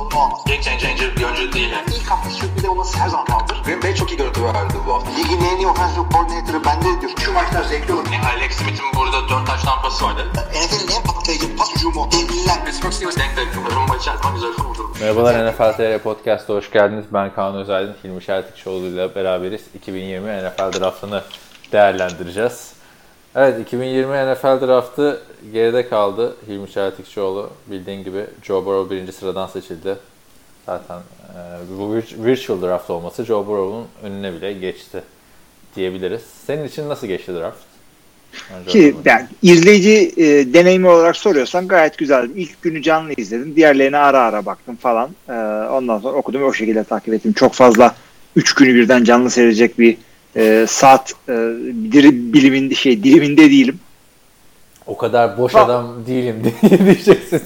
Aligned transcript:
sorunu 0.00 0.24
olmaz. 0.24 0.40
Game 0.46 0.62
changer 0.62 1.16
bir 1.16 1.24
oyuncu 1.24 1.52
değil. 1.52 1.70
Yani. 1.70 1.84
İlk 1.96 2.10
hafta 2.10 2.30
sürpriz 2.30 2.64
olması 2.64 2.98
her 2.98 3.08
zaman 3.08 3.26
kaldır. 3.26 3.62
Green 3.64 3.82
Bay 3.82 3.94
çok 3.94 4.10
iyi 4.12 4.16
görüntü 4.16 4.44
verdi 4.44 4.74
bu 4.86 4.94
hafta. 4.94 5.10
Ligin 5.10 5.40
en 5.44 5.56
iyi 5.56 5.66
offensive 5.66 6.04
coordinator'ı 6.12 6.64
bende 6.64 7.00
diyor. 7.00 7.12
Şu 7.24 7.32
maçlar 7.32 7.62
zevkli 7.62 7.92
olur. 7.94 8.06
Yani 8.12 8.26
Alex 8.26 8.52
Smith'in 8.52 8.86
burada 8.96 9.28
4 9.28 9.46
taş 9.46 9.62
tampası 9.62 10.04
vardı. 10.04 10.26
NFL'in 10.34 10.96
en 10.96 11.02
patlayıcı 11.02 11.56
pas 11.56 11.74
hücumu. 11.76 12.08
Devliler. 12.12 12.64
Pittsburgh 12.64 12.92
Steelers 12.92 13.16
denk 13.16 13.36
denk. 13.36 13.48
Rumba 13.74 13.96
içerisinde 13.96 14.32
güzel 14.34 14.52
kurdurmuş. 14.52 15.00
Merhabalar 15.00 15.52
NFL 15.52 15.72
TR 15.76 15.98
Podcast'a 15.98 16.54
hoş 16.54 16.70
geldiniz. 16.70 17.04
Ben 17.12 17.34
Kaan 17.34 17.54
Özaydın, 17.54 17.96
Hilmi 18.04 18.22
Şertikçioğlu 18.22 18.86
ile 18.86 19.14
beraberiz. 19.14 19.62
2020 19.74 20.28
NFL 20.28 20.80
Draft'ını 20.80 21.22
değerlendireceğiz. 21.72 22.79
Evet 23.34 23.60
2020 23.60 24.12
NFL 24.12 24.66
Draft'ı 24.66 25.20
geride 25.52 25.88
kaldı. 25.88 26.36
Hilmi 26.48 26.70
Şertikçioğlu 26.70 27.50
bildiğin 27.66 28.04
gibi 28.04 28.26
Joe 28.42 28.66
Burrow 28.66 28.96
birinci 28.96 29.12
sıradan 29.12 29.46
seçildi. 29.46 29.96
Zaten 30.66 30.96
e, 30.96 31.38
bu 31.78 31.96
vir- 31.96 32.24
virtual 32.24 32.62
draft 32.62 32.90
olması 32.90 33.24
Joe 33.24 33.46
Burrow'un 33.46 33.86
önüne 34.02 34.32
bile 34.32 34.52
geçti 34.52 35.02
diyebiliriz. 35.76 36.22
Senin 36.46 36.64
için 36.64 36.88
nasıl 36.88 37.06
geçti 37.06 37.32
draft? 37.34 37.58
Önce 38.54 38.70
Ki 38.70 38.96
yani 39.04 39.26
izleyici 39.42 40.12
e, 40.16 40.54
deneyimi 40.54 40.88
olarak 40.88 41.16
soruyorsan 41.16 41.68
gayet 41.68 41.98
güzeldi. 41.98 42.32
İlk 42.36 42.62
günü 42.62 42.82
canlı 42.82 43.12
izledim. 43.16 43.56
Diğerlerine 43.56 43.96
ara 43.96 44.20
ara 44.20 44.46
baktım 44.46 44.76
falan. 44.76 45.10
E, 45.28 45.32
ondan 45.70 45.98
sonra 45.98 46.16
okudum 46.16 46.40
ve 46.40 46.44
o 46.44 46.52
şekilde 46.52 46.84
takip 46.84 47.14
ettim. 47.14 47.32
Çok 47.32 47.54
fazla 47.54 47.94
3 48.36 48.54
günü 48.54 48.74
birden 48.74 49.04
canlı 49.04 49.30
seyredecek 49.30 49.78
bir 49.78 49.96
e, 50.36 50.66
saat 50.68 51.12
e, 51.28 51.32
diri, 51.92 52.32
bilimin 52.32 52.74
şey 52.74 53.04
diliminde 53.04 53.50
değilim. 53.50 53.80
O 54.86 54.96
kadar 54.96 55.38
boş 55.38 55.54
Bak- 55.54 55.64
adam 55.64 56.06
değilim 56.06 56.36
diye 56.62 56.78
diyeceksin. 56.78 57.42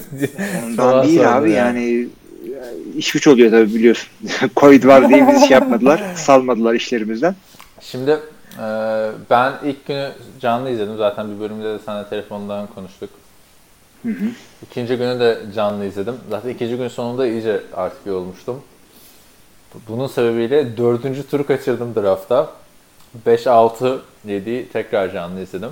Ondan 0.65 1.07
değil 1.07 1.37
abi 1.37 1.51
yani 1.51 2.07
e, 2.45 2.97
iş 2.97 3.11
güç 3.11 3.27
oluyor 3.27 3.51
tabii 3.51 3.73
biliyorsun. 3.73 4.09
Covid 4.55 4.83
var 4.83 5.09
diye 5.09 5.27
bizi 5.27 5.39
şey 5.39 5.49
yapmadılar. 5.49 6.03
Salmadılar 6.15 6.73
işlerimizden. 6.73 7.35
Şimdi 7.81 8.11
e, 8.11 8.65
ben 9.29 9.53
ilk 9.63 9.87
günü 9.87 10.11
canlı 10.41 10.69
izledim. 10.69 10.97
Zaten 10.97 11.35
bir 11.35 11.39
bölümde 11.39 11.63
de 11.63 11.79
sana 11.85 12.09
telefondan 12.09 12.67
konuştuk. 12.67 13.09
İkinci 14.63 14.95
günü 14.95 15.19
de 15.19 15.37
canlı 15.55 15.85
izledim. 15.85 16.15
Zaten 16.29 16.49
ikinci 16.49 16.77
gün 16.77 16.87
sonunda 16.87 17.27
iyice 17.27 17.61
artık 17.73 18.05
yorulmuştum. 18.05 18.61
Bunun 19.87 20.07
sebebiyle 20.07 20.77
dördüncü 20.77 21.27
turu 21.27 21.47
kaçırdım 21.47 21.95
draftta. 21.95 22.49
5, 23.25 23.47
6, 23.47 24.01
7'yi 24.27 24.69
tekrar 24.69 25.11
canlı 25.11 25.41
izledim. 25.41 25.71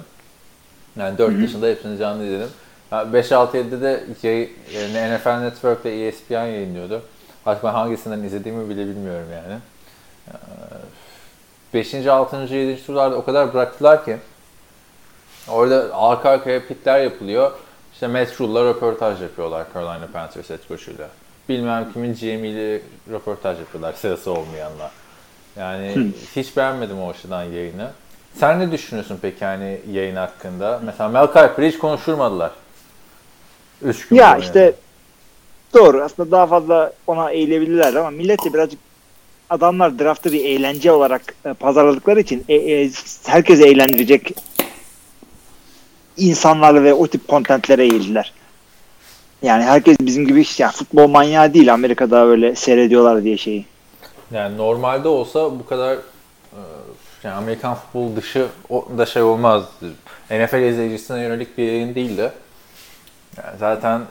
Yani 1.00 1.18
4 1.18 1.42
dışında 1.42 1.68
hepsini 1.68 1.98
canlı 1.98 2.24
izledim. 2.24 2.50
Yani 2.92 3.14
5, 3.14 3.32
6, 3.32 3.58
7'de 3.58 3.82
de 3.82 4.04
yani 4.74 5.16
NFL 5.16 5.42
Network 5.42 5.86
ile 5.86 6.08
ESPN 6.08 6.34
yayınlıyordu. 6.34 7.02
Artık 7.46 7.64
ben 7.64 7.72
hangisinden 7.72 8.24
izlediğimi 8.24 8.70
bile 8.70 8.86
bilmiyorum 8.88 9.28
yani. 9.34 9.60
5. 11.74 11.94
6. 12.08 12.38
7. 12.56 12.86
turlarda 12.86 13.16
o 13.16 13.26
kadar 13.26 13.54
bıraktılar 13.54 14.06
ki 14.06 14.18
orada 15.48 15.90
arka 15.94 16.30
arkaya 16.30 16.68
pitler 16.68 17.00
yapılıyor. 17.00 17.52
İşte 17.94 18.08
Matt 18.08 18.42
Rule'la 18.42 18.66
röportaj 18.66 19.22
yapıyorlar 19.22 19.68
Carolina 19.74 20.08
Panthers 20.14 20.50
head 20.50 20.68
coach'uyla. 20.68 21.10
Bilmem 21.50 21.94
kimin 21.94 22.14
GM 22.14 22.46
ile 22.46 22.82
röportaj 23.12 23.60
yapıyorlar 23.60 23.94
sırası 23.94 24.32
olmayanla. 24.32 24.92
Yani 25.58 26.12
hiç 26.36 26.58
beğenmedim 26.58 27.02
o 27.02 27.10
açıdan 27.10 27.44
yayını. 27.44 27.92
Sen 28.40 28.60
ne 28.60 28.72
düşünüyorsun 28.72 29.20
peki 29.22 29.44
yani 29.44 29.80
yayın 29.92 30.16
hakkında? 30.16 30.82
Mesela 30.86 31.10
Mel 31.10 31.28
Kiper'ı 31.28 31.66
hiç 31.66 31.78
konuşturmadılar. 31.78 32.52
Üç 33.82 34.08
gün 34.08 34.16
Ya 34.16 34.32
boyunca. 34.32 34.46
işte 34.46 34.74
doğru 35.74 36.04
aslında 36.04 36.32
daha 36.32 36.48
fazla 36.48 36.94
ona 37.08 37.32
eğilebilirler 37.32 37.94
ama 37.94 38.10
millet 38.10 38.46
de 38.46 38.54
birazcık 38.54 38.80
adamlar 39.50 40.00
draftı 40.00 40.32
bir 40.32 40.46
eğlence 40.46 40.92
olarak 40.92 41.36
e, 41.46 41.54
pazarladıkları 41.54 42.20
için 42.20 42.46
e, 42.50 42.56
e, 42.56 42.92
herkese 43.26 43.68
eğlendirecek 43.68 44.32
insanlarla 46.18 46.84
ve 46.84 46.94
o 46.94 47.08
tip 47.08 47.28
kontentlere 47.28 47.84
eğildiler. 47.84 48.34
Yani 49.42 49.64
herkes 49.64 49.98
bizim 50.02 50.28
gibi 50.28 50.46
ya 50.58 50.72
futbol 50.72 51.08
manyağı 51.08 51.54
değil 51.54 51.74
Amerika'da 51.74 52.26
öyle 52.26 52.56
seyrediyorlar 52.56 53.24
diye 53.24 53.38
şeyi. 53.38 53.66
Yani 54.34 54.58
normalde 54.58 55.08
olsa 55.08 55.60
bu 55.60 55.66
kadar 55.66 55.94
e, 55.94 56.60
yani 57.24 57.36
Amerikan 57.36 57.76
futbol 57.76 58.16
dışı 58.16 58.48
o 58.70 58.88
da 58.98 59.06
şey 59.06 59.22
olmaz. 59.22 59.64
NFL 60.32 60.62
izleyicisine 60.62 61.22
yönelik 61.22 61.58
bir 61.58 61.64
yayın 61.64 61.96
değil 61.96 62.18
de 62.18 62.32
yani 63.38 63.58
zaten 63.60 64.02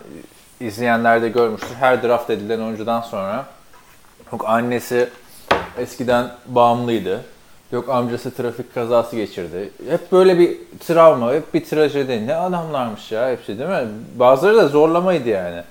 izleyenler 0.61 1.23
de 1.23 1.29
görmüştür. 1.29 1.75
Her 1.75 2.03
draft 2.03 2.31
edilen 2.31 2.61
oyuncudan 2.61 3.01
sonra 3.01 3.47
yok 4.33 4.45
annesi 4.49 5.09
eskiden 5.79 6.31
bağımlıydı. 6.47 7.21
Yok 7.73 7.89
amcası 7.89 8.35
trafik 8.35 8.75
kazası 8.75 9.17
geçirdi. 9.17 9.71
Hep 9.89 10.13
böyle 10.13 10.39
bir 10.39 10.59
travma, 10.87 11.33
hep 11.33 11.55
bir 11.55 11.65
trajedi. 11.65 12.27
Ne 12.27 12.35
adamlarmış 12.35 13.13
ya 13.13 13.31
hepsi 13.31 13.59
değil 13.59 13.71
mi? 13.71 13.89
Bazıları 14.17 14.57
da 14.57 14.69
zorlamaydı 14.69 15.29
yani. 15.29 15.63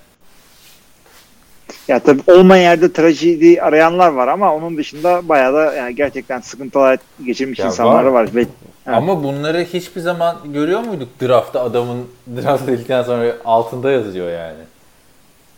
Ya 1.87 1.99
tabii 1.99 2.21
olmayan 2.27 2.61
yerde 2.61 2.93
trajedi 2.93 3.61
arayanlar 3.61 4.09
var 4.09 4.27
ama 4.27 4.55
onun 4.55 4.77
dışında 4.77 5.29
bayağı 5.29 5.53
da 5.53 5.73
yani 5.73 5.95
gerçekten 5.95 6.39
sıkıntılar 6.39 6.99
geçirmiş 7.25 7.59
Ya 7.59 7.65
insanlar 7.65 8.03
var. 8.03 8.11
var. 8.23 8.29
Ve 8.35 8.45
Evet. 8.87 8.97
Ama 8.97 9.23
bunları 9.23 9.67
hiçbir 9.73 10.01
zaman 10.01 10.37
görüyor 10.45 10.79
muyduk 10.79 11.09
draftta 11.21 11.61
adamın 11.63 12.07
draft 12.41 12.69
edildikten 12.69 13.03
sonra 13.03 13.35
altında 13.45 13.91
yazıyor 13.91 14.31
yani. 14.31 14.57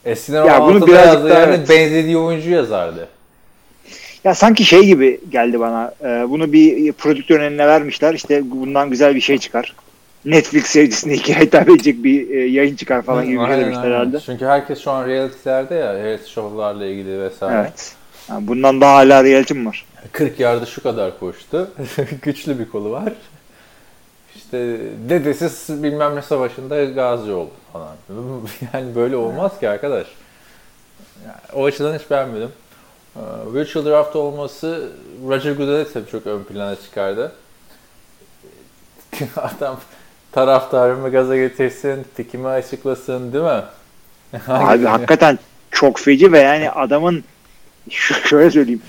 Eskiden 0.05 0.45
Ya 0.45 0.63
o 0.63 0.67
bunu 0.67 0.77
altında 0.77 0.95
yazdığı 0.95 1.29
yerde 1.29 1.43
evet. 1.55 1.69
benzediği 1.69 2.17
oyuncu 2.17 2.49
yazardı. 2.49 3.07
Ya 4.23 4.35
sanki 4.35 4.63
şey 4.65 4.85
gibi 4.85 5.19
geldi 5.29 5.59
bana. 5.59 5.93
e, 6.03 6.29
bunu 6.29 6.53
bir 6.53 6.91
prodüktörün 6.91 7.43
eline 7.43 7.67
vermişler. 7.67 8.13
İşte 8.13 8.51
bundan 8.51 8.89
güzel 8.89 9.15
bir 9.15 9.21
şey 9.21 9.37
çıkar. 9.37 9.75
Netflix 10.25 10.65
serisine 10.65 11.13
hikaye 11.13 11.45
hitap 11.45 11.69
edecek 11.69 12.03
bir 12.03 12.29
e, 12.29 12.45
yayın 12.45 12.75
çıkar 12.75 13.01
falan 13.01 13.25
gibi 13.25 13.39
bir 13.39 13.47
şey 13.47 13.57
demişler 13.57 13.83
herhalde. 13.83 14.19
Çünkü 14.19 14.45
herkes 14.45 14.83
şu 14.83 14.91
an 14.91 15.07
realitylerde 15.07 15.75
ya, 15.75 15.93
reality 15.93 16.31
show'larla 16.31 16.85
ilgili 16.85 17.21
vesaire. 17.21 17.61
Evet. 17.61 17.95
Yani 18.29 18.47
bundan 18.47 18.81
daha 18.81 18.95
hala 18.95 19.23
reality 19.23 19.53
mi 19.53 19.65
var? 19.65 19.85
40 20.11 20.39
yarda 20.39 20.65
şu 20.65 20.83
kadar 20.83 21.19
koştu. 21.19 21.71
Güçlü 22.21 22.59
bir 22.59 22.69
kolu 22.69 22.91
var. 22.91 23.13
İşte 24.35 24.77
dedesiz 25.09 25.83
bilmem 25.83 26.15
ne 26.15 26.21
savaşında 26.21 26.85
gazi 26.85 27.31
oldu 27.31 27.51
falan. 27.73 27.95
Yani 28.73 28.95
böyle 28.95 29.15
olmaz 29.15 29.59
ki 29.59 29.69
arkadaş. 29.69 30.07
Yani 31.25 31.35
o 31.53 31.65
açıdan 31.65 31.97
hiç 31.97 32.11
beğenmedim. 32.11 32.49
Ee, 33.15 33.19
Virtual 33.53 33.85
Draft 33.85 34.15
olması 34.15 34.89
Roger 35.27 35.51
Goodell'i 35.51 35.93
tabii 35.93 36.11
çok 36.11 36.27
ön 36.27 36.43
plana 36.43 36.75
çıkardı. 36.75 37.31
Adam 39.35 39.79
taraftarımı 40.33 41.11
gaza 41.11 41.37
getirsin, 41.37 42.05
fikimi 42.15 42.47
açıklasın 42.47 43.33
değil 43.33 43.43
mi? 43.43 43.63
Abi 44.47 44.85
hakikaten 44.85 45.39
çok 45.71 45.99
feci 45.99 46.31
ve 46.31 46.39
yani 46.39 46.69
adamın 46.69 47.23
şöyle 48.29 48.51
söyleyeyim 48.51 48.81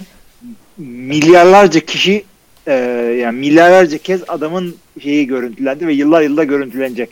milyarlarca 0.79 1.81
kişi 1.81 2.25
e, 2.67 2.73
yani 3.21 3.39
milyarlarca 3.39 3.99
kez 3.99 4.21
adamın 4.29 4.77
şeyi 5.03 5.27
görüntülendi 5.27 5.87
ve 5.87 5.93
yıllar 5.93 6.23
yılda 6.23 6.45
görüntülenecek. 6.45 7.11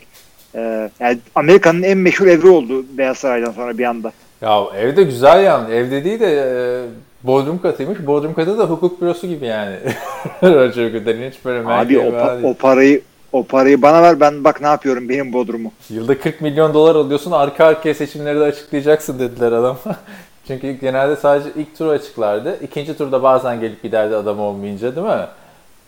E, 0.55 0.89
yani 0.99 1.17
Amerika'nın 1.35 1.83
en 1.83 1.97
meşhur 1.97 2.27
evri 2.27 2.47
oldu 2.47 2.85
Beyaz 2.97 3.17
Saray'dan 3.17 3.51
sonra 3.51 3.77
bir 3.77 3.83
anda. 3.83 4.11
Ya 4.41 4.63
evde 4.77 5.03
güzel 5.03 5.43
yani. 5.43 5.73
Evde 5.73 6.03
değil 6.03 6.19
de 6.19 6.27
e, 6.27 7.27
bodrum 7.27 7.61
katıymış. 7.61 8.05
Bodrum 8.05 8.33
katı 8.33 8.57
da 8.57 8.63
hukuk 8.63 9.01
bürosu 9.01 9.27
gibi 9.27 9.45
yani. 9.45 9.75
Roger 10.43 10.87
Goodell'in 10.87 11.31
hiç 11.31 11.45
böyle 11.45 11.67
Abi 11.67 11.99
o, 11.99 12.03
pa- 12.03 12.43
o 12.43 12.53
parayı 12.53 13.01
o 13.33 13.43
parayı 13.43 13.81
bana 13.81 14.01
ver 14.03 14.19
ben 14.19 14.43
bak 14.43 14.61
ne 14.61 14.67
yapıyorum 14.67 15.09
benim 15.09 15.33
bodrumu. 15.33 15.71
Yılda 15.89 16.19
40 16.19 16.41
milyon 16.41 16.73
dolar 16.73 16.95
alıyorsun 16.95 17.31
arka 17.31 17.65
arkaya 17.65 17.93
seçimleri 17.95 18.39
de 18.39 18.43
açıklayacaksın 18.43 19.19
dediler 19.19 19.51
adam. 19.51 19.77
Çünkü 20.47 20.71
genelde 20.71 21.15
sadece 21.15 21.49
ilk 21.55 21.77
turu 21.77 21.89
açıklardı. 21.89 22.59
İkinci 22.61 22.97
turda 22.97 23.23
bazen 23.23 23.59
gelip 23.59 23.83
giderdi 23.83 24.15
adam 24.15 24.39
olmayınca 24.39 24.95
değil 24.95 25.07
mi? 25.07 25.27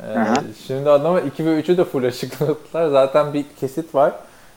Ee, 0.03 0.19
Aha. 0.19 0.33
şimdi 0.67 0.89
adama 0.89 1.21
2 1.21 1.45
ve 1.45 1.59
3'ü 1.59 1.77
de 1.77 1.83
full 1.83 2.03
açıkladılar. 2.03 2.89
Zaten 2.89 3.33
bir 3.33 3.45
kesit 3.59 3.95
var. 3.95 4.13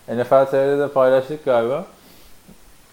NFL 0.09 0.47
TR'de 0.51 0.79
de 0.79 0.89
paylaştık 0.89 1.45
galiba. 1.45 1.85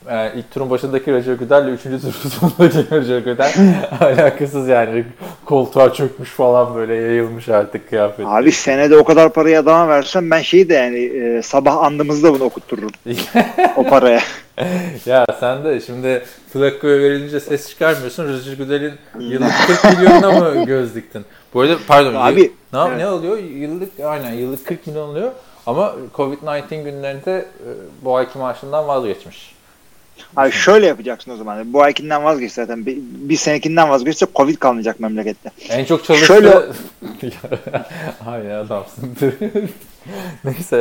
E, 0.09 0.31
ilk 0.35 0.51
turun 0.51 0.69
başındaki 0.69 1.13
Roger 1.13 1.33
Goodell'le 1.33 1.67
üçüncü 1.73 2.01
turun 2.01 2.29
sonundaki 2.29 2.95
Roger 2.95 3.19
Goodell 3.19 3.51
alakasız 4.01 4.67
yani 4.67 5.05
koltuğa 5.45 5.93
çökmüş 5.93 6.29
falan 6.29 6.75
böyle 6.75 6.95
yayılmış 6.95 7.49
artık 7.49 7.89
kıyafet. 7.89 8.25
Abi 8.25 8.51
senede 8.51 8.97
o 8.97 9.03
kadar 9.03 9.33
parayı 9.33 9.59
adama 9.59 9.87
versem 9.87 10.31
ben 10.31 10.41
şeyi 10.41 10.69
de 10.69 10.73
yani 10.73 10.99
e, 10.99 11.41
sabah 11.41 11.77
andımızda 11.83 12.33
bunu 12.33 12.43
okuttururum 12.43 12.91
o 13.75 13.83
paraya. 13.83 14.19
ya 15.05 15.25
sen 15.39 15.63
de 15.63 15.79
şimdi 15.79 16.23
Flacco'ya 16.53 16.99
verilince 16.99 17.39
ses 17.39 17.69
çıkarmıyorsun. 17.69 18.23
Roger 18.23 18.57
Goodell'in 18.57 18.93
yıllık 19.19 19.53
40 19.83 19.97
milyonuna 19.97 20.31
mı 20.31 20.65
göz 20.65 20.95
diktin? 20.95 21.25
Bu 21.53 21.61
arada 21.61 21.77
pardon. 21.87 22.15
Abi, 22.15 22.41
yıl- 22.41 22.49
ne, 22.73 22.79
evet. 22.87 22.97
ne 22.97 23.07
oluyor? 23.07 23.37
Yıllık 23.37 23.99
aynen 23.99 24.33
yıllık 24.33 24.65
40 24.65 24.87
milyon 24.87 25.09
oluyor. 25.09 25.31
Ama 25.65 25.95
Covid-19 26.15 26.83
günlerinde 26.83 27.37
e, 27.37 27.67
bu 28.01 28.15
ayki 28.15 28.37
maaşından 28.37 28.87
vazgeçmiş. 28.87 29.54
Abi 30.35 30.51
şöyle 30.51 30.85
yapacaksın 30.85 31.31
o 31.31 31.35
zaman. 31.37 31.73
Bu 31.73 31.81
aykinden 31.81 32.23
vazgeç 32.23 32.51
zaten. 32.51 32.85
Bir, 32.85 32.97
bir 33.01 33.35
senekinden 33.37 33.89
vazgeçse 33.89 34.25
Covid 34.35 34.55
kalmayacak 34.55 34.99
memlekette. 34.99 35.51
En 35.69 35.85
çok 35.85 36.03
çalıştı. 36.05 36.25
Şöyle- 36.27 36.49
Aynen 38.27 38.49
adamsın. 38.55 39.17
Neyse. 40.43 40.77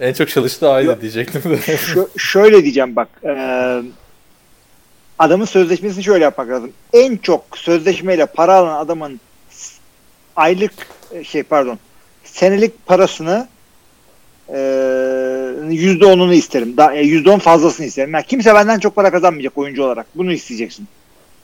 ee, 0.00 0.08
en 0.08 0.12
çok 0.12 0.28
çalıştığı 0.28 0.70
ayda 0.70 1.00
diyecektim 1.00 1.42
de. 1.44 1.56
Şö- 1.76 2.18
şöyle 2.18 2.62
diyeceğim 2.62 2.96
bak. 2.96 3.08
e, 3.24 3.32
adamın 5.18 5.44
sözleşmesini 5.44 6.04
şöyle 6.04 6.24
yapmak 6.24 6.48
lazım. 6.48 6.72
En 6.92 7.16
çok 7.16 7.44
sözleşmeyle 7.58 8.26
para 8.26 8.54
alan 8.54 8.78
adamın 8.84 9.20
aylık 10.36 10.72
e, 11.12 11.24
şey 11.24 11.42
pardon 11.42 11.78
senelik 12.24 12.86
parasını 12.86 13.48
yüzde 15.70 16.06
onunu 16.06 16.34
isterim. 16.34 16.74
E, 16.92 17.00
Yüzde 17.00 17.30
on 17.30 17.38
fazlasını 17.38 17.86
isterim. 17.86 18.12
Yani 18.14 18.24
kimse 18.28 18.54
benden 18.54 18.78
çok 18.78 18.96
para 18.96 19.10
kazanmayacak 19.10 19.58
oyuncu 19.58 19.84
olarak. 19.84 20.06
Bunu 20.14 20.32
isteyeceksin. 20.32 20.88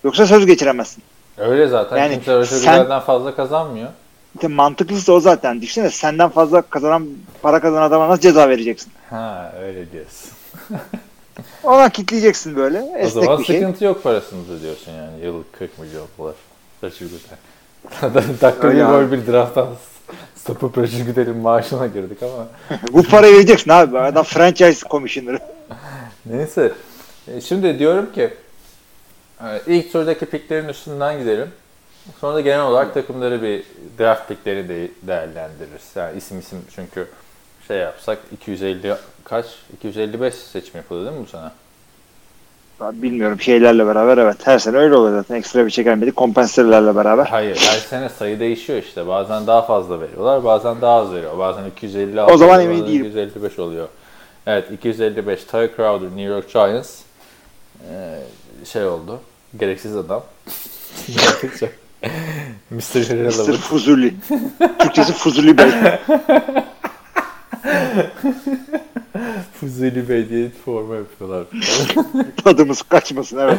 Yoksa 0.05 0.27
söz 0.27 0.47
geçiremezsin. 0.47 1.03
Öyle 1.39 1.67
zaten. 1.69 1.97
Yani 1.97 2.15
Kimse 2.15 2.33
Goodell'den 2.33 3.01
fazla 3.01 3.37
kazanmıyor. 3.37 3.89
İşte 4.35 4.49
mantıklısı 4.49 5.13
o 5.13 5.21
zaten. 5.21 5.63
Düşünsene 5.63 5.91
senden 5.91 6.29
fazla 6.29 6.63
kazanan 6.63 7.09
para 7.43 7.61
kazanan 7.61 7.83
adama 7.83 8.09
nasıl 8.09 8.23
ceza 8.23 8.49
vereceksin? 8.49 8.93
Ha 9.11 9.53
öyle 9.63 9.93
diyorsun. 9.93 10.31
Ona 11.63 11.89
kitleyeceksin 11.89 12.57
böyle. 12.57 12.81
O 12.83 12.97
Esnek 12.97 13.25
zaman 13.25 13.39
bir 13.39 13.45
şey. 13.45 13.61
sıkıntı 13.61 13.85
yok 13.85 14.03
parasında 14.03 14.61
diyorsun 14.63 14.93
yani. 14.93 15.25
Yıllık 15.25 15.53
40 15.59 15.79
milyon 15.79 16.07
dolar. 16.19 16.35
Roger 16.83 17.07
Goodell. 17.07 18.25
Dakika 18.43 18.69
Öyle 18.69 18.79
bir 18.79 18.85
abi. 18.85 19.07
gol 19.07 19.13
bir 19.13 19.33
drafttan 19.33 19.65
sapıp 19.65 19.79
Roger 20.49 21.07
Goodell'in 21.07 21.37
maaşına 21.37 21.87
girdik 21.87 22.23
ama. 22.23 22.49
Bu 22.93 23.03
parayı 23.03 23.35
vereceksin 23.35 23.71
abi. 23.71 23.99
Adam 23.99 24.25
franchise 24.25 24.89
commissioner'ı. 24.91 25.39
Neyse. 26.27 26.73
E, 27.29 27.41
Şimdi 27.41 27.79
diyorum 27.79 28.13
ki 28.13 28.35
e, 29.41 29.61
ilk 29.67 29.93
turdaki 29.93 30.27
piklerin 30.27 30.69
üstünden 30.69 31.19
gidelim. 31.19 31.49
Sonra 32.21 32.35
da 32.35 32.41
genel 32.41 32.63
olarak 32.63 32.95
takımları 32.95 33.43
bir 33.43 33.63
draft 33.99 34.29
pikleri 34.29 34.69
de 34.69 34.89
değerlendiririz. 35.03 35.91
Yani 35.95 36.19
isim 36.19 36.39
isim 36.39 36.59
çünkü 36.75 37.09
şey 37.69 37.79
yapsak 37.79 38.19
250 38.33 38.95
kaç? 39.25 39.47
255 39.77 40.35
seçim 40.35 40.77
yapıldı 40.77 41.07
değil 41.07 41.17
mi 41.19 41.25
bu 41.27 41.31
sene? 41.31 41.51
Bilmiyorum 42.81 43.41
şeylerle 43.41 43.87
beraber 43.87 44.19
evet. 44.19 44.37
Her 44.45 44.59
sene 44.59 44.77
öyle 44.77 44.95
oluyor 44.95 45.17
zaten. 45.17 45.35
Ekstra 45.35 45.67
bir 45.67 45.71
şey 45.71 45.85
gelmedi. 45.85 46.13
Kompensörlerle 46.13 46.97
beraber. 46.97 47.27
Hayır, 47.27 47.57
her 47.57 47.79
sene 47.79 48.09
sayı 48.09 48.41
değişiyor 48.41 48.83
işte. 48.83 49.07
Bazen 49.07 49.47
daha 49.47 49.63
fazla 49.63 50.01
veriyorlar, 50.01 50.45
bazen 50.45 50.81
daha 50.81 50.95
az 51.01 51.13
veriyor. 51.15 51.39
Bazen 51.39 51.65
256 51.65 52.35
O 52.35 52.37
zaman 52.37 52.61
emin 52.61 52.87
değilim. 52.87 53.07
255 53.07 53.59
oluyor. 53.59 53.89
Evet, 54.47 54.71
255 54.71 55.45
Ty 55.45 55.57
Crowder, 55.77 56.07
New 56.07 56.23
York 56.23 56.53
Giants. 56.53 57.01
Ee, 57.93 58.19
şey 58.65 58.87
oldu. 58.87 59.21
Gereksiz 59.61 59.97
adam. 59.97 60.23
Mr. 62.71 63.27
Mr. 63.27 63.53
Fuzuli. 63.53 64.15
Türkçesi 64.79 65.13
Fuzuli 65.13 65.59
Bey. 65.59 65.71
Fuzuli 69.67 70.09
Bey 70.09 70.29
diye 70.29 70.51
forma 70.51 70.97
yapıyorlar. 70.97 71.47
Tadımız 72.45 72.83
kaçmasın 72.83 73.39
evet. 73.39 73.59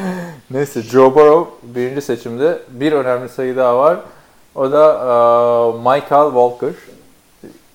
Neyse 0.51 0.81
Joe 0.81 1.15
Burrow 1.15 1.51
birinci 1.63 2.01
seçimde 2.01 2.61
bir 2.69 2.91
önemli 2.91 3.29
sayı 3.29 3.55
daha 3.55 3.77
var. 3.77 3.99
O 4.55 4.71
da 4.71 4.93
e, 4.93 5.77
Michael 5.77 6.25
Walker. 6.25 6.73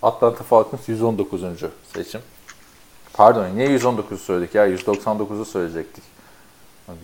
Atlanta 0.02 0.44
Falcons 0.44 0.88
119. 0.88 1.42
seçim. 1.94 2.20
Pardon 3.12 3.46
niye 3.54 3.68
119 3.68 4.20
söyledik 4.20 4.54
ya 4.54 4.68
199'u 4.68 5.44
söyleyecektik. 5.44 6.04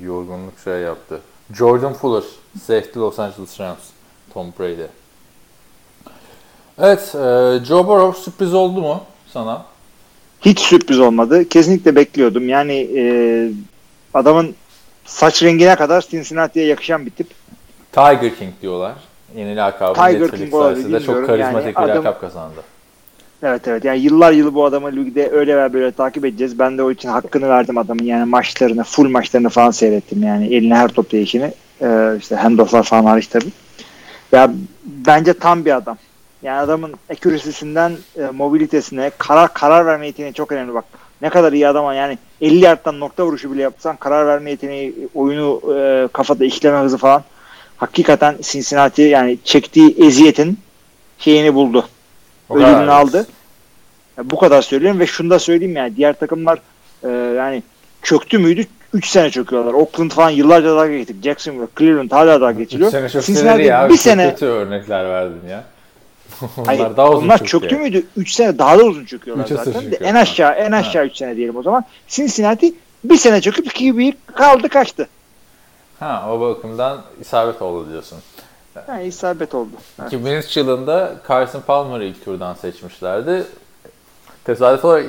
Yorgunluk 0.03 0.59
şey 0.65 0.81
yaptı. 0.81 1.21
Jordan 1.55 1.93
Fuller, 1.93 2.25
safety 2.61 2.99
Los 2.99 3.19
Angeles 3.19 3.61
Rams. 3.61 3.79
Tom 4.35 4.53
Brady. 4.59 4.87
Evet, 6.79 7.15
e, 7.15 7.65
Joe 7.65 7.87
Burrow 7.87 8.23
sürpriz 8.23 8.55
oldu 8.55 8.81
mu 8.81 9.01
sana? 9.33 9.65
Hiç 10.41 10.61
sürpriz 10.61 11.01
olmadı. 11.01 11.49
Kesinlikle 11.49 11.97
bekliyordum. 11.97 12.49
Yani 12.49 12.89
e, 12.97 13.03
adamın 14.15 14.55
saç 15.05 15.43
rengine 15.43 15.77
kadar 15.77 16.01
Cincinnati'ye 16.11 16.67
yakışan 16.67 17.07
bir 17.07 17.11
tip. 17.11 17.27
Tiger 17.93 18.35
King 18.39 18.53
diyorlar. 18.63 18.95
Yeni 19.37 19.57
lakabı 19.57 19.95
Tiger 19.95 20.31
King 20.31 20.53
sayesinde 20.53 21.01
çok 21.01 21.27
karizmatik 21.27 21.67
Yani 21.77 21.87
bir 21.87 21.93
adam- 21.93 21.97
lakap 21.97 22.21
kazandı. 22.21 22.61
Evet 23.43 23.69
evet 23.69 23.85
yani 23.85 23.99
yıllar 23.99 24.33
yılı 24.33 24.55
bu 24.55 24.65
adamı 24.65 24.97
ligde 24.97 25.31
öyle 25.31 25.57
veya 25.57 25.73
böyle 25.73 25.93
takip 25.93 26.25
edeceğiz. 26.25 26.59
Ben 26.59 26.79
de 26.79 26.83
o 26.83 26.91
için 26.91 27.09
hakkını 27.09 27.49
verdim 27.49 27.79
adamın 27.79 28.05
yani 28.05 28.25
maçlarını, 28.25 28.85
full 28.85 29.09
maçlarını 29.11 29.49
falan 29.49 29.71
seyrettim 29.71 30.23
yani 30.23 30.55
eline 30.55 30.75
her 30.75 30.89
top 30.89 31.13
değişini. 31.13 31.53
Ee, 31.83 32.17
işte 32.19 32.37
handofflar 32.37 32.83
falan 32.83 33.05
hariç 33.05 33.27
tabii. 33.27 33.49
Ya 34.33 34.51
bence 34.85 35.33
tam 35.33 35.65
bir 35.65 35.77
adam. 35.77 35.99
Yani 36.43 36.61
adamın 36.61 36.95
accuracy'sinden 37.11 37.93
e, 38.17 38.23
mobilitesine, 38.23 39.11
karar 39.19 39.55
karar 39.55 39.87
verme 39.87 40.07
yeteneği 40.07 40.35
çok 40.35 40.53
önemli 40.53 40.75
bak. 40.75 40.85
Ne 41.23 41.29
kadar 41.29 41.53
iyi 41.53 41.69
adam 41.69 41.85
ama 41.85 41.95
yani 41.95 42.19
50 42.41 42.65
yardtan 42.65 43.01
nokta 43.01 43.27
vuruşu 43.27 43.53
bile 43.53 43.63
yapsan 43.63 43.97
karar 43.97 44.27
verme 44.27 44.51
yeteneği, 44.51 45.09
oyunu 45.15 45.63
e, 45.77 46.09
kafada 46.13 46.45
işleme 46.45 46.79
hızı 46.79 46.99
falan 46.99 47.25
hakikaten 47.77 48.37
Cincinnati 48.43 49.03
yani 49.03 49.39
çektiği 49.45 49.97
eziyetin 50.07 50.59
şeyini 51.19 51.55
buldu 51.55 51.89
ödülünü 52.51 52.91
aldı. 52.91 53.27
Ya 54.19 54.31
bu 54.31 54.39
kadar 54.39 54.63
söylüyorum 54.63 55.01
ve 55.01 55.07
şunu 55.07 55.31
da 55.31 55.39
söyleyeyim 55.39 55.77
yani 55.77 55.97
diğer 55.97 56.13
takımlar 56.13 56.59
e, 57.05 57.09
yani 57.09 57.63
çöktü 58.03 58.39
müydü? 58.39 58.67
3 58.93 59.09
sene 59.09 59.31
çöküyorlar. 59.31 59.73
Oakland 59.73 60.11
falan 60.11 60.31
yıllarca 60.31 60.77
daha 60.77 60.89
geçtik. 60.89 61.25
Jacksonville, 61.25 61.69
Cleveland 61.79 62.11
hala 62.11 62.41
daha 62.41 62.53
geçiliyor. 62.53 62.91
sene 62.91 63.09
çok 63.09 63.25
Cincinnati 63.25 63.57
seneri 63.57 63.67
ya. 63.67 63.89
bir 63.89 63.97
sene 63.97 64.31
kötü 64.31 64.47
örnekler 64.47 65.05
verdin 65.05 65.49
ya. 65.49 65.65
Onlar 66.57 66.67
Hayır, 66.67 66.97
daha 66.97 67.11
uzun 67.11 67.25
onlar 67.25 67.39
çöktü 67.39 67.51
çöktü 67.51 67.75
ya. 67.75 67.81
müydü? 67.81 68.07
3 68.17 68.33
sene 68.33 68.59
daha 68.59 68.79
da 68.79 68.85
uzun 68.85 69.05
çöküyorlar 69.05 69.45
Üç 69.45 69.53
asır 69.53 69.73
zaten. 69.73 69.91
Çöküyor. 69.91 70.11
en 70.11 70.15
aşağı 70.15 70.53
en 70.53 70.73
Ha. 70.73 70.79
aşağı 70.79 71.05
3 71.07 71.17
sene 71.17 71.37
diyelim 71.37 71.57
o 71.57 71.63
zaman. 71.63 71.85
Cincinnati 72.09 72.75
bir 73.05 73.17
sene 73.17 73.41
çöküp 73.41 73.67
iki 73.67 73.99
bir 73.99 74.15
kaldı 74.35 74.69
kaçtı. 74.69 75.09
Ha 76.01 76.29
o 76.33 76.41
bakımdan 76.41 77.03
isabet 77.21 77.63
oldu 77.63 77.91
diyorsun. 77.91 78.19
Yani 78.89 79.05
isabet 79.05 79.55
oldu. 79.55 79.71
Evet. 80.01 80.13
2003 80.13 80.57
yılında 80.57 81.15
Carson 81.29 81.61
Palmer'ı 81.61 82.05
ilk 82.05 82.25
turdan 82.25 82.55
seçmişlerdi. 82.55 83.47
Tesadüf 84.45 84.85
olarak 84.85 85.07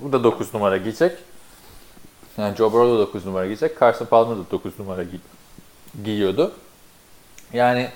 bu 0.00 0.12
da 0.12 0.24
9 0.24 0.54
numara 0.54 0.76
giyecek. 0.76 1.12
Yani 2.38 2.56
Joe 2.56 2.72
Burrow 2.72 2.94
da 2.94 2.98
9 2.98 3.26
numara 3.26 3.44
giyecek. 3.46 3.80
Carson 3.80 4.06
Palmer 4.06 4.36
da 4.36 4.40
9 4.50 4.78
numara 4.78 5.02
gi- 5.02 6.04
giyiyordu. 6.04 6.52
Yani 7.52 7.88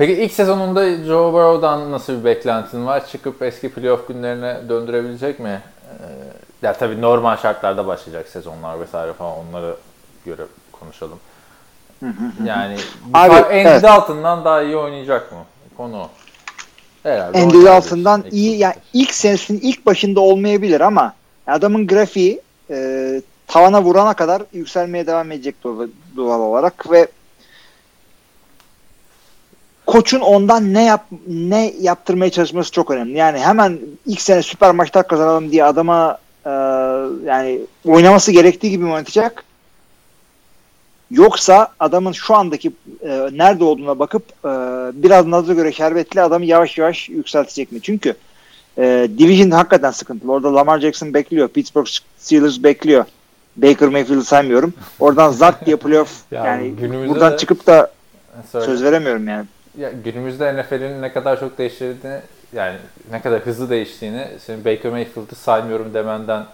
peki 0.00 0.12
ilk 0.12 0.32
sezonunda 0.32 0.96
Joe 0.96 1.32
Burrow'dan 1.32 1.92
nasıl 1.92 2.18
bir 2.18 2.24
beklentin 2.24 2.86
var? 2.86 3.06
Çıkıp 3.06 3.42
eski 3.42 3.72
playoff 3.72 4.08
günlerine 4.08 4.56
döndürebilecek 4.68 5.40
mi? 5.40 5.60
Ee, 5.88 6.66
ya 6.66 6.72
tabii 6.72 7.00
normal 7.00 7.36
şartlarda 7.36 7.86
başlayacak 7.86 8.28
sezonlar 8.28 8.80
vesaire 8.80 9.12
falan 9.12 9.32
onlara 9.38 9.74
göre 10.26 10.42
konuşalım. 10.72 11.18
Yani 12.44 12.76
Abi, 13.14 13.34
Andy 13.34 13.60
evet. 13.60 13.82
Dalton'dan 13.82 14.44
daha 14.44 14.62
iyi 14.62 14.76
oynayacak 14.76 15.32
mı? 15.32 15.38
Konu 15.76 15.96
o. 15.96 16.10
Herhalde 17.02 17.38
Andy 17.38 17.64
Dalton'dan 17.64 18.24
iyi 18.30 18.58
yani 18.58 18.74
ilk 18.92 19.14
senesinin 19.14 19.60
ilk 19.60 19.86
başında 19.86 20.20
olmayabilir 20.20 20.80
ama 20.80 21.14
adamın 21.46 21.86
grafiği 21.86 22.40
e, 22.70 23.22
tavana 23.46 23.82
vurana 23.82 24.14
kadar 24.14 24.42
yükselmeye 24.52 25.06
devam 25.06 25.32
edecek 25.32 25.54
doğal 26.16 26.40
olarak 26.40 26.90
ve 26.90 27.08
koçun 29.90 30.20
ondan 30.20 30.74
ne 30.74 30.84
yap 30.84 31.04
ne 31.28 31.72
yaptırmaya 31.80 32.30
çalışması 32.30 32.70
çok 32.72 32.90
önemli. 32.90 33.18
Yani 33.18 33.38
hemen 33.38 33.78
ilk 34.06 34.20
sene 34.20 34.42
süper 34.42 34.74
maçlar 34.74 35.08
kazanalım 35.08 35.52
diye 35.52 35.64
adama 35.64 36.18
e, 36.46 36.50
yani 37.26 37.60
oynaması 37.84 38.32
gerektiği 38.32 38.70
gibi 38.70 38.84
oynatacak? 38.84 39.44
Yoksa 41.10 41.68
adamın 41.80 42.12
şu 42.12 42.34
andaki 42.34 42.72
e, 43.02 43.08
nerede 43.32 43.64
olduğuna 43.64 43.98
bakıp 43.98 44.22
e, 44.44 44.48
biraz 45.02 45.26
naza 45.26 45.54
göre 45.54 45.72
şerbetli 45.72 46.22
adamı 46.22 46.44
yavaş 46.44 46.78
yavaş 46.78 47.08
yükseltecek 47.08 47.72
mi? 47.72 47.78
Çünkü 47.82 48.14
e, 48.78 49.08
Division 49.18 49.50
hakikaten 49.50 49.90
sıkıntılı. 49.90 50.32
Orada 50.32 50.54
Lamar 50.54 50.80
Jackson 50.80 51.14
bekliyor. 51.14 51.48
Pittsburgh 51.48 51.88
Steelers 52.18 52.62
bekliyor. 52.62 53.04
Baker 53.56 53.88
Mayfield'ı 53.88 54.24
saymıyorum. 54.24 54.74
Oradan 55.00 55.30
zart 55.30 55.66
diye 55.66 55.76
playoff 55.76 56.10
Ya 56.30 56.44
yani 56.44 56.70
günümüzde 56.70 57.08
buradan 57.14 57.32
de- 57.32 57.36
çıkıp 57.36 57.66
da 57.66 57.92
Söyle. 58.52 58.66
söz 58.66 58.82
veremiyorum 58.82 59.28
yani. 59.28 59.46
Ya 59.78 59.90
günümüzde 60.04 60.56
NFL'in 60.62 61.02
ne 61.02 61.12
kadar 61.12 61.40
çok 61.40 61.58
değiştiğini 61.58 62.20
yani 62.52 62.76
ne 63.10 63.20
kadar 63.22 63.40
hızlı 63.40 63.70
değiştiğini 63.70 64.26
senin 64.46 64.64
Baker 64.64 64.90
Mayfield'ı 64.92 65.34
saymıyorum 65.34 65.94
demenden 65.94 66.44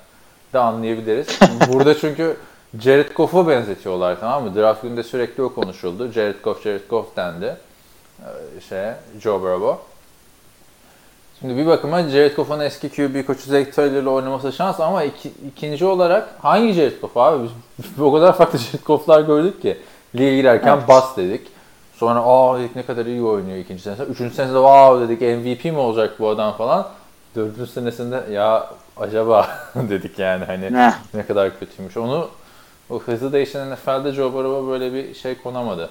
de 0.53 0.59
anlayabiliriz. 0.59 1.27
Burada 1.73 1.99
çünkü 1.99 2.37
Jared 2.81 3.11
Goff'a 3.15 3.49
benzetiyorlar 3.49 4.21
tamam 4.21 4.45
mı? 4.45 4.55
Draft 4.57 4.83
günde 4.83 5.03
sürekli 5.03 5.43
o 5.43 5.55
konuşuldu. 5.55 6.13
Jared 6.13 6.43
Goff, 6.45 6.63
Jared 6.65 6.89
Goff 6.91 7.17
dendi. 7.17 7.57
Ee, 8.21 8.61
şeye, 8.69 8.95
Joe 9.21 9.41
Burrow. 9.43 9.83
Şimdi 11.41 11.57
bir 11.57 11.67
bakıma 11.67 12.03
Jared 12.03 12.37
Goff'un 12.37 12.61
eski 12.61 12.89
QB 12.89 13.27
koçu 13.27 13.51
Zach 13.51 13.73
Taylor'la 13.75 14.11
oynaması 14.11 14.53
şans 14.53 14.81
ama 14.81 15.05
iki- 15.05 15.33
ikinci 15.49 15.85
olarak 15.85 16.29
hangi 16.43 16.73
Jared 16.73 17.01
Goff 17.01 17.17
abi? 17.17 17.45
Biz 17.79 18.01
o 18.01 18.13
kadar 18.13 18.37
farklı 18.37 18.59
Jared 18.59 18.85
Goff'lar 18.87 19.21
gördük 19.21 19.63
ki. 19.63 19.77
Lige 20.15 20.37
girerken 20.37 20.77
Evet. 20.79 20.89
bas 20.89 21.17
dedik. 21.17 21.56
Sonra 21.97 22.21
aa 22.25 22.59
dedik 22.59 22.77
ne 22.77 22.83
kadar 22.87 23.07
iyi 23.07 23.23
oynuyor 23.23 23.59
ikinci 23.59 23.83
senesinde. 23.83 24.07
Üçüncü 24.07 24.35
senesinde 24.35 24.59
wow 24.59 25.09
dedik 25.09 25.21
MVP 25.21 25.65
mi 25.65 25.79
olacak 25.79 26.15
bu 26.19 26.29
adam 26.29 26.57
falan. 26.57 26.89
Dördüncü 27.37 27.71
senesinde 27.73 28.23
ya 28.33 28.71
acaba 28.97 29.49
dedik 29.75 30.19
yani 30.19 30.45
hani 30.45 30.65
Heh. 30.65 30.93
ne 31.15 31.27
kadar 31.27 31.59
kötüymüş. 31.59 31.97
Onu 31.97 32.29
o 32.91 33.01
hızlı 33.01 33.33
değişen 33.33 33.71
NFL'de 33.71 34.13
Joe 34.13 34.33
Burrow'a 34.33 34.69
böyle 34.69 34.93
bir 34.93 35.15
şey 35.15 35.35
konamadı. 35.35 35.91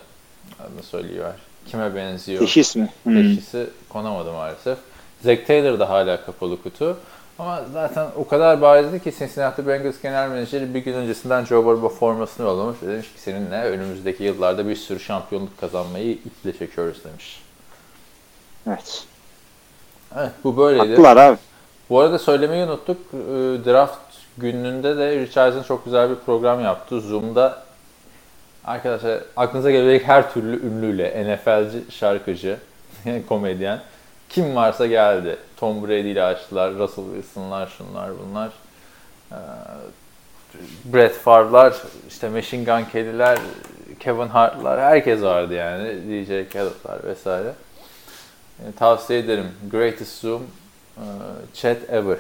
Adını 0.60 0.84
söylüyor. 0.84 1.34
Kime 1.66 1.96
benziyor? 1.96 2.40
Teşhis 2.40 2.76
mi? 2.76 2.90
Hmm. 3.04 3.14
teşhisi 3.16 3.70
konamadı 3.90 4.34
maalesef. 4.34 4.78
Zack 5.22 5.48
Taylor 5.48 5.80
da 5.80 5.90
hala 5.90 6.26
kapalı 6.26 6.64
kutu. 6.64 6.98
Ama 7.40 7.64
zaten 7.74 8.08
o 8.18 8.28
kadar 8.28 8.62
barizdi 8.62 9.04
ki 9.04 9.14
Cincinnati 9.20 9.68
Bengals 9.68 10.02
genel 10.02 10.30
menajeri 10.30 10.74
bir 10.74 10.80
gün 10.80 10.94
öncesinden 10.94 11.46
Joe 11.46 11.66
Burrow 11.66 12.00
formasını 12.00 12.46
yollamış 12.46 12.84
ve 12.84 12.88
demiş 12.88 13.14
ki 13.14 13.22
seninle 13.22 13.64
önümüzdeki 13.64 14.24
yıllarda 14.24 14.68
bir 14.68 14.76
sürü 14.76 15.00
şampiyonluk 15.00 15.58
kazanmayı 15.60 16.12
iple 16.12 16.58
çekiyoruz 16.58 17.04
demiş. 17.04 17.42
Evet. 18.68 19.04
Evet 20.18 20.32
bu 20.44 20.58
böyleydi. 20.58 20.88
Haklılar 20.88 21.18
abi. 21.18 21.38
Bu 21.90 22.00
arada 22.00 22.20
söylemeyi 22.20 22.66
unuttuk. 22.66 22.98
Ee, 23.14 23.18
Draft 23.66 24.00
gününde 24.38 24.98
de 24.98 25.20
Richardson 25.20 25.64
çok 25.64 25.86
güzel 25.86 26.10
bir 26.10 26.16
program 26.16 26.62
yaptı. 26.62 27.02
Zoom'da 27.02 27.64
arkadaşlar 28.66 29.20
aklınıza 29.38 29.72
gelebilecek 29.72 30.08
her 30.08 30.34
türlü 30.34 30.68
ünlüyle 30.68 31.36
NFL'ci, 31.36 31.84
şarkıcı, 31.92 32.58
komedyen 33.30 33.80
kim 34.36 34.56
varsa 34.56 34.86
geldi. 34.86 35.38
Tom 35.58 35.84
Brady 35.84 36.12
ile 36.12 36.24
açtılar. 36.24 36.74
Russell 36.74 37.06
Wilson'lar, 37.06 37.68
şunlar 37.78 38.10
bunlar. 38.20 38.52
Ee, 39.32 39.36
Brett 40.86 41.16
Favre'lar, 41.16 41.76
işte 42.08 42.30
Machine 42.30 42.64
Gun 42.64 42.90
Kelly'ler, 42.92 43.38
Kevin 44.00 44.28
Hart'lar, 44.28 44.80
herkes 44.80 45.22
vardı 45.22 45.54
yani. 45.54 45.88
DJ 45.88 46.54
Khaled'lar 46.54 47.04
vesaire. 47.04 47.54
Yani 48.64 48.76
tavsiye 48.76 49.20
ederim. 49.20 49.48
Greatest 49.72 50.22
Zoom 50.22 50.44
e, 50.98 51.04
Chat 51.54 51.78
Ever 51.90 52.18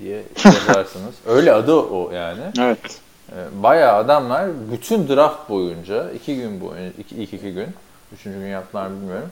diye 0.00 0.22
yazarsınız. 0.44 1.14
Öyle 1.26 1.52
adı 1.52 1.74
o 1.74 2.10
yani. 2.12 2.42
Evet. 2.60 3.00
E, 3.32 3.62
Bayağı 3.62 3.96
adamlar 3.96 4.48
bütün 4.72 5.08
draft 5.08 5.48
boyunca, 5.48 6.10
iki 6.10 6.36
gün 6.36 6.60
boyunca, 6.60 6.92
iki, 6.98 7.16
ilk 7.16 7.32
iki 7.32 7.52
gün, 7.52 7.68
üçüncü 8.12 8.38
gün 8.38 8.46
yaptılar 8.46 8.90
bilmiyorum. 8.90 9.30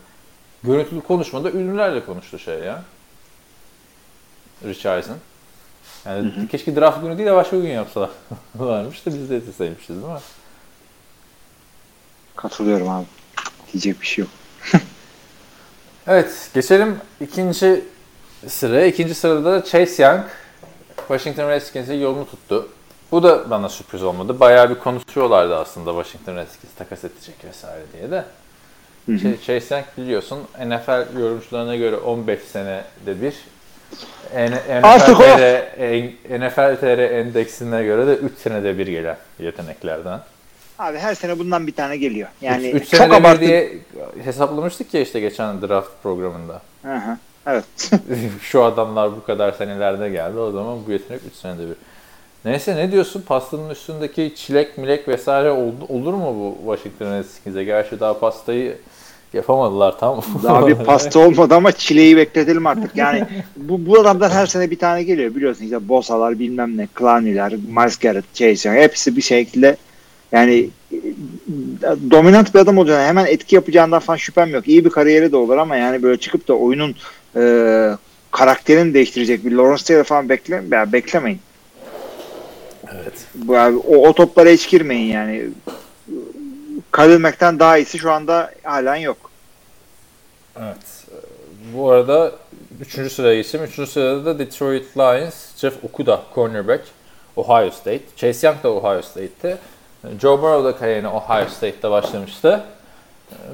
Görüntülü 0.65 1.01
konuşmada 1.01 1.51
ünlülerle 1.51 2.05
konuştu 2.05 2.39
şey 2.39 2.59
ya. 2.59 2.83
Richardson. 4.65 5.17
Yani 6.07 6.49
keşke 6.51 6.77
draft 6.77 7.01
günü 7.03 7.19
değil 7.19 7.29
de 7.29 7.35
başka 7.35 7.57
gün 7.57 7.69
yapsalar. 7.69 8.11
Varmış 8.55 9.07
da 9.07 9.15
biz 9.15 9.31
de 9.31 9.37
eteseymişiz 9.37 9.89
değil 9.89 10.13
mi? 10.13 10.19
Katılıyorum 12.37 12.89
abi. 12.89 13.07
Diyecek 13.73 14.01
bir 14.01 14.07
şey 14.07 14.23
yok. 14.25 14.31
Evet, 16.11 16.51
geçelim 16.55 17.01
ikinci 17.21 17.85
sıraya. 18.47 18.87
İkinci 18.87 19.15
sırada 19.15 19.53
da 19.53 19.65
Chase 19.65 20.03
Young 20.03 20.25
Washington 20.97 21.49
Redskins'e 21.49 21.95
yolunu 21.95 22.31
tuttu. 22.31 22.69
Bu 23.13 23.23
da 23.23 23.51
bana 23.51 23.69
sürpriz 23.69 24.03
olmadı. 24.03 24.41
Bayağı 24.41 24.71
bir 24.71 24.75
konuşuyorlardı 24.75 25.57
aslında 25.57 26.03
Washington 26.03 26.37
Redskins 26.37 26.75
takas 26.79 27.05
edecek 27.05 27.45
vesaire 27.45 27.83
diye 27.93 28.11
de. 28.11 28.25
Ch- 29.09 29.41
Chase 29.47 29.75
Young 29.75 29.87
biliyorsun 29.99 30.39
NFL 30.67 31.19
yorumcularına 31.21 31.77
göre 31.77 31.97
15 31.97 32.41
senede 32.41 33.23
bir 33.23 33.35
NFL! 34.35 35.17
TR, 35.17 35.41
en- 35.79 36.41
NFL 36.41 36.77
TR 36.81 36.99
endeksine 36.99 37.85
göre 37.85 38.07
de 38.07 38.15
3 38.15 38.39
senede 38.39 38.79
bir 38.79 38.87
gelen 38.87 39.17
yeteneklerden. 39.39 40.21
Abi 40.79 40.99
her 40.99 41.15
sene 41.15 41.39
bundan 41.39 41.67
bir 41.67 41.75
tane 41.75 41.97
geliyor. 41.97 42.29
Yani 42.41 42.71
3 42.71 42.91
çok 42.91 43.13
abartı. 43.13 43.41
diye 43.41 43.73
hesaplamıştık 44.25 44.95
ya 44.95 45.01
işte 45.01 45.21
geçen 45.21 45.63
draft 45.63 45.91
programında. 46.03 46.63
Hı 46.83 46.97
hı. 46.97 47.19
Evet. 47.47 47.65
şu 48.43 48.65
adamlar 48.65 49.17
bu 49.17 49.25
kadar 49.25 49.53
senelerde 49.53 50.11
geldi. 50.11 50.39
O 50.39 50.51
zaman 50.51 50.79
bu 50.87 50.93
yetenek 50.93 51.21
3 51.31 51.35
senede 51.35 51.63
bir. 51.63 51.77
Neyse 52.45 52.77
ne 52.77 52.93
diyorsun? 52.93 53.23
Pastanın 53.23 53.71
üstündeki 53.71 54.33
çilek 54.37 54.79
milek 54.79 55.09
vesaire 55.09 55.51
oldu, 55.51 55.85
olur 55.89 56.15
mu 56.15 56.35
bu 56.35 56.77
Washington 56.77 57.19
Redskins'e? 57.19 57.65
Gerçi 57.65 58.01
daha 58.01 58.19
pastayı 58.19 58.77
yapamadılar 59.33 59.99
tam. 59.99 60.23
Bir 60.69 60.75
pasta 60.85 61.19
olmadı 61.19 61.55
ama 61.55 61.73
çileği 61.73 62.17
bekletelim 62.17 62.67
artık. 62.67 62.97
Yani 62.97 63.25
bu, 63.57 63.87
bu 63.87 64.01
adamlar 64.01 64.33
her 64.33 64.47
sene 64.47 64.71
bir 64.71 64.79
tane 64.79 65.03
geliyor. 65.03 65.35
Biliyorsun 65.35 65.65
işte 65.65 65.89
Bosalar 65.89 66.39
bilmem 66.39 66.77
ne, 66.77 66.89
Clowney'ler, 66.99 67.53
Miles 67.53 67.97
Garrett, 67.97 68.35
Chase 68.35 68.69
Young 68.69 68.81
hepsi 68.81 69.17
bir 69.17 69.23
şekilde 69.23 69.77
yani 70.33 70.71
e, 70.93 70.97
dominant 72.11 72.55
bir 72.55 72.59
adam 72.59 72.79
olacağına 72.79 73.07
hemen 73.07 73.27
etki 73.27 73.55
yapacağından 73.55 74.01
falan 74.01 74.17
şüphem 74.17 74.51
yok. 74.51 74.69
İyi 74.69 74.85
bir 74.85 74.91
kariyeri 74.91 75.33
de 75.33 75.37
olur 75.37 75.57
ama 75.57 75.77
yani 75.77 76.03
böyle 76.03 76.21
çıkıp 76.21 76.49
da 76.49 76.55
oyunun 76.55 76.95
e, 77.37 77.43
karakterini 78.31 78.95
değiştirecek 78.95 79.45
bir 79.45 79.53
Lawrence 79.53 79.85
Taylor 79.85 80.05
falan 80.05 80.29
bekle, 80.29 80.63
ya 80.71 80.93
beklemeyin. 80.93 81.41
evet. 82.95 83.27
Bu 83.35 83.57
abi, 83.59 83.77
o, 83.77 84.09
o 84.09 84.13
toplara 84.13 84.51
hiç 84.51 84.71
girmeyin 84.71 85.13
yani. 85.13 85.43
Mack'ten 87.19 87.59
daha 87.59 87.79
iyisi 87.79 87.99
şu 87.99 88.13
anda 88.13 88.51
halen 88.63 88.97
yok. 88.97 89.31
Evet. 90.61 91.05
Bu 91.75 91.91
arada 91.91 92.33
3. 92.81 93.13
sıraya 93.13 93.35
geçtim. 93.35 93.61
3. 93.79 93.89
sırada 93.91 94.25
da 94.25 94.39
Detroit 94.39 94.97
Lions, 94.97 95.57
Jeff 95.57 95.85
Okuda, 95.85 96.23
cornerback, 96.35 96.85
Ohio 97.37 97.71
State. 97.71 98.03
Chase 98.17 98.47
Young 98.47 98.63
da 98.63 98.73
Ohio 98.73 99.03
State'ti. 99.03 99.57
Joe 100.21 100.43
Burrow 100.43 100.65
da 100.65 100.79
kariyerine 100.79 101.09
Ohio 101.09 101.49
State'te 101.49 101.91
başlamıştı. 101.91 102.65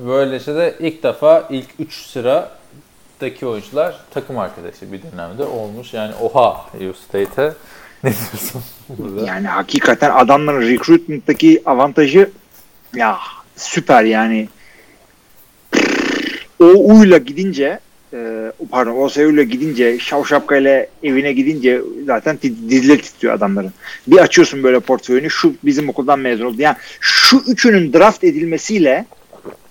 Böylece 0.06 0.54
de 0.54 0.74
ilk 0.80 1.02
defa 1.02 1.48
ilk 1.50 1.66
3 1.78 2.06
sıradaki 2.06 3.46
oyuncular 3.46 4.00
takım 4.10 4.38
arkadaşı 4.38 4.92
bir 4.92 5.00
dönemde 5.02 5.44
olmuş. 5.44 5.94
Yani 5.94 6.14
Ohio 6.20 6.92
State'e 7.08 7.52
ne 8.04 8.10
diyorsun 8.10 8.62
burada? 8.88 9.26
Yani 9.26 9.46
hakikaten 9.46 10.10
adamların 10.10 10.60
recruitment'taki 10.60 11.62
avantajı 11.66 12.30
ya 12.94 13.18
süper 13.56 14.04
yani. 14.04 14.48
O 16.60 16.98
uyla 16.98 17.18
gidince 17.18 17.78
e, 18.12 18.52
pardon 18.70 18.96
o 18.96 19.08
seviyyle 19.08 19.44
gidince 19.44 19.98
şav 19.98 20.24
şapkayla 20.24 20.86
evine 21.02 21.32
gidince 21.32 21.80
zaten 22.06 22.38
di- 22.42 22.70
dizileri 22.70 23.02
titriyor 23.02 23.34
adamların. 23.34 23.72
Bir 24.06 24.18
açıyorsun 24.18 24.62
böyle 24.62 24.80
portföyünü 24.80 25.30
şu 25.30 25.54
bizim 25.64 25.88
okuldan 25.88 26.18
mezun 26.18 26.44
oldu. 26.44 26.56
Yani 26.58 26.76
şu 27.00 27.42
üçünün 27.46 27.92
draft 27.92 28.24
edilmesiyle 28.24 29.06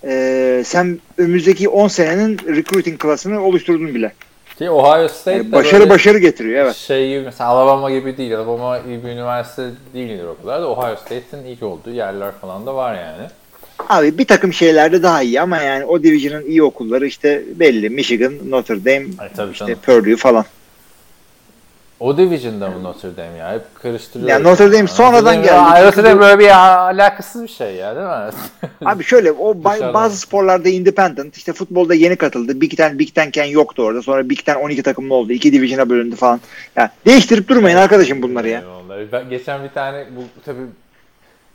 e, 0.04 0.62
sen 0.66 0.98
önümüzdeki 1.18 1.68
10 1.68 1.88
senenin 1.88 2.38
recruiting 2.38 2.98
klasını 2.98 3.44
oluşturdun 3.44 3.94
bile. 3.94 4.12
Ki 4.58 4.70
Ohio 4.70 5.08
State 5.08 5.52
başarı 5.52 5.88
başarı 5.88 6.18
getiriyor 6.18 6.64
evet. 6.64 6.76
şey 6.76 7.20
mesela 7.20 7.50
Alabama 7.50 7.90
gibi 7.90 8.16
değil. 8.16 8.38
Alabama 8.38 8.78
iyi 8.78 9.04
bir 9.04 9.08
üniversite 9.08 9.70
değildir 9.94 10.24
o 10.24 10.42
kadar 10.42 10.62
da 10.62 10.70
Ohio 10.70 10.96
State'in 10.96 11.44
ilk 11.44 11.62
olduğu 11.62 11.90
yerler 11.90 12.32
falan 12.40 12.66
da 12.66 12.74
var 12.74 12.94
yani. 12.94 13.28
Abi 13.88 14.18
bir 14.18 14.24
takım 14.24 14.52
şeylerde 14.52 15.02
daha 15.02 15.22
iyi 15.22 15.40
ama 15.40 15.58
yani 15.58 15.84
o 15.84 16.02
division'ın 16.02 16.46
iyi 16.46 16.62
okulları 16.62 17.06
işte 17.06 17.42
belli. 17.54 17.90
Michigan, 17.90 18.34
Notre 18.48 18.84
Dame, 18.84 19.06
Ay 19.18 19.28
işte 19.28 19.66
canım. 19.66 19.78
Purdue 19.86 20.16
falan. 20.16 20.44
O 22.00 22.16
division'da 22.18 22.70
mı 22.70 22.82
Notre 22.82 23.16
Dame 23.16 23.36
ya? 23.38 23.52
Hep 23.52 23.62
karıştırıyoruz. 23.82 24.30
Yani 24.30 24.44
Notre 24.44 24.72
Dame 24.72 24.86
sonradan 24.88 25.36
Notre 25.36 25.48
geldi. 25.48 25.56
Dame- 25.58 25.74
Çünkü 25.76 25.86
Notre 25.86 26.04
Dame 26.04 26.20
böyle 26.20 26.38
bir 26.38 26.48
alakasız 26.88 27.42
bir 27.42 27.48
şey 27.48 27.74
ya 27.74 27.96
değil 27.96 28.06
mi? 28.06 28.70
Abi 28.90 29.04
şöyle 29.04 29.32
o 29.32 29.54
bazı 29.94 30.16
sporlarda 30.16 30.68
independent 30.68 31.36
işte 31.36 31.52
futbolda 31.52 31.94
yeni 31.94 32.16
katıldı. 32.16 32.60
Big 32.60 32.76
Ten, 32.76 32.98
Big 32.98 33.14
Ten'ken 33.14 33.44
yoktu 33.44 33.82
orada. 33.82 34.02
Sonra 34.02 34.30
Big 34.30 34.38
Ten 34.44 34.54
12 34.54 34.82
takımlı 34.82 35.14
oldu. 35.14 35.32
iki 35.32 35.52
division'a 35.52 35.90
bölündü 35.90 36.16
falan. 36.16 36.40
Ya 36.76 36.90
değiştirip 37.06 37.48
durmayın 37.48 37.76
arkadaşım 37.76 38.22
bunları 38.22 38.48
ya. 38.48 38.62
Ben 39.12 39.30
geçen 39.30 39.64
bir 39.64 39.68
tane 39.70 40.06
bu 40.16 40.20
tabii 40.44 40.66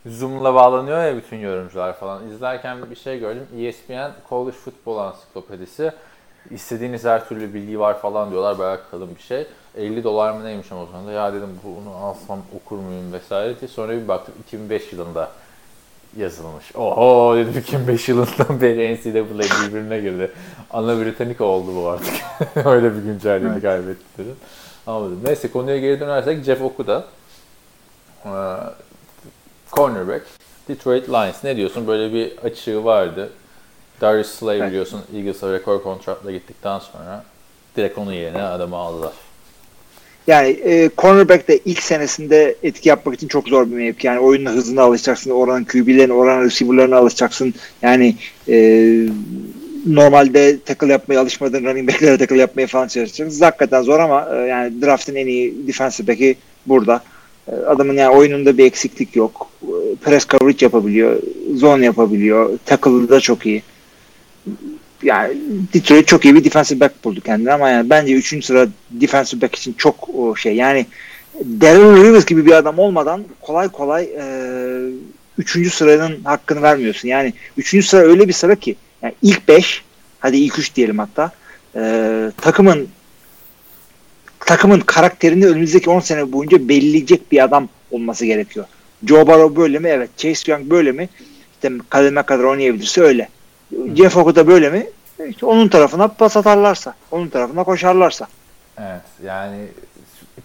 Zoom'la 0.06 0.54
bağlanıyor 0.54 1.04
ya 1.04 1.16
bütün 1.16 1.36
yorumcular 1.36 1.96
falan. 2.00 2.28
İzlerken 2.28 2.90
bir 2.90 2.96
şey 2.96 3.18
gördüm. 3.18 3.42
ESPN 3.58 4.10
College 4.28 4.56
Football 4.56 4.98
Ansiklopedisi. 4.98 5.92
İstediğiniz 6.50 7.04
her 7.04 7.28
türlü 7.28 7.54
bilgi 7.54 7.80
var 7.80 7.98
falan 8.00 8.30
diyorlar. 8.30 8.58
Bayağı 8.58 8.80
kalın 8.90 9.14
bir 9.16 9.22
şey. 9.22 9.46
50 9.76 10.04
dolar 10.04 10.32
mı 10.32 10.44
neymiş 10.44 10.72
ama 10.72 10.82
o 10.82 10.86
zaman 10.86 11.06
da 11.06 11.12
ya 11.12 11.32
dedim 11.32 11.48
bunu 11.64 11.94
alsam 11.96 12.42
okur 12.56 12.76
muyum 12.76 13.12
vesaire 13.12 13.60
diye. 13.60 13.68
Sonra 13.68 13.92
bir 13.92 14.08
baktım 14.08 14.34
2005 14.46 14.92
yılında 14.92 15.30
yazılmış. 16.16 16.76
Oho 16.76 17.36
dedim 17.36 17.60
2005 17.60 18.08
yılından 18.08 18.60
beri 18.60 18.94
NCAA 18.94 19.68
birbirine 19.68 20.00
girdi. 20.00 20.32
Ana 20.70 21.00
Britannica 21.00 21.44
oldu 21.44 21.76
bu 21.76 21.88
artık. 21.88 22.14
Öyle 22.66 22.96
bir 22.96 23.02
güncelliğini 23.02 23.52
evet. 23.52 23.62
kaybettiler. 23.62 24.34
Anladım. 24.86 25.20
Neyse 25.24 25.50
konuya 25.50 25.78
geri 25.78 26.00
dönersek 26.00 26.44
Jeff 26.44 26.62
Okuda. 26.62 27.04
Ee, 28.24 28.30
cornerback. 29.72 30.26
Detroit 30.68 31.08
Lions. 31.08 31.44
Ne 31.44 31.56
diyorsun? 31.56 31.86
Böyle 31.86 32.14
bir 32.14 32.38
açığı 32.38 32.84
vardı. 32.84 33.30
Darius 34.00 34.30
Slay 34.30 34.58
evet. 34.58 34.68
biliyorsun 34.68 35.00
Eagles'a 35.16 35.52
rekor 35.52 35.82
kontratla 35.82 36.30
gittikten 36.30 36.78
sonra 36.78 37.24
direkt 37.76 37.98
onun 37.98 38.12
yerine 38.12 38.42
adamı 38.42 38.76
aldılar. 38.76 39.12
Yani 40.26 40.48
e, 40.48 40.90
cornerback 40.98 41.48
de 41.48 41.58
ilk 41.64 41.82
senesinde 41.82 42.56
etki 42.62 42.88
yapmak 42.88 43.14
için 43.14 43.28
çok 43.28 43.48
zor 43.48 43.66
bir 43.66 43.76
mevki. 43.76 44.06
Yani 44.06 44.18
oyunun 44.20 44.50
hızına 44.50 44.82
alışacaksın. 44.82 45.30
Oranın 45.30 45.64
QB'lerine, 45.64 46.12
oranın 46.12 46.44
receiver'larına 46.44 46.96
alışacaksın. 46.96 47.54
Yani 47.82 48.16
e, 48.48 48.56
normalde 49.86 50.60
tackle 50.60 50.92
yapmaya 50.92 51.20
alışmadığın 51.20 51.64
running 51.64 51.88
back'lere 51.88 52.18
tackle 52.18 52.36
yapmaya 52.36 52.66
falan 52.66 52.88
çalışacaksın. 52.88 53.44
Hakikaten 53.44 53.82
zor 53.82 53.98
ama 53.98 54.28
e, 54.34 54.36
yani 54.36 54.82
draft'ın 54.82 55.14
en 55.14 55.26
iyi 55.26 55.66
defensive 55.68 56.08
back'i 56.08 56.36
burada. 56.66 57.02
E, 57.48 57.54
adamın 57.54 57.94
yani 57.94 58.16
oyununda 58.16 58.58
bir 58.58 58.64
eksiklik 58.64 59.16
yok. 59.16 59.50
E, 59.62 59.94
press 60.04 60.26
coverage 60.28 60.66
yapabiliyor. 60.66 61.22
Zone 61.54 61.84
yapabiliyor. 61.84 62.58
Tackle'ı 62.66 63.08
da 63.08 63.20
çok 63.20 63.46
iyi 63.46 63.62
yani 65.02 65.36
Detroit 65.74 66.08
çok 66.08 66.24
iyi 66.24 66.34
bir 66.34 66.44
defensive 66.44 66.80
back 66.80 67.04
buldu 67.04 67.20
kendine 67.20 67.52
ama 67.52 67.68
yani 67.68 67.90
bence 67.90 68.14
3. 68.14 68.44
sıra 68.44 68.68
defensive 68.90 69.40
back 69.40 69.54
için 69.54 69.72
çok 69.72 70.08
o 70.14 70.36
şey 70.36 70.54
yani 70.54 70.86
Darren 71.44 72.04
Rivers 72.04 72.26
gibi 72.26 72.46
bir 72.46 72.52
adam 72.52 72.78
olmadan 72.78 73.24
kolay 73.40 73.68
kolay 73.68 74.04
e, 74.04 74.24
üçüncü 75.38 75.70
sıranın 75.70 76.24
hakkını 76.24 76.62
vermiyorsun. 76.62 77.08
Yani 77.08 77.32
üçüncü 77.56 77.86
sıra 77.86 78.00
öyle 78.00 78.28
bir 78.28 78.32
sıra 78.32 78.54
ki 78.54 78.76
yani 79.02 79.14
ilk 79.22 79.48
beş 79.48 79.84
hadi 80.20 80.36
ilk 80.36 80.58
üç 80.58 80.74
diyelim 80.74 80.98
hatta 80.98 81.32
e, 81.76 81.82
takımın 82.40 82.88
takımın 84.40 84.80
karakterini 84.80 85.46
önümüzdeki 85.46 85.90
10 85.90 86.00
sene 86.00 86.32
boyunca 86.32 86.68
belirleyecek 86.68 87.32
bir 87.32 87.44
adam 87.44 87.68
olması 87.90 88.26
gerekiyor. 88.26 88.66
Joe 89.06 89.26
Burrow 89.26 89.56
böyle 89.62 89.78
mi? 89.78 89.88
Evet. 89.88 90.10
Chase 90.16 90.52
Young 90.52 90.70
böyle 90.70 90.92
mi? 90.92 91.08
İşte 91.54 91.72
kademe 91.88 92.22
kadar 92.22 92.44
oynayabilirse 92.44 93.00
öyle. 93.00 93.28
Jeff 93.94 94.16
da 94.16 94.46
böyle 94.46 94.70
mi? 94.70 94.86
İşte 95.28 95.46
onun 95.46 95.68
tarafına 95.68 96.08
pas 96.08 96.36
atarlarsa, 96.36 96.94
onun 97.10 97.28
tarafına 97.28 97.64
koşarlarsa. 97.64 98.26
Evet 98.78 99.02
yani 99.24 99.68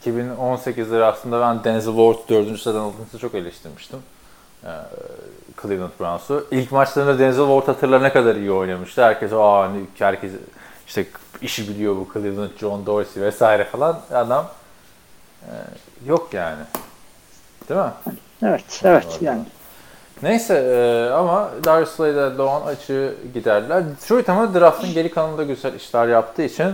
2018'leri 0.06 1.04
aslında 1.04 1.42
ben 1.42 1.64
Denzel 1.64 1.94
Ward 1.96 2.30
4. 2.30 2.60
sıradan 2.60 2.82
olduğunu 2.82 3.20
çok 3.22 3.36
eleştirmiştim. 3.36 4.00
Ee, 4.64 4.70
Cleveland 5.62 5.92
Browns'u. 6.00 6.48
İlk 6.52 6.72
maçlarında 6.72 7.20
Denzel 7.20 7.46
Ward 7.46 7.68
hatırlar 7.68 8.04
ne 8.04 8.14
kadar 8.14 8.36
iyi 8.36 8.52
oynamıştı. 8.52 9.04
Herkes 9.04 9.34
aa 9.34 9.64
hani 9.64 9.80
herkes 10.00 10.32
işte 10.88 11.06
işi 11.42 11.70
biliyor 11.70 11.96
bu 11.96 12.08
Cleveland, 12.14 12.50
John 12.60 12.86
Dorsey 12.86 13.24
vesaire 13.24 13.64
falan. 13.64 14.02
Adam 14.14 14.48
e, 15.42 15.52
yok 16.06 16.34
yani. 16.34 16.64
Değil 17.70 17.80
mi? 17.80 17.92
Evet, 18.44 18.82
evet 18.84 19.18
yani. 19.22 19.42
Neyse 20.24 20.54
e, 20.54 21.10
ama 21.14 21.50
Darius 21.66 21.90
Slay'de 21.90 22.38
Doğan 22.38 22.62
açığı 22.62 23.16
giderler. 23.34 23.84
Detroit 23.90 24.30
ama 24.30 24.54
draftın 24.54 24.94
geri 24.94 25.12
kalanında 25.12 25.44
güzel 25.44 25.74
işler 25.74 26.08
yaptığı 26.08 26.44
için 26.44 26.64
e, 26.64 26.74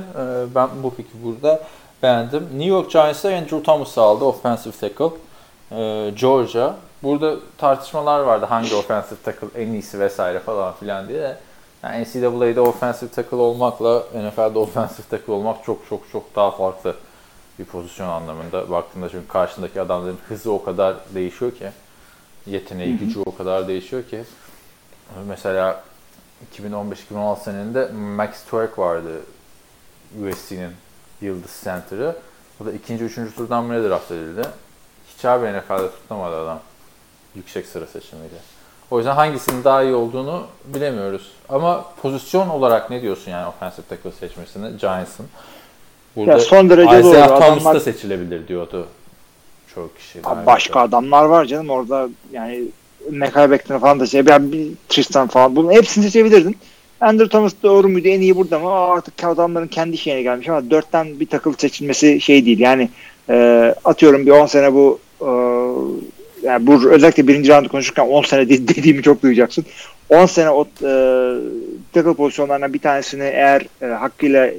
ben 0.55 0.69
bu 0.83 0.95
piki 0.95 1.23
burada 1.23 1.63
beğendim. 2.03 2.43
New 2.43 2.65
York 2.65 2.91
Giants'a 2.91 3.29
Andrew 3.29 3.63
Thomas 3.63 3.97
aldı 3.97 4.25
offensive 4.25 4.73
tackle. 4.73 5.15
E, 5.71 6.09
Georgia. 6.09 6.75
Burada 7.03 7.35
tartışmalar 7.57 8.19
vardı 8.19 8.45
hangi 8.45 8.75
offensive 8.75 9.19
tackle 9.23 9.61
en 9.61 9.67
iyisi 9.67 9.99
vesaire 9.99 10.39
falan 10.39 10.73
filan 10.73 11.07
diye. 11.07 11.37
Yani 11.83 12.05
NCAA'de 12.05 12.61
offensive 12.61 13.09
tackle 13.09 13.37
olmakla 13.37 13.99
NFL'de 13.99 14.59
offensive 14.59 15.07
tackle 15.09 15.33
olmak 15.33 15.63
çok 15.63 15.79
çok 15.89 16.01
çok 16.11 16.35
daha 16.35 16.51
farklı 16.51 16.95
bir 17.59 17.65
pozisyon 17.65 18.07
anlamında 18.07 18.69
baktığında 18.71 19.09
çünkü 19.09 19.27
karşındaki 19.27 19.81
adamların 19.81 20.17
hızı 20.27 20.51
o 20.51 20.63
kadar 20.63 20.95
değişiyor 21.15 21.51
ki 21.51 21.69
yeteneği, 22.47 22.97
gücü 22.97 23.19
o 23.19 23.35
kadar 23.35 23.67
değişiyor 23.67 24.03
ki. 24.03 24.23
Mesela 25.27 25.83
2015-2016 26.57 27.43
seninde 27.43 27.87
Max 27.87 28.29
Twerk 28.29 28.79
vardı 28.79 29.21
USC'nin 30.23 30.71
Yıldız 31.21 31.61
Center'ı. 31.63 32.15
O 32.61 32.65
da 32.65 32.71
ikinci, 32.71 33.03
üçüncü 33.03 33.35
turdan 33.35 33.69
bile 33.69 33.89
draft 33.89 34.11
edildi. 34.11 34.41
Hiç 35.17 35.25
abi 35.25 35.45
NFL'de 35.45 35.91
tutamadı 35.91 36.35
adam. 36.35 36.59
Yüksek 37.35 37.65
sıra 37.65 37.85
seçimiyle. 37.85 38.37
O 38.91 38.97
yüzden 38.97 39.15
hangisinin 39.15 39.63
daha 39.63 39.83
iyi 39.83 39.93
olduğunu 39.93 40.47
bilemiyoruz. 40.65 41.31
Ama 41.49 41.85
pozisyon 42.01 42.49
olarak 42.49 42.89
ne 42.89 43.01
diyorsun 43.01 43.31
yani 43.31 43.47
offensive 43.47 43.85
tackle 43.85 44.11
seçmesini 44.11 44.77
Giants'ın? 44.77 45.27
Burada 46.15 46.31
ya 46.31 46.39
son 46.39 46.69
derece 46.69 46.99
Isaiah 46.99 47.29
doğru. 47.29 47.39
Thomas 47.39 47.75
da 47.75 47.79
seçilebilir 47.79 48.47
diyordu 48.47 48.87
çok 49.75 49.97
kişi. 49.97 50.19
Abi 50.23 50.45
başka 50.45 50.79
yok. 50.79 50.89
adamlar 50.89 51.25
var 51.25 51.45
canım 51.45 51.69
orada 51.69 52.09
yani 52.31 52.63
Mekay 53.09 53.51
Becton 53.51 53.79
falan 53.79 53.99
da 53.99 54.05
şey 54.05 54.23
yani 54.27 54.51
bir 54.51 54.67
Tristan 54.89 55.27
falan 55.27 55.55
bunun 55.55 55.71
hepsini 55.71 56.03
seçebilirdin. 56.03 56.57
Andrew 57.01 57.29
Thomas 57.29 57.53
doğru 57.63 57.89
muydu 57.89 58.07
en 58.07 58.21
iyi 58.21 58.35
burada 58.35 58.59
mı? 58.59 58.71
Artık 58.71 59.23
adamların 59.23 59.67
kendi 59.67 59.97
şeyine 59.97 60.21
gelmiş 60.21 60.49
ama 60.49 60.69
dörtten 60.71 61.19
bir 61.19 61.25
takıl 61.25 61.53
seçilmesi 61.53 62.21
şey 62.21 62.45
değil. 62.45 62.59
Yani 62.59 62.89
e, 63.29 63.75
atıyorum 63.83 64.25
bir 64.25 64.31
10 64.31 64.45
sene 64.45 64.73
bu 64.73 64.99
e, 65.21 65.29
yani 66.47 66.67
bu 66.67 66.89
özellikle 66.91 67.27
birinci 67.27 67.51
roundu 67.51 67.69
konuşurken 67.69 68.07
10 68.07 68.21
sene 68.21 68.49
dediğimi 68.49 69.03
çok 69.03 69.23
duyacaksın. 69.23 69.65
10 70.09 70.25
sene 70.25 70.49
o 70.49 70.63
e, 70.63 70.91
tackle 71.93 72.13
pozisyonlarına 72.13 72.73
bir 72.73 72.79
tanesini 72.79 73.23
eğer 73.23 73.65
e, 73.81 73.85
hakkıyla 73.85 74.49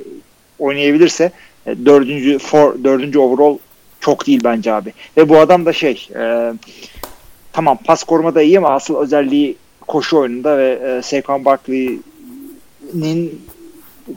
oynayabilirse 0.58 1.32
e, 1.66 1.86
dördüncü, 1.86 2.38
for, 2.38 2.84
dördüncü 2.84 3.18
overall 3.18 3.58
çok 4.02 4.26
değil 4.26 4.40
bence 4.44 4.72
abi. 4.72 4.92
Ve 5.16 5.28
bu 5.28 5.38
adam 5.38 5.66
da 5.66 5.72
şey 5.72 6.08
e, 6.14 6.52
tamam 7.52 7.78
pas 7.84 8.04
koruma 8.04 8.34
da 8.34 8.42
iyi 8.42 8.58
ama 8.58 8.70
asıl 8.70 8.96
özelliği 8.96 9.56
koşu 9.80 10.18
oyununda 10.18 10.58
ve 10.58 10.72
e, 10.72 11.02
Saquon 11.02 11.44
Barkley'nin 11.44 13.46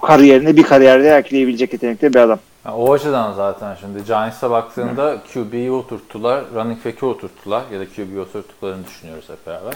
kariyerine 0.02 0.56
bir 0.56 0.64
kariyerde 0.64 1.18
ekleyebilecek 1.18 1.74
yetenekte 1.74 2.14
bir 2.14 2.20
adam. 2.20 2.40
Yani 2.66 2.76
o 2.76 2.94
açıdan 2.94 3.34
zaten 3.34 3.76
şimdi 3.80 4.06
Giants'a 4.06 4.52
baktığında 4.52 5.18
QB'yi 5.34 5.72
oturttular, 5.72 6.44
running 6.56 6.86
back'i 6.86 7.06
oturttular 7.06 7.64
ya 7.74 7.80
da 7.80 7.86
QB'yi 7.86 8.20
oturttuklarını 8.20 8.86
düşünüyoruz 8.86 9.30
hep 9.30 9.48
beraber. 9.48 9.74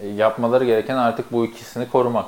E, 0.00 0.08
yapmaları 0.08 0.64
gereken 0.64 0.96
artık 0.96 1.32
bu 1.32 1.46
ikisini 1.46 1.88
korumak. 1.88 2.26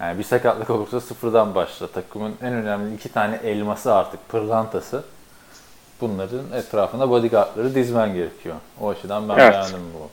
Yani 0.00 0.18
bir 0.18 0.24
sakatlık 0.24 0.70
olursa 0.70 1.00
sıfırdan 1.00 1.54
başla. 1.54 1.86
Takımın 1.86 2.34
en 2.42 2.52
önemli 2.52 2.94
iki 2.94 3.08
tane 3.08 3.40
elması 3.44 3.94
artık 3.94 4.28
pırlantası 4.28 5.02
bunların 6.00 6.52
etrafına 6.52 7.10
bodyguardları 7.10 7.74
dizmen 7.74 8.14
gerekiyor. 8.14 8.56
O 8.80 8.88
açıdan 8.88 9.28
ben 9.28 9.38
evet. 9.38 9.52
beğendim 9.52 9.80
bu 9.94 10.08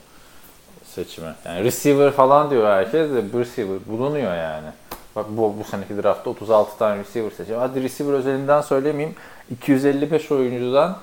seçimi. 0.94 1.34
Yani 1.44 1.64
receiver 1.64 2.10
falan 2.10 2.50
diyor 2.50 2.66
herkes 2.66 3.10
de 3.10 3.38
receiver 3.38 3.78
bulunuyor 3.86 4.36
yani. 4.36 4.68
Bak 5.16 5.26
bu, 5.28 5.54
bu 5.58 5.64
seneki 5.70 6.02
draftta 6.02 6.30
36 6.30 6.78
tane 6.78 6.98
receiver 6.98 7.30
seçiyor. 7.30 7.60
Hadi 7.60 7.82
receiver 7.82 8.12
özelinden 8.12 8.60
söylemeyeyim. 8.60 9.14
255 9.50 10.32
oyuncudan 10.32 10.98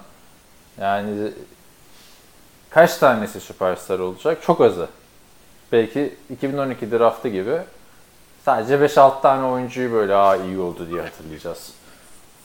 yani 0.81 1.31
kaç 2.69 2.97
tanesi 2.97 3.39
süperstar 3.39 3.99
olacak? 3.99 4.37
Çok 4.41 4.61
azı. 4.61 4.87
Belki 5.71 6.15
2012 6.29 6.91
draftı 6.91 7.27
gibi 7.27 7.57
sadece 8.45 8.75
5-6 8.75 9.21
tane 9.21 9.45
oyuncuyu 9.45 9.91
böyle 9.91 10.15
aa 10.15 10.35
iyi 10.35 10.59
oldu 10.59 10.87
diye 10.89 11.01
hatırlayacağız. 11.01 11.73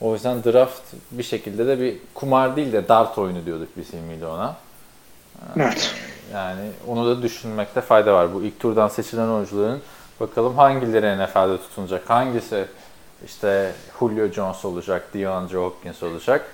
O 0.01 0.13
yüzden 0.13 0.43
draft 0.43 0.81
bir 1.11 1.23
şekilde 1.23 1.67
de 1.67 1.79
bir 1.79 1.97
kumar 2.13 2.55
değil 2.55 2.73
de 2.73 2.87
dart 2.87 3.17
oyunu 3.17 3.45
diyorduk 3.45 3.69
biz 3.77 3.93
ilmiyle 3.93 4.27
ona. 4.27 4.55
Evet. 5.55 5.95
Yani 6.33 6.69
onu 6.87 7.05
da 7.05 7.21
düşünmekte 7.21 7.81
fayda 7.81 8.13
var. 8.13 8.33
Bu 8.33 8.43
ilk 8.43 8.59
turdan 8.59 8.87
seçilen 8.87 9.27
oyuncuların 9.27 9.81
bakalım 10.19 10.55
hangileri 10.55 11.23
NFL'de 11.23 11.57
tutunacak. 11.57 12.09
Hangisi 12.09 12.65
işte 13.25 13.71
Julio 13.99 14.27
Jones 14.27 14.65
olacak, 14.65 15.13
DeAndre 15.13 15.57
Hopkins 15.57 16.03
olacak. 16.03 16.45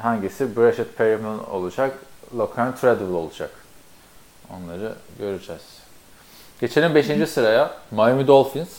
Hangisi 0.00 0.56
Brashad 0.56 0.84
Perriman 0.96 1.50
olacak, 1.50 1.98
Logan 2.36 2.74
Treadwell 2.74 3.14
olacak. 3.14 3.50
Onları 4.50 4.94
göreceğiz. 5.18 5.62
Geçelim 6.60 6.94
5. 6.94 7.28
sıraya. 7.28 7.70
Miami 7.90 8.26
Dolphins. 8.26 8.70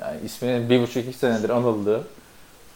Yani 0.00 0.20
isminin 0.24 0.70
bir 0.70 0.82
buçuk 0.82 0.96
iki 0.96 1.18
senedir 1.18 1.50
anıldığı 1.50 2.04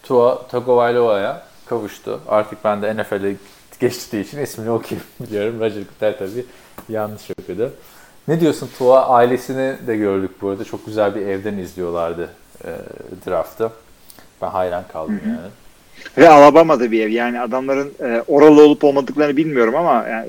Tua 0.02 0.46
Tagovailoa'ya 0.48 1.42
kavuştu. 1.66 2.20
Artık 2.28 2.64
ben 2.64 2.82
de 2.82 2.96
NFL'e 2.96 3.34
geçtiği 3.80 4.24
için 4.24 4.38
ismini 4.38 4.70
okuyayım 4.70 5.06
biliyorum. 5.20 5.60
Roger 5.60 5.82
Goodell 5.82 6.18
tabii 6.18 6.44
yanlış 6.88 7.22
okudu. 7.30 7.72
Ne 8.28 8.40
diyorsun 8.40 8.70
Tua? 8.78 9.06
Ailesini 9.08 9.86
de 9.86 9.96
gördük 9.96 10.30
bu 10.42 10.48
arada. 10.48 10.64
Çok 10.64 10.86
güzel 10.86 11.14
bir 11.14 11.20
evden 11.20 11.58
izliyorlardı. 11.58 12.28
e, 12.64 12.70
draftı. 13.26 13.70
Ben 14.42 14.48
hayran 14.48 14.84
kaldım 14.92 15.20
yani. 15.26 15.38
Ve 16.18 16.28
Alabama'da 16.28 16.92
bir 16.92 17.00
ev. 17.06 17.08
Yani 17.08 17.40
adamların 17.40 17.92
e, 18.00 18.22
oralı 18.26 18.62
olup 18.62 18.84
olmadıklarını 18.84 19.36
bilmiyorum 19.36 19.76
ama 19.76 20.08
yani, 20.08 20.28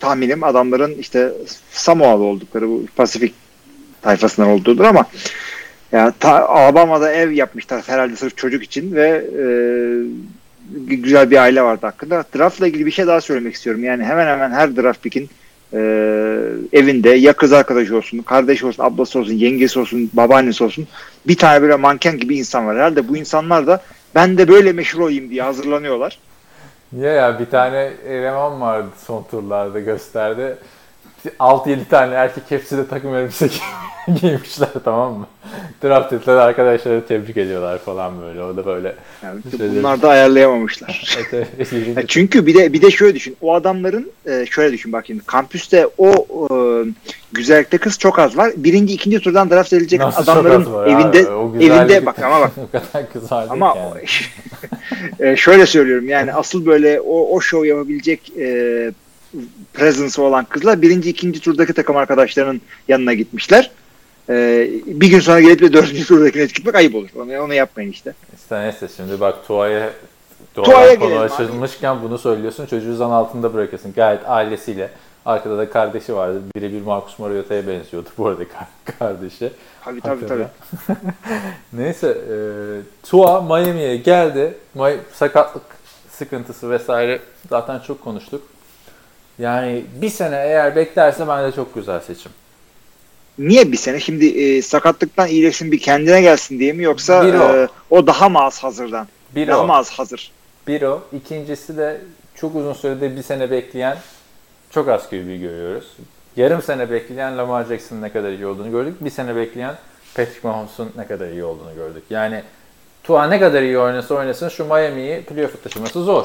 tahminim 0.00 0.44
adamların 0.44 0.94
işte 0.94 1.32
Samoa'lı 1.70 2.22
oldukları 2.22 2.68
bu 2.68 2.82
Pasifik 2.96 3.34
tayfasından 4.02 4.48
olduğudur 4.48 4.84
ama 4.84 5.04
ya 5.92 6.12
ta, 6.20 6.48
Alabama'da 6.48 7.12
ev 7.12 7.30
yapmışlar 7.30 7.82
herhalde 7.86 8.16
sırf 8.16 8.36
çocuk 8.36 8.62
için 8.62 8.94
ve 8.94 9.24
e, 9.38 9.44
güzel 10.94 11.30
bir 11.30 11.36
aile 11.36 11.62
vardı 11.62 11.86
hakkında. 11.86 12.24
Draft'la 12.36 12.66
ilgili 12.66 12.86
bir 12.86 12.90
şey 12.90 13.06
daha 13.06 13.20
söylemek 13.20 13.54
istiyorum. 13.54 13.84
Yani 13.84 14.04
hemen 14.04 14.26
hemen 14.26 14.50
her 14.50 14.76
draft 14.76 15.02
pick'in 15.02 15.30
e, 15.72 15.78
evinde 16.72 17.10
ya 17.10 17.32
kız 17.32 17.52
arkadaşı 17.52 17.96
olsun, 17.96 18.18
kardeşi 18.18 18.66
olsun, 18.66 18.84
ablası 18.84 19.18
olsun, 19.18 19.32
yengesi 19.32 19.78
olsun, 19.78 20.10
babaannesi 20.12 20.64
olsun 20.64 20.86
bir 21.28 21.36
tane 21.36 21.62
böyle 21.62 21.76
manken 21.76 22.18
gibi 22.18 22.38
insan 22.38 22.66
var. 22.66 22.76
Herhalde 22.76 23.08
bu 23.08 23.16
insanlar 23.16 23.66
da 23.66 23.82
ben 24.14 24.38
de 24.38 24.48
böyle 24.48 24.72
meşhur 24.72 25.00
olayım 25.00 25.30
diye 25.30 25.42
hazırlanıyorlar. 25.42 26.18
Ya 26.98 27.12
ya 27.12 27.38
bir 27.38 27.46
tane 27.46 27.90
eleman 28.08 28.60
vardı 28.60 28.88
son 29.06 29.22
turlarda 29.30 29.80
gösterdi. 29.80 30.56
6-7 31.38 31.84
tane 31.90 32.14
erkek 32.14 32.42
hepsi 32.48 32.76
de 32.76 32.86
takım 32.88 33.14
elbise 33.14 33.46
giy- 33.46 34.18
giymişler 34.20 34.68
tamam 34.84 35.12
mı? 35.14 35.26
Draft 35.84 36.12
ettiler 36.12 36.36
arkadaşları 36.36 37.06
tebrik 37.06 37.36
ediyorlar 37.36 37.78
falan 37.78 38.22
böyle. 38.22 38.42
O 38.42 38.56
da 38.56 38.66
böyle. 38.66 38.94
Yani 39.24 39.40
Şöyle- 39.58 39.78
bunlar 39.78 40.02
da 40.02 40.08
ayarlayamamışlar. 40.08 41.16
Evet, 41.32 41.48
evet, 41.72 42.04
çünkü 42.08 42.46
bir 42.46 42.54
de 42.54 42.72
bir 42.72 42.82
de 42.82 42.90
şöyle 42.90 43.14
düşün. 43.14 43.36
O 43.40 43.54
adamların 43.54 44.10
e, 44.26 44.46
şöyle 44.46 44.72
düşün 44.72 44.92
bak 44.92 45.04
şimdi 45.06 45.24
kampüste 45.26 45.86
o 45.98 46.10
e, 46.10 46.54
güzellikte 47.32 47.78
kız 47.78 47.98
çok 47.98 48.18
az 48.18 48.36
var. 48.36 48.52
Birinci, 48.56 48.94
ikinci 48.94 49.20
turdan 49.20 49.50
draft 49.50 49.72
edilecek 49.72 50.00
Nasıl 50.00 50.22
adamların 50.22 50.86
evinde 50.86 51.28
abi? 51.30 51.64
Evinde 51.64 52.06
bak 52.06 52.18
ama 52.22 52.40
bak 52.40 52.50
o 52.68 52.70
kadar 52.78 53.12
kızardı 53.12 53.50
ama 53.52 53.76
yani. 53.76 55.30
e, 55.32 55.36
şöyle 55.36 55.66
söylüyorum 55.66 56.08
yani 56.08 56.32
asıl 56.32 56.66
böyle 56.66 57.00
o 57.00 57.36
o 57.36 57.40
show 57.40 57.68
yapabilecek 57.68 58.32
e, 59.34 59.38
presence 59.72 60.22
olan 60.22 60.44
kızlar 60.44 60.82
birinci, 60.82 61.10
ikinci 61.10 61.40
turdaki 61.40 61.72
takım 61.72 61.96
arkadaşlarının 61.96 62.60
yanına 62.88 63.14
gitmişler. 63.14 63.70
E, 64.28 64.68
bir 64.86 65.10
gün 65.10 65.20
sonra 65.20 65.40
gelip 65.40 65.60
de 65.60 65.72
dördüncü 65.72 66.06
turdakine 66.06 66.44
gitmek 66.44 66.74
ayıp 66.74 66.94
olur. 66.94 67.08
Onu, 67.16 67.40
onu 67.40 67.54
yapmayın 67.54 67.90
işte. 67.90 68.14
İşte 68.36 68.60
neyse 68.60 68.88
şimdi 68.96 69.20
bak 69.20 69.46
Tua'ya 69.46 69.90
Tua'ya 70.54 70.70
Tua'ya 70.72 70.94
gelelim 70.94 71.08
konu 71.16 71.20
abi. 71.20 71.32
açılmışken 71.32 72.02
bunu 72.02 72.18
söylüyorsun. 72.18 72.66
Çocuğu 72.66 72.96
zan 72.96 73.10
altında 73.10 73.54
bırakıyorsun. 73.54 73.92
Gayet 73.92 74.20
ailesiyle. 74.28 74.90
Arkada 75.24 75.58
da 75.58 75.70
kardeşi 75.70 76.14
vardı. 76.14 76.42
Birebir 76.56 76.82
Marcus 76.82 77.18
Mariota'ya 77.18 77.66
benziyordu 77.66 78.08
bu 78.18 78.26
arada 78.26 78.44
kar- 78.48 78.96
kardeşi. 78.98 79.52
Tabii 79.84 80.00
tabii 80.00 80.26
tabii. 80.26 80.46
Hakikaten. 80.86 81.14
Neyse 81.72 82.08
e, 82.08 82.36
Tua 83.08 83.40
Miami'ye 83.40 83.96
geldi. 83.96 84.54
Sakatlık 85.12 85.62
sıkıntısı 86.10 86.70
vesaire 86.70 87.20
zaten 87.50 87.78
çok 87.78 88.04
konuştuk. 88.04 88.42
Yani 89.40 89.84
bir 90.02 90.10
sene 90.10 90.36
eğer 90.36 90.76
beklerse 90.76 91.28
bence 91.28 91.56
çok 91.56 91.74
güzel 91.74 92.00
seçim. 92.00 92.32
Niye 93.38 93.72
bir 93.72 93.76
sene? 93.76 94.00
Şimdi 94.00 94.26
e, 94.26 94.62
sakatlıktan 94.62 95.28
iyileşsin 95.28 95.72
bir 95.72 95.78
kendine 95.80 96.20
gelsin 96.22 96.58
diye 96.58 96.72
mi 96.72 96.82
yoksa 96.84 97.26
Bir 97.26 97.34
o. 97.34 97.56
e, 97.56 97.68
o 97.90 98.06
daha 98.06 98.28
mı 98.28 98.38
az 98.42 98.62
hazırdan? 98.64 99.08
Bir 99.34 99.48
daha 99.48 99.60
o. 99.62 99.66
mı 99.66 99.74
az 99.76 99.90
hazır? 99.90 100.32
Bir 100.66 100.82
o. 100.82 101.02
İkincisi 101.12 101.76
de 101.76 102.00
çok 102.34 102.56
uzun 102.56 102.72
sürede 102.72 103.16
bir 103.16 103.22
sene 103.22 103.50
bekleyen 103.50 103.98
çok 104.70 104.88
az 104.88 105.08
QB 105.10 105.40
görüyoruz. 105.40 105.86
Yarım 106.36 106.62
sene 106.62 106.90
bekleyen 106.90 107.38
Lamar 107.38 107.64
Jackson'ın 107.64 108.02
ne 108.02 108.12
kadar 108.12 108.30
iyi 108.32 108.46
olduğunu 108.46 108.70
gördük. 108.70 108.94
Bir 109.00 109.10
sene 109.10 109.36
bekleyen 109.36 109.74
Patrick 110.14 110.48
Mahomes'un 110.48 110.92
ne 110.96 111.06
kadar 111.06 111.28
iyi 111.28 111.44
olduğunu 111.44 111.74
gördük. 111.74 112.02
Yani 112.10 112.42
Tua 113.04 113.26
ne 113.26 113.40
kadar 113.40 113.62
iyi 113.62 113.78
oynasa 113.78 114.14
oynasın 114.14 114.48
şu 114.48 114.64
Miami'yi 114.64 115.22
playoff'a 115.22 115.58
taşıması 115.58 116.04
zor. 116.04 116.24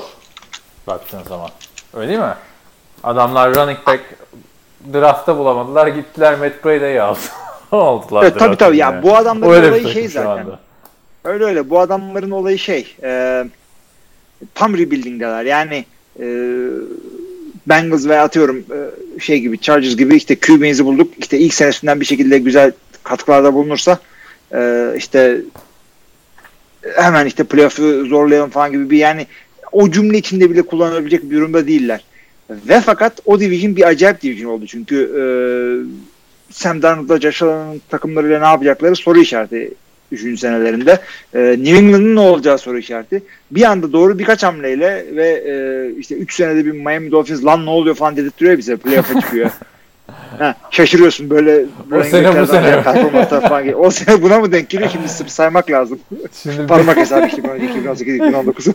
Baktığın 0.88 1.23
zaman. 1.23 1.49
Öyle 1.93 2.08
değil 2.08 2.19
mi? 2.19 2.34
Adamlar 3.05 3.55
running 3.55 3.77
back 3.87 4.01
draftta 4.93 5.37
bulamadılar. 5.37 5.87
Gittiler 5.87 6.39
Matt 6.39 6.65
Brady'yi 6.65 7.01
aldı. 7.01 7.19
Oldular. 7.71 8.23
Evet, 8.23 8.39
tabii 8.39 8.55
tabii 8.55 8.77
ya 8.77 8.91
yani. 8.91 9.03
bu 9.03 9.17
adamların 9.17 9.51
Öyle 9.51 9.69
olayı 9.69 9.87
şey 9.87 10.07
zaten. 10.07 10.29
anda. 10.29 10.59
Öyle 11.23 11.43
öyle. 11.43 11.69
Bu 11.69 11.79
adamların 11.79 12.31
olayı 12.31 12.59
şey. 12.59 12.95
E, 13.03 13.43
tam 14.55 14.73
rebuilding'deler. 14.73 15.43
Yani 15.43 15.85
e, 16.19 16.25
Bengals 17.67 18.07
ve 18.07 18.19
atıyorum 18.19 18.57
e, 18.57 19.19
şey 19.19 19.39
gibi 19.39 19.59
Chargers 19.59 19.95
gibi 19.95 20.15
işte 20.15 20.35
QB'nizi 20.35 20.85
bulduk. 20.85 21.13
İşte 21.17 21.37
ilk 21.37 21.53
senesinden 21.53 21.99
bir 21.99 22.05
şekilde 22.05 22.37
güzel 22.37 22.71
katkılarda 23.03 23.53
bulunursa 23.53 23.99
e, 24.53 24.91
işte 24.97 25.41
hemen 26.95 27.25
işte 27.25 27.43
playoff'u 27.43 28.05
zorlayalım 28.05 28.49
falan 28.49 28.71
gibi 28.71 28.89
bir 28.89 28.97
yani 28.97 29.27
o 29.71 29.91
cümle 29.91 30.17
içinde 30.17 30.49
bile 30.49 30.61
kullanılabilecek 30.61 31.23
bir 31.23 31.35
durumda 31.35 31.67
değiller. 31.67 32.03
Ve 32.49 32.81
fakat 32.81 33.19
o 33.25 33.39
division 33.39 33.75
bir 33.75 33.88
acayip 33.88 34.21
division 34.21 34.51
oldu 34.51 34.65
çünkü 34.67 34.95
e, 34.95 35.23
Sam 36.51 36.81
Darnold'la 36.81 37.19
Josh 37.19 37.43
Allen'ın 37.43 37.81
takımlarıyla 37.89 38.39
ne 38.39 38.45
yapacakları 38.45 38.95
soru 38.95 39.19
işareti 39.19 39.73
3. 40.12 40.39
senelerinde. 40.39 40.99
E, 41.34 41.39
New 41.39 41.77
England'ın 41.77 42.15
ne 42.15 42.19
olacağı 42.19 42.58
soru 42.58 42.77
işareti. 42.77 43.23
Bir 43.51 43.63
anda 43.63 43.93
doğru 43.93 44.19
birkaç 44.19 44.43
hamleyle 44.43 45.05
ve 45.15 45.27
e, 45.27 45.99
işte 45.99 46.15
3 46.15 46.36
senede 46.36 46.65
bir 46.65 46.71
Miami 46.71 47.12
Dolphins 47.12 47.45
lan 47.45 47.65
ne 47.65 47.69
oluyor 47.69 47.95
falan 47.95 48.17
dedirtiyor 48.17 48.58
bize 48.58 48.77
playoff'a 48.77 49.21
çıkıyor. 49.21 49.51
ha, 50.39 50.55
şaşırıyorsun 50.71 51.29
böyle, 51.29 51.65
böyle 51.91 52.10
sene 52.10 52.41
bu 52.41 52.47
sene. 52.47 52.81
falan. 52.81 53.84
O 53.84 53.91
sene 53.91 54.21
buna 54.21 54.39
mı 54.39 54.51
denk 54.51 54.69
geliyor 54.69 54.89
şimdi 54.89 55.31
saymak 55.31 55.71
lazım. 55.71 55.99
Şimdi 56.43 56.67
Parmak 56.67 56.97
hesabı 56.97 57.25
işte 57.25 57.41
2018 57.69 58.15
2019. 58.15 58.67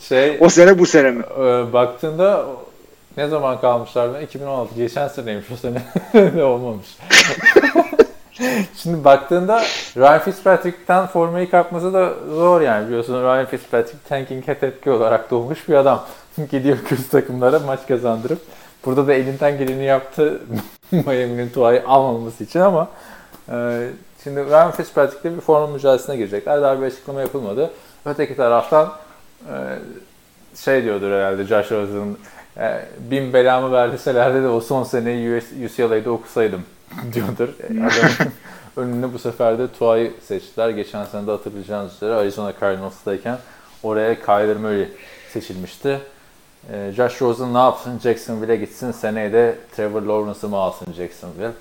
şey 0.00 0.36
o 0.40 0.48
sene 0.48 0.78
bu 0.78 0.86
sene 0.86 1.10
mi? 1.10 1.22
Ee, 1.38 1.72
baktığında 1.72 2.46
ne 3.16 3.28
zaman 3.28 3.60
kalmışlar? 3.60 4.20
2016. 4.20 4.74
Geçen 4.74 5.08
seneymiş 5.08 5.46
o 5.50 5.56
sene. 5.56 5.82
ne 6.34 6.44
olmamış. 6.44 6.86
Şimdi 8.76 9.04
baktığında 9.04 9.62
Ryan 9.96 10.18
Fitzpatrick'ten 10.18 11.06
formayı 11.06 11.50
kapması 11.50 11.94
da 11.94 12.14
zor 12.34 12.60
yani 12.60 12.86
biliyorsun 12.86 13.22
Ryan 13.22 13.46
Fitzpatrick 13.46 14.08
tanking'e 14.08 14.58
tepki 14.58 14.90
olarak 14.90 15.30
doğmuş 15.30 15.68
bir 15.68 15.74
adam. 15.74 16.06
Gidiyor 16.50 16.78
kötü 16.88 17.08
takımlara 17.08 17.58
maç 17.58 17.80
kazandırıp 17.88 18.38
burada 18.84 19.06
da 19.06 19.14
elinden 19.14 19.58
geleni 19.58 19.84
yaptı 19.84 20.40
Miami'nin 20.90 21.48
Tua'yı 21.50 21.82
almaması 21.86 22.44
için 22.44 22.60
ama 22.60 22.88
e, 23.52 23.88
şimdi 24.24 24.44
Ryan 24.44 24.70
Fitzpatrick'le 24.70 25.36
bir 25.36 25.40
forma 25.40 25.66
mücadelesine 25.66 26.16
girecekler. 26.16 26.62
Daha 26.62 26.80
bir 26.80 26.86
açıklama 26.86 27.20
yapılmadı. 27.20 27.70
Öteki 28.04 28.36
taraftan 28.36 28.92
e, 29.48 29.54
şey 30.56 30.84
diyordur 30.84 31.10
herhalde 31.10 31.44
Josh 31.44 31.70
Rosen'ın 31.70 32.18
e, 32.56 32.84
bin 32.98 33.32
belamı 33.32 33.72
verdiselerdi 33.72 34.42
de 34.42 34.48
o 34.48 34.60
son 34.60 34.84
seneyi 34.84 35.36
US, 35.38 35.44
UCLA'da 35.64 36.10
okusaydım 36.10 36.62
diyordur. 37.12 37.48
E, 37.48 37.66
Adamın 37.66 38.32
önüne 38.76 39.12
bu 39.12 39.18
sefer 39.18 39.58
de 39.58 39.72
Tua'yı 39.72 40.12
seçtiler. 40.26 40.68
Geçen 40.70 41.04
sene 41.04 41.26
de 41.26 41.30
hatırlayacağınız 41.30 41.94
üzere 41.94 42.12
Arizona 42.14 42.52
Cardinals'tayken 42.60 43.38
oraya 43.82 44.20
Kyler 44.20 44.56
Murray 44.56 44.88
seçilmişti. 45.32 46.00
E, 46.72 46.92
Josh 46.96 47.22
Rosen 47.22 47.54
ne 47.54 47.58
yapsın? 47.58 47.98
Jacksonville'e 47.98 48.56
gitsin. 48.56 48.92
Seneye 48.92 49.32
de 49.32 49.58
Trevor 49.76 50.02
Lawrence'ı 50.02 50.48
mı 50.48 50.56
alsın 50.56 50.92
Jacksonville? 50.92 51.52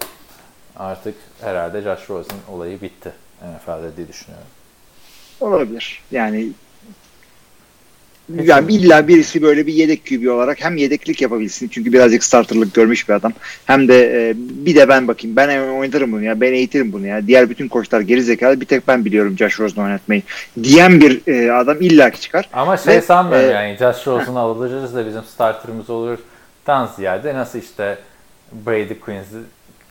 Artık 0.78 1.16
herhalde 1.42 1.82
Josh 1.82 2.10
Rosen 2.10 2.38
olayı 2.52 2.82
bitti. 2.82 3.12
NFL'de 3.42 3.98
diye 3.98 4.08
düşünüyorum. 4.08 4.48
Olabilir. 5.42 6.02
Yani 6.12 6.52
yani 8.30 8.74
illa 8.74 9.08
birisi 9.08 9.42
böyle 9.42 9.68
bir 9.68 9.74
yedek 9.74 10.06
QB 10.06 10.28
olarak 10.28 10.64
hem 10.64 10.78
yedeklik 10.78 11.22
yapabilsin 11.22 11.68
çünkü 11.68 11.94
birazcık 11.94 12.24
starterlık 12.24 12.74
görmüş 12.74 13.10
bir 13.10 13.14
adam. 13.14 13.34
Hem 13.66 13.88
de 13.88 14.30
e, 14.30 14.34
bir 14.38 14.76
de 14.76 14.90
ben 14.90 15.08
bakayım 15.08 15.36
ben 15.36 15.78
oynatırım 15.78 16.12
bunu 16.12 16.24
ya 16.24 16.42
ben 16.42 16.54
eğitirim 16.54 16.94
bunu 16.94 17.08
ya. 17.08 17.28
Diğer 17.28 17.50
bütün 17.50 17.68
koçlar 17.68 18.02
geri 18.02 18.24
zekalı 18.24 18.62
bir 18.62 18.66
tek 18.66 18.88
ben 18.88 19.06
biliyorum 19.06 19.38
Josh 19.38 19.60
Rosen'ı 19.60 19.86
oynatmayı 19.86 20.22
diyen 20.64 21.02
bir 21.02 21.28
e, 21.28 21.52
adam 21.52 21.82
illaki 21.82 22.22
çıkar. 22.22 22.50
Ama 22.54 22.78
şey 22.78 22.96
Ve, 22.96 23.02
sanmıyorum 23.02 23.50
e, 23.50 23.54
yani 23.54 23.78
Josh 23.78 24.08
Rosen'ı 24.08 24.40
alırız 24.40 24.96
da 24.96 25.08
bizim 25.08 25.24
starterımız 25.24 25.90
olur. 25.90 26.18
Dan 26.68 26.90
ziyade 26.96 27.34
nasıl 27.34 27.60
işte 27.60 27.98
Brady 28.66 29.00
Quincy 29.00 29.38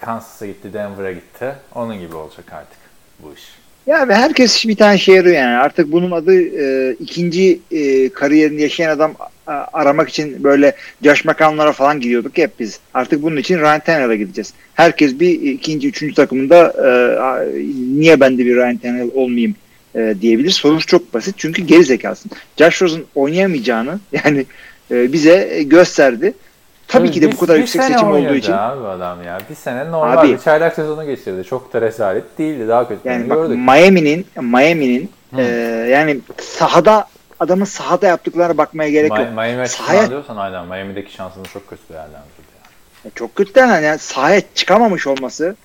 Kansas'a 0.01 0.47
gitti, 0.47 0.73
Denver'a 0.73 1.12
gitti. 1.12 1.55
Onun 1.75 2.01
gibi 2.01 2.16
olacak 2.16 2.53
artık 2.53 2.79
bu 3.18 3.35
iş. 3.35 3.62
Ya 3.87 4.09
ve 4.09 4.14
herkes 4.14 4.68
bir 4.68 4.77
tane 4.77 4.99
şey 4.99 5.18
arıyor 5.18 5.37
yani. 5.37 5.57
Artık 5.57 5.92
bunun 5.92 6.11
adı 6.11 6.42
e, 6.42 6.92
ikinci 7.01 7.61
e, 7.71 8.09
kariyerini 8.09 8.62
yaşayan 8.62 8.90
adam 8.90 9.14
a, 9.47 9.64
aramak 9.73 10.09
için 10.09 10.45
böyle 10.45 10.77
Josh 11.05 11.25
McCown'lara 11.25 11.73
falan 11.73 12.01
gidiyorduk 12.01 12.38
hep 12.38 12.61
biz. 12.61 12.81
Artık 12.95 13.23
bunun 13.23 13.37
için 13.37 13.59
Ryan 13.59 13.81
Tannehill'a 13.81 14.14
gideceğiz. 14.14 14.55
Herkes 14.75 15.21
bir 15.21 15.31
ikinci, 15.31 15.88
üçüncü 15.88 16.14
takımında 16.14 16.75
e, 16.79 16.90
niye 18.01 18.21
ben 18.21 18.38
de 18.38 18.47
bir 18.47 18.57
Ryan 18.57 18.77
Tannehill 18.77 19.11
olmayayım 19.14 19.55
e, 19.95 20.14
diyebilir. 20.21 20.51
Sonuç 20.51 20.87
çok 20.87 21.14
basit. 21.14 21.35
Çünkü 21.38 21.62
geri 21.62 21.85
zekasın. 21.85 22.31
Josh 22.59 22.83
Rosen 22.83 23.03
oynayamayacağını 23.14 24.01
yani 24.12 24.47
e, 24.90 25.12
bize 25.12 25.62
gösterdi. 25.66 26.33
Tabii 26.92 27.11
ki 27.11 27.22
de 27.22 27.33
bu 27.33 27.38
kadar 27.38 27.55
bir 27.57 27.61
yüksek 27.61 27.83
sene 27.83 27.94
seçim 27.94 28.11
olduğu 28.11 28.35
için 28.35 28.52
abi 28.52 28.87
adam 28.87 29.22
ya. 29.22 29.38
Bir 29.50 29.55
sene 29.55 29.90
normal 29.90 30.18
Abi- 30.18 30.28
bir 30.28 30.38
çaylak 30.38 30.74
sezonu 30.74 31.07
geçirdi. 31.07 31.44
Çok 31.44 31.72
da 31.72 31.81
rezalet 31.81 32.38
değildi. 32.38 32.68
Daha 32.68 32.88
kötü 32.88 33.09
yani 33.09 33.31
bak 33.31 33.37
gördük. 33.37 33.57
Miami'nin 33.59 34.26
Miami'nin 34.40 35.11
e, 35.38 35.42
yani 35.90 36.20
sahada 36.40 37.09
adamın 37.40 37.64
sahada 37.64 38.07
yaptıklarına 38.07 38.59
bakmaya 38.59 38.90
gerek 38.90 39.11
yok. 39.11 39.18
Mi- 39.18 39.35
Miami 39.35 39.68
Sahaya- 39.68 40.11
diyorsan 40.11 40.37
aynen 40.37 40.66
Miami'deki 40.66 41.12
şansını 41.12 41.44
çok 41.44 41.68
kötü 41.70 41.83
değerlendirdi. 41.88 42.52
Yani. 43.05 43.12
Çok 43.14 43.35
kötü 43.37 43.61
yani, 43.61 43.85
yani 43.85 43.98
sahaya 43.98 44.40
çıkamamış 44.55 45.07
olması 45.07 45.57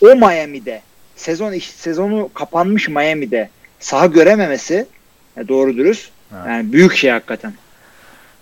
o 0.00 0.06
Miami'de 0.06 0.82
sezon 1.16 1.58
sezonu 1.58 2.30
kapanmış 2.34 2.88
Miami'de 2.88 3.48
saha 3.80 4.06
görememesi 4.06 4.86
ya 5.36 5.48
doğru 5.48 5.76
dürüst 5.76 6.10
Evet. 6.34 6.46
yani 6.46 6.72
büyük 6.72 6.96
şey 6.96 7.10
hakikaten. 7.10 7.52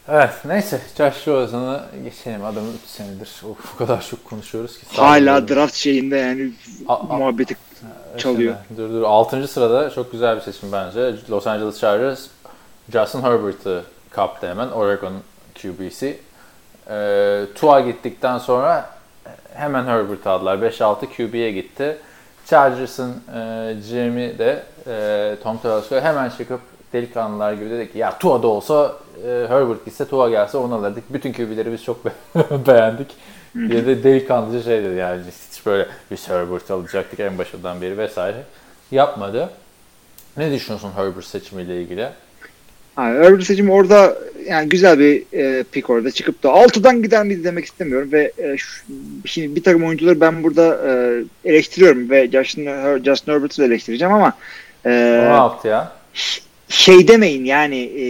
Evet 0.09 0.31
neyse 0.45 0.81
Josh 0.99 1.29
Rosen'ı 1.29 1.81
geçelim. 2.05 2.45
Adamı 2.45 2.67
3 2.85 2.91
senedir 2.91 3.31
of, 3.51 3.75
o 3.75 3.79
kadar 3.79 4.03
çok 4.11 4.25
konuşuyoruz 4.25 4.79
ki. 4.79 4.87
Hala 4.97 5.49
draft 5.49 5.75
şeyinde 5.75 6.17
yani 6.17 6.51
A- 6.89 6.95
a- 6.95 7.03
muhabbeti 7.19 7.57
çalıyor. 8.19 8.55
Dur 8.77 8.91
dur. 8.91 9.03
6. 9.03 9.49
sırada 9.49 9.91
çok 9.91 10.13
güzel 10.13 10.37
bir 10.37 10.41
seçim 10.41 10.73
bence. 10.73 11.15
Los 11.31 11.47
Angeles 11.47 11.81
Chargers 11.81 12.27
Justin 12.93 13.23
Herbert'ı 13.23 13.85
kaptı 14.11 14.49
hemen. 14.49 14.69
Oregon 14.69 15.13
QB'si. 15.63 16.19
Ee, 16.91 17.45
Tua 17.55 17.81
gittikten 17.81 18.39
sonra 18.39 18.91
hemen 19.55 19.85
Herbert'ı 19.87 20.31
aldılar. 20.31 20.57
5-6 20.59 21.07
QB'ye 21.17 21.53
gitti. 21.53 21.99
Chargers'ın 22.47 23.11
e, 23.35 23.77
GM'i 23.91 24.39
de 24.39 24.63
e, 24.87 25.37
Tom 25.43 25.59
Telesco 25.59 26.01
hemen 26.01 26.31
çıkıp 26.31 26.61
delikanlılar 26.93 27.53
gibi 27.53 27.71
dedi 27.71 27.93
ki 27.93 27.99
ya 27.99 28.19
Tua 28.19 28.43
da 28.43 28.47
olsa 28.47 28.97
e, 29.27 29.29
Herbert 29.49 29.85
gitse 29.85 30.05
Tua 30.09 30.31
gelse 30.31 30.59
onu 30.59 30.75
alırdık. 30.75 31.05
Bütün 31.13 31.33
QB'leri 31.33 31.73
biz 31.73 31.85
çok 31.85 32.05
be- 32.05 32.13
beğendik. 32.67 33.09
diye 33.69 33.87
de 33.87 34.03
delikanlıca 34.05 34.63
şey 34.63 34.85
dedi 34.85 34.95
yani 34.95 35.21
hiç 35.53 35.67
böyle 35.67 35.87
biz 36.11 36.29
Herbert 36.29 36.71
alacaktık 36.71 37.21
en 37.21 37.39
başından 37.39 37.81
beri 37.81 37.99
vesaire. 37.99 38.37
Yapmadı. 38.91 39.51
Ne 40.37 40.53
düşünüyorsun 40.53 40.91
Herbert 40.97 41.25
seçimiyle 41.25 41.83
ilgili? 41.83 42.09
Abi 42.97 43.15
Herbert 43.19 43.43
seçimi 43.45 43.73
orada 43.73 44.19
yani 44.47 44.69
güzel 44.69 44.99
bir 44.99 45.23
e, 45.33 45.63
pick 45.63 45.91
orada 45.91 46.11
çıkıp 46.11 46.43
da 46.43 46.49
6'dan 46.49 47.03
gider 47.03 47.25
miydi 47.25 47.45
demek 47.45 47.65
istemiyorum 47.65 48.13
ve 48.13 48.33
e, 48.39 48.57
şu, 48.57 48.85
şimdi 49.25 49.57
bir 49.57 49.63
takım 49.63 49.85
oyuncuları 49.85 50.21
ben 50.21 50.43
burada 50.45 50.79
e, 50.87 51.23
eleştiriyorum 51.51 52.11
ve 52.11 52.31
Justin, 52.31 52.67
Her- 52.67 52.99
Justin 53.05 53.33
Herbert'ı 53.33 53.63
da 53.63 53.67
eleştireceğim 53.67 54.15
ama 54.15 54.33
e, 54.87 54.91
Ne 55.25 55.35
yaptı 55.35 55.69
ya? 55.69 55.93
Şey 56.69 57.09
demeyin 57.09 57.45
yani 57.45 57.77
e, 57.77 58.05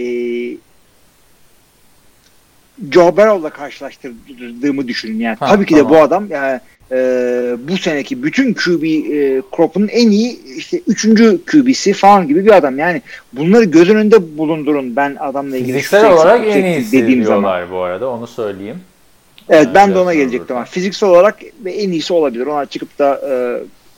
Joe 2.91 3.17
Burrow'la 3.17 3.49
karşılaştırdığımı 3.49 4.87
düşünün 4.87 5.19
yani. 5.19 5.37
Ha, 5.39 5.47
Tabii 5.47 5.65
ki 5.65 5.75
de 5.75 5.79
tamam. 5.79 5.93
bu 5.93 5.97
adam 6.01 6.27
yani 6.31 6.59
e, 6.91 6.97
bu 7.67 7.77
seneki 7.77 8.23
bütün 8.23 8.53
QB 8.53 8.83
e, 8.83 9.41
crop'un 9.55 9.87
en 9.87 10.09
iyi 10.11 10.39
işte 10.57 10.81
üçüncü 10.87 11.39
QB'si 11.51 11.93
falan 11.93 12.27
gibi 12.27 12.45
bir 12.45 12.51
adam. 12.51 12.79
Yani 12.79 13.01
bunları 13.33 13.63
göz 13.63 13.89
önünde 13.89 14.37
bulundurun 14.37 14.95
ben 14.95 15.15
adamla 15.19 15.57
ilgili 15.57 15.67
şu 15.71 15.77
Fiziksel 15.77 16.01
seksi- 16.01 16.13
olarak 16.15 16.41
bu 16.45 16.49
en 16.49 16.65
iyisi 16.65 16.91
dediğim 17.01 17.23
zaman. 17.23 17.71
bu 17.71 17.79
arada 17.81 18.09
onu 18.09 18.27
söyleyeyim. 18.27 18.77
Evet 19.49 19.67
ben 19.73 19.85
Evet, 19.85 19.95
de 19.95 19.99
ona 19.99 20.13
gelecektim. 20.13 20.55
Ama 20.55 20.65
Fiziksel 20.65 21.09
olarak 21.09 21.39
en 21.65 21.91
iyisi 21.91 22.13
olabilir. 22.13 22.45
Ona 22.45 22.65
çıkıp 22.65 22.99
da 22.99 23.21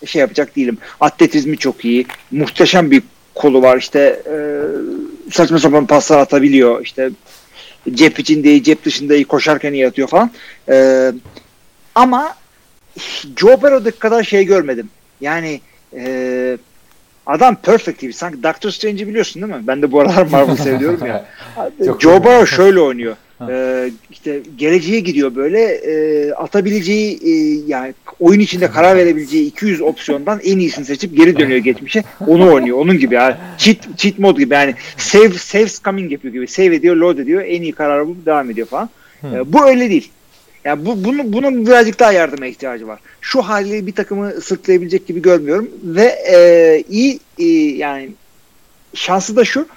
e, 0.04 0.06
şey 0.08 0.20
yapacak 0.20 0.56
değilim. 0.56 0.78
Atletizmi 1.00 1.58
çok 1.58 1.86
iyi. 1.86 2.06
Muhteşem 2.32 2.92
bir 2.92 3.04
kolu 3.36 3.62
var. 3.62 3.78
İşte 3.78 4.22
e, 4.26 4.36
saçma 5.32 5.60
sapan 5.60 5.86
paslar 5.86 6.20
atabiliyor. 6.20 6.82
İşte 6.82 7.10
cep 7.94 8.20
içinde 8.20 8.50
iyi, 8.50 8.64
cep 8.64 8.86
dışında 8.86 9.16
iyi, 9.16 9.26
koşarken 9.26 9.74
iyi 9.74 9.88
atıyor 9.88 10.08
falan. 10.08 10.32
E, 10.70 11.12
ama 11.96 12.36
Joe 13.38 13.62
Burrow'daki 13.62 14.00
kadar 14.00 14.24
şey 14.24 14.46
görmedim. 14.46 14.90
Yani 15.22 15.62
e, 15.96 16.58
adam 17.26 17.56
perfect 17.56 18.00
gibi. 18.00 18.14
Sanki 18.14 18.44
Doctor 18.44 18.70
Strange'i 18.70 19.08
biliyorsun 19.08 19.42
değil 19.42 19.54
mi? 19.54 19.68
Ben 19.68 19.82
de 19.82 19.92
bu 19.92 20.02
aralar 20.02 20.26
Marvel 20.26 20.56
seviyorum 20.56 21.06
ya. 21.06 21.26
Joe 22.00 22.14
iyi. 22.14 22.24
Burrow 22.24 22.56
şöyle 22.56 22.80
oynuyor. 22.80 23.16
Ee, 23.50 23.92
işte 24.12 24.42
geleceğe 24.58 25.00
gidiyor 25.00 25.36
böyle 25.36 25.60
e, 25.62 26.32
atabileceği 26.32 27.20
e, 27.26 27.32
yani 27.68 27.94
oyun 28.20 28.40
içinde 28.40 28.72
karar 28.72 28.98
verebileceği 28.98 29.48
200 29.48 29.82
opsiyondan 29.82 30.40
en 30.44 30.60
iyisini 30.60 30.86
seçip 30.86 31.18
geri 31.18 31.40
dönüyor 31.40 31.60
geçmişe. 31.60 32.04
Onu 32.28 32.54
oynuyor. 32.54 32.78
Onun 32.78 32.98
gibi 32.98 33.16
yani. 33.16 33.36
Cheat, 33.58 33.98
cheat 33.98 34.20
mod 34.20 34.38
gibi 34.38 34.54
yani 34.54 34.76
save, 34.98 35.30
saves 35.30 35.82
coming 35.84 36.12
yapıyor 36.12 36.34
gibi. 36.34 36.48
Save 36.48 36.76
ediyor, 36.76 36.96
load 36.96 37.18
ediyor. 37.18 37.44
En 37.48 37.62
iyi 37.62 37.72
kararı 37.72 38.08
bulup 38.08 38.26
devam 38.26 38.50
ediyor 38.50 38.68
falan. 38.68 38.90
Ee, 39.24 39.54
bu 39.54 39.66
öyle 39.66 39.90
değil. 39.90 40.12
Yani 40.64 40.86
bu, 40.86 41.04
bunu, 41.04 41.34
bunun 41.34 41.66
birazcık 41.66 42.00
daha 42.00 42.12
yardıma 42.12 42.46
ihtiyacı 42.46 42.88
var. 42.88 43.00
Şu 43.22 43.42
haliyle 43.42 43.88
bir 43.88 43.92
takımı 43.92 44.32
sırtlayabilecek 44.42 45.08
gibi 45.08 45.22
görmüyorum. 45.22 45.70
Ve 45.84 46.16
e, 46.32 46.84
iyi 46.90 47.20
e, 47.40 47.46
yani 47.78 48.10
şansı 48.94 49.36
da 49.36 49.46
şu 49.46 49.68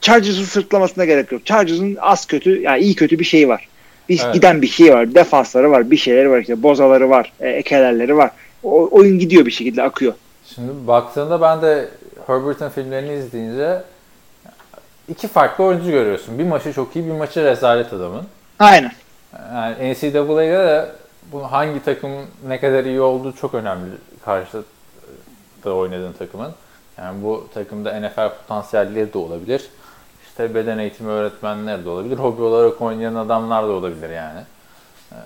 Chargers'ın 0.00 0.44
sırtlamasına 0.44 1.04
gerek 1.04 1.32
yok. 1.32 1.46
Chargers'ın 1.46 1.96
az 2.00 2.26
kötü, 2.26 2.60
yani 2.60 2.80
iyi 2.80 2.94
kötü 2.94 3.18
bir 3.18 3.24
şeyi 3.24 3.48
var. 3.48 3.68
Bir 4.08 4.20
Evet. 4.24 4.34
giden 4.34 4.62
bir 4.62 4.66
şey 4.66 4.94
var. 4.94 5.14
Defansları 5.14 5.70
var, 5.70 5.90
bir 5.90 5.96
şeyleri 5.96 6.30
var 6.30 6.40
işte. 6.40 6.62
Bozaları 6.62 7.10
var, 7.10 7.32
e, 7.40 7.48
ekelerleri 7.48 8.16
var. 8.16 8.30
O, 8.62 8.88
oyun 8.90 9.18
gidiyor 9.18 9.46
bir 9.46 9.50
şekilde 9.50 9.82
akıyor. 9.82 10.14
Şimdi 10.54 10.86
baktığında 10.86 11.40
ben 11.40 11.62
de 11.62 11.88
Herbert'ın 12.26 12.68
filmlerini 12.68 13.14
izleyince 13.14 13.82
iki 15.08 15.28
farklı 15.28 15.64
oyuncu 15.64 15.90
görüyorsun. 15.90 16.38
Bir 16.38 16.44
maçı 16.44 16.72
çok 16.72 16.96
iyi, 16.96 17.06
bir 17.06 17.12
maçı 17.12 17.44
rezalet 17.44 17.92
adamın. 17.92 18.22
Aynen. 18.58 18.92
Yani 19.54 19.92
NCAA'de 19.92 20.28
de 20.38 20.86
bu 21.32 21.42
hangi 21.42 21.84
takım 21.84 22.10
ne 22.48 22.60
kadar 22.60 22.84
iyi 22.84 23.00
olduğu 23.00 23.32
çok 23.32 23.54
önemli 23.54 23.90
karşıda 24.24 24.64
oynadığın 25.64 26.12
takımın. 26.12 26.52
Yani 26.98 27.22
bu 27.24 27.48
takımda 27.54 28.00
NFL 28.00 28.28
potansiyelleri 28.28 29.12
de 29.12 29.18
olabilir. 29.18 29.62
İşte 30.34 30.54
beden 30.54 30.78
eğitimi 30.78 31.10
öğretmenleri 31.10 31.84
de 31.84 31.88
olabilir. 31.88 32.18
Hobi 32.18 32.42
olarak 32.42 32.82
oynayan 32.82 33.14
adamlar 33.14 33.62
da 33.62 33.72
olabilir 33.72 34.10
yani. 34.10 34.40
Ee, 35.12 35.16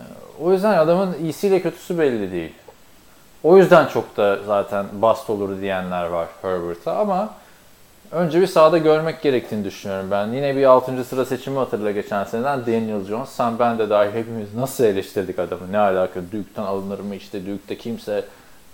O 0.41 0.53
yüzden 0.53 0.79
adamın 0.79 1.15
iyisiyle 1.23 1.61
kötüsü 1.63 1.99
belli 1.99 2.33
değil. 2.33 2.53
O 3.43 3.57
yüzden 3.57 3.87
çok 3.87 4.17
da 4.17 4.39
zaten 4.47 4.87
bast 4.93 5.31
olur 5.31 5.61
diyenler 5.61 6.05
var 6.05 6.29
Herbert'a 6.43 6.97
ama 6.97 7.31
önce 8.13 8.41
bir 8.41 8.47
sahada 8.47 8.79
görmek 8.79 9.23
gerektiğini 9.23 9.65
düşünüyorum 9.65 10.11
ben. 10.11 10.27
Yine 10.27 10.57
bir 10.57 10.65
6. 10.65 11.05
sıra 11.05 11.25
seçimi 11.25 11.59
hatırla 11.59 11.91
geçen 11.91 12.25
seneden 12.25 12.67
Daniel 12.67 13.05
Jones. 13.05 13.29
Sen 13.29 13.59
ben 13.59 13.79
de 13.79 13.91
dahil 13.91 14.13
hepimiz 14.13 14.55
nasıl 14.55 14.85
eleştirdik 14.85 15.39
adamı? 15.39 15.73
Ne 15.73 15.79
alaka? 15.79 16.21
Duke'tan 16.33 16.65
alınır 16.65 16.99
mı? 16.99 17.15
İşte 17.15 17.41
Duke'da 17.47 17.79
kimse 17.79 18.25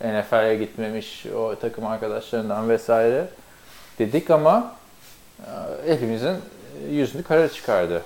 NFL'e 0.04 0.54
gitmemiş 0.54 1.26
o 1.36 1.54
takım 1.60 1.86
arkadaşlarından 1.86 2.68
vesaire 2.68 3.28
dedik 3.98 4.30
ama 4.30 4.72
hepimizin 5.86 6.36
yüzünü 6.90 7.22
kara 7.22 7.48
çıkardı. 7.48 8.02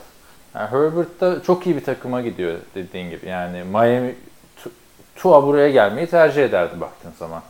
Yani 0.54 0.70
Herbert 0.70 1.20
da 1.20 1.42
çok 1.42 1.66
iyi 1.66 1.76
bir 1.76 1.84
takıma 1.84 2.22
gidiyor 2.22 2.58
dediğin 2.74 3.10
gibi. 3.10 3.28
Yani 3.28 3.64
Miami 3.64 4.14
Tu- 4.64 4.70
Tua 5.16 5.42
buraya 5.46 5.70
gelmeyi 5.70 6.06
tercih 6.06 6.44
ederdi 6.44 6.80
baktığın 6.80 7.12
zaman. 7.18 7.42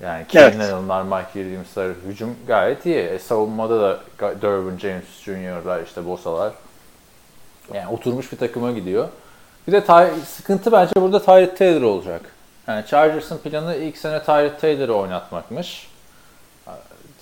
Yani 0.00 0.18
Evet. 0.18 0.28
Keenan 0.28 0.60
Allen'lar, 0.72 1.02
Mike 1.02 1.32
Williams'lar 1.32 1.92
hücum 2.06 2.36
gayet 2.46 2.86
iyi. 2.86 2.96
E, 2.98 3.18
savunmada 3.18 3.80
da 3.80 3.98
Derwin 4.20 4.78
James 4.78 5.04
Jr.'lar 5.24 5.82
işte 5.82 6.06
Bosalar. 6.06 6.52
Yani 7.74 7.88
oturmuş 7.88 8.32
bir 8.32 8.36
takıma 8.36 8.72
gidiyor. 8.72 9.08
Bir 9.66 9.72
de 9.72 9.82
sıkıntı 10.26 10.72
bence 10.72 10.92
burada 10.96 11.22
Tyrod 11.22 11.56
Taylor 11.56 11.82
olacak. 11.82 12.20
Yani 12.66 12.86
Chargers'ın 12.86 13.38
planı 13.38 13.76
ilk 13.76 13.96
sene 13.96 14.22
Tyrod 14.22 14.60
Taylor'ı 14.60 14.94
oynatmakmış. 14.94 15.89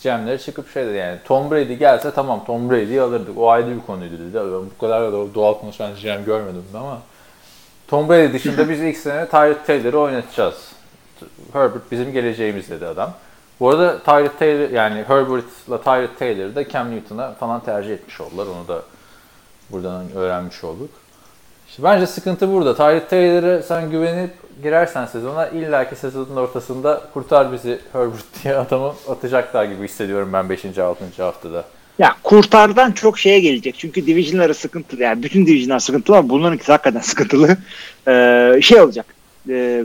Cem'leri 0.00 0.42
çıkıp 0.42 0.72
şey 0.72 0.86
dedi 0.86 0.96
yani 0.96 1.18
Tom 1.24 1.50
Brady 1.50 1.74
gelse 1.74 2.10
tamam 2.10 2.44
Tom 2.44 2.70
Brady'yi 2.70 3.00
alırdık. 3.00 3.38
O 3.38 3.50
ayrı 3.50 3.76
bir 3.76 3.86
konuydu 3.86 4.12
dedi. 4.12 4.34
Ben 4.34 4.50
bu 4.50 4.78
kadar 4.80 5.12
da 5.12 5.34
doğal 5.34 5.54
konuşan 5.54 5.94
Cem 5.94 6.24
görmedim 6.24 6.64
ama 6.74 6.98
Tom 7.88 8.08
Brady 8.08 8.32
dışında 8.32 8.68
biz 8.68 8.80
ilk 8.80 8.96
sene 8.96 9.28
Tyrod 9.28 9.66
Taylor'ı 9.66 9.98
oynatacağız. 9.98 10.72
Herbert 11.52 11.92
bizim 11.92 12.12
geleceğimiz 12.12 12.70
dedi 12.70 12.86
adam. 12.86 13.12
Bu 13.60 13.68
arada 13.68 13.98
Tyrod 13.98 14.38
Taylor 14.38 14.70
yani 14.70 15.04
Herbert'la 15.08 15.82
Tyrod 15.82 16.18
Taylor'ı 16.18 16.54
da 16.54 16.68
Cam 16.68 16.90
Newton'a 16.90 17.32
falan 17.32 17.60
tercih 17.60 17.92
etmiş 17.94 18.20
oldular. 18.20 18.46
Onu 18.46 18.68
da 18.68 18.82
buradan 19.70 20.12
öğrenmiş 20.14 20.64
olduk. 20.64 20.90
İşte 21.68 21.82
bence 21.82 22.06
sıkıntı 22.06 22.52
burada. 22.52 22.74
Tyrod 22.76 23.08
Taylor'ı 23.10 23.62
sen 23.62 23.90
güvenip 23.90 24.30
girersen 24.62 25.06
sezona 25.06 25.48
illaki 25.48 25.96
sezonun 25.96 26.36
ortasında 26.36 27.02
kurtar 27.14 27.52
bizi 27.52 27.78
Herbert 27.92 28.44
diye 28.44 28.56
adamı 28.56 28.92
atacaklar 29.08 29.64
gibi 29.64 29.84
hissediyorum 29.84 30.32
ben 30.32 30.48
5. 30.48 30.64
6. 30.78 31.04
haftada. 31.22 31.64
Ya 31.98 32.16
kurtardan 32.22 32.92
çok 32.92 33.18
şeye 33.18 33.40
gelecek. 33.40 33.74
Çünkü 33.78 34.06
divisionları 34.06 34.54
sıkıntılı. 34.54 35.02
Yani 35.02 35.22
bütün 35.22 35.46
divisionlar 35.46 35.78
sıkıntılı 35.78 36.16
ama 36.16 36.28
bunların 36.28 36.58
hakikaten 36.58 37.00
sıkıntılı. 37.00 37.56
Ee, 38.08 38.60
şey 38.62 38.80
olacak. 38.80 39.06
Ee, 39.48 39.84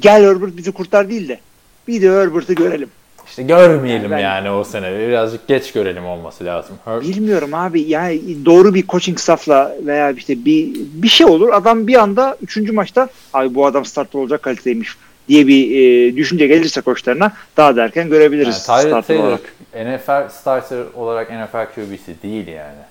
gel 0.00 0.22
Herbert 0.24 0.56
bizi 0.56 0.72
kurtar 0.72 1.10
değil 1.10 1.28
de 1.28 1.40
bir 1.88 2.02
de 2.02 2.10
Herbert'ı 2.10 2.52
görelim. 2.52 2.90
İşte 3.38 3.54
görmeyelim 3.54 4.12
Yani 4.12 4.22
yani, 4.22 4.44
ben- 4.44 4.50
o 4.52 4.64
sene. 4.64 5.08
Birazcık 5.08 5.48
geç 5.48 5.72
görelim 5.72 6.06
olması 6.06 6.44
lazım. 6.44 6.76
Her- 6.84 7.00
Bilmiyorum 7.00 7.54
abi 7.54 7.80
yani 7.80 8.20
doğru 8.44 8.74
bir 8.74 8.86
coaching 8.86 9.18
staffla 9.18 9.76
veya 9.86 10.10
işte 10.10 10.44
bir 10.44 10.68
bir 10.74 11.08
şey 11.08 11.26
olur 11.26 11.48
adam 11.52 11.86
bir 11.86 11.94
anda 11.94 12.36
3. 12.42 12.72
maçta 12.72 13.08
abi 13.34 13.54
bu 13.54 13.66
adam 13.66 13.84
starter 13.84 14.18
olacak 14.18 14.42
kaliteymiş 14.42 14.96
diye 15.28 15.46
bir 15.46 15.70
e, 15.70 16.16
düşünce 16.16 16.46
gelirse 16.46 16.80
koçlarına 16.80 17.32
daha 17.56 17.76
da 17.76 17.84
erken 17.84 18.08
görebiliriz 18.10 18.68
Yani 18.68 18.80
Tyler 18.82 18.90
starter 18.90 19.06
Taylor 19.06 19.24
olarak. 19.24 19.40
NFL 19.74 20.28
starter 20.34 20.84
olarak 20.94 21.30
NFL 21.30 21.74
QB'si 21.74 22.22
değil 22.22 22.46
yani. 22.46 22.82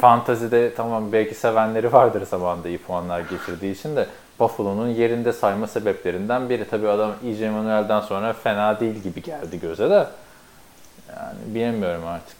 Fantazide 0.00 0.74
tamam 0.76 1.12
belki 1.12 1.34
sevenleri 1.34 1.92
vardır 1.92 2.26
zamanında 2.30 2.68
iyi 2.68 2.78
puanlar 2.78 3.20
getirdiği 3.20 3.72
için 3.72 3.96
de 3.96 4.06
Buffalo'nun 4.40 4.88
yerinde 4.88 5.32
sayma 5.32 5.66
sebeplerinden 5.66 6.48
biri. 6.48 6.64
Tabii 6.70 6.88
adam 6.88 7.12
E.J. 7.26 7.50
Manuel'den 7.50 8.00
sonra 8.00 8.32
fena 8.32 8.80
değil 8.80 8.94
gibi 8.94 9.22
geldi 9.22 9.60
göze 9.60 9.90
de. 9.90 10.06
Yani 11.16 11.36
bilemiyorum 11.46 12.06
artık. 12.06 12.36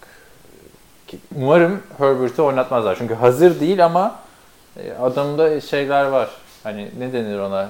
Umarım 1.37 1.83
Herbert'i 1.99 2.43
oynatmazlar. 2.43 2.97
Çünkü 2.99 3.15
hazır 3.15 3.61
değil 3.61 3.85
ama 3.85 4.15
e, 4.77 4.93
adamda 4.93 5.61
şeyler 5.61 6.05
var. 6.05 6.29
Hani 6.63 6.89
ne 6.99 7.13
denir 7.13 7.39
ona? 7.39 7.69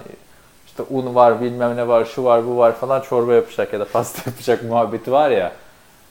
İşte 0.66 0.82
un 0.90 1.14
var, 1.14 1.40
bilmem 1.40 1.76
ne 1.76 1.88
var, 1.88 2.04
şu 2.04 2.24
var, 2.24 2.46
bu 2.46 2.56
var 2.56 2.72
falan 2.76 3.00
çorba 3.00 3.34
yapacak 3.34 3.72
ya 3.72 3.80
da 3.80 3.84
pasta 3.84 4.22
yapacak 4.30 4.62
muhabbeti 4.64 5.12
var 5.12 5.30
ya. 5.30 5.52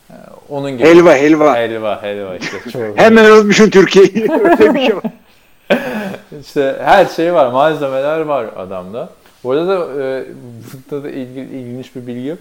E, 0.10 0.14
Onun 0.50 0.72
gibi. 0.72 0.88
Helva 0.88 1.14
helva. 1.16 1.56
Helva, 1.56 2.04
helva 2.04 2.36
işte. 2.36 2.58
Hemen 2.96 3.32
unutmuşum 3.32 3.70
Türkiye'yi. 3.70 4.32
Öyle 4.60 4.74
bir 4.74 4.86
şey 4.86 4.96
var. 4.96 5.04
İşte 6.42 6.82
her 6.84 7.06
şey 7.06 7.34
var, 7.34 7.52
malzemeler 7.52 8.20
var 8.20 8.46
adamda. 8.56 9.10
Bu 9.44 9.52
arada 9.52 9.68
da 9.68 10.04
e, 10.04 10.26
burada 10.92 11.04
da 11.04 11.10
ilgi, 11.10 11.40
ilginç 11.40 11.96
bir 11.96 12.08
bilgi. 12.08 12.38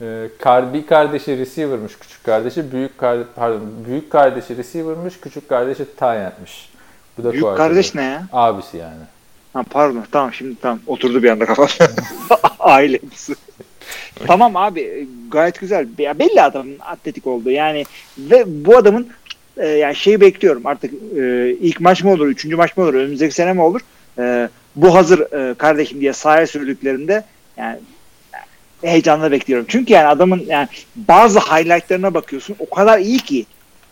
E, 0.00 0.28
bir 0.72 0.86
kardeşi 0.86 1.38
receiver'mış, 1.38 1.98
küçük 1.98 2.24
kardeşi. 2.24 2.72
Büyük 2.72 2.98
kar, 2.98 3.18
pardon, 3.36 3.60
büyük 3.86 4.10
kardeşi 4.10 4.56
receiver'mış, 4.56 5.20
küçük 5.20 5.48
kardeşi 5.48 5.86
end'miş. 6.00 6.70
Bu 7.18 7.24
da 7.24 7.32
Büyük 7.32 7.56
kardeş 7.56 7.94
ne 7.94 8.02
ya? 8.02 8.22
Abisi 8.32 8.76
yani. 8.76 9.04
Ha, 9.52 9.62
pardon 9.70 10.04
tamam 10.12 10.32
şimdi 10.32 10.60
tamam 10.60 10.80
oturdu 10.86 11.22
bir 11.22 11.30
anda 11.30 11.46
kafam. 11.46 11.68
Aile 12.58 12.98
tamam 14.26 14.56
abi 14.56 15.08
gayet 15.30 15.60
güzel. 15.60 15.88
Ya 15.98 16.18
belli 16.18 16.42
adamın 16.42 16.78
atletik 16.80 17.26
olduğu 17.26 17.50
yani 17.50 17.84
ve 18.18 18.44
bu 18.46 18.76
adamın 18.76 19.08
e, 19.58 19.68
yani 19.68 19.96
şeyi 19.96 20.20
bekliyorum 20.20 20.66
artık 20.66 20.92
e, 21.16 21.50
ilk 21.50 21.80
maç 21.80 22.04
mı 22.04 22.12
olur, 22.12 22.26
üçüncü 22.26 22.56
maç 22.56 22.76
mı 22.76 22.84
olur, 22.84 22.94
önümüzdeki 22.94 23.34
sene 23.34 23.52
mi 23.52 23.62
olur? 23.62 23.80
E, 24.18 24.48
bu 24.76 24.94
hazır 24.94 25.32
e, 25.32 25.54
kardeşim 25.54 26.00
diye 26.00 26.12
sahaya 26.12 26.46
sürdüklerinde 26.46 27.24
yani 27.56 27.78
heyecanla 28.82 29.32
bekliyorum. 29.32 29.66
Çünkü 29.68 29.92
yani 29.92 30.06
adamın 30.06 30.44
yani 30.46 30.68
bazı 30.96 31.38
highlightlarına 31.38 32.14
bakıyorsun 32.14 32.56
o 32.58 32.74
kadar 32.74 32.98
iyi 32.98 33.18
ki 33.18 33.46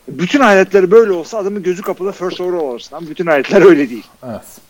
bütün 0.09 0.40
highlightları 0.40 0.90
böyle 0.90 1.12
olsa 1.12 1.38
adamın 1.38 1.62
gözü 1.62 1.83
kapalı 1.83 2.12
first 2.12 2.40
overall 2.40 2.68
alırsın 2.70 2.96
ama 2.96 3.09
bütün 3.09 3.26
highlightlar 3.26 3.62
öyle 3.62 3.90
değil. 3.90 4.07
Evet. 4.31 4.61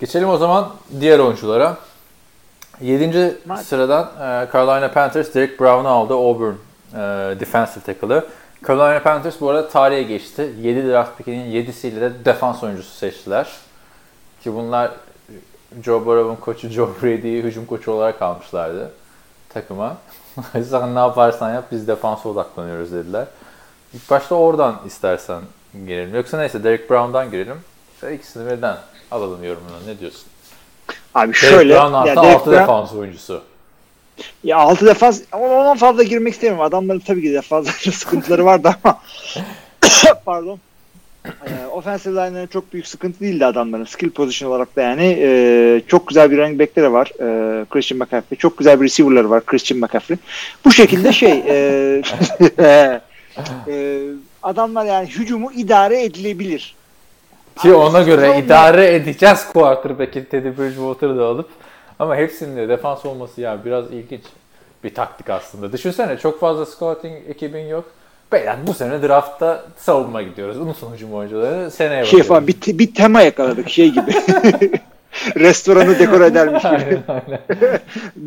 Geçelim 0.00 0.28
o 0.28 0.36
zaman 0.36 0.72
diğer 1.00 1.18
oyunculara. 1.18 1.76
7. 2.80 3.38
Madem. 3.46 3.64
sıradan 3.64 4.04
e, 4.04 4.48
Carolina 4.52 4.90
Panthers 4.92 5.34
Derek 5.34 5.60
Brown'u 5.60 5.88
aldı 5.88 6.14
Auburn 6.14 6.54
e, 6.94 6.96
defensive 7.40 7.84
tackle'ı. 7.84 8.26
Carolina 8.66 9.02
Panthers 9.02 9.40
bu 9.40 9.50
arada 9.50 9.68
tarihe 9.68 10.02
geçti. 10.02 10.52
7 10.60 10.88
draft 10.88 11.18
pickinin 11.18 11.52
7'siyle 11.52 12.00
de 12.00 12.24
defans 12.24 12.62
oyuncusu 12.62 12.90
seçtiler. 12.90 13.48
Ki 14.42 14.54
bunlar 14.54 14.90
Joe 15.84 16.06
Burrow'un 16.06 16.36
koçu 16.36 16.68
Joe 16.68 16.88
Brady'yi 17.02 17.42
hücum 17.42 17.66
koçu 17.66 17.92
olarak 17.92 18.22
almışlardı 18.22 18.92
takıma. 19.48 19.96
Yüzden 20.54 20.94
ne 20.94 20.98
yaparsan 20.98 21.54
yap 21.54 21.64
biz 21.72 21.88
defansa 21.88 22.28
odaklanıyoruz 22.28 22.92
dediler. 22.92 23.26
İlk 23.94 24.10
başta 24.10 24.34
oradan 24.34 24.80
istersen 24.86 25.42
girelim. 25.86 26.14
Yoksa 26.14 26.38
neyse 26.38 26.64
Derek 26.64 26.90
Brown'dan 26.90 27.30
girelim. 27.30 27.60
İkisini 28.14 28.50
birden 28.50 28.76
alalım 29.10 29.44
yorumuna. 29.44 29.76
Ne 29.86 29.98
diyorsun? 29.98 30.22
Abi 31.14 31.26
Derek 31.26 31.36
şöyle 31.36 31.74
Brown 31.74 31.92
hatta 31.92 32.08
ya 32.08 32.16
Derek 32.16 32.36
6 32.36 32.50
Brown- 32.50 32.52
defans 32.60 32.92
oyuncusu. 32.92 33.42
Ya 34.44 34.56
altı 34.56 34.86
defans 34.86 35.20
ama 35.32 35.46
ondan 35.46 35.76
fazla 35.76 36.02
girmek 36.02 36.34
istemiyorum. 36.34 36.64
Adamların 36.64 36.98
tabii 36.98 37.22
ki 37.22 37.32
de 37.32 37.42
fazla 37.42 37.72
sıkıntıları 37.92 38.44
vardı 38.44 38.70
ama 38.84 38.98
pardon. 40.24 40.58
Ee, 41.26 41.66
offensive 41.72 42.12
line'ların 42.12 42.46
çok 42.46 42.72
büyük 42.72 42.86
sıkıntı 42.86 43.20
değildi 43.20 43.46
adamların. 43.46 43.84
Skill 43.84 44.10
position 44.10 44.50
olarak 44.50 44.76
da 44.76 44.82
yani 44.82 45.18
e, 45.20 45.82
çok 45.86 46.08
güzel 46.08 46.30
bir 46.30 46.38
running 46.38 46.60
back'leri 46.60 46.92
var. 46.92 47.06
E, 47.06 47.64
Christian 47.64 47.98
McCaffrey. 47.98 48.38
Çok 48.38 48.58
güzel 48.58 48.80
bir 48.80 48.84
receiver'ları 48.84 49.30
var. 49.30 49.46
Christian 49.46 49.80
McCaffrey. 49.80 50.18
Bu 50.64 50.72
şekilde 50.72 51.12
şey 51.12 51.32
e, 51.48 52.02
e, 53.68 54.00
adamlar 54.42 54.84
yani 54.84 55.08
hücumu 55.08 55.52
idare 55.52 56.02
edilebilir. 56.02 56.74
Ki 57.62 57.68
Abi, 57.68 57.74
ona 57.74 58.02
göre 58.02 58.38
idare 58.38 58.94
edeceğiz 58.94 59.46
quarterback'i 59.52 60.24
Teddy 60.24 60.48
Bridgewater'ı 60.48 61.18
da 61.18 61.24
alıp 61.24 61.48
ama 62.00 62.16
hepsinde 62.16 62.68
defans 62.68 63.06
olması 63.06 63.40
ya 63.40 63.58
biraz 63.64 63.92
ilginç 63.92 64.20
bir 64.84 64.94
taktik 64.94 65.30
aslında. 65.30 65.72
Düşünsene 65.72 66.16
çok 66.16 66.40
fazla 66.40 66.66
scouting 66.66 67.14
ekibin 67.28 67.66
yok. 67.66 67.84
Beyler 68.32 68.56
bu 68.66 68.74
sene 68.74 69.02
draftta 69.02 69.64
savunma 69.76 70.22
gidiyoruz. 70.22 70.58
Unutun 70.58 70.92
hücum 70.92 71.14
oyuncuları. 71.14 71.70
Seneye 71.70 72.04
Şey 72.04 72.22
falan 72.22 72.46
bir, 72.46 72.60
te- 72.60 72.78
bir 72.78 72.94
tema 72.94 73.22
yakaladık 73.22 73.70
şey 73.70 73.88
gibi. 73.90 74.12
Restoranı 75.36 75.98
dekor 75.98 76.20
edermiş 76.20 76.62
gibi. 76.62 76.72
Aynen, 76.74 77.02
aynen. 77.08 77.40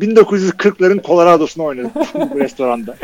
1940'ların 0.00 1.06
Colorado'sunu 1.06 1.64
oynadık 1.64 1.92
bu 2.14 2.40
restoranda. 2.40 2.96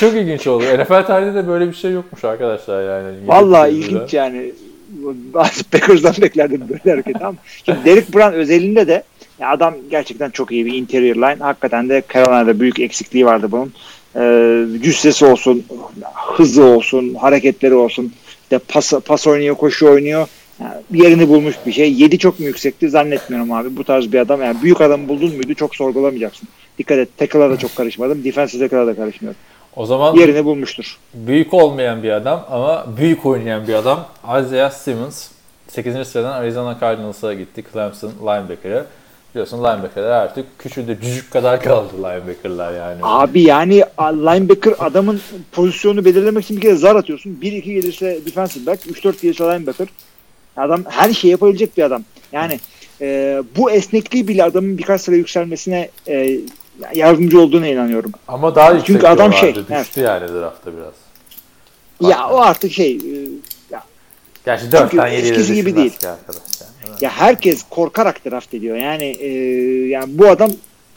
Çok 0.00 0.14
ilginç 0.14 0.46
oldu. 0.46 0.64
NFL 0.64 1.06
tarihinde 1.06 1.34
de 1.34 1.48
böyle 1.48 1.68
bir 1.68 1.74
şey 1.74 1.92
yokmuş 1.92 2.24
arkadaşlar 2.24 2.82
yani. 2.82 3.16
Vallahi 3.26 3.70
ilginç 3.70 4.12
yüzüyle. 4.12 4.52
Yani. 5.06 5.50
Packers'dan 5.70 6.14
beklerdim 6.22 6.60
böyle 6.68 6.90
hareket 6.90 7.22
ama. 7.22 7.36
Şimdi 7.64 7.78
Derek 7.84 8.14
Brown 8.14 8.32
özelinde 8.32 8.86
de 8.88 9.02
ya 9.40 9.50
adam 9.50 9.74
gerçekten 9.90 10.30
çok 10.30 10.52
iyi 10.52 10.66
bir 10.66 10.74
interior 10.74 11.16
line. 11.16 11.42
Hakikaten 11.44 11.88
de 11.88 12.02
Carolina'da 12.14 12.60
büyük 12.60 12.80
eksikliği 12.80 13.26
vardı 13.26 13.48
bunun. 13.50 13.72
Ee, 14.16 14.64
cüssesi 14.82 15.24
olsun, 15.24 15.64
hızı 16.36 16.64
olsun, 16.64 17.14
hareketleri 17.14 17.74
olsun. 17.74 18.12
İşte 18.42 18.58
pas, 18.58 18.92
pas 18.92 19.26
oynuyor, 19.26 19.54
koşu 19.56 19.88
oynuyor. 19.88 20.28
Yani 20.60 20.74
yerini 20.90 21.28
bulmuş 21.28 21.54
bir 21.66 21.72
şey. 21.72 21.92
7 21.92 22.18
çok 22.18 22.40
mu 22.40 22.46
yüksekti 22.46 22.90
zannetmiyorum 22.90 23.52
abi. 23.52 23.76
Bu 23.76 23.84
tarz 23.84 24.12
bir 24.12 24.18
adam. 24.18 24.42
Yani 24.42 24.62
büyük 24.62 24.80
adam 24.80 25.08
buldun 25.08 25.34
muydu 25.34 25.54
çok 25.54 25.76
sorgulamayacaksın. 25.76 26.48
Dikkat 26.78 26.98
et. 26.98 27.08
Tackle'a 27.16 27.50
da 27.50 27.56
çok 27.56 27.76
karışmadım. 27.76 28.24
Defensive 28.24 28.62
tackle'a 28.62 28.86
da 28.86 28.96
karışmıyorum. 28.96 29.40
O 29.76 29.86
zaman 29.86 30.14
Yerini 30.14 30.44
bulmuştur. 30.44 30.96
büyük 31.14 31.54
olmayan 31.54 32.02
bir 32.02 32.10
adam 32.10 32.46
ama 32.50 32.86
büyük 32.96 33.26
oynayan 33.26 33.68
bir 33.68 33.74
adam. 33.74 34.06
Isaiah 34.24 34.70
Simmons 34.70 35.28
8. 35.68 36.08
sıradan 36.08 36.32
Arizona 36.32 36.78
Cardinals'a 36.80 37.34
gitti. 37.34 37.64
Clemson 37.72 38.10
linebacker'ı. 38.22 38.86
Biliyorsun 39.34 39.58
linebacker'lar 39.58 40.10
artık 40.10 40.58
küçüldü. 40.58 40.98
Cücük 41.02 41.30
kadar 41.30 41.62
kaldı 41.62 41.92
linebacker'lar 41.98 42.74
yani. 42.74 43.00
Abi 43.02 43.42
yani 43.42 43.84
linebacker 44.00 44.74
adamın 44.78 45.20
pozisyonunu 45.52 46.04
belirlemek 46.04 46.44
için 46.44 46.56
bir 46.56 46.62
kere 46.62 46.74
zar 46.74 46.96
atıyorsun. 46.96 47.38
1-2 47.42 47.60
gelirse 47.60 48.20
defensive 48.26 48.66
back, 48.66 48.86
3-4 48.86 49.22
gelirse 49.22 49.44
linebacker. 49.44 49.88
Adam 50.56 50.84
her 50.88 51.12
şeyi 51.12 51.30
yapabilecek 51.30 51.76
bir 51.76 51.82
adam. 51.82 52.04
Yani 52.32 52.60
e, 53.00 53.42
bu 53.56 53.70
esnekliği 53.70 54.28
bile 54.28 54.44
adamın 54.44 54.78
birkaç 54.78 55.00
sıra 55.00 55.16
yükselmesine 55.16 55.90
e, 56.08 56.38
yardımcı 56.94 57.40
olduğuna 57.40 57.66
inanıyorum. 57.66 58.12
Ama 58.28 58.54
daha 58.54 58.70
yüksek 58.70 58.86
Çünkü 58.86 59.06
adam 59.06 59.32
şey, 59.32 59.54
diyorlardı. 59.54 59.74
evet. 59.74 59.86
Düştü 59.86 60.00
yani 60.00 60.28
draftta 60.28 60.70
biraz. 60.76 62.10
Ya 62.10 62.28
o 62.28 62.40
artık 62.40 62.72
şey 62.72 62.92
e, 62.92 63.28
ya, 63.70 63.82
Gerçi 64.44 64.64
Çünkü 64.64 64.76
4'ten 64.76 65.06
7'ye 65.08 65.18
eskisi 65.18 65.54
gibi 65.54 65.76
değil. 65.76 65.90
ki 65.90 66.08
arkadaşlar. 66.08 66.68
ya 67.00 67.10
herkes 67.10 67.62
korkarak 67.70 68.24
draft 68.24 68.54
ediyor. 68.54 68.76
Yani 68.76 69.04
e, 69.04 69.28
yani 69.88 70.18
bu 70.18 70.28
adam 70.28 70.50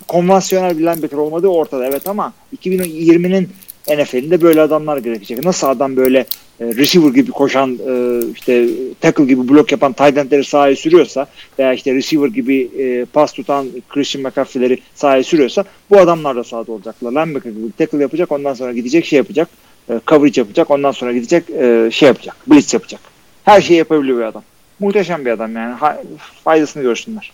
konvansiyonel 0.08 0.78
bir 0.78 0.84
linebacker 0.84 1.18
olmadığı 1.18 1.48
ortada 1.48 1.86
evet 1.88 2.08
ama 2.08 2.34
2020'nin 2.58 3.50
NFL'inde 3.88 4.42
böyle 4.42 4.62
adamlar 4.62 4.98
gerekecek. 4.98 5.46
Nasıl 5.46 5.68
adam 5.68 5.96
böyle 5.96 6.20
e, 6.60 6.66
receiver 6.66 7.10
gibi 7.10 7.32
koşan 7.32 7.80
e, 7.88 8.22
işte 8.34 8.68
tackle 9.02 9.26
gibi 9.26 9.50
blok 9.50 9.72
yapan 9.72 9.94
tight 9.94 10.18
endleri 10.18 10.44
sahaya 10.44 10.76
sürüyorsa 10.76 11.28
veya 11.60 11.74
işte 11.74 11.94
receiver 11.94 12.28
gibi 12.28 12.70
e, 12.80 13.06
pas 13.06 13.34
tutan 13.34 13.68
Christian 13.90 14.24
McCaffrey'leri 14.24 14.80
sahaya 14.96 15.24
sürüyorsa 15.24 15.64
bu 15.90 16.00
adamlar 16.00 16.36
da 16.36 16.44
sahada 16.44 16.72
olacaklar. 16.72 17.12
Linebacker 17.12 17.50
gibi 17.52 17.72
tackle 17.78 18.02
yapacak 18.02 18.32
ondan 18.32 18.54
sonra 18.54 18.74
gidecek 18.74 19.06
şey 19.06 19.18
yapacak 19.18 19.50
e, 19.90 20.00
coverage 20.08 20.42
yapacak 20.42 20.72
ondan 20.72 20.92
sonra 20.92 21.14
gidecek 21.14 21.50
e, 21.50 21.90
şey 21.92 22.08
yapacak 22.08 22.36
blitz 22.48 22.74
yapacak. 22.74 23.02
Her 23.44 23.62
şeyi 23.62 23.78
yapabiliyor 23.78 24.18
bir 24.18 24.24
adam. 24.24 24.44
Muhteşem 24.80 25.26
bir 25.26 25.32
adam 25.32 25.56
yani. 25.56 25.74
Ha, 25.74 26.02
faydasını 26.44 26.84
görsünler. 26.84 27.32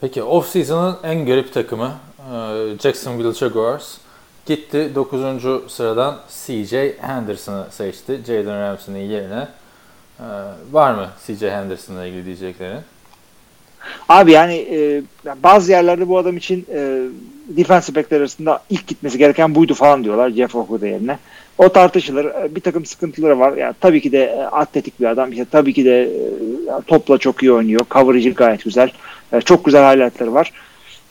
Peki 0.00 0.22
off-season'ın 0.22 0.96
en 1.02 1.26
garip 1.26 1.52
takımı 1.54 1.92
e, 2.18 2.34
Jacksonville 2.82 3.32
Jaguars 3.32 3.98
gitti 4.46 4.90
9. 4.94 5.72
sıradan 5.72 6.18
CJ 6.44 6.72
Henderson'ı 7.00 7.66
seçti 7.70 8.20
Jalen 8.26 8.60
Ramsey'nin 8.60 9.10
yerine. 9.10 9.48
E, 10.20 10.26
var 10.72 10.94
mı 10.94 11.08
CJ 11.26 11.42
Henderson'la 11.42 12.06
ilgili 12.06 12.24
diyeceklerin? 12.24 12.80
Abi 14.08 14.32
yani 14.32 14.54
e, 14.54 15.02
bazı 15.42 15.70
yerlerde 15.72 16.08
bu 16.08 16.18
adam 16.18 16.36
için 16.36 16.66
e, 16.74 17.00
defensive 17.48 17.96
backler 17.96 18.20
arasında 18.20 18.62
ilk 18.70 18.86
gitmesi 18.86 19.18
gereken 19.18 19.54
buydu 19.54 19.74
falan 19.74 20.04
diyorlar 20.04 20.30
Jeff 20.30 20.54
Okuda 20.54 20.86
yerine. 20.86 21.18
O 21.58 21.68
tartışılır. 21.68 22.24
E, 22.24 22.54
Bir 22.54 22.60
takım 22.60 22.84
sıkıntıları 22.84 23.38
var. 23.38 23.56
Ya 23.56 23.74
tabii 23.80 24.00
ki 24.00 24.12
de 24.12 24.24
e, 24.24 24.42
atletik 24.42 25.00
bir 25.00 25.06
adam. 25.06 25.32
İşte 25.32 25.44
tabii 25.50 25.72
ki 25.74 25.84
de 25.84 26.02
e, 26.02 26.10
topla 26.86 27.18
çok 27.18 27.42
iyi 27.42 27.52
oynuyor. 27.52 27.80
Coverage'ı 27.90 28.34
gayet 28.34 28.64
güzel. 28.64 28.90
Çok 29.44 29.64
güzel 29.64 29.92
highlightları 29.92 30.34
var. 30.34 30.52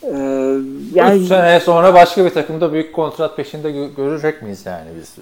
E, 0.03 0.09
Yani... 0.13 0.59
3 0.83 0.95
Yani 0.95 1.25
sene 1.27 1.59
sonra 1.59 1.93
başka 1.93 2.25
bir 2.25 2.29
takımda 2.29 2.73
büyük 2.73 2.93
kontrat 2.93 3.37
peşinde 3.37 3.69
gö- 3.71 3.95
görecek 3.95 4.41
miyiz 4.41 4.65
yani 4.65 4.87
biz? 4.99 5.15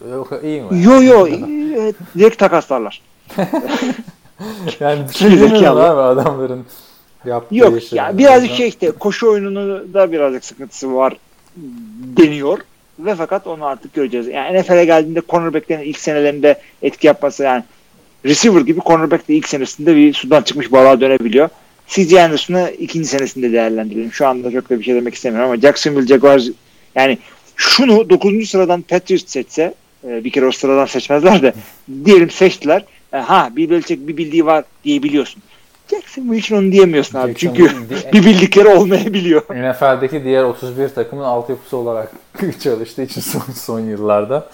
İyi 0.43 0.61
mi? 0.61 0.83
yo 0.83 1.01
yo 1.03 1.27
e, 1.77 1.93
direkt 2.17 2.37
takaslarlar. 2.37 3.01
Yani 4.79 4.97
Zekalı. 5.07 5.31
düşünemiyorlar 5.31 5.89
abi 5.95 6.01
adamların 6.01 6.65
yaptığı 7.25 7.55
Yok 7.55 7.81
işi. 7.83 7.95
ya 7.95 8.17
birazcık 8.17 8.51
şey 8.51 8.67
işte 8.67 8.91
koşu 8.91 9.29
oyununu 9.31 9.93
da 9.93 10.11
birazcık 10.11 10.45
sıkıntısı 10.45 10.95
var 10.95 11.13
deniyor 12.17 12.57
ve 12.99 13.15
fakat 13.15 13.47
onu 13.47 13.65
artık 13.65 13.93
göreceğiz. 13.93 14.27
Yani 14.27 14.59
NFL'e 14.61 14.85
geldiğinde 14.85 15.21
cornerback'lerin 15.29 15.81
ilk 15.81 15.99
senelerinde 15.99 16.61
etki 16.81 17.07
yapması 17.07 17.43
yani 17.43 17.63
receiver 18.25 18.61
gibi 18.61 18.79
cornerback 18.85 19.27
de 19.27 19.33
ilk 19.35 19.47
senesinde 19.47 19.95
bir 19.95 20.13
sudan 20.13 20.41
çıkmış 20.41 20.71
balığa 20.71 21.01
dönebiliyor. 21.01 21.49
C.J. 21.91 22.23
Anderson'ı 22.23 22.71
ikinci 22.79 23.07
senesinde 23.07 23.51
değerlendirelim. 23.51 24.13
Şu 24.13 24.27
anda 24.27 24.51
çok 24.51 24.69
da 24.69 24.79
bir 24.79 24.83
şey 24.83 24.95
demek 24.95 25.13
istemiyorum 25.13 25.51
ama 25.51 25.61
Jacksonville 25.61 26.07
Jaguars 26.07 26.47
yani 26.95 27.17
şunu 27.55 28.09
9. 28.09 28.49
sıradan 28.49 28.81
Patriots 28.81 29.31
seçse 29.31 29.73
e, 30.07 30.23
bir 30.23 30.31
kere 30.31 30.45
o 30.45 30.51
sıradan 30.51 30.85
seçmezler 30.85 31.41
de 31.41 31.53
diyelim 32.05 32.29
seçtiler. 32.29 32.85
E, 33.13 33.17
ha 33.17 33.49
Bill 33.55 33.69
Belichick 33.69 34.07
bir 34.07 34.17
bildiği 34.17 34.45
var 34.45 34.63
diyebiliyorsun. 34.83 35.43
Jacksonville 35.91 36.37
için 36.37 36.55
onu 36.55 36.71
diyemiyorsun 36.71 37.19
abi. 37.19 37.35
Çünkü 37.37 37.63
bir 38.13 38.25
bildikleri 38.25 38.67
olmayabiliyor. 38.67 39.41
NFL'deki 39.41 40.23
diğer 40.23 40.43
31 40.43 40.89
takımın 40.89 41.23
altyapısı 41.23 41.77
olarak 41.77 42.11
çalıştığı 42.63 43.01
için 43.01 43.21
son, 43.21 43.53
son 43.53 43.79
yıllarda 43.79 44.49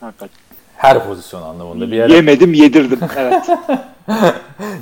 Hakikaten. 0.00 0.51
Her 0.82 1.06
pozisyon 1.06 1.42
anlamında 1.42 1.90
bir 1.90 1.96
yere. 1.96 2.12
Yemedim 2.12 2.54
yedirdim. 2.54 3.00
Evet. 3.16 3.48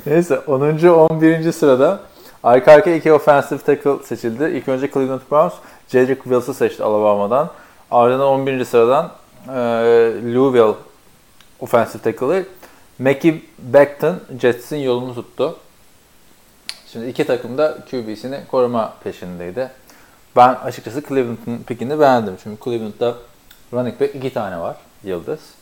Neyse 0.05 0.39
10. 0.39 0.61
11. 0.61 1.51
sırada 1.51 1.99
arka 2.43 2.71
arkaya 2.71 2.95
iki 2.95 3.13
offensive 3.13 3.59
tackle 3.59 4.03
seçildi. 4.03 4.43
İlk 4.43 4.67
önce 4.67 4.91
Cleveland 4.91 5.21
Browns 5.31 5.53
Jedrick 5.87 6.23
Wills'ı 6.23 6.53
seçti 6.53 6.83
Alabama'dan. 6.83 7.49
Ardından 7.91 8.27
11. 8.27 8.65
sıradan 8.65 9.11
e, 9.47 9.53
Louisville 10.33 10.75
offensive 11.59 12.01
tackle'ı 12.01 12.45
Mackie 12.99 13.41
Beckton 13.59 14.15
Jets'in 14.41 14.77
yolunu 14.77 15.15
tuttu. 15.15 15.55
Şimdi 16.91 17.07
iki 17.07 17.23
takım 17.23 17.57
da 17.57 17.77
QB'sini 17.91 18.39
koruma 18.51 18.93
peşindeydi. 19.03 19.69
Ben 20.35 20.53
açıkçası 20.53 21.03
Cleveland'ın 21.09 21.63
pickini 21.67 21.99
beğendim. 21.99 22.33
Çünkü 22.43 22.63
Cleveland'da 22.63 23.15
running 23.73 24.01
back 24.01 24.15
iki 24.15 24.33
tane 24.33 24.59
var. 24.59 24.75
Yıldız 25.03 25.60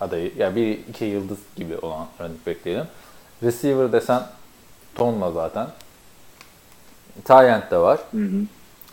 adayı. 0.00 0.32
Yani 0.38 0.56
bir 0.56 0.78
iki 0.88 1.04
yıldız 1.04 1.38
gibi 1.56 1.76
olan 1.78 2.06
running 2.20 2.46
back 2.46 2.64
diyelim. 2.64 2.86
Receiver 3.42 3.92
desen 3.92 4.22
tonla 4.94 5.32
zaten. 5.32 5.66
Tyent 7.24 7.70
de 7.70 7.76
var. 7.76 7.98
Hı 8.10 8.18
hı. 8.18 8.40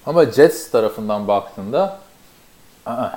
Ama 0.05 0.25
Jets 0.25 0.71
tarafından 0.71 1.27
baktığında 1.27 1.99
aa, 2.85 3.09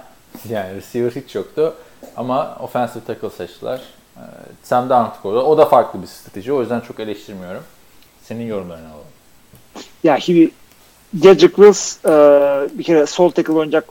yani 0.49 0.75
receiver 0.75 1.11
hiç 1.11 1.35
yoktu. 1.35 1.75
Ama 2.17 2.57
offensive 2.61 3.05
tackle 3.05 3.31
seçtiler. 3.31 3.81
Ee, 4.17 4.21
Sam 4.63 4.91
Darnold 4.91 5.23
koydu. 5.23 5.41
O 5.41 5.59
da 5.59 5.65
farklı 5.65 6.03
bir 6.03 6.07
strateji. 6.07 6.53
O 6.53 6.61
yüzden 6.61 6.81
çok 6.81 7.01
eleştirmiyorum. 7.01 7.63
Senin 8.23 8.47
yorumlarını 8.47 8.87
alalım. 8.87 9.05
Ya 10.05 10.21
şimdi 10.21 10.51
Jedrick 11.23 11.57
Wills 11.57 12.05
e, 12.05 12.11
bir 12.79 12.85
kere 12.85 13.07
sol 13.07 13.31
tackle 13.31 13.53
oynayacak 13.53 13.85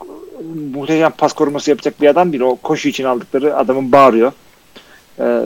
muhteşem 0.74 1.12
pas 1.12 1.34
koruması 1.34 1.70
yapacak 1.70 2.02
bir 2.02 2.08
adam 2.08 2.32
değil. 2.32 2.44
O 2.44 2.56
koşu 2.56 2.90
için 2.90 3.04
aldıkları 3.04 3.58
adamın 3.58 3.92
bağırıyor. 3.92 4.32
E, 5.20 5.42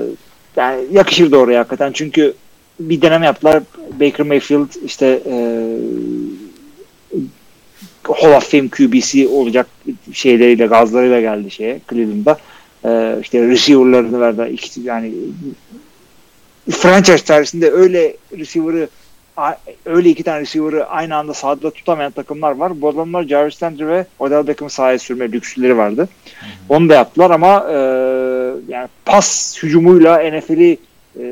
yani 0.55 0.85
yakışır 0.91 1.31
oraya 1.31 1.59
hakikaten. 1.59 1.91
Çünkü 1.91 2.33
bir 2.79 3.01
deneme 3.01 3.25
yaptılar. 3.25 3.63
Baker 3.99 4.25
Mayfield 4.25 4.83
işte 4.85 5.21
e, 5.25 5.35
Hall 8.03 8.37
of 8.37 8.51
Fame 8.51 8.69
QB'si 8.69 9.27
olacak 9.27 9.67
şeyleriyle, 10.13 10.65
gazlarıyla 10.65 11.21
geldi 11.21 11.51
şeye 11.51 11.81
Cleveland'da. 11.89 12.37
E, 12.85 13.21
işte 13.21 13.47
receiver'larını 13.47 14.19
verdi. 14.21 14.53
İki, 14.53 14.81
yani 14.81 15.13
franchise 16.69 17.25
tarihinde 17.25 17.71
öyle 17.71 18.17
receiver'ı 18.37 18.89
öyle 19.85 20.09
iki 20.09 20.23
tane 20.23 20.41
receiver'ı 20.41 20.87
aynı 20.87 21.15
anda 21.15 21.33
sahada 21.33 21.71
tutamayan 21.71 22.11
takımlar 22.11 22.51
var. 22.51 22.81
Bu 22.81 22.89
adamlar 22.89 23.23
Jarvis 23.23 23.63
Landry 23.63 23.87
ve 23.87 24.05
Odell 24.19 24.47
Beckham'ı 24.47 24.69
sahaya 24.69 24.99
sürme 24.99 25.31
lüksleri 25.31 25.77
vardı. 25.77 26.09
Onu 26.69 26.89
da 26.89 26.93
yaptılar 26.93 27.31
ama 27.31 27.65
e, 27.69 27.75
yani 28.67 28.87
pas 29.05 29.57
hücumuyla 29.63 30.17
NFL'i 30.17 30.77
e, 31.19 31.23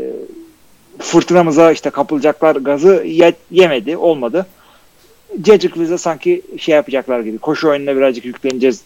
fırtınamıza 0.99 1.71
işte 1.71 1.89
kapılacaklar 1.89 2.55
gazı 2.55 3.03
ye- 3.05 3.35
yemedi, 3.51 3.97
olmadı. 3.97 4.45
Cedric 5.41 5.67
Wills'e 5.73 5.97
sanki 5.97 6.41
şey 6.57 6.75
yapacaklar 6.75 7.19
gibi. 7.19 7.37
Koşu 7.37 7.69
oyununa 7.69 7.95
birazcık 7.95 8.25
yükleneceğiz 8.25 8.81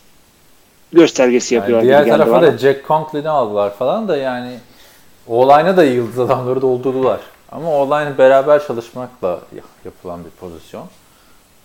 göstergesi 0.94 1.56
Yani 1.56 1.62
yapıyorlar 1.62 2.06
diğer 2.06 2.18
tarafa 2.18 2.42
da 2.42 2.58
Jack 2.58 2.88
Conklin'i 2.88 3.30
aldılar 3.30 3.76
falan 3.76 4.08
da 4.08 4.18
yani 4.18 4.52
olayına 5.28 5.78
da 5.78 5.84
yıldız 5.84 6.20
adamları 6.20 6.62
doldurdular. 6.62 7.20
Ama 7.54 7.72
olayın 7.72 8.18
beraber 8.18 8.68
çalışmakla 8.68 9.42
yapılan 9.86 10.26
bir 10.26 10.30
pozisyon. 10.30 10.88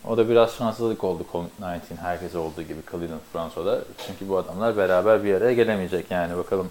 O 0.09 0.16
da 0.16 0.28
biraz 0.28 0.57
şanssızlık 0.57 1.05
oldu 1.05 1.26
COVID-19 1.32 1.97
herkese 2.01 2.39
olduğu 2.39 2.62
gibi 2.62 2.78
Cleveland 2.91 3.20
Fransa'da. 3.32 3.80
Çünkü 4.07 4.28
bu 4.28 4.39
adamlar 4.39 4.76
beraber 4.76 5.24
bir 5.24 5.34
araya 5.34 5.53
gelemeyecek 5.53 6.11
yani 6.11 6.36
bakalım 6.36 6.70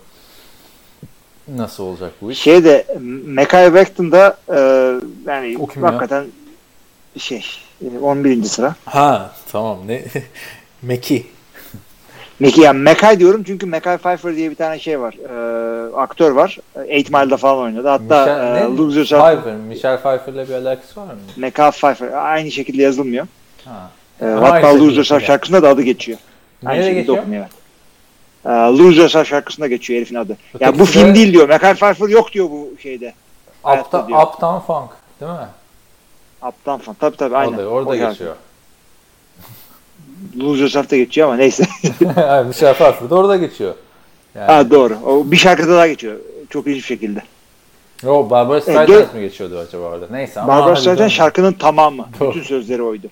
nasıl 1.47 1.83
olacak 1.83 2.11
bu 2.21 2.31
iş. 2.31 2.39
Şeyde 2.39 2.87
Mekai 3.25 3.73
Beckton 3.73 4.11
da 4.11 4.37
e, 4.49 4.59
yani 5.25 5.67
kim 5.73 5.83
ya? 5.83 5.87
hakikaten 5.89 6.25
şey 7.17 7.45
e, 7.85 7.99
11. 7.99 8.43
sıra. 8.43 8.75
Ha 8.85 9.31
tamam 9.51 9.77
ne 9.87 10.03
Meki. 10.81 11.36
Meki 12.39 12.61
yani 12.61 12.79
Mekai 12.79 13.19
diyorum 13.19 13.43
çünkü 13.43 13.65
Mekai 13.65 13.97
Pfeiffer 13.97 14.35
diye 14.35 14.49
bir 14.51 14.55
tane 14.55 14.79
şey 14.79 14.99
var. 14.99 15.13
E, 15.13 15.95
aktör 15.95 16.31
var. 16.31 16.57
8 16.87 17.11
Mile'da 17.13 17.37
falan 17.37 17.57
oynadı. 17.63 17.87
Hatta 17.87 18.19
Michel, 18.25 18.55
e? 18.73 18.77
Losers 18.77 19.11
Up- 19.11 19.19
Pfeiffer. 19.21 19.53
Michelle 19.55 19.97
Pfeiffer'la 19.97 20.47
bir 20.49 20.53
alakası 20.53 20.99
var 21.01 21.05
mı? 21.05 21.11
Mekai 21.37 21.71
Pfeiffer 21.71 22.11
aynı 22.11 22.51
şekilde 22.51 22.81
yazılmıyor. 22.81 23.27
Ha. 23.65 23.89
E, 24.21 24.25
Ama 24.25 24.41
hatta 24.41 24.67
aynı 24.67 24.83
Up 24.83 24.97
yazılıyor. 24.97 25.21
şarkısında 25.21 25.63
da 25.63 25.69
adı 25.69 25.81
geçiyor. 25.81 26.17
Aynı 26.65 26.79
Nereye 26.79 26.83
şekilde 26.85 26.99
geçiyor? 26.99 27.17
okunuyor. 27.17 27.45
evet. 28.45 28.45
E, 28.45 28.77
Losers 28.83 29.15
Up 29.15 29.25
şarkısında 29.25 29.67
geçiyor 29.67 29.97
herifin 29.97 30.15
adı. 30.15 30.37
Ya 30.59 30.73
bu 30.73 30.75
Ötekisi 30.75 30.99
de- 30.99 31.03
film 31.03 31.15
değil 31.15 31.33
diyor. 31.33 31.49
Mekai 31.49 31.73
Pfeiffer 31.73 32.07
yok 32.07 32.31
diyor 32.33 32.49
bu 32.49 32.69
şeyde. 32.81 33.13
Hayatta 33.63 33.99
Uptown, 33.99 34.59
Funk 34.67 34.89
değil 35.21 35.31
mi? 35.31 35.37
Uptown 36.47 36.81
falan. 36.81 36.95
Tabii 36.99 37.17
tabii 37.17 37.37
aynen. 37.37 37.51
Orada, 37.57 37.67
orada 37.69 37.89
O 37.89 37.95
şarkı. 37.97 38.33
Losers 40.39 40.75
Up'ta 40.75 40.97
geçiyor 40.97 41.27
ama 41.27 41.37
neyse. 41.37 41.63
yani 42.17 42.47
Michelle 42.47 42.73
Pfeiffer 42.73 43.09
de 43.09 43.15
orada 43.15 43.35
geçiyor. 43.37 43.75
Yani, 44.35 44.45
ha 44.47 44.71
doğru. 44.71 44.97
O 45.05 45.31
bir 45.31 45.37
şarkıda 45.37 45.71
daha 45.75 45.87
geçiyor. 45.87 46.15
Çok 46.49 46.67
ilginç 46.67 46.81
bir 46.83 46.87
şekilde. 46.87 47.21
o 48.07 48.29
Barbara 48.29 48.57
E, 48.57 48.61
Streisand 48.61 48.87
gö- 48.89 49.15
mi 49.15 49.21
geçiyordu 49.21 49.57
acaba 49.67 49.83
orada? 49.83 50.07
Neyse 50.11 50.39
ama 50.41 50.47
Barbara 50.57 50.75
Streisand 50.75 51.09
şarkının 51.09 51.53
tamamı. 51.53 52.05
Doğru. 52.19 52.29
Bütün 52.29 52.43
sözleri 52.43 52.81
oydu. 52.81 53.07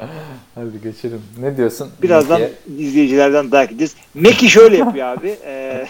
Hadi 0.55 0.81
geçelim. 0.83 1.21
Ne 1.39 1.57
diyorsun? 1.57 1.89
Birazdan 2.01 2.41
Meki'ye? 2.41 2.87
izleyicilerden 2.87 3.51
dayak 3.51 3.69
yiyeceğiz. 3.71 3.95
Meki 4.13 4.49
şöyle 4.49 4.77
yapıyor 4.77 5.07
abi. 5.07 5.35
Ee, 5.45 5.87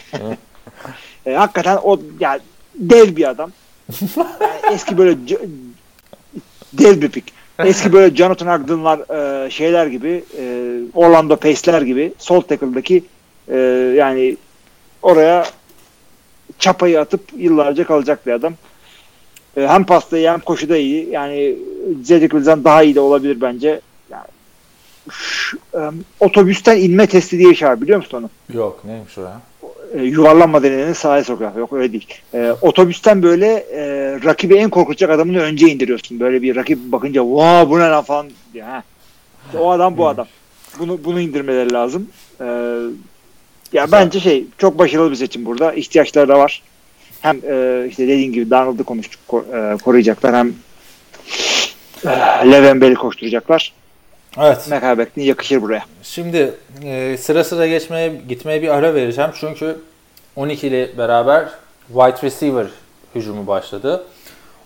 e, 1.25 1.33
hakikaten 1.33 1.77
o 1.83 1.99
yani 2.19 2.39
dev 2.75 3.15
bir 3.15 3.29
adam. 3.29 3.51
Yani 4.17 4.73
eski 4.75 4.97
böyle 4.97 5.17
dev 6.73 7.01
bir 7.01 7.09
pik. 7.09 7.33
Eski 7.59 7.93
böyle 7.93 8.15
Jonathan 8.15 8.61
Ogden'lar 8.61 8.99
e, 9.45 9.49
şeyler 9.49 9.87
gibi 9.87 10.23
e, 10.39 10.73
Orlando 10.93 11.35
Pace'ler 11.35 11.81
gibi 11.81 12.13
sol 12.17 12.41
tackle'daki 12.41 13.03
e, 13.47 13.57
yani 13.97 14.37
oraya 15.01 15.45
çapayı 16.59 16.99
atıp 16.99 17.21
yıllarca 17.37 17.85
kalacak 17.85 18.27
bir 18.27 18.31
adam. 18.31 18.53
E, 19.57 19.67
hem 19.67 19.83
pasta 19.83 20.17
iyi 20.17 20.31
hem 20.31 20.39
koşuda 20.39 20.77
iyi. 20.77 21.09
Yani 21.09 21.55
Cedric 22.01 22.29
Wills'den 22.29 22.63
daha 22.63 22.83
iyi 22.83 22.95
de 22.95 22.99
olabilir 22.99 23.41
bence. 23.41 23.81
Yani, 24.09 24.27
şu, 25.11 25.57
e, 25.73 25.79
otobüsten 26.19 26.77
inme 26.77 27.07
testi 27.07 27.39
diye 27.39 27.49
bir 27.49 27.55
şey 27.55 27.67
var 27.67 27.81
biliyor 27.81 27.97
musun 27.97 28.17
onu? 28.17 28.57
Yok 28.57 28.85
neymiş 28.85 29.17
o 29.17 29.21
ya? 29.21 29.41
E, 29.93 30.03
yuvarlanma 30.03 30.63
deneyini 30.63 30.95
sahaya 30.95 31.23
sokuyor. 31.23 31.55
Yok 31.55 31.73
öyle 31.73 31.91
değil. 31.93 32.07
E, 32.33 32.51
otobüsten 32.61 33.23
böyle 33.23 33.47
e, 33.53 33.83
rakibi 34.23 34.55
en 34.55 34.69
korkutacak 34.69 35.09
adamını 35.09 35.39
önce 35.39 35.67
indiriyorsun. 35.67 36.19
Böyle 36.19 36.41
bir 36.41 36.55
rakip 36.55 36.79
bakınca 36.79 37.23
vaa 37.25 37.69
bu 37.69 37.79
ne 37.79 37.83
lan 37.83 38.03
falan 38.03 38.27
diye. 38.53 38.63
Ha. 38.63 38.83
İşte 39.45 39.57
o 39.57 39.71
adam 39.71 39.97
bu 39.97 40.07
adam. 40.07 40.27
Bunu 40.79 40.99
bunu 41.05 41.19
indirmeleri 41.19 41.73
lazım. 41.73 42.09
E, 42.41 42.45
ya 43.73 43.91
bence 43.91 44.19
şey 44.19 44.45
çok 44.57 44.79
başarılı 44.79 45.11
bir 45.11 45.15
seçim 45.15 45.45
burada. 45.45 45.73
İhtiyaçları 45.73 46.27
da 46.27 46.39
var. 46.39 46.61
Hem 47.21 47.35
e, 47.35 47.85
işte 47.89 48.03
dediğin 48.07 48.31
gibi 48.33 48.49
Darnold'u 48.49 48.83
konuştuk 48.83 49.21
ko- 49.29 49.73
e, 49.73 49.77
koruyacaklar 49.77 50.35
hem 50.35 50.53
e, 52.05 52.51
Le'Veon 52.51 52.81
Bell'i 52.81 52.95
koşturacaklar. 52.95 53.73
Evet. 54.37 54.67
Mekal 54.69 54.97
Becton 54.97 55.21
yakışır 55.21 55.61
buraya. 55.61 55.85
Şimdi 56.03 56.53
e, 56.83 57.17
sıra 57.17 57.43
sıra 57.43 57.67
geçmeye 57.67 58.21
gitmeye 58.29 58.61
bir 58.61 58.67
ara 58.67 58.93
vereceğim. 58.93 59.31
Çünkü 59.39 59.77
12 60.35 60.67
ile 60.67 60.97
beraber 60.97 61.49
wide 61.87 62.27
receiver 62.27 62.67
hücumu 63.15 63.47
başladı. 63.47 64.03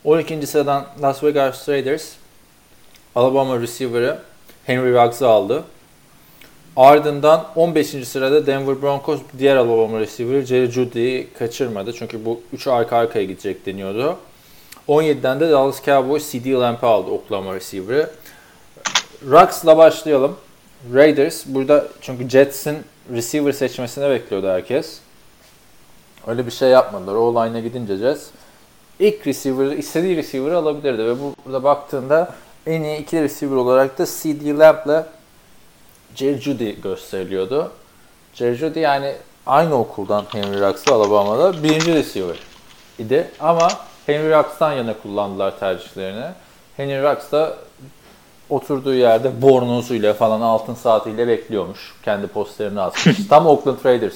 12. 0.04 0.48
sıradan 0.48 0.86
Las 1.02 1.24
Vegas 1.24 1.70
Raiders 1.70 2.10
Alabama 3.16 3.60
receiver'ı 3.60 4.20
Henry 4.66 4.94
Ruggs'ı 4.94 5.28
aldı. 5.28 5.64
Ardından 6.76 7.46
15. 7.56 7.88
sırada 7.88 8.48
Denver 8.48 8.82
Broncos 8.82 9.20
diğer 9.40 9.56
Alabama 9.56 10.00
receiver'ı 10.00 10.46
Jerry 10.46 10.72
Jeudy'yi 10.72 11.28
kaçırmadı. 11.40 11.94
Çünkü 11.94 12.26
bu 12.26 12.42
üçü 12.54 12.70
arka 12.70 12.98
arkaya 12.98 13.26
gidecek 13.26 13.66
deniyordu. 13.66 14.18
17'den 14.88 15.40
de 15.40 15.50
Dallas 15.50 15.86
Cowboys 15.86 16.32
CD 16.32 16.54
Lamp'ı 16.54 16.88
aldı 16.88 17.12
Oklahoma 17.12 17.56
receiver'ı. 17.56 18.10
Rugs'la 19.26 19.78
başlayalım. 19.78 20.38
Raiders 20.94 21.46
burada 21.46 21.88
çünkü 22.02 22.30
Jets'in 22.30 22.78
receiver 23.14 23.52
seçmesini 23.52 24.10
bekliyordu 24.10 24.48
herkes. 24.48 25.00
Öyle 26.28 26.46
bir 26.46 26.52
şey 26.52 26.70
yapmadılar. 26.70 27.14
O 27.14 27.34
line'a 27.34 27.60
gidince 27.60 27.98
Jets 27.98 28.28
ilk 29.00 29.28
receiver, 29.28 29.78
istediği 29.78 30.18
receiver'ı 30.18 30.58
alabilirdi 30.58 31.06
ve 31.06 31.16
burada 31.46 31.64
baktığında 31.64 32.34
en 32.68 32.82
iyi 32.82 32.98
ikili 32.98 33.22
receiver 33.22 33.56
olarak 33.56 33.98
da 33.98 34.06
CD 34.06 34.60
Lamp'la 34.60 35.08
Jerry 36.16 36.42
Jeudy 36.42 36.72
gösteriliyordu. 36.82 37.72
Jeudy 38.34 38.80
yani 38.80 39.16
aynı 39.46 39.76
okuldan 39.76 40.26
Henry 40.32 40.62
Ruggs'la 40.62 40.96
Alabama'da 40.96 41.64
birinci 41.64 41.94
receiver 41.94 42.40
idi 43.00 43.28
ama 43.40 43.68
Henry 44.06 44.38
Ruggs'tan 44.38 44.74
yana 44.74 44.94
kullandılar 44.94 45.60
tercihlerini. 45.60 46.26
Henry 46.78 47.04
Ruggs 47.04 47.32
da 47.32 47.58
oturduğu 48.50 48.94
yerde 48.94 49.42
bornozuyla 49.42 50.14
falan 50.14 50.42
altın 50.42 50.74
saatiyle 50.76 51.28
bekliyormuş. 51.28 51.80
Kendi 52.06 52.28
posterini 52.28 52.82
asmış. 52.82 53.18
Tam 53.30 53.48
Oakland 53.48 53.78
Raiders 53.86 54.16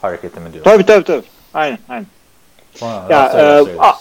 hareketi 0.00 0.40
mi 0.40 0.52
diyor? 0.52 0.64
Tabii 0.64 0.86
tabii 0.86 1.04
tabii. 1.04 1.22
Aynen 1.54 1.78
aynen. 1.88 2.06
Ya, 3.10 3.32
e, 3.38 3.64
a- 3.78 3.98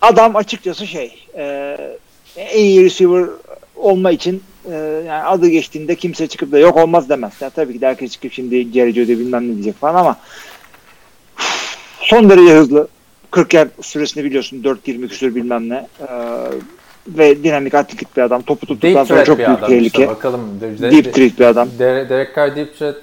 Adam 0.00 0.36
açıkçası 0.36 0.86
şey 0.86 1.26
e, 1.36 1.76
en 2.36 2.58
iyi 2.58 2.84
receiver 2.84 3.26
olma 3.76 4.10
için 4.10 4.42
e, 4.70 4.74
yani 5.06 5.22
adı 5.24 5.48
geçtiğinde 5.48 5.94
kimse 5.96 6.26
çıkıp 6.26 6.52
da 6.52 6.58
yok 6.58 6.76
olmaz 6.76 7.08
demez. 7.08 7.32
Yani 7.40 7.52
tabii 7.56 7.72
ki 7.72 7.80
de 7.80 7.86
herkes 7.86 8.12
çıkıp 8.12 8.32
şimdi 8.32 8.72
Jerry 8.72 8.92
Jeudy 8.92 9.12
bilmem 9.12 9.48
ne 9.50 9.54
diyecek 9.54 9.80
falan 9.80 9.94
ama 9.94 10.16
son 12.00 12.30
derece 12.30 12.54
hızlı. 12.54 12.88
40 13.30 13.54
yer 13.54 13.68
süresini 13.82 14.24
biliyorsun. 14.24 14.62
4-20 14.62 15.08
küsür 15.08 15.34
bilmem 15.34 15.68
ne. 15.68 15.86
E, 16.00 16.06
ve 17.08 17.44
dinamik 17.44 17.74
atletik 17.74 18.16
bir 18.16 18.22
adam. 18.22 18.42
Topu 18.42 18.66
tuttuktan 18.66 18.94
Deep 18.94 19.06
sonra 19.08 19.24
çok 19.24 19.38
büyük 19.38 19.50
adam 19.50 19.68
tehlike. 19.68 19.86
işte 19.86 20.08
bakalım. 20.08 20.60
De, 20.60 20.78
de, 20.78 20.90
Deep 20.90 21.14
threat 21.14 21.38
bir 21.38 21.44
adam. 21.44 21.68
Derek, 21.78 22.10
Derek 22.10 22.36
Carr 22.36 22.56
deep 22.56 22.78
threat, 22.78 22.96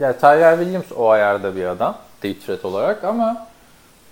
yani 0.00 0.16
Tyler 0.20 0.56
Williams 0.58 0.92
o 0.96 1.08
ayarda 1.08 1.56
bir 1.56 1.64
adam. 1.64 1.98
Deep 2.22 2.46
threat 2.46 2.64
olarak 2.64 3.04
ama 3.04 3.46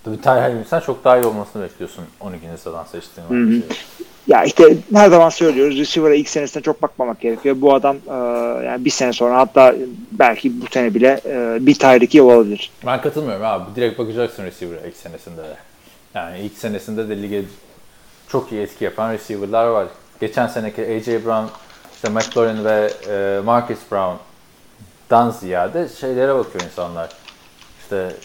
tabii 0.03 0.21
Tyler 0.21 0.45
Williams'ten 0.45 0.79
çok 0.79 1.03
daha 1.03 1.17
iyi 1.17 1.25
olmasını 1.25 1.63
bekliyorsun 1.63 2.03
12. 2.19 2.45
sıradan 2.63 2.83
seçtiğin 2.83 3.27
oyuncuyu. 3.27 3.61
Ya 4.27 4.43
işte 4.43 4.77
her 4.93 5.09
zaman 5.09 5.29
söylüyoruz. 5.29 5.77
Receiver'a 5.77 6.15
ilk 6.15 6.29
senesinde 6.29 6.63
çok 6.63 6.81
bakmamak 6.81 7.21
gerekiyor. 7.21 7.55
Bu 7.59 7.73
adam 7.73 7.95
e, 7.95 8.13
yani 8.65 8.85
bir 8.85 8.89
sene 8.89 9.13
sonra 9.13 9.37
hatta 9.37 9.75
belki 10.11 10.61
bu 10.61 10.65
sene 10.71 10.93
bile 10.93 11.21
e, 11.25 11.57
bir 11.61 11.75
Tyreek 11.75 12.13
Hill 12.13 12.19
olabilir. 12.19 12.71
Ben 12.85 13.01
katılmıyorum 13.01 13.45
abi. 13.45 13.75
Direkt 13.75 13.99
bakacaksın 13.99 14.43
receiver'a 14.45 14.87
ilk 14.87 14.95
senesinde 14.95 15.37
de. 15.41 15.55
Yani 16.15 16.39
ilk 16.39 16.57
senesinde 16.57 17.09
de 17.09 17.21
lige 17.21 17.43
çok 18.31 18.51
iyi 18.51 18.61
etki 18.61 18.83
yapan 18.83 19.13
receiver'lar 19.13 19.67
var. 19.67 19.87
Geçen 20.19 20.47
seneki 20.47 20.81
AJ 20.81 21.07
Brown, 21.07 21.45
işte 21.95 22.09
McLaurin 22.09 22.65
ve 22.65 22.91
e, 23.09 23.41
Marcus 23.45 23.79
Brown'dan 23.91 25.29
ziyade 25.29 25.89
şeylere 25.99 26.35
bakıyor 26.35 26.63
insanlar. 26.63 27.09
İşte 27.81 28.15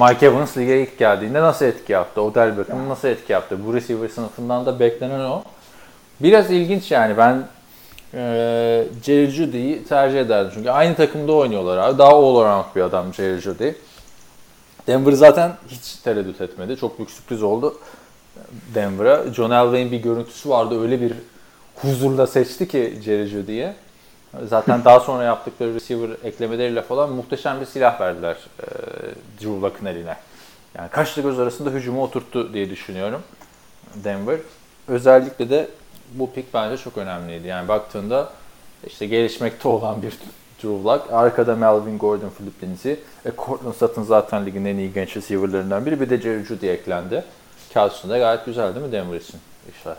Mike 0.00 0.26
Evans 0.26 0.56
lige 0.56 0.82
ilk 0.82 0.98
geldiğinde 0.98 1.40
nasıl 1.40 1.64
etki 1.64 1.92
yaptı? 1.92 2.22
Odell 2.22 2.58
Beckham 2.58 2.88
nasıl 2.88 3.08
etki 3.08 3.32
yaptı? 3.32 3.58
Bu 3.66 3.74
receiver 3.74 4.08
sınıfından 4.08 4.66
da 4.66 4.80
beklenen 4.80 5.20
o. 5.20 5.42
Biraz 6.20 6.50
ilginç 6.50 6.90
yani. 6.90 7.16
Ben 7.16 7.46
e, 8.14 8.84
Jerry 9.02 9.30
Jeudy'yi 9.30 9.84
tercih 9.84 10.20
ederdim. 10.20 10.52
Çünkü 10.54 10.70
aynı 10.70 10.94
takımda 10.94 11.32
oynuyorlar 11.32 11.78
abi. 11.78 11.98
Daha 11.98 12.10
all 12.10 12.36
around 12.36 12.64
bir 12.76 12.80
adam 12.80 13.14
Jerry 13.14 13.40
Jeudy. 13.40 13.70
Denver 14.86 15.12
zaten 15.12 15.52
hiç 15.68 15.94
tereddüt 15.94 16.40
etmedi. 16.40 16.76
Çok 16.76 16.98
büyük 16.98 17.10
sürpriz 17.10 17.42
oldu 17.42 17.74
Denver'a. 18.74 19.32
John 19.32 19.50
Elway'in 19.50 19.92
bir 19.92 20.02
görüntüsü 20.02 20.48
vardı. 20.48 20.82
Öyle 20.82 21.00
bir 21.00 21.12
huzurla 21.76 22.26
seçti 22.26 22.68
ki 22.68 22.98
Jerry 23.04 23.26
Jeudy'ye. 23.26 23.74
Zaten 24.48 24.84
daha 24.84 25.00
sonra 25.00 25.24
yaptıkları 25.24 25.74
receiver 25.74 26.10
eklemeleriyle 26.24 26.82
falan 26.82 27.12
muhteşem 27.12 27.60
bir 27.60 27.66
silah 27.66 28.00
verdiler 28.00 28.36
e, 28.60 28.66
Drew 29.40 29.60
Luck'ın 29.60 29.86
eline. 29.86 30.16
Yani 30.74 30.88
kaşla 30.90 31.22
göz 31.22 31.38
arasında 31.38 31.70
hücumu 31.70 32.02
oturttu 32.02 32.52
diye 32.54 32.70
düşünüyorum 32.70 33.22
Denver. 33.94 34.38
Özellikle 34.88 35.50
de 35.50 35.68
bu 36.14 36.32
pick 36.32 36.54
bence 36.54 36.76
çok 36.76 36.98
önemliydi. 36.98 37.48
Yani 37.48 37.68
baktığında 37.68 38.30
işte 38.86 39.06
gelişmekte 39.06 39.68
olan 39.68 40.02
bir 40.02 40.10
Drew 40.62 40.88
Luck. 40.88 41.12
Arkada 41.12 41.56
Melvin 41.56 41.98
Gordon, 41.98 42.30
Philip 42.38 42.62
Lindsay. 42.62 42.92
E, 42.92 43.32
Cortland 43.38 43.74
Sutton 43.74 44.02
zaten 44.02 44.46
ligin 44.46 44.64
en 44.64 44.76
iyi 44.76 44.92
genç 44.92 45.16
receiver'larından 45.16 45.86
biri. 45.86 46.00
Bir 46.00 46.10
de 46.10 46.20
Jerry 46.20 46.44
Jeudy 46.44 46.70
eklendi. 46.70 47.24
Kağıt 47.74 47.92
üstünde 47.92 48.18
gayet 48.18 48.46
güzel 48.46 48.74
değil 48.74 48.86
mi 48.86 48.92
Denver 48.92 49.16
için 49.16 49.36
işler? 49.78 49.94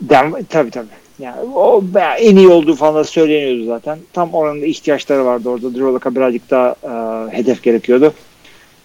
Denver, 0.00 0.42
tabii 0.48 0.70
tabii. 0.70 0.86
Yani 1.18 1.40
o 1.54 1.82
en 2.18 2.36
iyi 2.36 2.48
olduğu 2.48 2.74
falan 2.74 2.94
da 2.94 3.04
söyleniyordu 3.04 3.66
zaten. 3.66 3.98
Tam 4.12 4.34
oranın 4.34 4.62
ihtiyaçları 4.62 5.24
vardı 5.24 5.48
orada. 5.48 5.70
Drew 5.74 5.84
Luck'a 5.84 6.14
birazcık 6.14 6.50
daha 6.50 6.74
e, 6.82 7.36
hedef 7.36 7.62
gerekiyordu. 7.62 8.14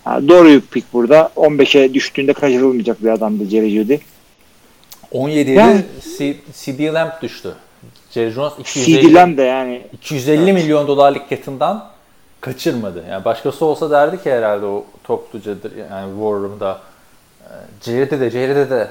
Ha, 0.03 0.27
doğru 0.27 0.49
yük 0.49 0.71
pick 0.71 0.93
burada. 0.93 1.31
15'e 1.35 1.93
düştüğünde 1.93 2.33
kaçırılmayacak 2.33 3.03
bir 3.03 3.09
adamdı 3.09 3.45
Jerry 3.45 3.69
Jeudy. 3.69 3.97
17'de 5.13 5.51
Yani- 5.51 5.83
CD 6.53 6.93
Lamb 6.93 7.11
düştü. 7.21 7.53
Jerry 8.11 8.31
Jones 8.31 8.53
250, 8.59 9.01
CD 9.01 9.13
Lamb 9.13 9.37
de 9.37 9.41
yani 9.43 9.81
250 9.93 10.53
milyon 10.53 10.87
dolarlık 10.87 11.31
yatından 11.31 11.89
kaçırmadı. 12.41 13.05
Yani 13.09 13.25
başkası 13.25 13.65
olsa 13.65 13.91
derdi 13.91 14.23
ki 14.23 14.31
herhalde 14.31 14.65
o 14.65 14.85
toplucadır 15.03 15.75
yani 15.75 16.11
War 16.13 16.33
Room'da 16.33 16.81
e, 17.41 17.51
Jerry'de 17.81 18.19
de 18.19 18.29
Jerry'de 18.29 18.69
de 18.69 18.87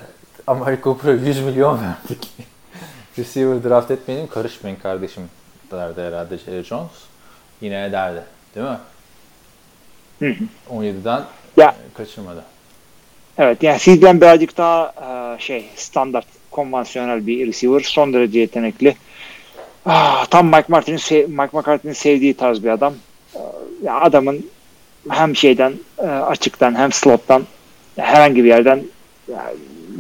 Amerika 0.46 0.82
Cooper'a 0.82 1.12
100 1.12 1.40
milyon 1.40 1.78
verdik. 1.82 2.28
Receiver 3.18 3.64
draft 3.64 3.90
etmeyelim 3.90 4.26
karışmayın 4.28 4.76
kardeşim 4.76 5.22
derdi 5.70 6.00
herhalde 6.00 6.38
Jerry 6.38 6.64
Jones. 6.64 6.90
Yine 7.60 7.84
ederdi. 7.84 8.22
Değil 8.54 8.66
mi? 8.66 8.78
Hı 10.18 10.28
hı. 10.28 10.74
17'den 10.74 11.22
Ya. 11.56 11.68
e, 11.68 11.94
kaçırmadı. 11.96 12.44
Evet 13.38 13.62
yani 13.62 13.78
sizden 13.78 14.20
birazcık 14.20 14.56
daha 14.56 14.92
e, 15.36 15.40
şey 15.40 15.68
standart 15.76 16.26
konvansiyonel 16.50 17.26
bir 17.26 17.46
receiver. 17.46 17.80
Son 17.80 18.12
derece 18.12 18.40
yetenekli. 18.40 18.96
Ah, 19.86 20.26
tam 20.26 20.46
Mike 20.46 20.64
Martin'in 20.68 21.30
Mike 21.30 21.58
McCarthy'nin 21.58 21.92
sevdiği 21.92 22.34
tarz 22.34 22.64
bir 22.64 22.68
adam. 22.68 22.94
Ya 23.82 24.00
adamın 24.00 24.46
hem 25.08 25.36
şeyden 25.36 25.72
e, 25.98 26.06
açıktan 26.06 26.74
hem 26.74 26.92
slottan 26.92 27.42
herhangi 27.96 28.44
bir 28.44 28.48
yerden 28.48 28.82
yani, 29.28 29.56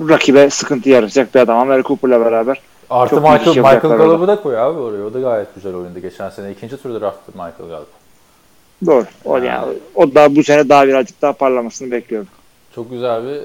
rakibe 0.08 0.50
sıkıntı 0.50 0.88
yaratacak 0.88 1.34
bir 1.34 1.40
adam. 1.40 1.58
Amerika 1.58 1.88
Cooper'la 1.88 2.20
beraber. 2.20 2.60
Artı 2.90 3.14
Çok 3.14 3.22
Michael, 3.22 3.56
Michael 3.56 3.96
Gallup'u 3.96 4.28
da 4.28 4.42
koy 4.42 4.58
abi 4.58 4.78
oraya. 4.78 5.04
O 5.04 5.14
da 5.14 5.20
gayet 5.20 5.54
güzel 5.54 5.74
oyundu. 5.74 5.98
Geçen 5.98 6.30
sene 6.30 6.50
ikinci 6.50 6.82
turda 6.82 7.00
draftı 7.00 7.32
Michael 7.32 7.68
Gallup. 7.68 7.88
Doğru. 8.86 9.06
O, 9.24 9.34
Ha. 9.34 9.44
yani, 9.44 9.74
o 9.94 10.14
da 10.14 10.36
bu 10.36 10.42
sene 10.42 10.68
daha 10.68 10.86
birazcık 10.86 11.22
daha 11.22 11.32
parlamasını 11.32 11.90
bekliyorum. 11.90 12.28
Çok 12.74 12.90
güzel 12.90 13.22
bir 13.24 13.40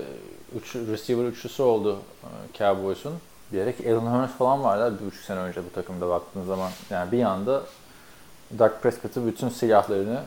üç, 0.59 0.75
receiver 0.75 1.25
üçlüsü 1.25 1.63
oldu 1.63 1.97
e, 2.23 2.57
Cowboys'un. 2.57 3.13
Bir 3.53 3.57
yere 3.57 3.75
ki 3.75 3.93
Alan 3.93 4.05
Hurns 4.05 4.31
falan 4.37 4.63
vardı 4.63 4.97
bir 5.01 5.05
buçuk 5.05 5.23
sene 5.23 5.39
önce 5.39 5.61
bu 5.71 5.75
takımda 5.75 6.09
baktığın 6.09 6.45
zaman. 6.45 6.69
Yani 6.89 7.11
bir 7.11 7.23
anda 7.23 7.61
Dak 8.59 8.83
Prescott'ı 8.83 9.27
bütün 9.27 9.49
silahlarını 9.49 10.19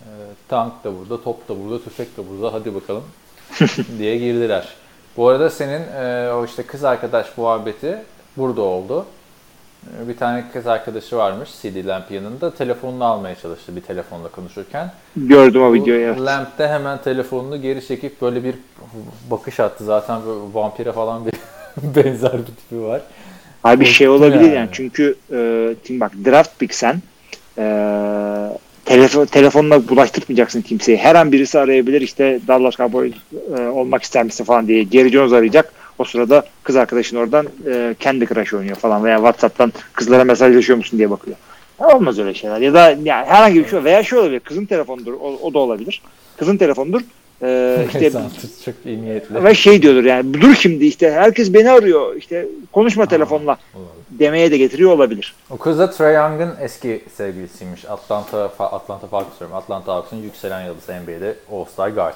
e, 0.00 0.08
tank 0.48 0.84
da 0.84 0.98
burada, 0.98 1.22
top 1.22 1.48
da 1.48 1.54
burada, 1.64 1.84
tüfek 1.84 2.16
de 2.16 2.22
burada 2.30 2.52
hadi 2.52 2.74
bakalım 2.74 3.04
diye 3.98 4.16
girdiler. 4.18 4.68
Bu 5.16 5.28
arada 5.28 5.50
senin 5.50 5.82
e, 5.96 6.32
o 6.32 6.44
işte 6.44 6.62
kız 6.62 6.84
arkadaş 6.84 7.26
muhabbeti 7.36 7.98
burada 8.36 8.62
oldu. 8.62 9.06
E, 10.04 10.08
Bir 10.08 10.16
tane 10.16 10.44
kız 10.52 10.66
arkadaşı 10.66 11.16
varmış 11.16 11.50
CD 11.62 11.86
Lamp 11.86 12.10
yanında. 12.10 12.54
Telefonunu 12.54 13.04
almaya 13.04 13.34
çalıştı 13.34 13.76
bir 13.76 13.80
telefonla 13.80 14.28
konuşurken. 14.28 14.92
Gördüm 15.16 15.62
o 15.62 15.72
videoyu. 15.74 16.00
evet. 16.06 16.20
Lamp 16.20 16.58
de 16.58 16.68
hemen 16.68 16.98
telefonunu 17.02 17.62
geri 17.62 17.86
çekip 17.86 18.22
böyle 18.22 18.44
bir 18.44 18.54
bakış 19.30 19.60
attı. 19.60 19.84
Zaten 19.84 20.20
böyle 20.26 20.40
vampire 20.54 20.92
falan 20.92 21.26
bir 21.26 21.32
benzer 22.04 22.32
bir 22.38 22.44
tipi 22.46 22.82
var. 22.82 23.00
Abi 23.64 23.80
bir 23.80 23.86
şey 23.86 24.08
olabilir 24.08 24.40
yani. 24.40 24.54
yani. 24.54 24.68
Çünkü 24.72 25.16
e, 25.30 26.00
bak 26.00 26.12
draft 26.24 26.58
pick 26.58 26.74
sen 26.74 27.02
telefon, 28.84 29.26
telefonla 29.26 29.88
bulaştırmayacaksın 29.88 30.62
kimseyi. 30.62 30.98
Her 30.98 31.14
an 31.14 31.32
birisi 31.32 31.58
arayabilir 31.58 32.00
işte 32.00 32.40
Dallas 32.48 32.76
Cowboys 32.76 33.12
e, 33.58 33.60
olmak 33.60 34.02
ister 34.02 34.24
misin 34.24 34.44
falan 34.44 34.68
diye. 34.68 34.84
Jerry 34.84 35.10
Jones 35.10 35.32
arayacak. 35.32 35.72
O 35.98 36.04
sırada 36.04 36.44
kız 36.62 36.76
arkadaşın 36.76 37.16
oradan 37.16 37.46
e, 37.70 37.94
kendi 38.00 38.26
crush 38.26 38.54
oynuyor 38.54 38.76
falan 38.76 39.04
veya 39.04 39.16
WhatsApp'tan 39.16 39.72
kızlara 39.92 40.24
mesajlaşıyor 40.24 40.76
musun 40.76 40.98
diye 40.98 41.10
bakıyor. 41.10 41.36
Olmaz 41.78 42.18
öyle 42.18 42.34
şeyler. 42.34 42.60
Ya 42.60 42.74
da 42.74 42.90
yani 42.90 43.26
herhangi 43.26 43.64
bir 43.64 43.68
şey 43.68 43.84
veya 43.84 44.02
şey 44.02 44.18
olabilir. 44.18 44.40
Kızın 44.40 44.64
telefonudur. 44.64 45.12
O, 45.12 45.38
o 45.42 45.54
da 45.54 45.58
olabilir. 45.58 46.02
Kızın 46.36 46.56
telefonudur. 46.56 47.00
Ee, 47.42 47.86
işte 47.94 48.12
çok 48.64 48.74
iyi 48.86 49.02
niyetli. 49.02 49.44
ve 49.44 49.54
şey 49.54 49.82
diyordur 49.82 50.04
yani 50.04 50.34
dur 50.34 50.54
şimdi 50.54 50.86
işte 50.86 51.12
herkes 51.12 51.54
beni 51.54 51.70
arıyor 51.70 52.16
işte 52.16 52.46
konuşma 52.72 53.06
telefonla 53.06 53.56
demeye 54.10 54.50
de 54.50 54.58
getiriyor 54.58 54.90
olabilir. 54.90 55.34
O 55.50 55.56
kız 55.56 55.78
da 55.78 55.90
Trae 55.90 56.12
Young'ın 56.12 56.54
eski 56.60 57.04
sevgilisiymiş. 57.16 57.84
Atlanta 57.84 58.50
Atlanta 58.58 59.06
Falcons 59.06 59.38
diyorum. 59.38 59.56
Atlanta 59.56 59.94
Hawks'ın 59.94 60.16
yükselen 60.16 60.66
yıldızı 60.66 60.92
NBA'de 60.92 61.34
All-Star 61.52 61.88
Guard. 61.88 62.14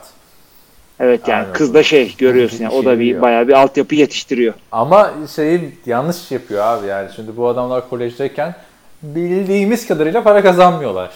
Evet 1.01 1.29
yani 1.29 1.43
Aynen. 1.43 1.53
kız 1.53 1.75
da 1.75 1.83
şey 1.83 2.15
görüyorsun 2.19 2.65
yani 2.65 2.75
o 2.75 2.85
da 2.85 2.93
bir 2.95 2.99
biliyor. 2.99 3.23
bayağı 3.23 3.49
bir 3.49 3.53
altyapı 3.53 3.95
yetiştiriyor. 3.95 4.55
Ama 4.73 5.13
şeyi 5.37 5.75
yanlış 5.87 6.31
yapıyor 6.31 6.65
abi 6.65 6.87
yani. 6.87 7.09
Şimdi 7.17 7.37
bu 7.37 7.49
adamlar 7.49 7.89
kolejdeyken 7.91 8.55
bildiğimiz 9.03 9.87
kadarıyla 9.89 10.23
para 10.23 10.43
kazanmıyorlar. 10.43 11.11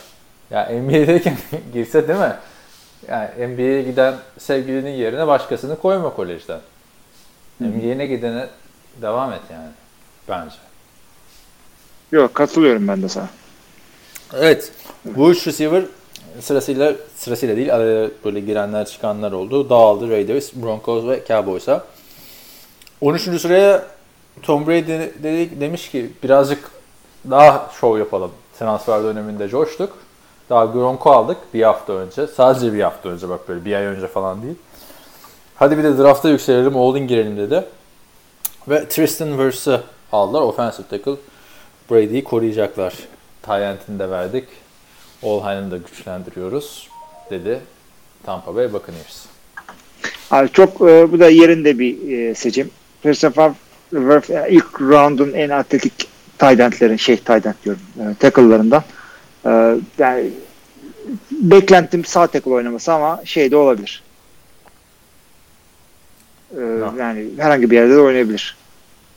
Ya 0.50 0.70
NBA'deyken 0.82 1.36
girse 1.72 2.08
değil 2.08 2.18
mi? 2.18 2.32
Yani 3.08 3.48
NBA'ye 3.48 3.82
giden 3.82 4.14
sevgilinin 4.38 4.90
yerine 4.90 5.26
başkasını 5.26 5.78
koyma 5.78 6.14
kolejden. 6.14 6.60
NBA'ye 7.60 8.06
gidene 8.06 8.46
devam 9.02 9.32
et 9.32 9.40
yani. 9.52 9.68
Bence. 10.28 10.56
Yok 12.12 12.34
katılıyorum 12.34 12.88
ben 12.88 13.02
de 13.02 13.08
sana. 13.08 13.28
Evet. 14.34 14.72
Bu 15.04 15.30
üç 15.30 15.46
receiver 15.46 15.82
sırasıyla 16.40 16.94
sırasıyla 17.16 17.56
değil 17.56 17.74
araya 17.74 18.10
böyle 18.24 18.40
girenler 18.40 18.86
çıkanlar 18.86 19.32
oldu. 19.32 19.70
Dağıldı 19.70 20.10
Raiders, 20.10 20.54
Broncos 20.54 21.06
ve 21.06 21.22
Cowboys'a. 21.28 21.84
13. 23.00 23.40
sıraya 23.40 23.82
Tom 24.42 24.66
Brady 24.66 24.88
dedi, 25.22 25.60
demiş 25.60 25.90
ki 25.90 26.10
birazcık 26.22 26.70
daha 27.30 27.70
şov 27.80 27.98
yapalım. 27.98 28.30
Transfer 28.58 29.02
döneminde 29.02 29.48
coştuk. 29.48 30.05
Daha 30.50 30.64
Gronk'u 30.64 31.10
aldık 31.10 31.36
bir 31.54 31.62
hafta 31.62 31.92
önce. 31.92 32.26
Sadece 32.26 32.72
bir 32.72 32.82
hafta 32.82 33.08
önce 33.08 33.28
bak 33.28 33.48
böyle 33.48 33.64
bir 33.64 33.74
ay 33.74 33.84
önce 33.84 34.06
falan 34.06 34.42
değil. 34.42 34.54
Hadi 35.54 35.78
bir 35.78 35.84
de 35.84 35.98
drafta 35.98 36.28
yükselelim, 36.28 36.74
in 36.74 37.06
girelim 37.06 37.36
dedi. 37.36 37.64
Ve 38.68 38.88
Tristan 38.88 39.28
Wirfs'ı 39.28 39.82
aldılar. 40.12 40.42
Offensive 40.42 40.86
tackle. 40.86 41.16
Brady'yi 41.90 42.24
koruyacaklar. 42.24 42.94
Tyent'ini 43.42 43.98
de 43.98 44.10
verdik. 44.10 44.44
Olhay'ını 45.22 45.70
da 45.70 45.76
güçlendiriyoruz 45.76 46.88
dedi 47.30 47.60
Tampa 48.26 48.54
Bay 48.54 48.72
Buccaneers. 48.72 49.26
Abi 50.30 50.48
çok 50.52 50.80
e, 50.80 51.12
bu 51.12 51.20
da 51.20 51.28
yerinde 51.28 51.78
bir 51.78 52.18
e, 52.18 52.34
seçim. 52.34 52.70
Wirf 53.02 54.30
e, 54.30 54.46
ilk 54.50 54.80
round'un 54.80 55.32
en 55.32 55.50
atletik 55.50 56.08
tight 56.38 57.00
şey 57.00 57.16
tight 57.16 57.46
diyorum 57.64 57.82
e, 58.00 58.14
tackle'larından. 58.14 58.82
E, 59.46 59.76
yani 59.98 60.30
beklentim 61.30 62.04
sağ 62.04 62.26
tackle 62.26 62.50
oynaması 62.50 62.92
ama 62.92 63.20
şey 63.24 63.50
de 63.50 63.56
olabilir. 63.56 64.02
E, 66.56 66.60
Yani 66.98 67.28
herhangi 67.38 67.70
bir 67.70 67.76
yerde 67.76 67.94
de 67.96 68.00
oynayabilir. 68.00 68.56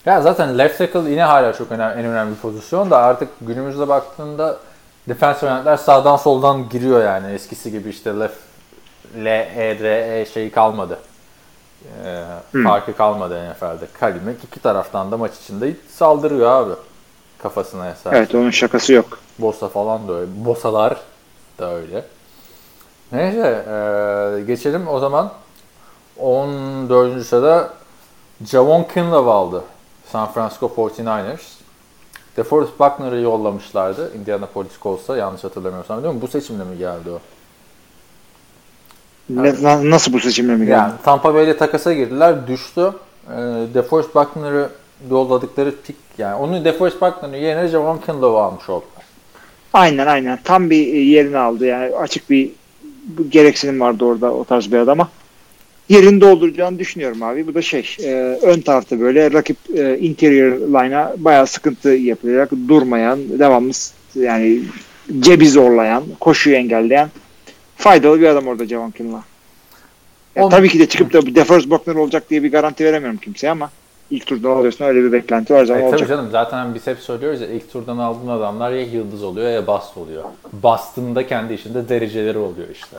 Ya 0.06 0.22
zaten 0.22 0.58
left 0.58 0.78
tackle 0.78 1.10
yine 1.12 1.24
hala 1.24 1.54
çok 1.54 1.72
önemli, 1.72 2.00
en 2.00 2.06
önemli 2.06 2.36
pozisyon 2.36 2.92
da 2.92 2.98
artık 2.98 3.30
günümüzde 3.42 3.88
baktığında 3.88 4.60
defensive 5.10 5.50
endler 5.50 5.78
sağdan 5.78 6.18
soldan 6.18 6.70
giriyor 6.70 7.04
yani 7.04 7.34
eskisi 7.34 7.72
gibi 7.72 7.90
işte 7.90 8.20
left 8.20 8.38
L, 9.18 9.26
E, 9.26 9.80
R, 9.80 10.20
E 10.22 10.26
şeyi 10.26 10.52
kalmadı. 10.52 11.00
Ee, 12.06 12.24
Hmm. 12.52 12.64
Farkı 12.64 12.98
kalmadı 12.98 13.52
NFL'de. 13.52 13.88
Kalimek 14.00 14.44
iki 14.44 14.60
taraftan 14.60 15.12
da 15.12 15.18
maç 15.18 15.32
içinde 15.44 15.74
saldırıyor 15.90 16.52
abi. 16.52 16.74
Kafasına 17.44 17.90
esas. 17.90 18.14
Evet 18.14 18.36
onun 18.36 18.50
şakası 18.52 18.94
yok. 18.94 19.20
Bosa 19.40 19.68
falan 19.70 20.08
da 20.08 20.14
öyle. 20.14 20.32
Bosalar 20.46 20.98
da 21.60 21.74
öyle. 21.74 22.06
Neyse 23.12 23.66
eee, 23.68 24.44
geçelim 24.46 24.88
o 24.88 25.00
zaman 25.00 25.32
14. 26.18 27.24
sırada 27.26 27.70
Javon 28.46 28.84
Kinlaw 28.84 29.32
aldı. 29.32 29.64
San 30.12 30.32
Francisco 30.32 30.66
49ers. 30.68 31.40
DeForest 32.38 32.80
Buckner'ı 32.80 33.20
yollamışlardı. 33.22 34.16
Indianapolis 34.16 34.72
Colts'a 34.82 35.18
yanlış 35.18 35.44
hatırlamıyorsam 35.44 36.04
değil 36.04 36.16
mi? 36.16 36.22
Bu 36.22 36.28
seçimle 36.28 36.64
mi 36.64 36.78
geldi 36.78 37.10
o? 37.10 37.20
Ne- 39.30 39.64
na- 39.64 39.90
nasıl 39.90 40.14
bu 40.14 40.20
seçimle 40.20 40.54
mi 40.56 40.60
geldi? 40.60 40.72
Yani 40.72 40.94
Tampa 41.04 41.34
Bay'le 41.34 41.58
takasa 41.58 41.94
girdiler. 41.94 42.48
Düştü. 42.48 42.92
Eee 43.30 43.74
DeForest 43.74 44.16
Buckner'ı 44.16 44.70
yolladıkları 45.12 45.76
pick 45.84 46.00
yani 46.18 46.36
onu 46.36 46.66
DeForest 46.66 47.02
Buckner'ın 47.02 47.36
yerine 47.36 47.68
Javon 47.68 47.98
Kinlaw 47.98 48.40
almış 48.40 48.70
oldular. 48.70 49.04
Aynen 49.74 50.08
aynen. 50.08 50.40
Tam 50.44 50.70
bir 50.70 50.94
e, 50.94 50.98
yerini 51.00 51.38
aldı. 51.38 51.66
Yani 51.66 51.96
açık 51.96 52.30
bir 52.30 52.50
gereksinim 53.30 53.80
vardı 53.80 54.06
orada 54.06 54.34
o 54.34 54.44
tarz 54.44 54.72
bir 54.72 54.78
adama. 54.78 55.10
Yerini 55.90 56.22
dolduracağını 56.22 56.80
düşünüyorum 56.80 57.24
abi. 57.24 57.48
Bu 57.48 57.54
da 57.54 57.62
şey 57.62 57.96
e, 58.04 58.12
ön 58.42 58.62
tarafta 58.62 59.00
böyle 59.00 59.34
rakip 59.34 59.58
e, 59.76 60.00
interior 60.00 60.52
line'a 60.52 61.16
bayağı 61.18 61.48
sıkıntı 61.48 61.90
yapacak. 61.90 62.52
Durmayan, 62.68 63.40
devamlı 63.40 63.72
yani 64.16 64.60
cebi 65.20 65.50
zorlayan, 65.50 66.04
koşuyu 66.20 66.56
engelleyen 66.56 67.10
faydalı 67.78 68.22
bir 68.22 68.28
adam 68.28 68.48
orada 68.48 68.66
Javon 68.66 68.92
Kinlaw. 68.92 69.30
Ya 70.36 70.46
On- 70.46 70.50
tabii 70.50 70.70
ki 70.70 70.80
de 70.80 70.86
çıkıp 70.86 71.14
da 71.14 71.36
DeForest 71.36 71.70
Buckner 71.70 71.96
olacak 71.96 72.30
diye 72.30 72.44
bir 72.44 72.52
garanti 72.52 72.86
veremiyorum 72.86 73.20
kimseye 73.20 73.52
ama 73.52 73.72
ilk 74.12 74.28
turdan 74.28 74.50
alıyorsun 74.50 74.86
öyle 74.86 75.04
bir 75.04 75.12
beklenti 75.12 75.54
var 75.54 75.66
zaman 75.66 75.84
E, 75.84 75.92
tabii 75.92 76.08
canım 76.08 76.30
zaten 76.32 76.76
biz 76.76 76.88
hep 76.88 77.00
söylüyoruz 77.00 77.42
ya 77.42 77.48
ilk 77.48 77.72
turdan 77.72 77.98
aldığın 77.98 78.28
adamlar 78.28 78.72
ya 78.72 78.82
yıldız 78.82 79.24
oluyor 79.24 79.50
ya 79.50 79.68
bast 79.68 79.98
oluyor. 79.98 80.24
Bastın 80.54 81.16
da 81.16 81.28
kendi 81.28 81.54
içinde 81.54 81.90
dereceleri 81.90 82.38
oluyor 82.38 82.70
işte. 82.70 82.98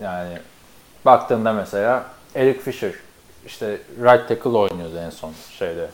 Yani 0.00 0.38
baktığında 1.04 1.52
mesela 1.52 2.04
Eric 2.34 2.58
Fisher 2.58 2.92
işte 3.46 3.78
right 4.02 4.28
tackle 4.28 4.50
oynuyordu 4.50 4.98
en 4.98 5.10
son 5.10 5.32
şeyde. 5.58 5.88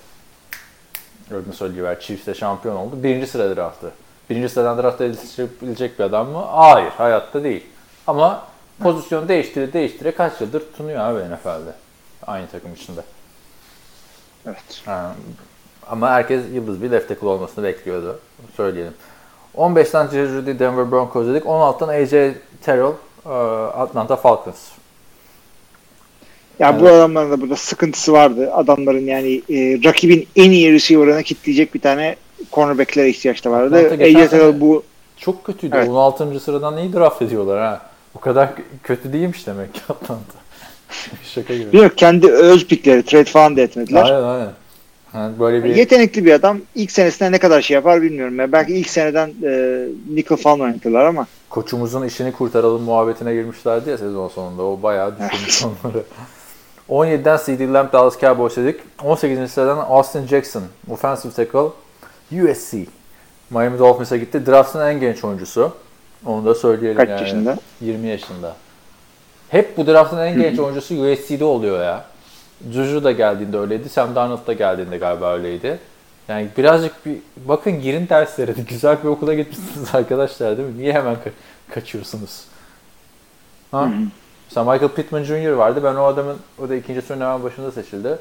Öyle 1.31 1.53
söyleyiver 1.53 2.01
Chiefs'te 2.01 2.35
şampiyon 2.35 2.77
oldu. 2.77 3.03
Birinci 3.03 3.27
sıra 3.27 3.57
draftı. 3.57 3.91
Birinci 4.31 4.49
sıradan 4.49 4.83
draft 4.83 5.01
edilebilecek 5.01 5.99
bir 5.99 6.05
adam 6.05 6.29
mı? 6.29 6.39
Hayır. 6.39 6.91
Hayatta 6.91 7.45
değil. 7.45 7.67
Ama 8.07 8.47
pozisyon 8.83 9.29
değiştire 9.29 9.73
değiştire 9.73 10.11
kaç 10.11 10.41
yıldır 10.41 10.61
tutunuyor 10.61 11.01
abi 11.01 11.35
NFL'de. 11.35 11.73
Aynı 12.27 12.47
takım 12.47 12.75
içinde. 12.75 13.01
Evet. 14.47 14.83
Ha, 14.85 15.15
ama 15.91 16.11
herkes 16.11 16.43
yıldız 16.53 16.83
bir 16.83 16.91
left 16.91 17.09
tackle 17.09 17.27
olmasını 17.27 17.65
bekliyordu. 17.65 18.19
Söyleyelim. 18.57 18.93
15'ten 19.57 20.09
Jerry 20.09 20.29
Judy 20.29 20.59
Denver 20.59 20.91
Broncos 20.91 21.27
dedik. 21.27 21.45
16'dan 21.45 21.89
AJ 21.89 22.11
Terrell 22.63 22.93
e, 23.27 23.29
Atlanta 23.79 24.17
Falcons. 24.17 24.59
Ya 26.59 26.71
Evet. 26.71 26.81
bu 26.81 26.89
adamların 26.89 27.31
da 27.31 27.41
burada 27.41 27.57
sıkıntısı 27.57 28.13
vardı. 28.13 28.51
Adamların 28.55 29.07
yani 29.07 29.43
e, 29.51 29.81
rakibin 29.85 30.29
en 30.37 30.51
iyi 30.51 30.73
receiver'ına 30.73 31.23
kitleyecek 31.23 31.75
bir 31.75 31.81
tane 31.81 32.17
cornerback'lere 32.53 33.09
ihtiyaç 33.09 33.45
da 33.45 33.51
vardı. 33.51 33.77
AJ 33.93 34.31
Terrell 34.31 34.61
bu 34.61 34.83
Çok 35.17 35.45
kötüydü. 35.45 35.77
Evet. 35.77 35.89
16. 35.89 36.41
sıradan 36.41 36.77
iyi 36.77 36.93
draft 36.93 37.23
ediyorlar 37.23 37.59
ha. 37.61 37.81
O 38.15 38.21
kadar 38.21 38.51
kötü 38.83 39.13
değilmiş 39.13 39.47
demek 39.47 39.75
ki 39.75 39.81
Atlanta. 39.89 40.39
Şaka 41.25 41.55
gibi. 41.55 41.67
bilmiyorum 41.67 41.93
kendi 41.97 42.33
öz 42.33 42.67
pikleri 42.67 43.03
trade 43.03 43.25
falan 43.25 43.57
da 43.57 43.61
etmediler. 43.61 44.03
Aynen 44.03 44.23
aynen. 44.23 44.53
Yani 45.15 45.39
böyle 45.39 45.65
bir 45.65 45.77
Yetenekli 45.77 46.25
bir 46.25 46.33
adam. 46.33 46.59
İlk 46.75 46.91
senesinde 46.91 47.33
ne 47.33 47.39
kadar 47.39 47.63
şey 47.63 47.75
yapar 47.75 48.03
bilmiyorum. 48.03 48.39
Ya 48.39 48.53
belki 48.53 48.75
ilk 48.75 48.91
seneden 48.91 49.33
e, 49.45 49.85
nickel 50.15 50.39
falan 50.39 50.61
oynatırlar 50.61 51.05
ama 51.05 51.27
koçumuzun 51.51 52.07
işini 52.07 52.33
kurtaralım 52.33 52.83
muhabbetine 52.83 53.35
girmişlerdi 53.35 53.91
ya 53.91 53.99
sezon 53.99 54.29
sonunda. 54.29 54.63
O 54.63 54.83
bayağı 54.83 55.15
düşürmüş 55.19 55.65
onları. 55.65 56.03
17'den 56.89 57.37
CD 57.37 57.75
Lamb 57.75 57.93
Dallas 57.93 58.21
Cowboys 58.21 58.57
dedik. 58.57 58.81
18. 59.05 59.51
sıradan 59.51 59.77
Austin 59.77 60.27
Jackson, 60.27 60.63
offensive 60.91 61.33
tackle, 61.33 61.69
USC. 62.33 62.87
Miami 63.51 63.79
Dolphins'a 63.79 64.17
gitti. 64.17 64.47
Draft'ın 64.47 64.81
en 64.81 65.01
genç 65.01 65.25
oyuncusu. 65.25 65.73
Onu 66.27 66.45
da 66.45 66.55
söyleyelim 66.55 66.97
kaç 66.97 67.09
yani. 67.09 67.21
yaşında? 67.21 67.59
20 67.81 68.09
yaşında. 68.09 68.57
Hep 69.51 69.77
bu 69.77 69.87
draft'ın 69.87 70.19
en 70.19 70.43
genç 70.43 70.59
oyuncusu 70.59 70.95
USC'de 70.95 71.45
oluyor 71.45 71.85
ya. 71.85 72.05
Juju 72.73 73.05
da 73.05 73.13
geldiğinde 73.13 73.59
öyleydi. 73.59 73.89
Sam 73.89 74.15
Darnold 74.15 74.47
da 74.47 74.53
geldiğinde 74.53 74.99
galiba 74.99 75.33
öyleydi. 75.35 75.79
Yani 76.29 76.49
birazcık 76.59 77.07
bir 77.07 77.19
bakın 77.37 77.81
girin 77.81 78.09
derslere. 78.09 78.53
Güzel 78.69 78.97
bir 79.03 79.09
okula 79.09 79.35
gitmişsiniz 79.35 79.95
arkadaşlar 79.95 80.57
değil 80.59 80.69
mi? 80.69 80.79
Niye 80.79 80.93
hemen 80.93 81.15
ka- 81.15 81.31
kaçıyorsunuz? 81.75 82.45
Ha? 83.71 83.91
Mesela 84.49 84.73
Michael 84.73 84.93
Pittman 84.93 85.23
Jr. 85.23 85.51
vardı. 85.51 85.81
Ben 85.85 85.95
o 85.95 86.05
adamın 86.05 86.37
o 86.59 86.69
da 86.69 86.75
ikinci 86.75 87.09
turnuvanın 87.09 87.45
başında 87.45 87.73
seçildi. 87.73 88.19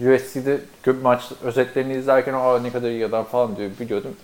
USC'de 0.00 0.60
köp 0.82 1.02
maç 1.02 1.22
özetlerini 1.42 1.94
izlerken 1.94 2.34
o 2.34 2.62
ne 2.62 2.72
kadar 2.72 2.88
iyi 2.90 3.06
adam 3.06 3.24
falan 3.24 3.56
diyor 3.56 3.70
biliyordum. 3.80 4.16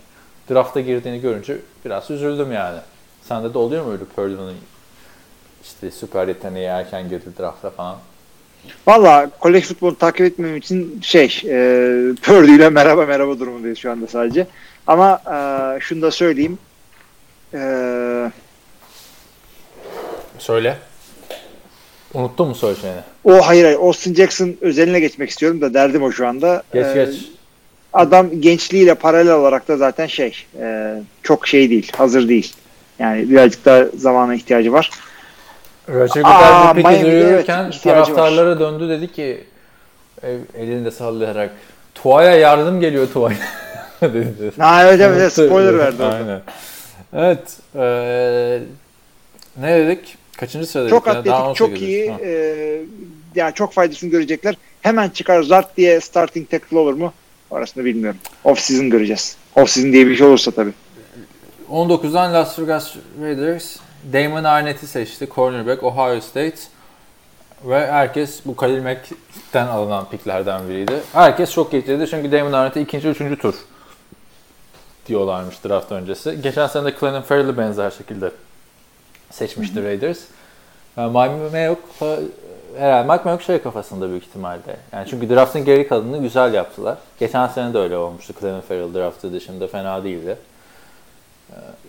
Draft'a 0.51 0.81
girdiğini 0.81 1.21
görünce 1.21 1.59
biraz 1.85 2.11
üzüldüm 2.11 2.53
yani. 2.53 2.79
Sende 3.23 3.55
de 3.55 3.59
oluyor 3.59 3.85
mu 3.85 3.93
öyle 3.93 4.05
Purdue'nun 4.05 4.55
işte 5.63 5.91
süper 5.91 6.29
yeteneği 6.29 6.67
erken 6.67 7.09
girdi 7.09 7.25
draft'a 7.39 7.71
falan? 7.71 7.97
Valla 8.87 9.31
kolej 9.41 9.65
futbolu 9.65 9.99
takip 9.99 10.21
etmem 10.27 10.57
için 10.57 11.01
şey 11.03 11.25
e, 11.45 11.55
Purdue 12.23 12.55
ile 12.55 12.69
merhaba 12.71 13.07
merhaba 13.07 13.39
durumundayız 13.39 13.79
şu 13.79 13.91
anda 13.91 14.07
sadece. 14.07 14.47
Ama 14.87 15.23
e, 15.27 15.81
şunu 15.81 16.03
da 16.03 16.11
söyleyeyim. 16.11 16.59
E, 17.55 17.61
Söyle. 20.39 20.77
Unuttun 22.15 22.49
mu 22.49 22.55
söyleyeceğini? 22.55 23.01
o 23.25 23.33
hayır 23.47 23.65
hayır 23.65 23.79
Austin 23.79 24.15
Jackson 24.15 24.57
özeline 24.61 25.01
geçmek 25.01 25.31
istiyorum 25.31 25.61
da 25.61 25.75
derdim 25.75 26.03
o 26.03 26.13
şu 26.13 26.27
anda. 26.29 26.63
Geç 26.75 26.87
E, 26.87 26.95
geç. 27.05 27.25
Adam 27.93 28.41
gençliğiyle 28.41 28.95
paralel 28.95 29.33
olarak 29.33 29.69
da 29.69 29.77
zaten 29.77 30.07
şey 30.07 30.35
e, 30.61 30.95
çok 31.23 31.49
şey 31.49 31.71
değil 31.71 31.93
hazır 31.97 32.29
değil. 32.29 32.53
Yani 32.99 33.31
birazcık 33.31 33.65
daha 33.65 33.85
zamana 33.97 34.35
ihtiyacı 34.35 34.73
var. 34.73 34.91
Roger 35.95 36.23
Goodell 36.23 36.77
bir 36.77 36.83
peki 36.83 37.07
yürürken 37.07 37.63
evet, 37.65 37.75
ihtiyacı 37.75 38.01
var. 38.01 38.17
taraftarlara 38.17 38.61
döndü 38.61 38.89
dedi 38.89 39.13
ki 39.13 39.45
e, 40.23 40.37
elini 40.59 40.85
de 40.85 40.91
sallayarak 40.91 41.51
Tua'ya 41.95 42.35
yardım 42.37 42.81
geliyor 42.81 43.09
Tua'ya 43.13 43.37
dedi. 44.03 44.53
Ha 44.59 44.85
evet 44.85 45.01
evet, 45.01 45.33
spoiler 45.33 45.79
verdi. 45.79 46.03
Aynen. 46.05 46.41
Evet. 47.15 47.57
eee, 47.75 48.61
ne 49.57 49.79
dedik? 49.87 50.17
Kaçıncı 50.37 50.67
sıradaydık? 50.67 50.97
Çok 50.99 51.07
ya? 51.07 51.13
atletik, 51.13 51.33
Daha 51.33 51.55
çok 51.55 51.71
18'deyiz. 51.71 51.79
iyi. 51.87 52.11
Ha. 52.11 52.19
E, 52.23 52.81
yani 53.35 53.55
çok 53.55 53.73
faydasını 53.73 54.11
görecekler. 54.11 54.55
Hemen 54.81 55.09
çıkar 55.09 55.43
zart 55.43 55.77
diye 55.77 56.01
starting 56.01 56.51
tackle 56.51 56.79
olur 56.79 56.95
mu? 56.95 57.13
Orasını 57.51 57.85
bilmiyorum. 57.85 58.21
Off 58.45 58.59
season 58.61 58.91
göreceğiz. 58.91 59.37
Off 59.57 59.71
season 59.71 59.93
diye 59.93 60.07
bir 60.07 60.17
şey 60.17 60.27
olursa 60.27 60.51
tabii. 60.51 60.73
19'dan 61.71 62.35
Las 62.35 62.59
Vegas 62.59 62.95
Raiders 63.23 63.77
Damon 64.13 64.45
Arnett'i 64.45 64.87
seçti. 64.87 65.29
Cornerback 65.35 65.83
Ohio 65.83 66.21
State. 66.21 66.57
Ve 67.65 67.87
herkes 67.93 68.41
bu 68.47 68.57
Khalil 68.57 68.83
Mack'ten 68.83 69.67
alınan 69.67 70.05
piklerden 70.11 70.69
biriydi. 70.69 70.93
Herkes 71.13 71.53
çok 71.53 71.73
getirdi 71.73 72.07
çünkü 72.11 72.33
Damon 72.33 72.53
Arnett'i 72.53 72.81
ikinci, 72.81 73.09
üçüncü 73.09 73.39
tur 73.39 73.55
diyorlarmış 75.07 75.65
draft 75.65 75.93
öncesi. 75.93 76.43
Geçen 76.43 76.67
sene 76.67 76.85
de 76.85 76.95
Clelin 77.01 77.23
Ferrell'i 77.23 77.59
benzer 77.59 77.91
şekilde 77.91 78.31
seçmişti 79.31 79.85
Raiders. 79.85 80.19
Yani 80.97 81.07
Mike 81.19 81.51
Mayock 81.53 81.81
fa- 82.01 82.23
herhalde 82.79 83.13
Mike 83.13 83.25
Mayock 83.25 83.43
şey 83.43 83.63
kafasında 83.63 84.09
büyük 84.11 84.25
ihtimalle. 84.25 84.77
Yani 84.93 85.07
çünkü 85.11 85.31
draftın 85.31 85.65
geri 85.65 85.89
kalanını 85.89 86.19
güzel 86.23 86.55
yaptılar. 86.55 86.99
Geçen 87.19 87.47
sene 87.47 87.75
de 87.75 87.79
öyle 87.79 87.97
olmuştu. 87.97 88.35
Clelin 88.41 88.61
Ferrell 88.61 88.95
draftı 88.95 89.33
dışında 89.33 89.67
fena 89.67 90.05
değildi. 90.05 90.37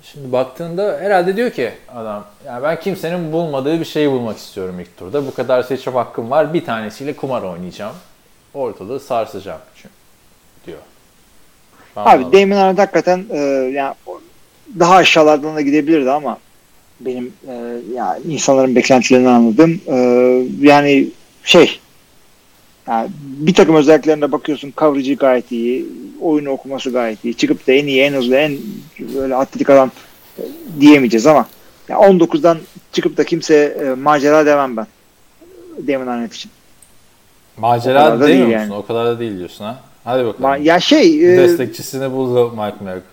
Şimdi 0.03 0.31
baktığında 0.31 0.97
herhalde 1.01 1.35
diyor 1.37 1.51
ki 1.51 1.71
adam 1.95 2.25
yani 2.45 2.63
ben 2.63 2.79
kimsenin 2.79 3.31
bulmadığı 3.31 3.79
bir 3.79 3.85
şeyi 3.85 4.11
bulmak 4.11 4.37
istiyorum 4.37 4.79
ilk 4.79 4.97
turda. 4.97 5.27
Bu 5.27 5.33
kadar 5.33 5.63
seçim 5.63 5.93
hakkım 5.93 6.31
var. 6.31 6.53
Bir 6.53 6.65
tanesiyle 6.65 7.15
kumar 7.15 7.41
oynayacağım. 7.41 7.95
Ortalığı 8.53 8.99
sarsacağım 8.99 9.61
çünkü 9.75 9.93
diyor. 10.65 10.77
Ben 11.95 12.01
Abi 12.05 12.23
bunu- 12.23 12.33
Damon 12.33 12.55
Arnett 12.55 12.79
hakikaten 12.79 13.25
e, 13.29 13.37
yani 13.73 13.95
daha 14.79 14.95
aşağılardan 14.95 15.55
da 15.55 15.61
gidebilirdi 15.61 16.11
ama 16.11 16.37
benim 16.99 17.33
e, 17.47 17.53
ya 17.95 18.19
insanların 18.27 18.75
beklentilerini 18.75 19.29
anladım. 19.29 19.81
E, 19.87 19.95
yani 20.61 21.07
şey 21.43 21.79
yani 22.91 23.09
bir 23.21 23.53
takım 23.53 23.75
özelliklerine 23.75 24.31
bakıyorsun 24.31 24.73
coverage'ı 24.77 25.15
gayet 25.15 25.51
iyi, 25.51 25.85
oyunu 26.21 26.49
okuması 26.49 26.91
gayet 26.91 27.25
iyi. 27.25 27.33
Çıkıp 27.33 27.67
da 27.67 27.71
en 27.71 27.87
iyi, 27.87 28.01
en 28.01 28.13
hızlı, 28.13 28.35
en 28.35 28.57
böyle 29.15 29.35
atletik 29.35 29.69
adam 29.69 29.91
e, 30.37 30.41
diyemeyeceğiz 30.79 31.27
ama 31.27 31.45
ya 31.89 31.97
19'dan 31.97 32.57
çıkıp 32.91 33.17
da 33.17 33.23
kimse 33.23 33.55
e, 33.55 34.01
macera 34.01 34.45
demem 34.45 34.77
ben. 34.77 34.87
Damon 35.87 36.07
Arnett 36.07 36.33
için. 36.33 36.51
Macera 37.57 38.19
da 38.19 38.27
değil 38.27 38.39
misin? 38.39 38.51
yani. 38.51 38.73
O 38.73 38.85
kadar 38.85 39.05
da 39.05 39.19
değil 39.19 39.37
diyorsun 39.37 39.65
ha. 39.65 39.79
Hadi 40.03 40.25
bakalım. 40.25 40.45
Ma- 40.45 40.63
Ya 40.63 40.79
şey 40.79 41.33
e, 41.33 41.37
Destekçisini 41.37 42.11
buldu 42.11 42.49
Mike 42.49 42.83
Mayock. 42.83 43.03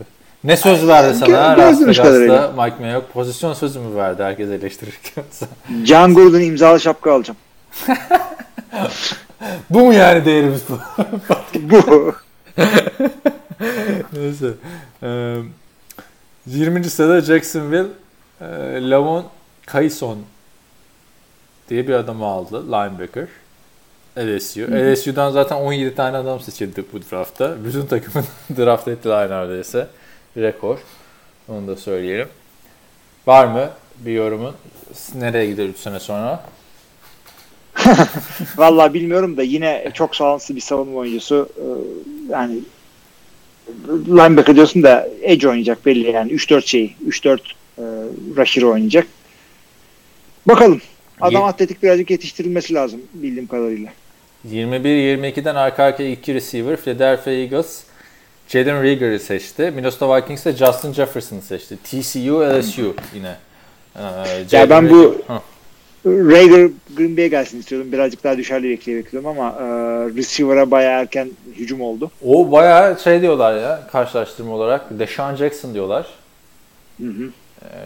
Ne 0.44 0.56
söz 0.56 0.88
verdi 0.88 1.18
sana 1.18 1.30
gö- 1.30 1.58
Las 1.58 1.80
Vegas'ta. 1.80 2.64
Mike 2.64 2.76
Mayock? 2.80 3.12
Pozisyon 3.12 3.54
sözü 3.54 3.78
mü 3.78 3.96
verdi 3.96 4.22
herkes 4.22 4.50
eleştirirken? 4.50 5.24
John 5.84 6.14
Gordon 6.14 6.40
imzalı 6.40 6.80
şapka 6.80 7.12
alacağım. 7.12 7.38
bu 9.70 9.80
mu 9.80 9.94
yani 9.94 10.24
değerimiz 10.24 10.62
bu? 10.68 10.78
Bu. 11.70 12.14
Neyse. 14.12 14.52
Ee, 15.02 15.36
20. 16.46 16.84
sırada 16.84 17.20
Jacksonville 17.20 17.88
e, 18.40 18.46
Lavon 18.90 19.26
Kayson 19.66 20.18
diye 21.68 21.88
bir 21.88 21.92
adamı 21.92 22.24
aldı. 22.24 22.66
Linebacker. 22.66 23.28
LSU. 24.18 24.60
LSU'dan 24.60 25.30
zaten 25.30 25.56
17 25.56 25.94
tane 25.94 26.16
adam 26.16 26.40
seçildi 26.40 26.84
bu 26.92 27.00
draftta. 27.02 27.64
Bütün 27.64 27.86
takımın 27.86 28.26
draft 28.56 28.88
ettiler 28.88 29.30
neredeyse. 29.30 29.86
Rekor. 30.36 30.78
Onu 31.48 31.68
da 31.68 31.76
söyleyelim. 31.76 32.28
Var 33.26 33.46
mı 33.46 33.70
bir 33.98 34.12
yorumun? 34.12 34.54
Nereye 35.14 35.46
gider 35.46 35.64
3 35.64 35.76
sene 35.76 36.00
sonra? 36.00 36.44
Vallahi 38.56 38.94
bilmiyorum 38.94 39.36
da 39.36 39.42
yine 39.42 39.90
çok 39.94 40.16
sağlıklı 40.16 40.56
bir 40.56 40.60
savunma 40.60 40.98
oyuncusu. 40.98 41.48
Ee, 41.58 41.62
Yani 42.32 42.58
linebacker 44.08 44.56
diyorsun 44.56 44.82
da 44.82 45.08
edge 45.22 45.48
oynayacak 45.48 45.86
belli 45.86 46.10
yani 46.10 46.32
3-4 46.32 46.66
şey 46.66 46.94
3-4 47.08 47.38
e, 47.78 47.82
rusher 48.36 48.62
oynayacak. 48.62 49.06
Bakalım. 50.48 50.80
Adam 51.20 51.44
atletik 51.44 51.82
birazcık 51.82 52.10
yetiştirilmesi 52.10 52.74
lazım 52.74 53.00
bildiğim 53.14 53.46
kadarıyla. 53.46 53.90
21-22'den 54.50 55.54
arka 55.54 55.84
arkaya 55.84 56.10
iki 56.10 56.34
receiver 56.34 56.76
Philadelphia 56.76 57.30
Eagles 57.30 57.82
Jalen 58.48 58.82
Rieger'ı 58.82 59.20
seçti. 59.20 59.72
Minnesota 59.74 60.16
Vikings 60.16 60.44
de 60.44 60.52
Justin 60.52 60.92
Jefferson'ı 60.92 61.42
seçti. 61.42 61.76
TCU, 61.76 62.40
LSU 62.60 62.94
yine. 63.14 63.36
Ee, 63.96 64.00
Jalen 64.50 64.70
ben 64.70 64.90
bu- 64.90 64.94
Reagor- 65.28 65.34
Hı. 65.36 65.40
Rager 66.10 66.70
Green 66.96 67.16
Bay'e 67.16 67.28
gelsin 67.28 67.60
istiyordum. 67.60 67.92
Birazcık 67.92 68.24
daha 68.24 68.36
düşerli 68.36 68.70
bekleye 68.70 68.98
bekliyordum 68.98 69.30
ama 69.30 69.48
e, 69.60 69.64
receiver'a 70.16 70.70
bayağı 70.70 71.00
erken 71.00 71.30
hücum 71.56 71.80
oldu. 71.80 72.10
O 72.26 72.52
bayağı 72.52 73.00
şey 73.00 73.22
diyorlar 73.22 73.56
ya 73.56 73.80
karşılaştırma 73.92 74.54
olarak. 74.54 74.98
Deshaun 74.98 75.34
Jackson 75.34 75.74
diyorlar. 75.74 76.06
Hı 77.00 77.06
hı. 77.06 77.30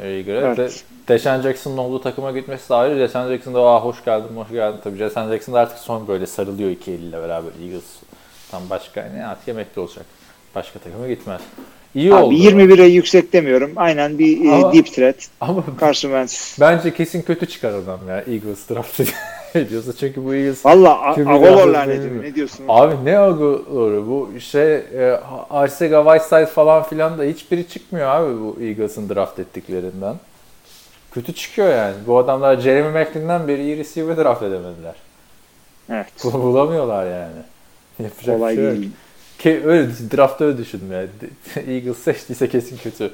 e, 0.02 0.08
Rieger'e. 0.08 0.38
Evet. 0.38 0.56
De, 0.58 0.68
Deshaun 1.08 1.42
Jackson'ın 1.42 1.76
olduğu 1.76 2.00
takıma 2.02 2.32
gitmesi 2.32 2.68
de 2.68 2.74
ayrı. 2.74 2.98
Deshaun 2.98 3.28
Jackson 3.28 3.54
da 3.54 3.60
Aa, 3.60 3.84
hoş 3.84 4.04
geldin, 4.04 4.36
hoş 4.36 4.48
geldin. 4.50 4.78
Tabii 4.84 4.98
Deshaun 4.98 5.28
Jackson 5.30 5.54
da 5.54 5.60
artık 5.60 5.78
son 5.78 6.08
böyle 6.08 6.26
sarılıyor 6.26 6.70
iki 6.70 6.92
eliyle 6.92 7.22
beraber 7.22 7.50
Eagles. 7.62 7.84
Tam 8.50 8.62
başka 8.70 9.08
ne 9.14 9.26
artık 9.26 9.48
emekli 9.48 9.80
olacak. 9.80 10.06
Başka 10.54 10.78
takıma 10.78 11.08
gitmez. 11.08 11.40
İyi 11.94 12.14
oldu. 12.14 12.26
Abi 12.28 12.34
21'e 12.36 12.86
yüksek 12.86 13.32
demiyorum. 13.32 13.72
Aynen 13.76 14.18
bir 14.18 14.44
e, 14.50 14.52
Ama- 14.54 14.72
deep 14.72 14.86
threat. 14.92 15.16
Ama 15.40 15.64
Carson 15.80 16.08
Wentz. 16.08 16.56
bence 16.60 16.94
kesin 16.94 17.22
kötü 17.22 17.46
çıkar 17.46 17.72
adam 17.72 18.00
ya 18.08 18.16
Eagles 18.16 18.70
draft 18.70 19.00
ediyorsa. 19.54 19.92
Çünkü 20.00 20.24
bu 20.24 20.34
Eagles 20.34 20.66
Valla 20.66 21.02
Agolor 21.16 21.66
laneti. 21.66 22.22
Ne 22.22 22.34
diyorsun? 22.34 22.64
Abi 22.68 22.94
ne 23.04 23.18
agıları 23.18 24.06
bu 24.08 24.30
şey 24.40 24.74
e, 24.74 25.20
Arcega 25.50 26.02
Whiteside 26.04 26.46
falan 26.46 26.82
filan 26.82 27.18
da 27.18 27.22
hiçbiri 27.22 27.68
çıkmıyor 27.68 28.08
abi 28.08 28.40
bu 28.40 28.56
Eagles'ın 28.62 29.08
draft 29.08 29.38
ettiklerinden. 29.38 30.14
Kötü 31.12 31.32
çıkıyor 31.34 31.68
yani. 31.76 31.94
Bu 32.06 32.18
adamlar 32.18 32.56
Jeremy 32.60 32.88
McLean'den 33.02 33.48
beri 33.48 33.62
iyi 33.62 33.76
receiver 33.78 34.16
draft 34.16 34.42
edemediler. 34.42 34.94
Evet. 35.90 36.06
Bul- 36.24 36.32
Bulamıyorlar 36.42 37.06
yani. 37.06 37.42
Yapacak 38.02 38.36
Kolay 38.36 38.56
bir 38.56 38.62
şey 38.62 38.70
değil. 38.80 38.90
Ki 39.42 39.62
öyle 39.64 39.88
draftta 40.16 40.44
öyle 40.44 40.58
düşündüm 40.58 40.92
yani. 40.92 41.08
Eagles 41.74 41.98
seçtiyse 41.98 42.48
kesin 42.48 42.76
kötü 42.76 43.10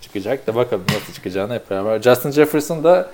çıkacak 0.00 0.46
da 0.46 0.54
bakalım 0.54 0.84
nasıl 0.88 1.12
çıkacağını 1.12 1.54
hep 1.54 1.70
beraber. 1.70 2.02
Justin 2.02 2.30
Jefferson 2.30 2.84
da 2.84 3.10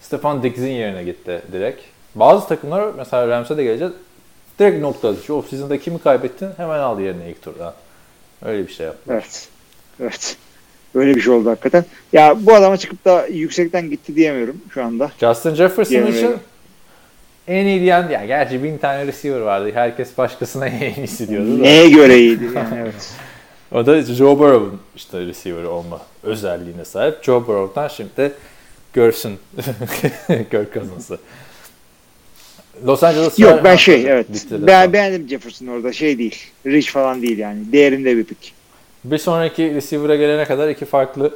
Stefan 0.00 0.42
Diggs'in 0.42 0.66
yerine 0.66 1.04
gitti 1.04 1.42
direkt. 1.52 1.82
Bazı 2.14 2.48
takımlar 2.48 2.94
mesela 2.96 3.28
Rams'e 3.28 3.56
de 3.56 3.64
geleceğiz. 3.64 3.92
Direkt 4.58 4.80
nokta 4.80 5.08
atışı. 5.08 5.34
Off-season'da 5.34 5.78
kimi 5.78 5.98
kaybettin 5.98 6.48
hemen 6.56 6.78
al 6.78 7.00
yerine 7.00 7.30
ilk 7.30 7.42
turdan. 7.42 7.74
Öyle 8.44 8.66
bir 8.66 8.72
şey 8.72 8.86
yaptı. 8.86 9.12
Evet. 9.12 9.48
Evet. 10.00 10.36
Böyle 10.94 11.16
bir 11.16 11.20
şey 11.20 11.32
oldu 11.32 11.50
hakikaten. 11.50 11.84
Ya 12.12 12.36
bu 12.40 12.54
adama 12.54 12.76
çıkıp 12.76 13.04
da 13.04 13.26
yüksekten 13.26 13.90
gitti 13.90 14.16
diyemiyorum 14.16 14.56
şu 14.74 14.84
anda. 14.84 15.10
Justin 15.20 15.54
Jefferson 15.54 16.06
için. 16.06 16.36
En 17.48 17.66
iyi 17.66 17.80
diyen, 17.80 18.08
ya 18.08 18.26
gerçi 18.26 18.62
bin 18.62 18.78
tane 18.78 19.06
receiver 19.06 19.40
vardı. 19.40 19.70
Herkes 19.74 20.18
başkasına 20.18 20.66
en 20.68 20.94
iyisi 20.94 21.28
diyordu. 21.28 21.62
Neye 21.62 21.90
göre 21.90 22.18
iyiydi 22.18 22.44
yani 22.54 22.74
evet. 22.82 23.12
O 23.72 23.86
da 23.86 24.02
Joe 24.02 24.38
Burrow'un 24.38 24.80
işte 24.96 25.26
receiver 25.26 25.64
olma 25.64 26.00
özelliğine 26.22 26.84
sahip. 26.84 27.24
Joe 27.24 27.46
Burrow'dan 27.46 27.88
şimdi 27.88 28.32
görsün 28.92 29.38
Kirk 30.26 30.74
Cousins'ı. 30.74 31.18
Los 32.86 33.02
Angeles 33.02 33.38
Yok 33.38 33.60
ben 33.64 33.76
şey 33.76 34.10
evet. 34.10 34.50
de 34.50 34.66
Ben 34.66 34.92
beğendim 34.92 35.28
Jefferson 35.28 35.66
orada 35.66 35.92
şey 35.92 36.18
değil. 36.18 36.36
Rich 36.66 36.90
falan 36.90 37.22
değil 37.22 37.38
yani. 37.38 37.72
Değerinde 37.72 38.16
bir 38.16 38.24
pick. 38.24 38.52
Bir 39.04 39.18
sonraki 39.18 39.74
receiver'a 39.74 40.16
gelene 40.16 40.44
kadar 40.44 40.68
iki 40.68 40.84
farklı 40.84 41.34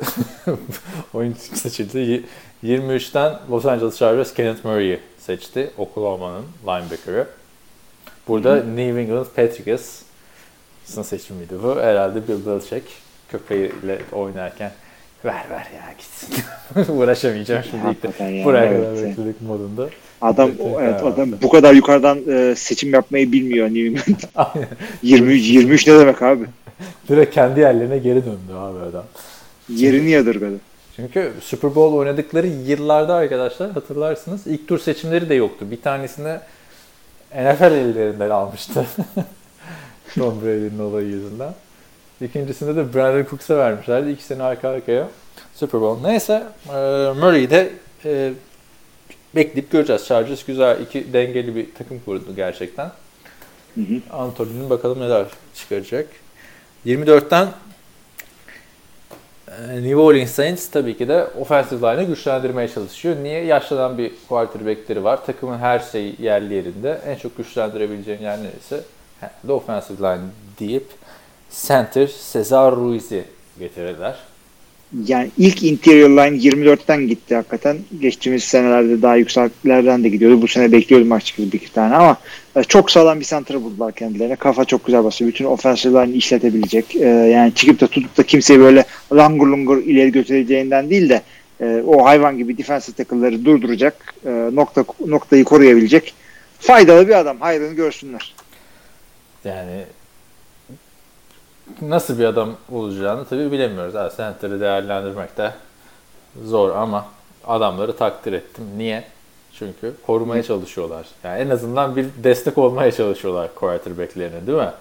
oyuncu 1.14 1.38
seçildi. 1.54 1.98
Y- 1.98 2.22
23'ten 2.64 3.38
Los 3.50 3.66
Angeles 3.66 3.98
Chargers 3.98 4.34
Kenneth 4.34 4.64
Murray'i 4.64 5.00
seçti. 5.26 5.70
Oklahoma'nın 5.78 6.44
linebacker'ı. 6.66 7.26
Burada 8.28 8.56
New 8.56 9.00
England 9.00 9.26
Patriots'ın 9.36 11.02
seçimiydi 11.02 11.54
bu. 11.62 11.80
Herhalde 11.80 12.28
Bill 12.28 12.46
Belichick 12.46 12.84
köpeğiyle 13.28 13.98
oynarken 14.12 14.72
ver 15.24 15.44
ver 15.50 15.66
ya 15.74 15.94
gitsin. 15.98 16.44
Uğraşamayacağım 16.92 17.64
şimdi 17.70 17.82
ilk 17.90 18.02
de. 18.02 18.24
Yani, 18.24 18.44
Buraya 18.44 18.66
evet. 18.66 18.84
kadar 18.84 19.04
bekledik 19.04 19.42
modunda. 19.42 19.88
Adam 20.20 20.50
Evet, 20.60 20.76
evet, 20.80 21.02
adam 21.02 21.32
bu 21.42 21.48
kadar 21.48 21.74
yukarıdan 21.74 22.18
e, 22.28 22.54
seçim 22.56 22.92
yapmayı 22.92 23.32
bilmiyor 23.32 23.66
New 23.66 23.80
England. 23.80 24.22
Aynen. 24.34 24.68
23 25.02 25.48
23 25.48 25.86
ne 25.86 25.98
demek 25.98 26.22
abi? 26.22 26.44
Direkt 27.08 27.34
kendi 27.34 27.60
yerlerine 27.60 27.98
geri 27.98 28.24
döndü 28.24 28.52
abi 28.58 28.78
adam. 28.78 29.04
Yerini 29.68 30.10
yadırgadı. 30.10 30.56
Çünkü 30.96 31.32
Super 31.40 31.74
Bowl 31.74 31.96
oynadıkları 31.96 32.46
yıllarda 32.46 33.14
arkadaşlar 33.14 33.70
hatırlarsınız 33.70 34.46
ilk 34.46 34.68
tur 34.68 34.78
seçimleri 34.78 35.28
de 35.28 35.34
yoktu. 35.34 35.70
Bir 35.70 35.82
tanesini 35.82 36.38
NFL 37.34 37.72
ellerinden 37.72 38.30
almıştı. 38.30 38.86
Tom 40.14 40.42
Brady'nin 40.42 40.78
olayı 40.78 41.08
yüzünden. 41.08 41.54
İkincisinde 42.20 42.76
de 42.76 42.94
Brandon 42.94 43.26
Cooks'a 43.30 43.56
vermişlerdi. 43.56 44.10
İki 44.10 44.24
sene 44.24 44.42
arka 44.42 44.68
arkaya 44.68 45.08
Super 45.54 45.80
Bowl. 45.80 46.08
Neyse 46.08 46.42
e, 46.68 46.72
Murray'i 47.20 47.50
de 47.50 47.72
e, 48.04 48.32
bekleyip 49.34 49.70
göreceğiz. 49.70 50.06
Chargers 50.06 50.44
güzel 50.44 50.80
iki 50.80 51.12
dengeli 51.12 51.56
bir 51.56 51.74
takım 51.78 52.00
kurdu 52.04 52.36
gerçekten. 52.36 52.90
Anthony'nin 54.10 54.70
bakalım 54.70 55.00
neler 55.00 55.26
çıkaracak. 55.54 56.08
24'ten 56.86 57.46
e, 57.46 57.50
New 59.72 59.96
Orleans 59.96 60.30
Saints 60.30 60.70
tabii 60.70 60.96
ki 60.96 61.08
de 61.08 61.24
offensive 61.40 61.86
line'ı 61.86 62.06
güçlendirmeye 62.06 62.68
çalışıyor. 62.68 63.16
Niye? 63.22 63.44
Yaşlanan 63.44 63.98
bir 63.98 64.12
quarterback'leri 64.28 65.04
var. 65.04 65.26
Takımın 65.26 65.58
her 65.58 65.78
şeyi 65.78 66.16
yerli 66.22 66.54
yerinde. 66.54 67.00
En 67.06 67.16
çok 67.16 67.36
güçlendirebileceğin 67.36 68.20
yer 68.20 68.38
neresi? 68.38 68.80
Herhalde 69.20 69.52
offensive 69.52 69.98
line 69.98 70.24
deyip 70.60 70.86
center 71.50 72.10
Cesar 72.32 72.76
Ruiz'i 72.76 73.24
getirirler. 73.58 74.16
Yani 75.04 75.30
ilk 75.38 75.62
interior 75.62 76.10
line 76.10 76.36
24'ten 76.36 77.08
gitti 77.08 77.34
hakikaten. 77.34 77.76
Geçtiğimiz 78.00 78.44
senelerde 78.44 79.02
daha 79.02 79.16
yükseklerden 79.16 80.04
de 80.04 80.08
gidiyordu. 80.08 80.42
Bu 80.42 80.48
sene 80.48 80.72
bekliyordum 80.72 81.12
açıkçası 81.12 81.52
bir 81.52 81.58
iki 81.58 81.72
tane 81.72 81.94
ama 81.94 82.16
e, 82.56 82.64
çok 82.64 82.90
sağlam 82.90 83.20
bir 83.20 83.24
center 83.24 83.62
buldular 83.62 83.92
kendilerine. 83.92 84.36
Kafa 84.36 84.64
çok 84.64 84.86
güzel 84.86 85.04
basıyor. 85.04 85.30
Bütün 85.30 85.44
offensive 85.44 86.06
line'i 86.06 86.16
işletebilecek. 86.16 86.96
E, 86.96 87.08
yani 87.08 87.54
çıkıp 87.54 87.80
da 87.80 87.86
tutup 87.86 88.16
da 88.16 88.22
kimseyi 88.22 88.60
böyle 88.60 88.84
langur 89.12 89.46
lungur 89.46 89.78
ileri 89.78 90.12
götüreceğinden 90.12 90.90
değil 90.90 91.08
de 91.08 91.22
e, 91.60 91.82
o 91.86 92.04
hayvan 92.04 92.38
gibi 92.38 92.58
defensive 92.58 92.96
tackle'ları 92.96 93.44
durduracak. 93.44 94.14
e, 94.26 94.30
nokta 94.52 94.84
noktayı 95.06 95.44
koruyabilecek. 95.44 96.14
Faydalı 96.58 97.08
bir 97.08 97.18
adam. 97.18 97.40
Hayrını 97.40 97.74
görsünler. 97.74 98.34
Yani 99.44 99.84
nasıl 101.82 102.18
bir 102.18 102.24
adam 102.24 102.50
olacağını 102.72 103.24
tabii 103.24 103.52
bilemiyoruz. 103.52 104.16
Center'ı 104.16 104.60
değerlendirmek 104.60 105.36
de 105.36 105.52
zor 106.44 106.70
ama 106.70 107.06
adamları 107.46 107.96
takdir 107.96 108.32
ettim. 108.32 108.64
Niye? 108.76 109.04
Çünkü 109.58 109.94
korumaya 110.06 110.42
çalışıyorlar. 110.42 111.06
Yani 111.24 111.40
en 111.40 111.50
azından 111.50 111.96
bir 111.96 112.06
destek 112.16 112.58
olmaya 112.58 112.92
çalışıyorlar 112.92 113.54
quarterback'lerine 113.54 114.46
değil 114.46 114.58
mi? 114.58 114.72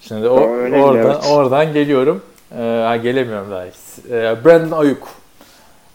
Şimdi 0.00 0.28
o, 0.28 0.48
Öyle, 0.48 0.76
oradan, 0.76 1.06
evet. 1.06 1.26
oradan 1.30 1.72
geliyorum. 1.72 2.22
Ee, 2.52 3.00
gelemiyorum 3.02 3.50
daha. 3.50 3.64
Ee, 3.64 4.44
Brandon 4.44 4.78
Ayuk. 4.78 5.08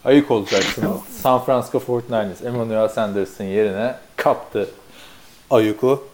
Ayuk 0.04 0.30
olacaksın. 0.30 0.84
San 1.22 1.44
Francisco 1.44 1.78
49ers 1.78 2.46
Emmanuel 2.46 2.88
Sanders'ın 2.88 3.44
yerine 3.44 3.94
kaptı 4.16 4.68
Ayuk'u. 5.50 6.04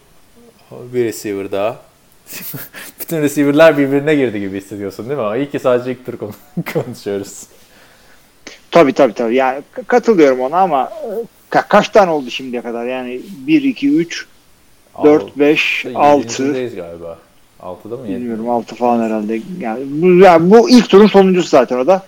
Bir 0.71 1.03
receiver 1.03 1.51
daha. 1.51 1.86
Bütün 2.99 3.21
receiver'lar 3.21 3.77
birbirine 3.77 4.15
girdi 4.15 4.39
gibi 4.39 4.57
hissediyorsun 4.57 5.05
değil 5.09 5.17
mi? 5.19 5.25
Ama 5.25 5.37
iyi 5.37 5.49
ki 5.51 5.59
sadece 5.59 5.91
ilk 5.91 6.05
tur 6.05 6.13
konu- 6.17 6.33
konuşuyoruz. 6.73 7.43
Tabii 8.71 8.93
tabii 8.93 9.13
tabii. 9.13 9.37
K- 9.37 9.83
katılıyorum 9.87 10.39
ona 10.39 10.57
ama 10.57 10.91
e, 11.03 11.09
ka- 11.55 11.67
kaç 11.67 11.89
tane 11.89 12.11
oldu 12.11 12.29
şimdiye 12.31 12.61
kadar? 12.61 12.85
Yani 12.85 13.21
1, 13.47 13.61
2, 13.63 13.89
3, 13.97 14.25
4, 15.03 15.37
5, 15.39 15.85
6 15.95 16.43
Yedinci 16.43 16.75
galiba. 16.75 17.17
6'da 17.61 17.97
mı? 17.97 18.03
bilmiyorum 18.03 18.49
6 18.49 18.75
falan 18.75 19.03
herhalde. 19.03 19.41
Yani 19.59 19.83
bu, 19.87 20.07
yani 20.23 20.51
bu 20.51 20.69
ilk 20.69 20.89
turun 20.89 21.07
sonuncusu 21.07 21.49
zaten 21.49 21.77
o 21.77 21.87
da. 21.87 22.05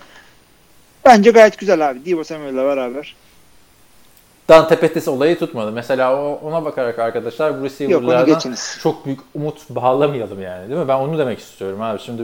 Bence 1.04 1.30
gayet 1.30 1.58
güzel 1.58 1.90
abi. 1.90 2.04
Divo 2.04 2.24
Samuel'la 2.24 2.64
beraber. 2.64 3.14
Dante 4.50 4.80
Pettis 4.80 5.08
olayı 5.08 5.38
tutmadı. 5.38 5.72
Mesela 5.72 6.16
o- 6.24 6.40
ona 6.44 6.64
bakarak 6.64 6.98
arkadaşlar 6.98 7.60
bu 7.60 7.64
receiver'lardan 7.64 8.54
çok 8.82 9.06
büyük 9.06 9.20
umut 9.34 9.70
bağlamayalım 9.70 10.42
yani 10.42 10.68
değil 10.68 10.80
mi? 10.80 10.88
Ben 10.88 10.94
onu 10.98 11.18
demek 11.18 11.38
istiyorum 11.38 11.82
abi. 11.82 12.00
Şimdi 12.00 12.22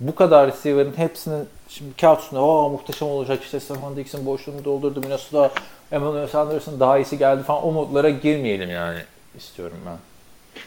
bu 0.00 0.14
kadar 0.14 0.46
receiver'ın 0.52 0.92
hepsinin 0.96 1.44
şimdi 1.68 1.96
kağıt 2.00 2.20
üstünde 2.22 2.40
"Aa, 2.40 2.68
muhteşem 2.68 3.08
olacak 3.08 3.42
işte 3.42 3.60
Stefan 3.60 3.96
Dix'in 3.96 4.26
boşluğunu 4.26 4.64
doldurdu 4.64 5.00
Minnesota 5.00 5.50
Emmanuel 5.92 6.26
Sanders'ın 6.28 6.80
daha 6.80 6.98
iyisi 6.98 7.18
geldi 7.18 7.42
falan 7.42 7.64
o 7.66 7.72
modlara 7.72 8.10
girmeyelim 8.10 8.70
yani 8.70 8.98
istiyorum 9.38 9.76
ben. 9.86 9.96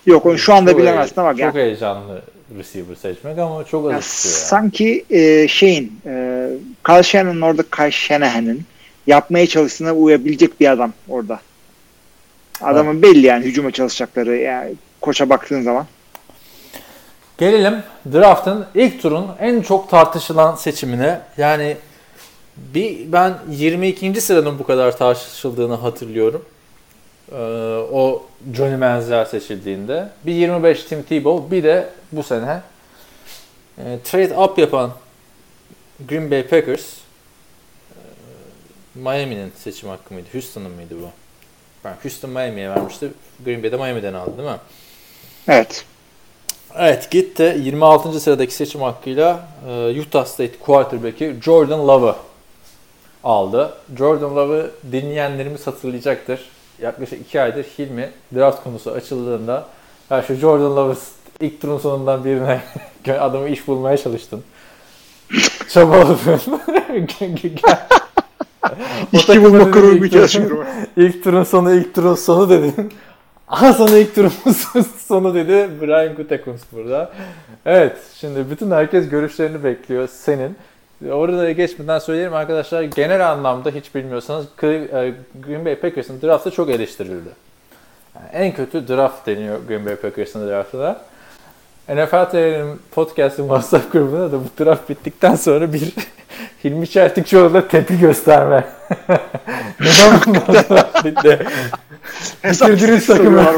Yok 0.05 0.25
onu 0.25 0.37
şu 0.37 0.53
anda 0.53 0.71
Çok 0.71 0.79
bilemezsin 0.79 1.21
ama 1.21 1.31
Çok 1.31 1.39
yani, 1.39 1.53
heyecanlı 1.53 2.21
receiver 2.57 2.95
seçmek 2.95 3.39
ama 3.39 3.63
çok 3.63 3.85
yani 3.85 3.95
az 3.95 4.03
istiyor 4.05 4.33
yani. 4.35 4.45
sanki 4.47 5.05
e, 5.09 5.47
şeyin 5.47 5.99
e, 6.05 6.49
Kyle 6.85 7.03
Shanahan'ın 7.03 7.41
orada 7.41 7.63
Kyle 7.75 7.91
Shanahan'ın 7.91 8.61
yapmaya 9.08 9.47
çalıştığına 9.47 9.93
uyabilecek 9.93 10.60
bir 10.60 10.72
adam 10.72 10.93
orada. 11.10 11.39
Adamın 12.62 13.01
belli 13.01 13.26
yani 13.26 13.45
hücuma 13.45 13.72
çalışacakları 13.72 14.36
yani 14.36 14.76
koça 15.01 15.30
baktığın 15.30 15.62
zaman. 15.62 15.86
Gelelim 17.38 17.84
draft'ın 18.14 18.66
ilk 18.76 19.01
turun 19.01 19.28
en 19.39 19.62
çok 19.62 19.89
tartışılan 19.89 20.56
seçimine. 20.56 21.22
Yani 21.38 21.78
bir 22.58 23.12
ben 23.12 23.34
22. 23.49 24.22
sıranın 24.22 24.60
bu 24.60 24.64
kadar 24.64 24.97
tartışıldığını 24.97 25.74
hatırlıyorum. 25.74 26.45
Ee, 27.32 27.36
o 27.91 28.26
Johnny 28.53 28.76
Manziel 28.76 29.26
seçildiğinde. 29.26 30.10
Bir 30.26 30.34
25 30.34 30.84
Tim 30.84 31.03
Tebow 31.03 31.56
bir 31.56 31.64
de 31.64 31.89
bu 32.12 32.24
sene 32.24 32.62
e, 33.78 33.99
trade 34.03 34.38
up 34.38 34.58
yapan 34.58 34.91
Green 36.10 36.32
Bay 36.32 36.47
Packers 36.47 37.05
Miami'nin 38.95 39.51
seçim 39.57 39.89
hakkı 39.89 40.13
mıydı? 40.13 40.27
Houston'ın 40.33 40.71
mıydı 40.71 40.95
bu? 41.01 41.09
Ben 41.85 41.95
Houston 42.03 42.29
Miami'ye 42.29 42.69
vermişti. 42.69 43.11
Green 43.45 43.63
Bay'de 43.63 43.77
Miami'den 43.77 44.13
aldı 44.13 44.37
değil 44.37 44.49
mi? 44.49 44.57
Evet. 45.47 45.85
Evet 46.75 47.11
gitti. 47.11 47.57
26. 47.59 48.19
sıradaki 48.19 48.53
seçim 48.53 48.81
hakkıyla 48.81 49.47
e, 49.69 50.01
Utah 50.01 50.25
State 50.25 50.59
quarterback'i 50.59 51.35
Jordan 51.41 51.87
Love'ı 51.87 52.15
aldı. 53.23 53.73
Jordan 53.97 54.35
Love'ı 54.35 54.71
dinleyenlerimiz 54.91 55.67
hatırlayacaktır. 55.67 56.39
Yaklaşık 56.81 57.21
2 57.21 57.41
aydır 57.41 57.63
Hilmi 57.63 58.11
draft 58.35 58.63
konusu 58.63 58.91
açıldığında 58.91 59.65
ya 60.09 60.21
şu 60.21 60.35
Jordan 60.35 60.75
Love'ı 60.75 60.97
ilk 61.41 61.61
turun 61.61 61.77
sonundan 61.77 62.25
birine 62.25 62.61
adamı 63.19 63.49
iş 63.49 63.67
bulmaya 63.67 63.97
çalıştın. 63.97 64.43
Çabaladın. 65.69 66.41
İşçi 69.13 69.43
bulma 69.43 69.59
dedi, 69.59 69.72
kurumu 69.72 70.03
bir 70.03 70.09
çalışıyorum. 70.09 70.66
İlk 70.97 71.24
turun 71.24 71.43
sonu, 71.43 71.74
ilk 71.74 71.95
turun 71.95 72.16
sonu 72.16 72.49
dedin. 72.49 72.93
Aha 73.47 73.74
sana 73.74 73.97
ilk 73.97 74.16
turun 74.16 74.32
sonu 74.97 75.36
dedi 75.36 75.70
Brian 75.82 76.16
Gutekunst 76.16 76.66
burada. 76.72 77.11
Evet, 77.66 77.97
şimdi 78.16 78.49
bütün 78.49 78.72
herkes 78.72 79.09
görüşlerini 79.09 79.63
bekliyor 79.63 80.07
senin. 80.07 80.57
Orada 81.11 81.51
geçmeden 81.51 81.99
söyleyeyim 81.99 82.34
arkadaşlar 82.34 82.84
genel 82.84 83.32
anlamda 83.32 83.70
hiç 83.70 83.95
bilmiyorsanız 83.95 84.45
e, 84.63 85.13
Green 85.47 85.66
Bay 85.66 85.76
Packers'ın 85.76 86.22
draftı 86.22 86.51
çok 86.51 86.70
eleştirildi. 86.70 87.30
Yani 88.16 88.28
en 88.34 88.53
kötü 88.53 88.88
draft 88.88 89.28
deniyor 89.28 89.59
Green 89.68 89.86
Bay 89.86 89.95
Packers'ın 89.95 90.47
draftına. 90.47 91.01
NFL 91.89 92.31
TV'nin 92.31 92.81
podcast'ın 92.91 93.43
WhatsApp 93.43 93.91
grubuna 93.91 94.31
da 94.31 94.38
bu 94.39 94.63
draft 94.63 94.89
bittikten 94.89 95.36
sonra 95.36 95.73
bir 95.73 95.93
Hilmi 96.63 96.88
Çeltikçioğlu'na 96.88 97.67
tepki 97.67 97.99
gösterme. 97.99 98.63
Neden 99.79 100.19
bu 100.25 100.53
draft 100.53 101.05
bitti? 101.05 101.39
Bitirdiniz 102.43 103.07
takımı. 103.07 103.43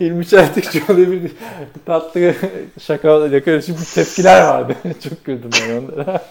Hilmi 0.00 0.26
Çeltikçioğlu'ya 0.26 1.12
bir 1.12 1.30
tatlı 1.86 2.34
şaka 2.80 3.42
karışık 3.44 3.80
bir 3.80 3.84
tepkiler 3.84 4.42
vardı. 4.42 4.74
Çok 5.08 5.24
güldüm 5.24 5.50
ben 5.52 5.76
onlara. 5.78 6.22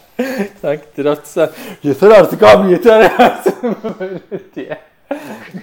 Sanki 0.61 0.83
draft 0.97 1.27
sen 1.27 1.49
yeter 1.83 2.09
artık 2.09 2.43
abi 2.43 2.71
yeter 2.71 3.11
artık 3.17 3.63
böyle 3.63 4.19
diye. 4.55 4.77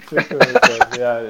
Çok 0.09 0.19
oldu 0.19 1.01
yani. 1.01 1.29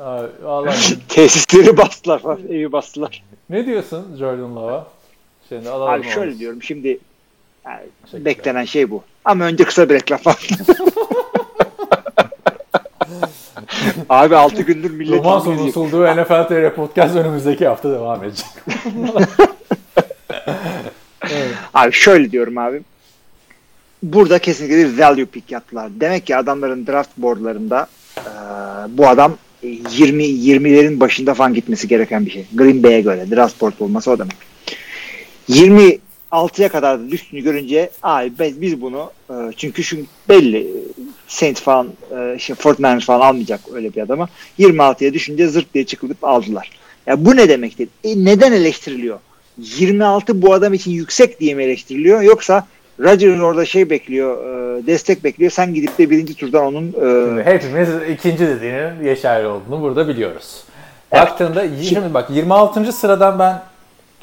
Abi, 0.00 0.28
vallahi 0.42 0.98
Tesisleri 1.08 1.76
bastılar 1.76 2.18
falan. 2.18 2.38
Evi 2.48 2.72
bastılar. 2.72 3.22
ne 3.50 3.66
diyorsun 3.66 4.16
Jordan 4.18 4.56
Love'a? 4.56 4.86
Şimdi 5.48 5.68
alalım 5.68 5.92
Abi 5.92 6.08
şöyle 6.08 6.30
onu. 6.30 6.38
diyorum 6.38 6.62
şimdi 6.62 6.98
yani 7.66 7.80
Teşekkürler. 8.02 8.24
beklenen 8.24 8.64
şey 8.64 8.90
bu. 8.90 9.02
Ama 9.24 9.44
önce 9.44 9.64
kısa 9.64 9.88
bir 9.88 9.94
reklam 9.94 10.20
var. 10.24 10.48
Abi 14.08 14.36
6 14.36 14.62
gündür 14.62 14.90
millet 14.90 15.18
Roman 15.18 15.40
sunulduğu 15.40 16.04
NFL 16.06 16.48
TR 16.48 16.74
Podcast 16.74 17.16
önümüzdeki 17.16 17.66
hafta 17.66 17.90
devam 17.90 18.24
edecek. 18.24 18.46
Abi 21.74 21.92
şöyle 21.92 22.30
diyorum 22.30 22.58
abi. 22.58 22.82
Burada 24.02 24.38
kesinlikle 24.38 24.76
bir 24.76 24.98
value 25.02 25.24
pick 25.26 25.50
yaptılar. 25.52 25.90
Demek 26.00 26.26
ki 26.26 26.36
adamların 26.36 26.86
draft 26.86 27.10
boardlarında 27.16 27.86
e, 28.18 28.22
bu 28.88 29.08
adam 29.08 29.36
20 29.64 30.24
20'lerin 30.24 31.00
başında 31.00 31.34
falan 31.34 31.54
gitmesi 31.54 31.88
gereken 31.88 32.26
bir 32.26 32.30
şey. 32.30 32.46
Green 32.54 32.82
Bay'e 32.82 33.00
göre 33.00 33.30
draft 33.30 33.60
board 33.60 33.72
olması 33.80 34.10
o 34.10 34.18
demek. 34.18 34.36
26'ya 35.48 36.68
kadar 36.68 37.00
da 37.00 37.10
düştüğünü 37.10 37.40
görünce 37.40 37.90
abi 38.02 38.32
biz, 38.40 38.60
biz 38.60 38.80
bunu 38.80 39.10
e, 39.30 39.34
çünkü 39.56 39.84
şu 39.84 39.96
belli 40.28 40.66
Saints 41.28 41.60
falan 41.60 41.88
e, 42.16 42.34
işte 42.36 42.54
Fortnite 42.54 43.00
falan 43.00 43.20
almayacak 43.20 43.60
öyle 43.72 43.94
bir 43.94 44.02
adamı. 44.02 44.28
26'ya 44.58 45.14
düşünce 45.14 45.48
zırt 45.48 45.74
diye 45.74 45.84
çıkılıp 45.84 46.24
aldılar. 46.24 46.70
Ya 47.06 47.24
bu 47.24 47.36
ne 47.36 47.48
demektir? 47.48 47.88
E, 48.04 48.24
neden 48.24 48.52
eleştiriliyor? 48.52 49.18
26 49.58 50.42
bu 50.42 50.52
adam 50.52 50.74
için 50.74 50.90
yüksek 50.90 51.40
diye 51.40 51.54
mi 51.54 51.62
eleştiriliyor 51.62 52.22
yoksa 52.22 52.66
Rodgers 53.00 53.40
orada 53.40 53.64
şey 53.64 53.90
bekliyor, 53.90 54.44
e, 54.44 54.86
destek 54.86 55.24
bekliyor. 55.24 55.50
Sen 55.50 55.74
gidip 55.74 55.98
de 55.98 56.10
birinci 56.10 56.34
turdan 56.34 56.64
onun 56.64 56.86
e, 57.38 57.44
Hepimiz 57.44 57.88
ikinci 58.10 58.46
dediğinin 58.46 59.04
yeşerli 59.04 59.46
olduğunu 59.46 59.80
burada 59.80 60.08
biliyoruz. 60.08 60.64
Baktığında 61.12 61.64
şimdi 61.82 62.14
bak 62.14 62.30
26. 62.30 62.92
sıradan 62.92 63.38
ben 63.38 63.62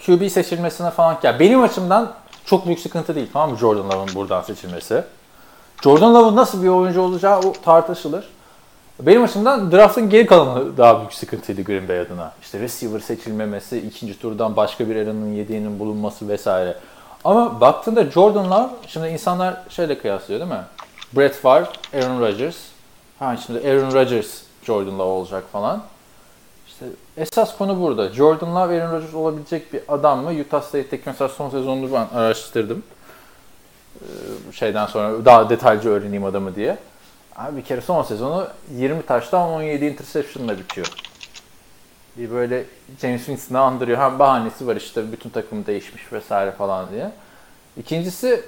QB 0.05 0.27
seçilmesine 0.27 0.91
falan 0.91 1.17
ya 1.23 1.39
benim 1.39 1.61
açımdan 1.61 2.13
çok 2.45 2.65
büyük 2.65 2.79
sıkıntı 2.79 3.15
değil 3.15 3.27
tamam 3.33 3.51
mı 3.51 3.57
Jordan 3.57 3.85
Love'ın 3.85 4.15
buradan 4.15 4.41
seçilmesi. 4.41 5.03
Jordan 5.83 6.13
Love'ın 6.13 6.35
nasıl 6.35 6.63
bir 6.63 6.67
oyuncu 6.67 7.01
olacağı 7.01 7.39
o 7.39 7.53
tartışılır. 7.65 8.25
Benim 8.99 9.23
açımdan 9.23 9.71
draftın 9.71 10.09
geri 10.09 10.25
kalanı 10.25 10.77
daha 10.77 10.99
büyük 10.99 11.13
sıkıntıydı 11.13 11.61
Green 11.61 11.87
Bay 11.87 11.99
adına. 11.99 12.31
İşte 12.41 12.59
receiver 12.59 12.99
seçilmemesi, 12.99 13.77
ikinci 13.77 14.19
turdan 14.19 14.55
başka 14.55 14.89
bir 14.89 14.95
Aaron'ın 14.95 15.33
yediğinin 15.33 15.79
bulunması 15.79 16.29
vesaire. 16.29 16.75
Ama 17.23 17.61
baktığında 17.61 18.03
Jordan 18.03 18.51
Love, 18.51 18.69
şimdi 18.87 19.07
insanlar 19.07 19.57
şöyle 19.69 19.97
kıyaslıyor 19.97 20.39
değil 20.39 20.51
mi? 20.51 20.63
Brett 21.13 21.35
Favre, 21.35 21.65
Aaron 21.93 22.21
Rodgers. 22.21 22.57
Ha 23.19 23.37
şimdi 23.37 23.69
Aaron 23.69 23.91
Rodgers, 23.91 24.41
Jordan 24.63 24.99
Love 24.99 25.03
olacak 25.03 25.43
falan. 25.51 25.83
İşte 26.67 26.85
esas 27.17 27.57
konu 27.57 27.81
burada. 27.81 28.09
Jordan 28.09 28.55
Love, 28.55 28.81
Aaron 28.81 28.91
Rodgers 28.95 29.13
olabilecek 29.13 29.73
bir 29.73 29.81
adam 29.87 30.19
mı? 30.19 30.31
Utah 30.41 30.61
State'deki 30.61 31.03
mesela 31.05 31.29
son 31.29 31.49
sezonunu 31.49 31.93
ben 31.93 32.07
araştırdım. 32.17 32.83
Ee, 34.01 34.05
şeyden 34.53 34.85
sonra 34.85 35.25
daha 35.25 35.49
detaylıca 35.49 35.89
öğreneyim 35.89 36.25
adamı 36.25 36.55
diye. 36.55 36.77
Abi 37.35 37.57
bir 37.57 37.61
kere 37.61 37.81
son 37.81 38.03
sezonu 38.03 38.47
20 38.75 39.01
taştan 39.01 39.49
17 39.49 39.85
interception'la 39.85 40.57
bitiyor. 40.57 40.87
Bir 42.17 42.31
böyle 42.31 42.63
James 43.01 43.25
Winston'ı 43.25 43.59
andırıyor. 43.59 43.97
Hem 43.97 44.19
bahanesi 44.19 44.67
var 44.67 44.75
işte 44.75 45.11
bütün 45.11 45.29
takım 45.29 45.65
değişmiş 45.65 46.13
vesaire 46.13 46.51
falan 46.51 46.91
diye. 46.91 47.11
İkincisi 47.77 48.43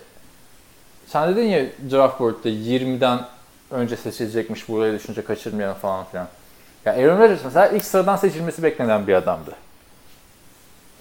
sen 1.08 1.30
dedin 1.30 1.44
ya 1.44 1.66
draft 1.92 2.20
board'da 2.20 2.50
20'den 2.50 3.20
önce 3.72 3.96
seçilecekmiş 3.98 4.70
buraya 4.70 4.94
düşünce 4.94 5.24
kaçırmayalım 5.24 5.78
falan 5.78 6.06
filan. 6.06 6.28
Ya 6.86 6.94
Aaron 6.94 7.20
Rodgers 7.20 7.44
mesela 7.46 7.68
ilk 7.68 7.86
sıradan 7.86 8.16
seçilmesi 8.16 8.64
beklenen 8.64 9.08
bir 9.08 9.14
adamdı. 9.14 9.56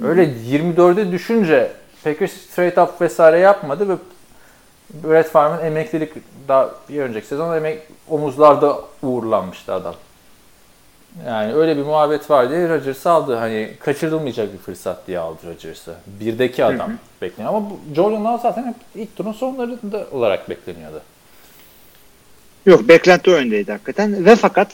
Öyle 0.03 0.25
24'e 0.25 1.13
düşünce 1.13 1.73
Packers 2.05 2.33
trade 2.55 2.83
up 2.83 3.01
vesaire 3.01 3.39
yapmadı 3.39 3.89
ve 3.89 3.97
Brett 4.91 5.29
Favre'ın 5.29 5.67
emeklilik 5.67 6.13
daha 6.49 6.71
bir 6.89 7.01
önceki 7.01 7.27
sezon 7.27 7.57
emek 7.57 7.83
omuzlarda 8.09 8.81
uğurlanmıştı 9.03 9.75
adam. 9.75 9.95
Yani 11.27 11.55
öyle 11.55 11.77
bir 11.77 11.83
muhabbet 11.83 12.31
var 12.31 12.51
diye 12.51 12.69
Rodgers'ı 12.69 13.11
aldı. 13.11 13.37
Hani 13.37 13.71
kaçırılmayacak 13.81 14.53
bir 14.53 14.59
fırsat 14.59 15.07
diye 15.07 15.19
aldı 15.19 15.39
Rodgers'ı. 15.47 15.95
Birdeki 16.07 16.65
adam 16.65 16.93
bekleniyor. 17.23 17.55
Ama 17.55 17.71
bu 17.71 17.95
Jordan 17.95 18.25
Love 18.25 18.43
zaten 18.43 18.67
hep 18.67 18.75
ilk 18.95 19.17
turun 19.17 19.33
sonlarında 19.33 20.07
olarak 20.13 20.51
bekleniyordu. 20.51 21.01
yok 22.67 22.89
beklenti 22.89 23.31
o 23.31 23.35
yöndeydi 23.35 23.73
hakikaten 23.73 24.25
ve 24.25 24.37
fakat 24.37 24.69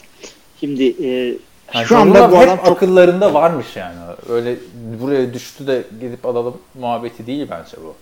şimdi 0.59 0.83
e, 0.83 1.37
Yani 1.73 1.85
şu 1.85 1.97
anda 1.97 2.31
bu 2.31 2.37
adam 2.37 2.57
çok 2.57 2.67
akıllarında 2.67 3.33
varmış 3.33 3.67
yani. 3.75 3.95
Öyle 4.29 4.55
buraya 5.01 5.33
düştü 5.33 5.67
de 5.67 5.83
gidip 6.01 6.25
alalım 6.25 6.57
muhabbeti 6.79 7.27
değil 7.27 7.47
bence 7.49 7.77
bu. 7.83 7.95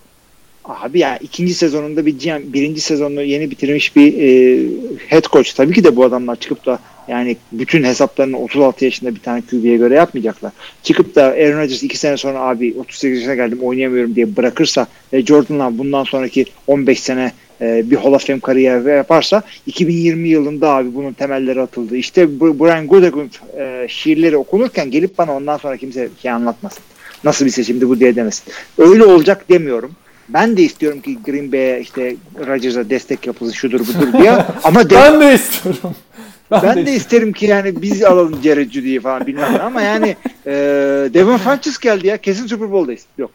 Abi 0.66 1.00
ya 1.00 1.18
ikinci 1.18 1.54
sezonunda 1.54 2.06
bir 2.06 2.20
GM, 2.20 2.54
birinci 2.54 2.82
sezonunu 2.82 3.22
yeni 3.22 3.52
bitirmiş 3.52 3.96
bir 3.96 4.14
e, 4.14 4.60
head 5.08 5.24
coach. 5.24 5.54
Tabii 5.54 5.74
ki 5.74 5.84
de 5.84 5.96
bu 5.96 6.04
adamlar 6.04 6.36
çıkıp 6.36 6.66
da 6.66 6.80
yani 7.08 7.38
bütün 7.52 7.84
hesaplarını 7.84 8.38
36 8.40 8.86
yaşında 8.86 9.16
bir 9.16 9.20
tane 9.20 9.42
QB'ye 9.42 9.78
göre 9.78 9.96
yapmayacaklar. 9.96 10.52
Çıkıp 10.84 11.16
da 11.16 11.24
Aaron 11.24 11.60
Rodgers 11.60 11.84
iki 11.84 11.98
sene 11.98 12.18
sonra 12.18 12.40
abi 12.40 12.76
38 12.80 13.18
yaşına 13.20 13.36
geldim 13.36 13.60
oynayamıyorum 13.62 14.16
diye 14.16 14.36
bırakırsa 14.38 14.88
ve 15.14 15.22
Jordan 15.26 15.60
Love 15.60 15.78
bundan 15.78 16.04
sonraki 16.04 16.46
15 16.68 17.00
sene 17.00 17.32
e, 17.62 17.92
bir 17.92 17.96
Hall 17.96 18.14
of 18.14 18.28
Fame 18.28 18.40
kariyeri 18.40 18.90
yaparsa 18.90 19.42
2020 19.66 20.30
yılında 20.30 20.70
abi 20.70 20.96
bunun 20.96 21.14
temelleri 21.14 21.62
atıldı. 21.62 21.96
İşte 21.98 22.40
Brian 22.40 22.88
Gutekunst 22.88 23.40
e, 23.60 23.86
şiirleri 23.90 24.38
okunurken 24.38 24.92
gelip 24.92 25.18
bana 25.18 25.36
ondan 25.36 25.58
sonra 25.58 25.78
kimse 25.78 26.10
şey 26.22 26.32
anlatmasın. 26.32 26.84
Nasıl 27.24 27.46
bir 27.46 27.52
seçimdi 27.52 27.90
bu 27.90 28.00
diye 28.00 28.16
demesin. 28.16 28.54
Öyle 28.78 29.04
olacak 29.06 29.50
demiyorum. 29.50 29.92
Ben 30.30 30.58
de 30.58 30.64
istiyorum 30.64 31.02
ki 31.02 31.18
Green 31.26 31.52
Bay'e 31.52 31.82
işte 31.82 32.16
Rodgers'a 32.48 32.90
destek 32.90 33.28
yapılsın 33.28 33.54
şudur 33.54 33.80
budur 33.80 34.14
diye. 34.20 34.32
Ama 34.64 34.90
de- 34.90 34.96
Ben 34.96 35.22
de 35.22 35.34
istiyorum. 35.34 35.96
Ben 36.52 36.86
de 36.86 36.94
isterim 36.94 37.34
ki 37.34 37.46
yani 37.46 37.82
biz 37.82 38.04
alalım 38.04 38.44
Jared 38.44 38.72
Judy'yi 38.72 39.00
falan 39.00 39.28
bilmem 39.28 39.54
ne 39.54 39.60
ama 39.62 39.82
yani 39.82 40.16
e, 40.46 40.52
Devon 41.14 41.38
Funches 41.38 41.78
geldi 41.80 42.08
ya 42.08 42.18
kesin 42.18 42.48
Super 42.48 42.72
Bowl'dayız. 42.72 43.06
Yok. 43.18 43.32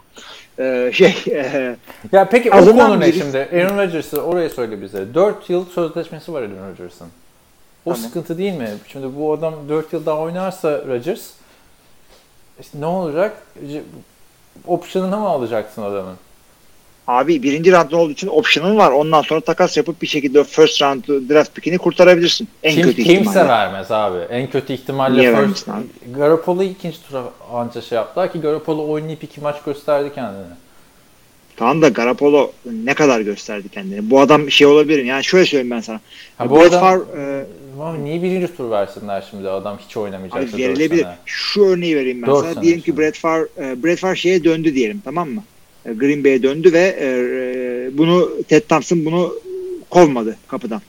E, 0.59 0.91
şey 0.95 1.17
e, 1.29 1.77
Ya 2.13 2.29
peki 2.29 2.51
O 2.51 2.65
konu 2.65 3.01
ne 3.01 3.05
birisi- 3.07 3.19
şimdi? 3.19 3.39
Aaron 3.39 3.79
Rodgers'ı 3.79 4.23
oraya 4.23 4.49
söyle 4.49 4.83
bize. 4.83 5.15
4 5.15 5.51
yıl 5.51 5.67
sözleşmesi 5.67 6.33
var 6.33 6.43
Aaron 6.43 6.71
Rodgers'ın. 6.71 7.09
O 7.85 7.93
Tamam. 7.93 8.09
sıkıntı 8.09 8.39
değil 8.39 8.53
mi? 8.53 8.69
Şimdi 8.89 9.07
bu 9.19 9.33
adam 9.33 9.55
4 9.69 9.93
yıl 9.93 10.07
daha 10.07 10.19
oynarsa 10.19 10.85
Rodgers 10.89 11.21
işte 12.61 12.81
ne 12.81 12.87
olacak? 12.87 13.37
Option'ını 14.67 15.17
mı 15.17 15.29
alacaksın 15.29 15.83
adamın? 15.83 16.17
Abi 17.07 17.43
birinci 17.43 17.73
round 17.73 17.93
olduğu 17.93 18.13
için 18.13 18.29
option'ın 18.29 18.77
var. 18.77 18.93
Ondan 18.93 19.23
sonra 19.23 19.41
takas 19.41 19.77
yapıp 19.77 20.03
bir 20.03 20.07
şekilde 20.07 20.45
first 20.45 20.83
round 20.83 21.05
draft 21.05 21.55
pickini 21.55 21.79
kurtarabilirsin. 21.79 22.49
En 22.63 22.75
Kim, 22.75 22.83
kötü 22.83 22.97
kimse 23.03 23.13
ihtimalle. 23.13 23.49
vermez 23.49 23.91
abi. 23.91 24.19
En 24.19 24.51
kötü 24.51 24.73
ihtimalle 24.73 25.21
Niye 25.21 25.37
first? 25.37 25.69
Garoppolo'yu 26.15 26.69
ikinci 26.69 26.97
tura 27.09 27.25
anca 27.53 27.81
şey 27.81 27.97
yaptılar 27.97 28.33
ki 28.33 28.41
Garoppolo 28.41 28.89
oynayıp 28.89 29.25
iki 29.25 29.41
maç 29.41 29.57
gösterdi 29.67 30.11
kendini. 30.15 30.47
Tamam 31.57 31.83
da 31.83 31.89
Garapolo 31.89 32.53
ne 32.85 32.95
kadar 32.95 33.21
gösterdi 33.21 33.69
kendini. 33.69 34.11
Bu 34.11 34.21
adam 34.21 34.51
şey 34.51 34.67
olabilir. 34.67 35.05
Yani 35.05 35.25
şöyle 35.25 35.47
söyleyeyim 35.47 35.71
ben 35.71 35.81
sana. 35.81 36.01
Ha, 36.39 36.51
bu 36.51 36.57
Brett 36.61 36.73
adam- 36.73 36.81
Favre, 36.81 37.45
e, 38.01 38.05
niye 38.05 38.23
birinci 38.23 38.57
tur 38.57 38.71
versinler 38.71 39.25
şimdi 39.31 39.49
adam 39.49 39.79
hiç 39.89 39.97
Abi 39.97 40.13
dört 40.13 40.59
verilebilir. 40.59 41.07
Şu 41.27 41.65
örneği 41.65 41.97
vereyim 41.97 42.23
ben 42.23 42.35
sana. 42.35 42.63
Diyelim 42.63 42.81
ki. 42.81 42.99
Brett 42.99 43.19
Favre, 43.19 43.49
e, 43.59 43.83
Brett 43.83 43.99
Favre 43.99 44.17
şeye 44.17 44.45
döndü 44.45 44.75
diyelim 44.75 45.03
tamam 45.05 45.31
mı? 45.31 45.45
E, 45.87 45.93
Green 45.93 46.25
Bay'e 46.25 46.43
döndü 46.43 46.73
ve 46.73 46.97
e, 46.99 47.07
e, 47.07 47.99
bunu 47.99 48.31
Ted 48.49 48.63
Thompson 48.69 49.05
bunu 49.05 49.35
kovmadı 49.91 50.37
kapıdan. 50.49 50.81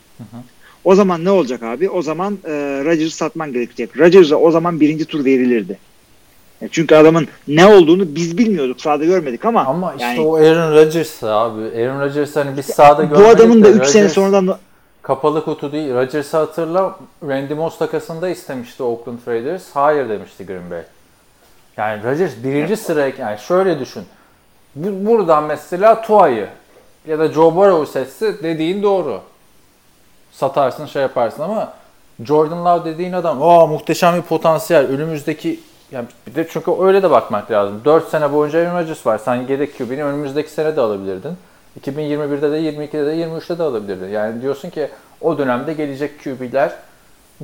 O 0.83 0.95
zaman 0.95 1.25
ne 1.25 1.31
olacak 1.31 1.63
abi? 1.63 1.89
O 1.89 2.01
zaman 2.01 2.37
e, 2.45 2.51
Rodgers'ı 2.85 3.15
satman 3.15 3.53
gerekecek. 3.53 3.99
Rodgers'a 3.99 4.35
o 4.35 4.51
zaman 4.51 4.79
birinci 4.79 5.05
tur 5.05 5.25
verilirdi. 5.25 5.79
E, 6.61 6.67
çünkü 6.71 6.95
adamın 6.95 7.27
ne 7.47 7.65
olduğunu 7.65 8.15
biz 8.15 8.37
bilmiyorduk. 8.37 8.81
Sahada 8.81 9.05
görmedik 9.05 9.45
ama, 9.45 9.65
Ama 9.65 9.93
işte 9.93 10.05
yani 10.05 10.19
o 10.21 10.35
Aaron 10.35 10.75
Rodgers 10.75 11.23
abi. 11.23 11.61
Aaron 11.61 12.01
Rodgers 12.01 12.35
hani 12.35 12.57
biz 12.57 12.65
sahada 12.65 13.11
bu 13.11 13.15
görmedik 13.15 13.35
adamın 13.35 13.63
da 13.63 13.67
de 13.67 13.77
3 13.77 13.85
sene 13.85 14.09
sonradan 14.09 14.57
Kapalı 15.01 15.45
kutu 15.45 15.71
değil. 15.71 15.93
Rodgers'ı 15.93 16.37
hatırla. 16.37 16.95
Randy 17.27 17.53
Moss 17.53 17.77
takasında 17.77 18.29
istemişti 18.29 18.83
Oakland 18.83 19.19
Raiders. 19.27 19.63
Hayır 19.73 20.09
demişti 20.09 20.45
Green 20.45 20.71
Bay. 20.71 20.81
Yani 21.77 22.03
Rodgers 22.03 22.31
birinci 22.43 22.77
sıraya 22.77 23.13
yani 23.19 23.39
şöyle 23.39 23.79
düşün. 23.79 24.03
Bu- 24.75 25.05
Buradan 25.05 25.43
mesela 25.43 26.01
Tua'yı 26.01 26.47
ya 27.07 27.19
da 27.19 27.27
Joe 27.27 27.55
Burrow'u 27.55 27.85
seçse 27.85 28.43
dediğin 28.43 28.83
doğru. 28.83 29.21
Satarsın 30.31 30.85
şey 30.85 31.01
yaparsın 31.01 31.41
ama 31.43 31.73
Jordan 32.25 32.65
Love 32.65 32.85
dediğin 32.85 33.13
adam 33.13 33.43
aa 33.43 33.67
muhteşem 33.67 34.15
bir 34.17 34.21
potansiyel. 34.21 34.85
Önümüzdeki 34.87 35.59
yani 35.91 36.05
bir 36.27 36.35
de 36.35 36.47
çünkü 36.49 36.71
öyle 36.81 37.03
de 37.03 37.11
bakmak 37.11 37.51
lazım. 37.51 37.81
4 37.85 38.09
sene 38.09 38.33
boyunca 38.33 38.59
Aaron 38.59 38.79
Rodgers 38.81 39.05
var. 39.05 39.17
Sen 39.17 39.35
yedek 39.35 39.77
QB'ni 39.77 40.03
önümüzdeki 40.03 40.49
sene 40.51 40.75
de 40.75 40.81
alabilirdin. 40.81 41.37
2021'de 41.81 42.51
de 42.51 42.59
22'de 42.59 43.05
de 43.05 43.15
23'te 43.15 43.57
de 43.59 43.63
alabilirdin. 43.63 44.07
Yani 44.09 44.41
diyorsun 44.41 44.69
ki 44.69 44.89
o 45.21 45.37
dönemde 45.37 45.73
gelecek 45.73 46.23
QB'ler 46.23 46.71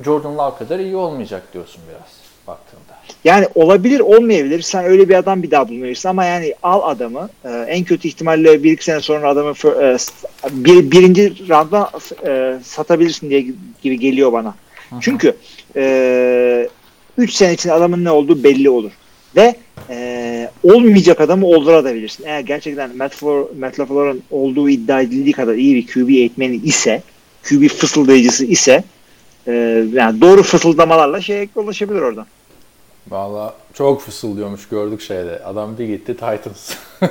Jordan 0.04 0.38
Love 0.38 0.56
kadar 0.58 0.78
iyi 0.78 0.96
olmayacak 0.96 1.42
diyorsun 1.52 1.82
biraz. 1.90 2.19
Yani 3.24 3.46
olabilir 3.54 4.00
olmayabilir. 4.00 4.62
Sen 4.62 4.84
öyle 4.84 5.08
bir 5.08 5.14
adam 5.14 5.42
bir 5.42 5.50
daha 5.50 5.68
bulmayabilirsin 5.68 6.08
ama 6.08 6.24
yani 6.24 6.54
al 6.62 6.90
adamı. 6.90 7.28
e, 7.44 7.48
en 7.48 7.84
kötü 7.84 8.08
ihtimalle 8.08 8.62
bir 8.62 8.72
iki 8.72 8.84
sene 8.84 9.00
sonra 9.00 9.28
adamı 9.28 9.54
e, 9.82 9.96
bir, 10.50 10.90
birinci 10.90 11.48
roundda 11.48 11.90
e, 12.26 12.58
satabilirsin 12.64 13.30
diye 13.30 13.46
gibi 13.82 13.98
geliyor 13.98 14.32
bana. 14.32 14.54
Çünkü 15.00 15.36
3 17.18 17.32
sene 17.32 17.52
için 17.52 17.70
adamın 17.70 18.04
ne 18.04 18.10
olduğu 18.10 18.44
belli 18.44 18.70
olur. 18.70 18.90
Ve 19.36 19.54
e, 19.90 20.50
olmayacak 20.62 21.20
adamı 21.20 21.46
oldurabilirsin. 21.46 22.24
Eğer 22.24 22.40
gerçekten 22.40 22.96
Matt, 22.96 23.22
Matt 23.58 23.80
LaFleur'un 23.80 24.22
olduğu 24.30 24.68
iddia 24.68 25.00
edildiği 25.00 25.32
kadar 25.32 25.54
iyi 25.54 25.74
bir 25.74 25.86
QB 25.86 26.08
eğitmeni 26.08 26.56
ise, 26.56 27.02
QB 27.48 27.68
fısıldayıcısı 27.68 28.44
ise 28.44 28.84
e, 29.46 29.84
yani 29.92 30.20
doğru 30.20 30.42
fısıldamalarla 30.42 31.20
şeye 31.20 31.48
ulaşabilir 31.54 32.00
oradan. 32.00 32.26
Valla 33.08 33.54
çok 33.74 34.02
fısıldıyormuş 34.02 34.68
gördük 34.68 35.00
şeyde. 35.00 35.42
Adam 35.44 35.78
bir 35.78 35.86
gitti 35.86 36.14
Titans. 36.14 36.70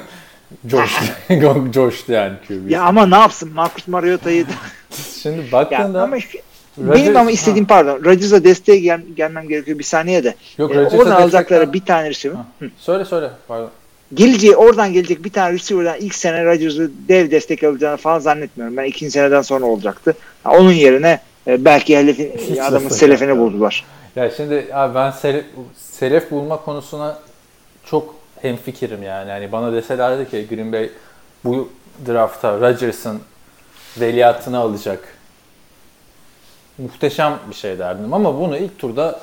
coştu. 0.67 1.05
coştu 1.71 2.11
yani 2.11 2.33
QB. 2.47 2.69
Ya 2.69 2.83
ama 2.83 3.05
ne 3.05 3.15
yapsın 3.15 3.53
Marcus 3.53 3.87
Mariota'yı 3.87 4.45
da 4.47 4.51
Şimdi 5.21 5.37
ya 5.45 5.51
baktığında 5.51 6.03
ama 6.03 6.19
şu- 6.19 6.37
Rodgers- 6.81 6.93
benim 6.93 7.17
ama 7.17 7.31
istediğim 7.31 7.65
pardon 7.67 8.03
Rodgers'a 8.05 8.43
desteğe 8.43 8.79
gel, 8.79 9.01
gelmem 9.15 9.47
gerekiyor 9.47 9.79
bir 9.79 9.83
saniye 9.83 10.23
de. 10.23 10.35
Yok, 10.57 10.75
Ee, 10.75 10.79
oradan 10.79 11.21
alacakları 11.21 11.73
bir 11.73 11.85
tane 11.85 12.09
receiver. 12.09 12.35
Ha. 12.35 12.45
Söyle 12.77 13.05
söyle 13.05 13.29
pardon. 13.47 13.69
Geleceği 14.13 14.55
oradan 14.55 14.93
gelecek 14.93 15.23
bir 15.23 15.29
tane 15.29 15.53
receiver'dan 15.53 15.97
ilk 15.99 16.15
sene 16.15 16.45
Rodgers'ı 16.45 16.91
dev 17.07 17.31
destek 17.31 17.63
alacağını 17.63 17.97
falan 17.97 18.19
zannetmiyorum. 18.19 18.77
Ben 18.77 18.83
ikinci 18.83 19.11
seneden 19.11 19.41
sonra 19.41 19.65
olacaktı. 19.65 20.15
Ha, 20.43 20.51
onun 20.51 20.71
yerine 20.71 21.19
e, 21.47 21.65
belki 21.65 21.97
helefi, 21.97 22.35
Hiç 22.51 22.59
adamın 22.59 22.89
selefini 22.89 23.29
ya. 23.29 23.37
buldular. 23.37 23.85
Ya 24.15 24.31
şimdi 24.31 24.67
abi 24.73 24.95
ben 24.95 25.11
selef, 25.11 25.45
selef 25.77 26.31
bulma 26.31 26.57
konusuna 26.57 27.19
çok 27.85 28.15
hemfikirim 28.41 29.03
yani. 29.03 29.29
yani. 29.29 29.51
Bana 29.51 29.73
deselerdi 29.73 30.29
ki 30.29 30.47
Green 30.49 30.73
Bay 30.73 30.89
bu 31.43 31.69
draftta 32.07 32.59
Rodgers'ın 32.59 33.21
veliahtını 33.99 34.57
alacak. 34.57 35.17
Muhteşem 36.77 37.39
bir 37.49 37.55
şey 37.55 37.79
derdim 37.79 38.13
ama 38.13 38.39
bunu 38.39 38.57
ilk 38.57 38.79
turda 38.79 39.19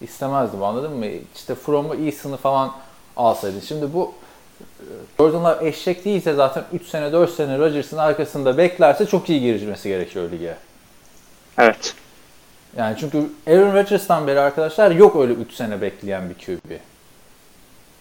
istemezdim 0.00 0.62
anladın 0.62 0.92
mı? 0.92 1.06
İşte 1.34 1.54
From'u 1.54 1.94
iyisini 1.94 2.36
falan 2.36 2.72
alsaydın. 3.16 3.60
Şimdi 3.60 3.94
bu 3.94 4.14
e, 4.60 4.84
Jordan'lar 5.18 5.62
eşek 5.62 6.04
değilse 6.04 6.34
zaten 6.34 6.64
3 6.72 6.86
sene 6.86 7.12
4 7.12 7.30
sene 7.30 7.58
Rodgers'ın 7.58 7.98
arkasında 7.98 8.58
beklerse 8.58 9.06
çok 9.06 9.30
iyi 9.30 9.40
girmesi 9.40 9.88
gerekiyor 9.88 10.30
lige. 10.30 10.56
Evet. 11.58 11.94
Yani 12.76 12.96
çünkü 13.00 13.26
Aaron 13.46 13.74
Rodgers'tan 13.74 14.26
beri 14.26 14.40
arkadaşlar 14.40 14.90
yok 14.90 15.16
öyle 15.16 15.32
3 15.32 15.52
sene 15.52 15.80
bekleyen 15.80 16.22
bir 16.30 16.34
QB. 16.34 16.70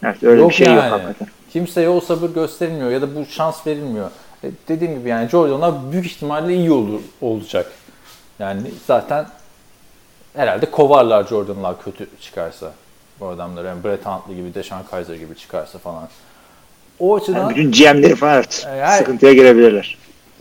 Evet 0.03 0.23
öyle 0.23 0.41
yok 0.41 0.49
bir 0.49 0.55
şey 0.55 0.67
yani. 0.67 0.75
yok 0.75 0.91
hakikaten. 0.91 1.27
Kimseye 1.53 1.89
o 1.89 2.01
sabır 2.01 2.29
gösterilmiyor 2.29 2.89
ya 2.91 3.01
da 3.01 3.15
bu 3.15 3.25
şans 3.25 3.67
verilmiyor. 3.67 4.11
E, 4.43 4.51
dediğim 4.67 4.99
gibi 4.99 5.09
yani 5.09 5.29
Jordan'lar 5.29 5.91
büyük 5.91 6.05
ihtimalle 6.05 6.55
iyi 6.55 6.71
olur 6.71 6.99
olacak. 7.21 7.71
Yani 8.39 8.61
zaten 8.87 9.25
herhalde 10.35 10.71
kovarlar 10.71 11.23
Jordan'lar 11.27 11.83
kötü 11.83 12.07
çıkarsa 12.21 12.71
bu 13.19 13.27
adamlar. 13.27 13.65
Yani 13.65 13.83
Brett 13.83 14.05
Huntley 14.05 14.35
gibi, 14.35 14.53
Deshaun 14.53 14.83
Kaiser 14.83 15.15
gibi 15.15 15.35
çıkarsa 15.35 15.79
falan. 15.79 16.07
O 16.99 17.15
açıdan 17.15 17.39
Yani 17.39 17.49
bütün 17.49 17.71
GM'leri 17.71 18.15
falan 18.15 18.35
evet, 18.35 18.67
E, 18.71 18.75
yani- 18.75 18.97
sıkıntıya 18.97 19.33
girebilirler. 19.33 19.97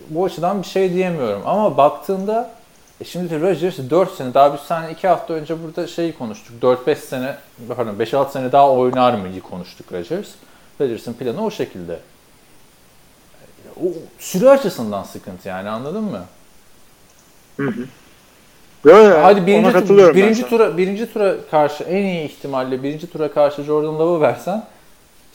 bu 0.09 0.25
açıdan 0.25 0.63
bir 0.63 0.67
şey 0.69 0.95
diyemiyorum. 0.95 1.43
Ama 1.47 1.77
baktığında 1.77 2.51
e 3.03 3.05
şimdi 3.05 3.41
Rodgers 3.41 3.79
4 3.91 4.15
sene 4.15 4.35
daha 4.35 4.53
bir 4.53 4.59
sene 4.59 4.91
2 4.91 5.09
hafta 5.09 5.35
önce 5.35 5.63
burada 5.63 5.87
şeyi 5.87 6.19
konuştuk. 6.19 6.63
4-5 6.63 6.97
sene 6.97 7.37
pardon 7.69 7.95
5-6 7.95 8.33
sene 8.33 8.53
daha 8.53 8.71
oynar 8.71 9.15
mı 9.15 9.31
diye 9.31 9.41
konuştuk 9.41 9.93
Rodgers. 9.93 10.29
Rodgers'ın 10.81 11.13
planı 11.13 11.45
o 11.45 11.51
şekilde. 11.51 11.99
O 13.83 13.87
süre 14.19 14.51
açısından 14.51 15.03
sıkıntı 15.03 15.49
yani 15.49 15.69
anladın 15.69 16.05
mı? 16.05 16.25
Yo, 18.85 18.95
Hadi 19.23 19.41
ona 19.41 19.47
birinci, 19.47 19.73
katılıyorum 19.73 20.17
ben 20.17 20.23
birinci 20.23 20.49
tura 20.49 20.77
birinci 20.77 21.13
tura 21.13 21.37
karşı 21.51 21.85
en 21.85 22.03
iyi 22.03 22.25
ihtimalle 22.25 22.83
birinci 22.83 23.11
tura 23.11 23.33
karşı 23.33 23.63
Jordan 23.63 23.99
Love'ı 23.99 24.21
versen 24.21 24.65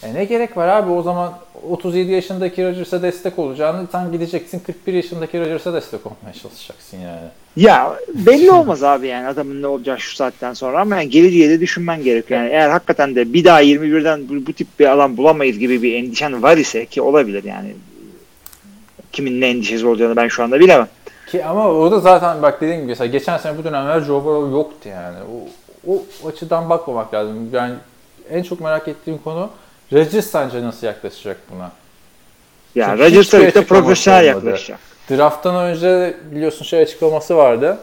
e 0.04 0.14
ne 0.14 0.26
gerek 0.26 0.58
var 0.58 0.68
abi 0.68 0.91
o 0.91 1.02
zaman 1.02 1.34
37 1.70 2.12
yaşındaki 2.12 2.66
Rodgers'a 2.66 3.02
destek 3.02 3.39
olacağını 3.39 3.88
sen 3.91 4.12
gideceksin 4.12 4.60
41 4.60 4.93
yaşındaki 4.93 5.39
Rodgers'a 5.39 5.74
destek 5.74 6.06
olmaya 6.06 6.34
çalışacaksın 6.34 6.98
yani. 6.98 7.28
Ya 7.56 7.93
belli 8.14 8.52
olmaz 8.52 8.84
abi 8.84 9.08
yani 9.08 9.28
adamın 9.28 9.62
ne 9.62 9.68
olacağı 9.68 10.00
şu 10.00 10.16
saatten 10.16 10.54
sonra 10.54 10.82
ama 10.82 10.95
yani 10.95 11.10
geleceği 11.10 11.50
de 11.50 11.60
düşünmen 11.60 12.04
gerekiyor. 12.04 12.39
Yani 12.39 12.50
eğer 12.50 12.70
hakikaten 12.70 13.16
de 13.16 13.34
bir 13.34 13.43
daha 13.43 13.64
21'den 13.64 14.30
bu, 14.30 14.48
bu 14.48 14.54
tip 14.54 14.68
bir 14.80 14.86
alan 14.86 15.18
bulamayız 15.18 15.60
gibi 15.60 15.82
bir 15.82 15.95
endişen 15.95 16.43
var 16.43 16.58
ise 16.58 16.86
ki 16.86 17.02
olabilir 17.02 17.43
yani 17.43 17.76
kimin 19.12 19.41
ne 19.41 19.50
endişesi 19.50 19.88
olacağını 19.88 20.16
ben 20.16 20.28
şu 20.28 20.43
anda 20.43 20.60
bilemem. 20.60 20.88
Ki 21.32 21.45
ama 21.45 21.70
o 21.70 21.91
da 21.91 22.00
zaten 22.00 22.41
bak 22.41 22.62
dediğim 22.62 22.80
gibi 22.80 22.89
mesela 22.89 23.08
geçen 23.08 23.38
sene 23.38 23.58
bu 23.58 23.64
dönemler 23.64 24.02
Joe 24.02 24.26
Burrow 24.26 24.52
yoktu 24.52 24.89
yani. 24.89 25.18
O, 25.88 25.93
o 25.93 26.28
açıdan 26.28 26.70
bakmamak 26.70 27.14
lazım. 27.14 27.50
Yani 27.54 27.74
en 28.30 28.43
çok 28.43 28.62
merak 28.62 28.88
ettiğim 28.88 29.18
konu 29.24 29.50
Rodgers 29.94 30.28
sence 30.28 30.64
nasıl 30.64 30.88
yaklaşacak 30.88 31.38
buna? 31.52 31.72
Ya 32.76 32.98
Rodgers 32.98 33.30
tabii 33.30 33.54
de 33.54 33.66
profesyonel 33.66 34.26
yaklaşacak. 34.26 34.80
Draft'tan 35.10 35.56
önce 35.56 36.18
biliyorsun 36.32 36.66
şey 36.66 36.82
açıklaması 36.82 37.38
vardı. 37.38 37.78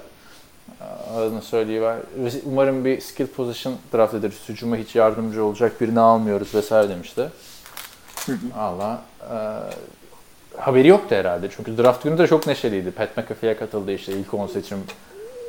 Adını 1.16 1.42
söyleyiver. 1.42 1.96
Umarım 2.44 2.84
bir 2.84 3.00
skill 3.00 3.26
position 3.26 3.76
draft 3.94 4.14
ederiz. 4.14 4.36
Hücuma 4.48 4.76
hiç 4.76 4.94
yardımcı 4.94 5.44
olacak 5.44 5.80
birini 5.80 6.00
almıyoruz 6.00 6.54
vesaire 6.54 6.88
demişti. 6.88 7.28
Allah. 8.58 9.02
E, 9.20 9.36
haberi 10.60 10.88
yoktu 10.88 11.14
herhalde. 11.14 11.48
Çünkü 11.56 11.78
draft 11.78 12.04
günü 12.04 12.18
de 12.18 12.26
çok 12.26 12.46
neşeliydi. 12.46 12.90
Pat 12.90 13.16
McAfee'ye 13.16 13.56
katıldı 13.56 13.92
işte. 13.92 14.12
ilk 14.12 14.34
10 14.34 14.46
seçim 14.46 14.78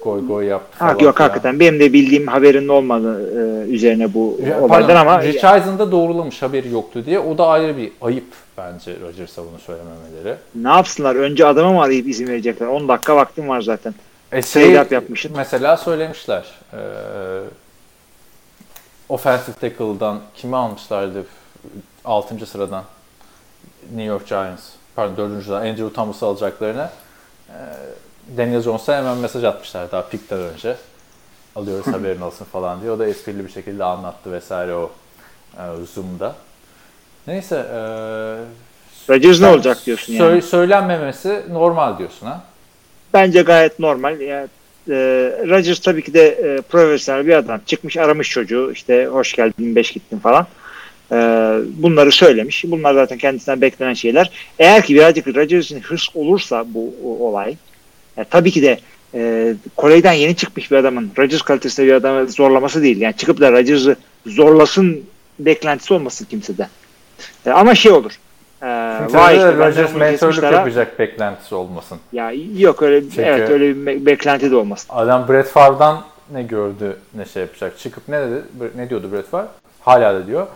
goy 0.05 0.27
goy 0.27 0.45
yaptı 0.45 0.77
falan. 0.77 0.89
Ha, 0.89 0.97
yok 1.03 1.15
filan. 1.17 1.27
hakikaten 1.27 1.59
benim 1.59 1.79
de 1.79 1.93
bildiğim 1.93 2.27
haberin 2.27 2.67
olmadı 2.67 3.31
e, 3.31 3.69
üzerine 3.71 4.13
bu 4.13 4.39
Ya, 4.49 4.61
olaydan 4.61 4.87
pardon, 4.87 4.95
ama 4.95 5.23
Rich 5.23 5.43
Eisen 5.43 5.79
da 5.79 5.91
doğrulamış 5.91 6.41
haberi 6.41 6.69
yoktu 6.71 7.05
diye. 7.05 7.19
O 7.19 7.37
da 7.37 7.47
ayrı 7.47 7.77
bir 7.77 7.91
ayıp 8.01 8.25
bence 8.57 8.95
Rodgers'a 9.01 9.41
bunu 9.41 9.59
söylememeleri. 9.65 10.35
ne 10.55 10.69
yapsınlar 10.69 11.15
önce 11.15 11.45
adama 11.45 11.73
mı 11.73 11.81
arayıp 11.81 12.07
izin 12.07 12.27
verecekler 12.27 12.67
10 12.67 12.87
dakika 12.87 13.15
vaktim 13.15 13.49
var 13.49 13.61
zaten. 13.61 13.95
E 14.31 14.41
Şey 14.41 14.71
yapmışsın. 14.71 15.31
Mesela 15.35 15.77
söylemişler. 15.77 16.45
Ee, 16.73 16.77
offensive 19.09 19.55
tackle'dan 19.61 20.19
kimi 20.35 20.55
almışlardı 20.55 21.23
6. 22.05 22.45
sıradan? 22.45 22.83
New 23.89 24.03
York 24.03 24.27
Giants. 24.27 24.63
Pardon 24.95 25.17
4. 25.31 25.43
sıradan 25.43 25.61
Andrew 25.61 25.93
Thomas'ı 25.93 26.25
alacaklarını. 26.25 26.89
Ee, 27.49 27.53
Daniel 28.37 28.61
Jones'a 28.61 28.97
hemen 28.97 29.17
mesaj 29.17 29.43
atmışlar 29.43 29.91
daha 29.91 30.07
pickten 30.09 30.39
önce. 30.39 30.75
Alıyoruz 31.55 31.87
haberin 31.87 32.21
olsun 32.21 32.45
falan 32.45 32.81
diye. 32.81 32.91
O 32.91 32.99
da 32.99 33.07
esprili 33.07 33.45
bir 33.45 33.51
şekilde 33.51 33.83
anlattı 33.83 34.31
vesaire 34.31 34.73
o 34.73 34.91
e, 35.57 35.61
Zoom'da. 35.93 36.35
Neyse. 37.27 37.55
E, 37.55 37.79
Rodgers 39.13 39.41
ne 39.41 39.47
olacak 39.47 39.77
diyorsun 39.85 40.13
sö- 40.13 40.29
yani. 40.29 40.41
Söylenmemesi 40.41 41.41
normal 41.51 41.97
diyorsun 41.97 42.25
ha? 42.27 42.43
Bence 43.13 43.41
gayet 43.41 43.79
normal. 43.79 44.19
Yani, 44.19 44.47
e, 44.89 44.93
Rodgers 45.49 45.79
tabii 45.79 46.03
ki 46.03 46.13
de 46.13 46.27
e, 46.27 46.61
profesyonel 46.61 47.27
bir 47.27 47.33
adam. 47.35 47.61
Çıkmış 47.65 47.97
aramış 47.97 48.29
çocuğu 48.29 48.71
işte 48.71 49.05
hoş 49.05 49.33
geldin 49.33 49.75
beş 49.75 49.91
gittin 49.91 50.19
falan. 50.19 50.47
E, 51.11 51.15
bunları 51.73 52.11
söylemiş. 52.11 52.63
Bunlar 52.67 52.93
zaten 52.93 53.17
kendisinden 53.17 53.61
beklenen 53.61 53.93
şeyler. 53.93 54.31
Eğer 54.59 54.83
ki 54.85 54.95
birazcık 54.95 55.27
Rodgers'ın 55.27 55.79
hırs 55.79 56.07
olursa 56.15 56.65
bu 56.67 56.93
o- 57.05 57.27
olay 57.27 57.55
e, 58.17 58.23
tabii 58.23 58.51
ki 58.51 58.61
de 58.61 58.79
e, 59.13 59.53
kolejden 59.75 60.13
yeni 60.13 60.35
çıkmış 60.35 60.71
bir 60.71 60.77
adamın 60.77 61.11
Rodgers 61.17 61.41
kalitesinde 61.41 61.87
bir 61.87 61.93
adamı 61.93 62.27
zorlaması 62.27 62.83
değil. 62.83 63.01
Yani 63.01 63.17
çıkıp 63.17 63.41
da 63.41 63.51
Rodgers'ı 63.51 63.95
zorlasın 64.25 65.03
beklentisi 65.39 65.93
olmasın 65.93 66.27
kimsede. 66.29 66.67
E, 67.45 67.49
ama 67.49 67.75
şey 67.75 67.91
olur. 67.91 68.11
E, 68.61 68.67
vay 69.13 69.35
işte, 69.35 69.57
Rodgers 69.57 70.43
ha. 70.43 70.51
yapacak 70.51 70.99
beklentisi 70.99 71.55
olmasın. 71.55 71.99
Ya 72.13 72.31
yok 72.57 72.81
öyle 72.81 73.01
Çünkü- 73.01 73.21
evet 73.21 73.49
öyle 73.49 73.75
bir 73.75 73.85
be- 73.85 74.05
beklenti 74.05 74.51
de 74.51 74.55
olmasın. 74.55 74.89
Adam 74.93 75.27
Brett 75.27 75.47
Favre'dan 75.47 76.03
ne 76.31 76.43
gördü 76.43 76.97
ne 77.15 77.25
şey 77.25 77.41
yapacak. 77.41 77.79
Çıkıp 77.79 78.07
ne 78.07 78.21
dedi? 78.21 78.41
Ne 78.75 78.89
diyordu 78.89 79.09
Brett 79.11 79.29
Favre? 79.29 79.47
Hala 79.81 80.13
da 80.15 80.27
diyor. 80.27 80.47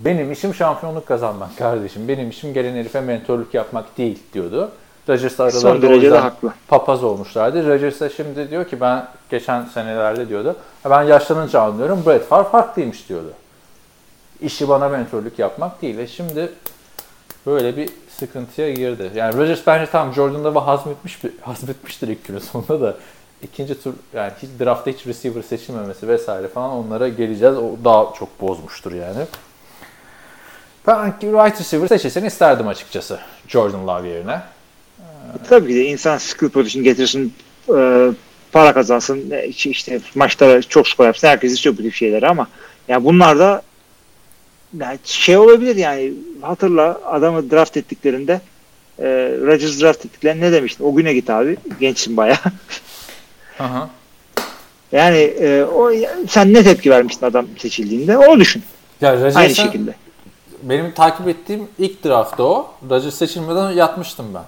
Benim 0.00 0.32
işim 0.32 0.54
şampiyonluk 0.54 1.06
kazanmak 1.06 1.56
kardeşim. 1.58 2.08
Benim 2.08 2.30
işim 2.30 2.54
gelen 2.54 2.76
herife 2.76 3.00
mentörlük 3.00 3.54
yapmak 3.54 3.98
değil 3.98 4.18
diyordu. 4.32 4.70
Rodgers 5.08 5.36
Son 5.36 5.44
aralarında 5.44 5.86
o 5.86 5.90
yüzden 5.90 6.20
haklı. 6.22 6.52
papaz 6.68 7.04
olmuşlardı. 7.04 7.68
Rodgers 7.68 8.00
da 8.00 8.08
şimdi 8.08 8.50
diyor 8.50 8.64
ki 8.68 8.80
ben 8.80 9.08
geçen 9.30 9.64
senelerde 9.64 10.28
diyordu. 10.28 10.56
"Ha, 10.82 10.90
Ben 10.90 11.02
yaşlanınca 11.02 11.60
anlıyorum. 11.60 12.02
Brett 12.06 12.28
Favre 12.28 12.48
farklıymış 12.48 13.08
diyordu. 13.08 13.32
İşi 14.40 14.68
bana 14.68 14.88
mentörlük 14.88 15.38
yapmak 15.38 15.82
değil. 15.82 15.98
E 15.98 16.06
şimdi 16.06 16.52
böyle 17.46 17.76
bir 17.76 17.90
sıkıntıya 18.18 18.72
girdi. 18.72 19.10
Yani 19.14 19.36
Rodgers 19.36 19.60
bence 19.66 19.90
tam 19.90 20.12
Jordan 20.12 20.44
Love'ı 20.44 20.62
hazmetmiş, 20.62 21.24
bir- 21.24 21.32
hazmetmiştir 21.42 22.08
ilk 22.08 22.24
günün 22.24 22.38
sonunda 22.38 22.80
da 22.80 22.94
ikinci 23.42 23.82
tur 23.82 23.94
yani 24.14 24.32
hiç 24.42 24.50
draftta 24.60 24.90
hiç 24.90 25.06
receiver 25.06 25.42
seçilmemesi 25.42 26.08
vesaire 26.08 26.48
falan 26.48 26.70
onlara 26.70 27.08
geleceğiz. 27.08 27.56
O 27.56 27.70
daha 27.84 28.12
çok 28.18 28.40
bozmuştur 28.40 28.92
yani. 28.92 29.20
Ben 30.86 31.06
right 31.22 31.60
receiver 31.60 31.86
seçilseni 31.88 32.26
isterdim 32.26 32.68
açıkçası 32.68 33.18
Jordan 33.48 33.86
Love 33.86 34.08
yerine. 34.08 34.40
Tabii 35.48 35.68
ki 35.68 35.74
de 35.74 35.84
insan 35.84 36.18
skill 36.18 36.48
position 36.48 36.84
getirsin 36.84 37.32
e, 37.76 38.08
para 38.52 38.72
kazansın, 38.72 39.30
e, 39.30 39.46
işte 39.46 40.00
maçlara 40.14 40.62
çok 40.62 40.88
skor 40.88 41.06
yapsın. 41.06 41.28
Herkes 41.28 41.52
istiyor 41.52 41.78
bu 41.78 41.82
tip 41.82 41.94
şeyleri 41.94 42.28
ama 42.28 42.48
yani 42.88 43.04
bunlar 43.04 43.38
da 43.38 43.62
yani 44.80 44.98
şey 45.04 45.36
olabilir 45.36 45.76
yani 45.76 46.12
hatırla 46.42 47.00
adamı 47.04 47.50
draft 47.50 47.76
ettiklerinde 47.76 48.40
e, 48.98 49.04
Rodgers 49.42 49.80
draft 49.80 50.06
ettiklerinde 50.06 50.46
ne 50.46 50.52
demiştin? 50.52 50.84
O 50.84 50.94
güne 50.94 51.14
git 51.14 51.30
abi. 51.30 51.56
Gençsin 51.80 52.16
baya. 52.16 52.38
Aha. 53.58 53.90
yani 54.92 55.16
e, 55.18 55.64
o 55.64 55.92
sen 56.28 56.54
ne 56.54 56.62
tepki 56.62 56.90
vermiştin 56.90 57.26
adam 57.26 57.46
seçildiğinde? 57.58 58.18
Onu 58.18 58.40
düşün. 58.40 58.62
Ya 59.00 59.32
Aynı 59.34 59.54
şekilde. 59.54 59.94
benim 60.62 60.92
takip 60.92 61.28
ettiğim 61.28 61.68
ilk 61.78 62.04
draftı 62.04 62.42
o. 62.44 62.70
Rodgers 62.90 63.14
seçilmeden 63.14 63.70
yatmıştım 63.70 64.26
ben. 64.34 64.44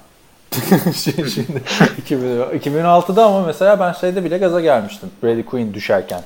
Şey, 0.94 1.14
şimdi 1.14 1.62
2000 1.98 2.26
2006'da 2.40 3.24
ama 3.24 3.46
mesela 3.46 3.80
ben 3.80 3.92
şeyde 3.92 4.24
bile 4.24 4.38
gaza 4.38 4.60
gelmiştim. 4.60 5.10
Brady 5.22 5.42
Quinn 5.42 5.74
düşerken. 5.74 6.20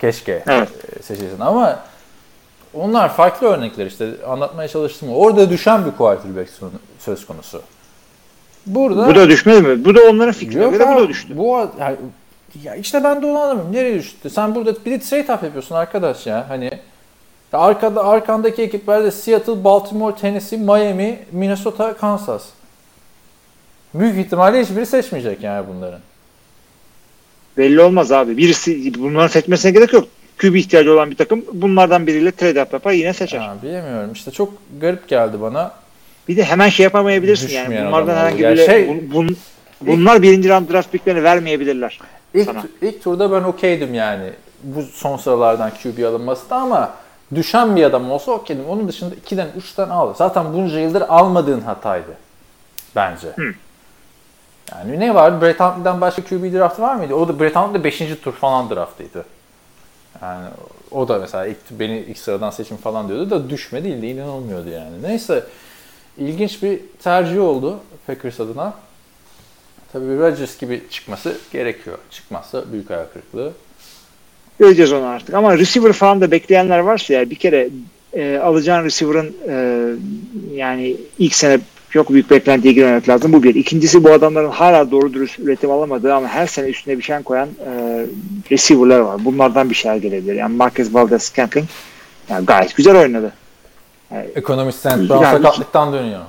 Keşke 0.00 0.42
Evet. 0.46 0.68
e, 0.98 1.02
seçilsin 1.02 1.40
ama 1.40 1.78
onlar 2.74 3.14
farklı 3.14 3.46
örnekler 3.46 3.86
işte 3.86 4.10
anlatmaya 4.28 4.68
çalıştım. 4.68 5.08
Orada 5.14 5.50
düşen 5.50 5.86
bir 5.86 5.90
quarterback 5.90 6.50
söz 6.98 7.26
konusu. 7.26 7.62
Burada 8.66 9.06
Bu 9.08 9.14
da 9.14 9.28
düşmedi 9.28 9.62
mi? 9.62 9.84
Bu 9.84 9.94
da 9.94 10.00
onların 10.10 10.32
fikrine 10.32 10.68
göre 10.68 10.96
bu 10.96 11.00
da 11.00 11.08
düştü. 11.08 11.38
Bu 11.38 11.68
yani, 11.80 11.96
ya 12.62 12.74
işte 12.74 13.04
ben 13.04 13.22
de 13.22 13.26
onu 13.26 13.38
anlamıyorum. 13.38 13.72
Nereye 13.72 13.98
düştü? 13.98 14.30
Sen 14.30 14.54
burada 14.54 14.74
bir 14.84 14.90
de 14.90 15.00
trade 15.00 15.34
up 15.34 15.42
yapıyorsun 15.42 15.74
arkadaş 15.74 16.26
ya. 16.26 16.48
Hani 16.48 16.70
arkada 17.52 18.04
arkandaki 18.04 18.62
ekiplerde 18.62 19.10
Seattle, 19.10 19.64
Baltimore, 19.64 20.16
Tennessee, 20.16 20.58
Miami, 20.58 21.18
Minnesota, 21.32 21.96
Kansas. 21.96 22.44
Büyük 23.94 24.18
ihtimalle 24.26 24.62
hiçbiri 24.62 24.86
seçmeyecek 24.86 25.42
yani 25.42 25.66
bunların. 25.74 26.00
Belli 27.56 27.80
olmaz 27.82 28.12
abi. 28.12 28.36
Birisi 28.36 28.92
bunların 28.98 29.28
seçmesine 29.28 29.70
gerek 29.70 29.92
yok. 29.92 30.08
QB 30.38 30.54
ihtiyacı 30.54 30.92
olan 30.92 31.10
bir 31.10 31.16
takım 31.16 31.44
bunlardan 31.52 32.06
biriyle 32.06 32.32
trade 32.32 32.62
up 32.62 32.72
yapar 32.72 32.92
yine 32.92 33.12
seçer. 33.12 33.38
Ha, 33.38 33.56
bilemiyorum. 33.62 34.12
İşte 34.12 34.30
çok 34.30 34.52
garip 34.80 35.08
geldi 35.08 35.40
bana. 35.40 35.72
Bir 36.28 36.36
de 36.36 36.44
hemen 36.44 36.68
şey 36.68 36.84
yapamayabilirsin 36.84 37.48
yani. 37.48 37.62
Düşmeyen 37.64 37.86
Bunlardan 37.86 38.12
adam 38.12 38.16
herhangi 38.22 38.42
biri 38.44 38.66
şey- 38.66 38.88
bun- 38.88 39.10
bun- 39.12 39.36
bunlar 39.80 40.22
birinci 40.22 40.48
round 40.48 40.70
draft 40.70 40.92
picklerini 40.92 41.24
vermeyebilirler. 41.24 41.98
İlk, 42.34 42.44
Sana. 42.44 42.62
ilk 42.82 43.02
turda 43.04 43.32
ben 43.32 43.42
okeydim 43.42 43.94
yani. 43.94 44.30
Bu 44.62 44.82
son 44.82 45.16
sıralardan 45.16 45.70
QB 45.82 46.04
alınması 46.04 46.50
da 46.50 46.56
ama 46.56 46.94
düşen 47.34 47.76
bir 47.76 47.84
adam 47.84 48.10
olsa 48.10 48.32
okeydim. 48.32 48.64
Onun 48.68 48.88
dışında 48.88 49.14
2'den 49.14 49.48
3'ten 49.58 49.88
al. 49.88 50.14
Zaten 50.14 50.52
bunca 50.52 50.78
yıldır 50.78 51.02
almadığın 51.08 51.60
hataydı. 51.60 52.16
Bence. 52.96 53.28
Yani 54.72 55.00
ne 55.00 55.14
var? 55.14 55.42
Brett 55.42 55.60
Huntley'den 55.60 56.00
başka 56.00 56.22
QB 56.22 56.52
draftı 56.52 56.82
var 56.82 56.94
mıydı? 56.94 57.14
O 57.14 57.28
da 57.28 57.40
Brett 57.40 57.56
Huntley 57.56 57.84
5. 57.84 57.98
tur 58.22 58.32
falan 58.32 58.70
draftıydı. 58.70 59.24
Yani 60.22 60.48
o 60.90 61.08
da 61.08 61.18
mesela 61.18 61.46
ilk, 61.46 61.56
beni 61.70 61.98
ilk 61.98 62.18
sıradan 62.18 62.50
seçim 62.50 62.76
falan 62.76 63.08
diyordu 63.08 63.30
da 63.30 63.50
düşme 63.50 63.84
değildi. 63.84 64.06
inanılmıyordu 64.06 64.68
yani. 64.68 65.02
Neyse 65.02 65.44
ilginç 66.18 66.62
bir 66.62 66.80
tercih 67.02 67.40
oldu 67.40 67.80
Packers 68.06 68.40
adına. 68.40 68.74
Tabii 69.92 70.18
Rodgers 70.18 70.58
gibi 70.58 70.82
çıkması 70.90 71.36
gerekiyor. 71.52 71.98
Çıkmazsa 72.10 72.72
büyük 72.72 72.90
ayak 72.90 73.12
kırıklığı. 73.12 73.52
Göreceğiz 74.58 74.92
onu 74.92 75.06
artık. 75.06 75.34
Ama 75.34 75.58
receiver 75.58 75.92
falan 75.92 76.20
da 76.20 76.30
bekleyenler 76.30 76.78
varsa 76.78 77.14
ya 77.14 77.30
bir 77.30 77.34
kere 77.34 77.68
e, 78.12 78.38
alacağın 78.38 78.84
receiver'ın 78.84 79.36
e, 79.48 79.86
yani 80.54 80.96
ilk 81.18 81.34
sene 81.34 81.60
çok 81.90 82.10
büyük 82.10 82.30
beklentiye 82.30 82.74
girmemek 82.74 83.08
lazım. 83.08 83.32
Bu 83.32 83.42
bir. 83.42 83.54
İkincisi 83.54 84.04
bu 84.04 84.12
adamların 84.12 84.50
hala 84.50 84.90
doğru 84.90 85.12
dürüst 85.14 85.38
üretim 85.38 85.70
alamadığı 85.70 86.14
ama 86.14 86.28
her 86.28 86.46
sene 86.46 86.66
üstüne 86.68 86.98
bir 86.98 87.02
şey 87.02 87.18
koyan 87.22 87.48
e, 87.48 88.06
receiver'lar 88.50 89.00
var. 89.00 89.24
Bunlardan 89.24 89.70
bir 89.70 89.74
şeyler 89.74 89.96
gelebilir. 89.96 90.34
Yani 90.34 90.56
Marquez 90.56 90.94
Valdez 90.94 91.22
Scantling 91.22 91.66
yani 92.28 92.46
gayet 92.46 92.76
güzel 92.76 92.96
oynadı. 92.96 93.32
Ekonomist 94.34 94.78
St. 94.78 94.86
Brown 94.86 95.22
Yani- 95.24 95.36
sakatlıktan 95.36 95.92
dönüyor. 95.92 96.20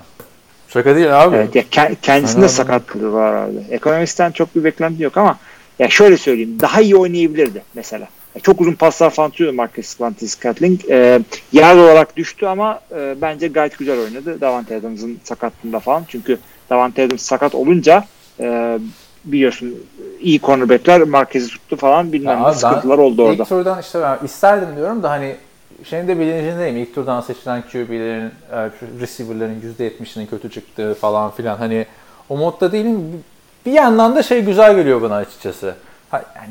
Şaka 0.67 0.95
değil 0.95 1.23
abi. 1.23 1.35
Evet, 1.35 1.55
ya 1.55 1.63
ke- 1.71 1.95
kendisinde 2.01 2.37
Aynen. 2.37 2.47
sakatlığı 2.47 3.13
var 3.13 3.33
abi. 3.33 3.55
Ekonomistten 3.71 4.31
çok 4.31 4.55
bir 4.55 4.63
beklenti 4.63 5.03
yok 5.03 5.17
ama 5.17 5.37
ya 5.79 5.89
şöyle 5.89 6.17
söyleyeyim 6.17 6.57
daha 6.61 6.81
iyi 6.81 6.95
oynayabilirdi 6.95 7.61
mesela. 7.73 8.07
Çok 8.43 8.61
uzun 8.61 8.73
paslar 8.73 9.09
falan 9.09 9.29
atıyordu 9.29 9.55
Marcus 9.55 10.01
Valdez 10.01 10.31
Scantling. 10.31 10.81
Ee, 10.89 11.19
yer 11.51 11.75
olarak 11.75 12.17
düştü 12.17 12.45
ama 12.45 12.79
e, 12.95 13.15
bence 13.21 13.47
gayet 13.47 13.77
güzel 13.77 13.99
oynadı 13.99 14.41
Davante 14.41 14.75
Adams'ın 14.75 15.19
sakatlığında 15.23 15.79
falan. 15.79 16.03
Çünkü 16.07 16.37
Davante 16.69 17.03
Adams 17.03 17.21
sakat 17.21 17.55
olunca 17.55 18.03
e, 18.39 18.79
biliyorsun 19.25 19.75
iyi 20.19 20.39
cornerbackler 20.39 21.01
Marquez'i 21.01 21.49
tuttu 21.49 21.75
falan 21.75 22.13
bilmem 22.13 22.43
ne 22.43 22.53
sıkıntılar 22.53 22.97
oldu 22.97 23.23
orada. 23.23 23.43
İlk 23.43 23.49
turdan 23.49 23.81
işte 23.81 24.01
ben 24.01 24.25
isterdim 24.25 24.75
diyorum 24.75 25.03
da 25.03 25.09
hani 25.09 25.35
şeyin 25.83 26.07
de 26.07 26.19
bilincindeyim. 26.19 26.77
İlk 26.77 26.95
turdan 26.95 27.21
seçilen 27.21 27.61
QB'lerin, 27.61 28.31
e, 28.51 28.69
receiver'ların 29.01 29.61
%70'inin 29.79 30.25
kötü 30.25 30.51
çıktığı 30.51 30.93
falan 30.93 31.31
filan. 31.31 31.57
Hani 31.57 31.85
o 32.29 32.37
modda 32.37 32.71
değilim. 32.71 33.23
Bir 33.65 33.71
yandan 33.71 34.15
da 34.15 34.23
şey 34.23 34.41
güzel 34.41 34.75
geliyor 34.75 35.01
bana 35.01 35.15
açıkçası. 35.15 35.75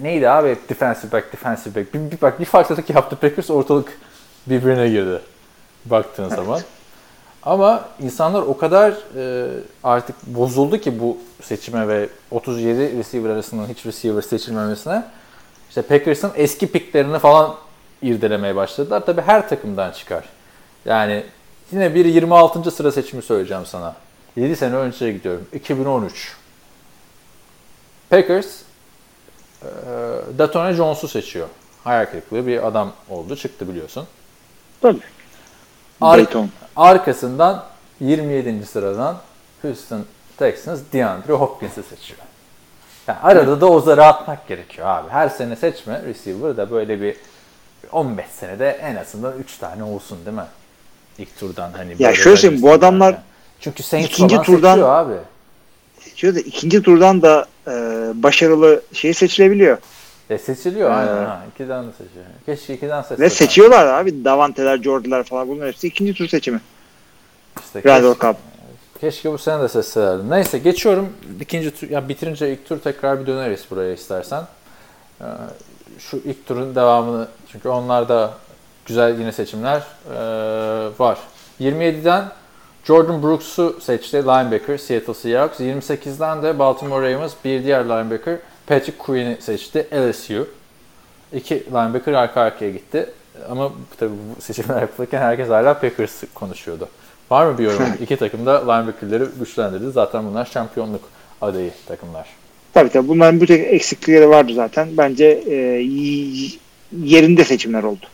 Neydi 0.03 0.29
abi 0.29 0.57
defensive 0.69 1.13
back, 1.13 1.33
defensive 1.33 1.81
back. 1.81 1.95
Bir, 1.95 2.11
bir 2.11 2.21
bak 2.21 2.41
bir 2.41 2.45
farklılık 2.45 2.91
yaptı 2.91 3.17
Packers 3.17 3.51
ortalık 3.51 3.99
birbirine 4.47 4.89
girdi. 4.89 5.21
Baktığın 5.85 6.29
zaman. 6.29 6.61
Ama 7.43 7.89
insanlar 8.01 8.43
o 8.43 8.57
kadar 8.57 8.95
e, 9.17 9.49
artık 9.85 10.27
bozuldu 10.27 10.79
ki 10.79 11.01
bu 11.01 11.19
seçime 11.43 11.89
ve 11.89 12.09
37 12.31 12.99
receiver 12.99 13.31
arasından 13.31 13.67
hiç 13.67 13.87
receiver 13.87 14.23
seçilmemesine. 14.23 15.05
İşte 15.69 15.83
Packers'ın 15.83 16.33
eski 16.35 16.73
picklerini 16.73 17.19
falan 17.19 17.57
irdelemeye 18.03 18.57
başladılar. 18.57 19.07
Tabii 19.07 19.21
her 19.21 19.49
takımdan 19.49 19.91
çıkar. 19.91 20.25
Yani 20.85 21.25
yine 21.73 21.95
bir 21.95 22.05
26. 22.05 22.71
sıra 22.71 22.93
seçimi 22.93 23.23
söyleyeceğim 23.23 23.67
sana. 23.67 23.95
7 24.37 24.57
sene 24.57 24.75
önceye 24.75 25.13
gidiyorum. 25.13 25.47
2013. 25.53 26.37
Packers 28.11 28.47
Datone 30.39 30.73
Jones'u 30.73 31.09
seçiyor. 31.09 31.49
Hayal 31.85 32.07
kırıklığı 32.07 32.47
bir 32.47 32.67
adam 32.67 32.93
oldu. 33.09 33.37
Çıktı 33.37 33.69
biliyorsun. 33.69 34.07
Tabii. 34.81 35.01
Ar- 36.01 36.19
Dayton. 36.19 36.51
arkasından 36.77 37.65
27. 38.01 38.67
sıradan 38.67 39.19
Houston 39.63 40.05
Texans 40.39 40.81
DeAndre 40.93 41.33
Hopkins'i 41.33 41.83
seçiyor. 41.83 42.19
Yani 43.09 43.19
arada 43.23 43.61
da 43.61 43.67
o 43.67 43.81
zarı 43.81 44.05
atmak 44.05 44.49
gerekiyor 44.49 44.87
abi. 44.89 45.09
Her 45.11 45.29
sene 45.29 45.57
seçme 45.57 46.03
receiver 46.03 46.57
da 46.57 46.71
böyle 46.71 47.01
bir 47.01 47.17
15 47.93 48.27
senede 48.27 48.71
en 48.71 48.97
azından 48.97 49.39
3 49.39 49.57
tane 49.59 49.83
olsun 49.85 50.19
değil 50.27 50.37
mi? 50.37 50.45
İlk 51.19 51.39
turdan 51.39 51.73
hani. 51.73 51.99
böyle 51.99 52.15
şöyle 52.15 52.37
söyleyeyim, 52.37 52.63
bu 52.63 52.73
adamlar 52.73 53.11
zaten. 53.11 53.25
çünkü 53.61 53.83
Saints 53.83 54.09
ikinci 54.11 54.37
turdan- 54.37 54.71
seçiyor 54.75 54.89
abi. 54.95 55.15
Şöyle 56.17 56.41
ikinci 56.41 56.83
turdan 56.83 57.23
da 57.23 57.47
e, 57.71 57.73
başarılı 58.23 58.83
şey 58.93 59.15
seçilebiliyor. 59.15 59.79
E 60.31 60.39
seçiliyor 60.39 60.91
Ee. 60.91 60.95
aynen 60.95 61.25
ha. 61.25 61.43
İkiden 61.55 61.87
de 61.87 61.91
seçiyor. 61.93 62.25
Keşke 62.47 62.75
ikiden 62.75 63.03
seçseler. 63.03 63.21
Ve 63.27 63.31
seçiyorlar 63.31 63.87
abi. 63.87 64.25
Davanteler, 64.25 64.83
Jordan'lar 64.83 65.25
falan 65.25 65.49
bunların 65.49 65.69
hepsi 65.69 65.87
ikinci 65.87 66.15
tur 66.15 66.29
seçimi. 66.29 66.61
İşte 67.65 67.81
keşke- 67.83 68.21
Cobb. 68.21 68.35
Keşke 69.01 69.33
bu 69.33 69.39
sene 69.39 69.63
de 69.63 69.69
seçselerdi. 69.69 70.31
Neyse 70.31 70.59
geçiyorum. 70.59 71.09
İkinci 71.41 71.71
tur, 71.71 71.91
ya 71.91 72.09
bitirince 72.09 72.53
ilk 72.53 72.69
tur 72.69 72.79
tekrar 72.79 73.21
bir 73.21 73.27
döneriz 73.27 73.65
buraya 73.71 73.93
istersen. 73.95 74.43
Ee, 75.21 75.25
şu 75.99 76.17
ilk 76.17 76.47
turun 76.47 76.75
devamını 76.75 77.29
çünkü 77.53 77.69
onlarda 77.69 78.35
güzel 78.87 79.19
yine 79.19 79.33
seçimler 79.33 79.83
ee, 80.11 80.19
var. 80.99 81.19
27'den 81.61 82.25
Jordan 82.85 83.23
Brooks'u 83.23 83.77
seçti 83.81 84.17
linebacker 84.17 84.79
Seattle 84.79 85.15
Seahawks. 85.15 85.61
28'den 85.61 86.43
de 86.43 86.59
Baltimore 86.59 87.15
Ravens 87.15 87.33
bir 87.45 87.65
diğer 87.65 87.85
linebacker 87.85 88.39
Patrick 88.67 88.99
Queen'i 88.99 89.37
seçti 89.41 89.87
LSU. 89.95 90.49
İki 91.33 91.55
linebacker 91.55 92.13
arka 92.13 92.41
arkaya 92.41 92.71
gitti. 92.71 93.07
Ama 93.51 93.73
tabii 93.99 94.13
bu 94.37 94.43
seçimler 94.43 94.81
yapılırken 94.81 95.21
herkes 95.21 95.49
hala 95.49 95.81
Packers 95.81 96.23
konuşuyordu. 96.35 96.89
Var 97.31 97.47
mı 97.47 97.59
bir 97.59 97.65
yorum? 97.65 97.87
İki 98.03 98.17
takım 98.17 98.47
da 98.47 98.73
linebacker'ları 98.73 99.29
güçlendirdi. 99.39 99.91
Zaten 99.91 100.27
bunlar 100.27 100.45
şampiyonluk 100.45 101.03
adayı 101.41 101.71
takımlar. 101.89 102.27
Tabii 102.75 102.91
tabii 102.91 103.09
bunların 103.09 103.41
bu 103.41 103.47
tek 103.47 103.73
eksiklikleri 103.73 104.29
vardı 104.29 104.55
zaten. 104.55 104.89
Bence 104.97 105.27
e, 105.47 105.55
yerinde 107.05 107.45
seçimler 107.45 107.83
oldu. 107.83 108.07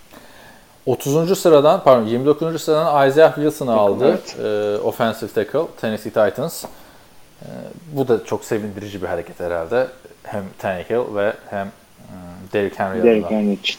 30. 0.86 1.38
sıradan, 1.38 1.82
pardon 1.84 2.06
29. 2.06 2.62
sıradan 2.62 3.08
Isaiah 3.08 3.34
Wilson'ı 3.34 3.72
aldı. 3.72 4.08
evet. 4.08 4.36
Ee, 4.44 4.78
offensive 4.78 5.30
tackle 5.30 5.66
Tennessee 5.80 6.10
Titans. 6.10 6.64
Ee, 6.64 7.46
bu 7.92 8.08
da 8.08 8.24
çok 8.24 8.44
sevindirici 8.44 9.02
bir 9.02 9.06
hareket 9.06 9.40
herhalde. 9.40 9.86
Hem 10.22 10.44
Tannehill 10.58 11.14
ve 11.14 11.32
hem 11.50 11.66
hmm, 11.66 12.52
Derrick 12.52 12.78
Henry 12.78 13.00
adına. 13.00 13.30
Henry 13.30 13.52
için. 13.52 13.78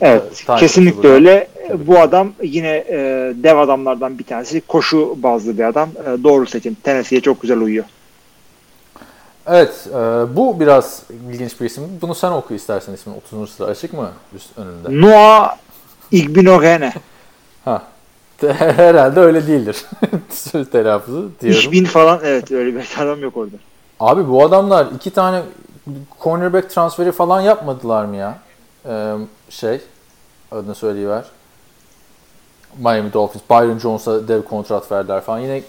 Evet, 0.00 0.36
Titans 0.36 0.60
kesinlikle 0.60 0.96
burada. 0.96 1.08
öyle. 1.08 1.48
Tabii. 1.68 1.86
Bu 1.86 1.98
adam 1.98 2.32
yine 2.42 2.84
e, 2.88 2.98
dev 3.34 3.56
adamlardan 3.56 4.18
bir 4.18 4.24
tanesi. 4.24 4.60
Koşu 4.60 5.14
bazlı 5.22 5.58
bir 5.58 5.64
adam. 5.64 5.88
E, 5.88 6.24
doğru 6.24 6.46
seçim. 6.46 6.74
Tennessee'ye 6.74 7.20
çok 7.20 7.42
güzel 7.42 7.58
uyuyor. 7.58 7.84
Evet, 9.46 9.88
e, 9.90 9.96
bu 10.36 10.60
biraz 10.60 11.02
ilginç 11.30 11.60
bir 11.60 11.66
isim. 11.66 11.84
Bunu 12.02 12.14
sen 12.14 12.32
oku 12.32 12.54
istersen 12.54 12.92
ismin 12.92 13.14
30. 13.14 13.50
sıra 13.50 13.68
açık 13.68 13.92
mı 13.92 14.10
üst 14.36 14.58
önünde? 14.58 15.06
Noah 15.06 15.56
Igbinogene. 16.10 16.92
Ha. 17.64 17.82
Herhalde 18.58 19.20
öyle 19.20 19.46
değildir. 19.46 19.84
Söz 20.30 20.70
telaffuzu 20.70 21.30
diyorum. 21.40 21.58
3000 21.58 21.84
falan 21.84 22.20
evet 22.24 22.52
öyle 22.52 22.74
bir 22.74 22.88
adam 22.98 23.22
yok 23.22 23.36
orada. 23.36 23.56
Abi 24.00 24.28
bu 24.28 24.44
adamlar 24.44 24.86
iki 24.94 25.10
tane 25.10 25.42
cornerback 26.20 26.70
transferi 26.70 27.12
falan 27.12 27.40
yapmadılar 27.40 28.04
mı 28.04 28.16
ya? 28.16 28.38
Ee, 28.88 29.14
şey, 29.50 29.80
adını 30.52 30.74
söyleyiver. 30.74 31.24
Miami 32.78 33.12
Dolphins, 33.12 33.42
Byron 33.50 33.78
Jones'a 33.78 34.28
dev 34.28 34.42
kontrat 34.42 34.92
verdiler 34.92 35.20
falan. 35.20 35.38
Yine 35.38 35.62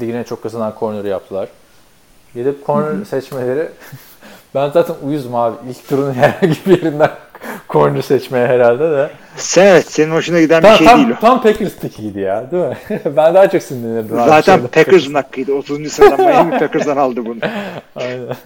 ligin 0.00 0.14
en 0.14 0.22
çok 0.22 0.42
kazanan 0.42 0.74
corner'ı 0.80 1.08
yaptılar. 1.08 1.48
Gidip 2.34 2.66
corner 2.66 3.04
seçmeleri 3.04 3.68
ben 4.54 4.70
zaten 4.70 4.96
uyuzum 5.02 5.34
abi. 5.34 5.56
İlk 5.70 5.88
turun 5.88 6.14
herhangi 6.14 6.56
bir 6.66 6.82
yerinden 6.82 7.10
corner 7.68 8.02
seçmeye 8.02 8.46
herhalde 8.46 8.90
de. 8.90 9.10
Evet 9.56 9.92
senin 9.92 10.10
hoşuna 10.10 10.40
giden 10.40 10.62
Tam, 10.62 10.72
bir 10.72 10.78
şey 10.78 10.86
tam, 10.86 10.98
değil 10.98 11.16
o. 11.18 11.20
tam 11.20 11.42
Packers 11.42 11.76
pikiydi 11.76 12.20
ya 12.20 12.50
değil 12.50 12.64
mi? 12.64 12.76
ben 13.16 13.34
daha 13.34 13.50
çok 13.50 13.62
sinirlenirdim. 13.62 14.16
Zaten. 14.16 14.66
Packers'ın 14.66 15.14
hakkıydı. 15.14 15.54
30. 15.54 15.92
sıradan 15.92 16.26
Miami 16.26 16.50
Packers'dan 16.58 16.96
aldı 16.96 17.26
bunu. 17.26 17.38
Aynen. 17.96 18.26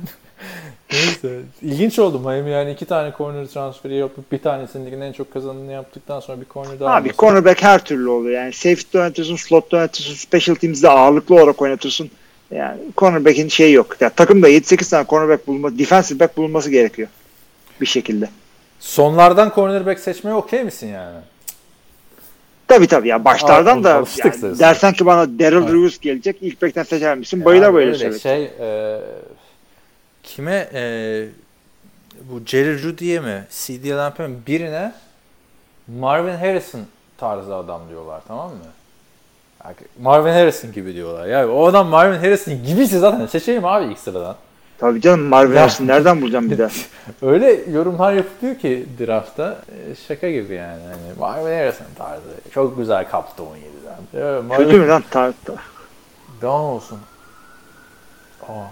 Neyse. 0.93 1.41
İlginç 1.63 1.99
oldu 1.99 2.19
Miami 2.21 2.51
yani 2.51 2.71
iki 2.73 2.85
tane 2.85 3.13
corner 3.19 3.47
transferi 3.47 3.95
yapıp 3.95 4.33
bir 4.33 4.39
tanesinin 4.39 4.87
ligin 4.87 5.01
en 5.01 5.13
çok 5.13 5.33
kazanını 5.33 5.73
yaptıktan 5.73 6.21
sonra 6.21 6.41
bir 6.41 6.47
corner 6.53 6.81
daha 6.81 6.95
Abi 6.95 7.13
cornerback 7.19 7.63
her 7.63 7.85
türlü 7.85 8.09
oluyor. 8.09 8.41
Yani 8.41 8.53
safety 8.53 8.99
oynatırsın, 8.99 9.37
slot 9.37 9.75
oynatırsın, 9.75 10.15
special 10.15 10.55
teams'de 10.55 10.89
ağırlıklı 10.89 11.35
olarak 11.35 11.63
oynatırsın. 11.63 12.11
Yani 12.51 12.81
cornerback'in 12.97 13.49
şeyi 13.49 13.75
yok. 13.75 13.97
Ya, 14.01 14.11
takımda 14.11 14.51
7-8 14.51 14.91
tane 14.91 15.07
cornerback 15.09 15.47
bulunması, 15.47 15.79
defensive 15.79 16.21
back 16.21 16.37
bulunması 16.37 16.71
gerekiyor. 16.71 17.09
Bir 17.81 17.87
şekilde. 17.87 18.29
Sonlardan 18.81 19.53
cornerback 19.55 20.01
seçmeye 20.01 20.35
okey 20.35 20.65
misin 20.65 20.87
yani? 20.87 21.19
Tabii 22.69 22.87
tabii 22.87 23.09
ya 23.09 23.25
başlardan 23.25 23.81
Aa, 23.81 23.85
da 23.85 24.05
yani 24.17 24.59
dersen 24.59 24.93
ki 24.93 25.07
bana 25.07 25.39
Daryl 25.39 25.57
Evet. 25.57 25.71
Lewis 25.71 25.99
gelecek 25.99 26.37
ilk 26.41 26.63
back'ten 26.63 26.83
seçer 26.83 27.19
misin? 27.19 27.45
Bayıla 27.45 27.75
bayıla 27.75 27.95
söyle. 27.95 28.19
Şey, 28.19 28.45
e, 28.45 29.01
kime 30.23 30.69
e, 30.73 30.83
bu 32.23 32.41
Jerry 32.47 32.79
Judy'ye 32.79 33.21
mi 33.21 33.47
CD 33.51 33.91
Lamp'e 33.91 34.27
mi 34.27 34.37
birine 34.47 34.93
Marvin 35.89 36.37
Harrison 36.37 36.81
tarzı 37.19 37.55
adam 37.55 37.89
diyorlar 37.89 38.23
tamam 38.29 38.51
mı? 38.51 38.57
Yani 39.65 39.77
Marvin 40.03 40.33
Harrison 40.33 40.73
gibi 40.73 40.95
diyorlar. 40.95 41.27
Ya 41.27 41.51
o 41.53 41.67
adam 41.67 41.87
Marvin 41.87 42.19
Harrison 42.19 42.55
gibiyse 42.67 42.99
zaten 42.99 43.27
seçeyim 43.27 43.65
abi 43.65 43.93
ilk 43.93 43.99
sıradan. 43.99 44.37
Tabii 44.79 45.01
canım 45.01 45.21
Marvin. 45.25 45.57
Harrison 45.57 45.87
nereden 45.87 46.21
bulacağım 46.23 46.51
bir 46.51 46.59
daha? 46.59 46.69
Öyle 47.23 47.71
yorumlar 47.71 48.13
yapılıyor 48.13 48.59
ki 48.59 48.87
draftta 49.01 49.59
e, 49.69 49.95
şaka 50.09 50.31
gibi 50.31 50.55
yani. 50.55 50.83
Hani 50.83 51.19
Marvin 51.19 51.59
Harrison 51.59 51.87
tarzı. 51.99 52.23
Çok 52.53 52.77
güzel 52.77 53.09
kaptı 53.11 53.43
17'den. 53.43 54.21
Evet, 54.23 54.43
Marvin- 54.45 54.57
Kötü 54.57 54.79
mü 54.81 54.89
lan? 54.89 55.05
Ta, 55.11 55.33
ta- 55.45 55.55
Daha 56.43 56.63
olsun. 56.63 56.99
Aa, 58.43 58.63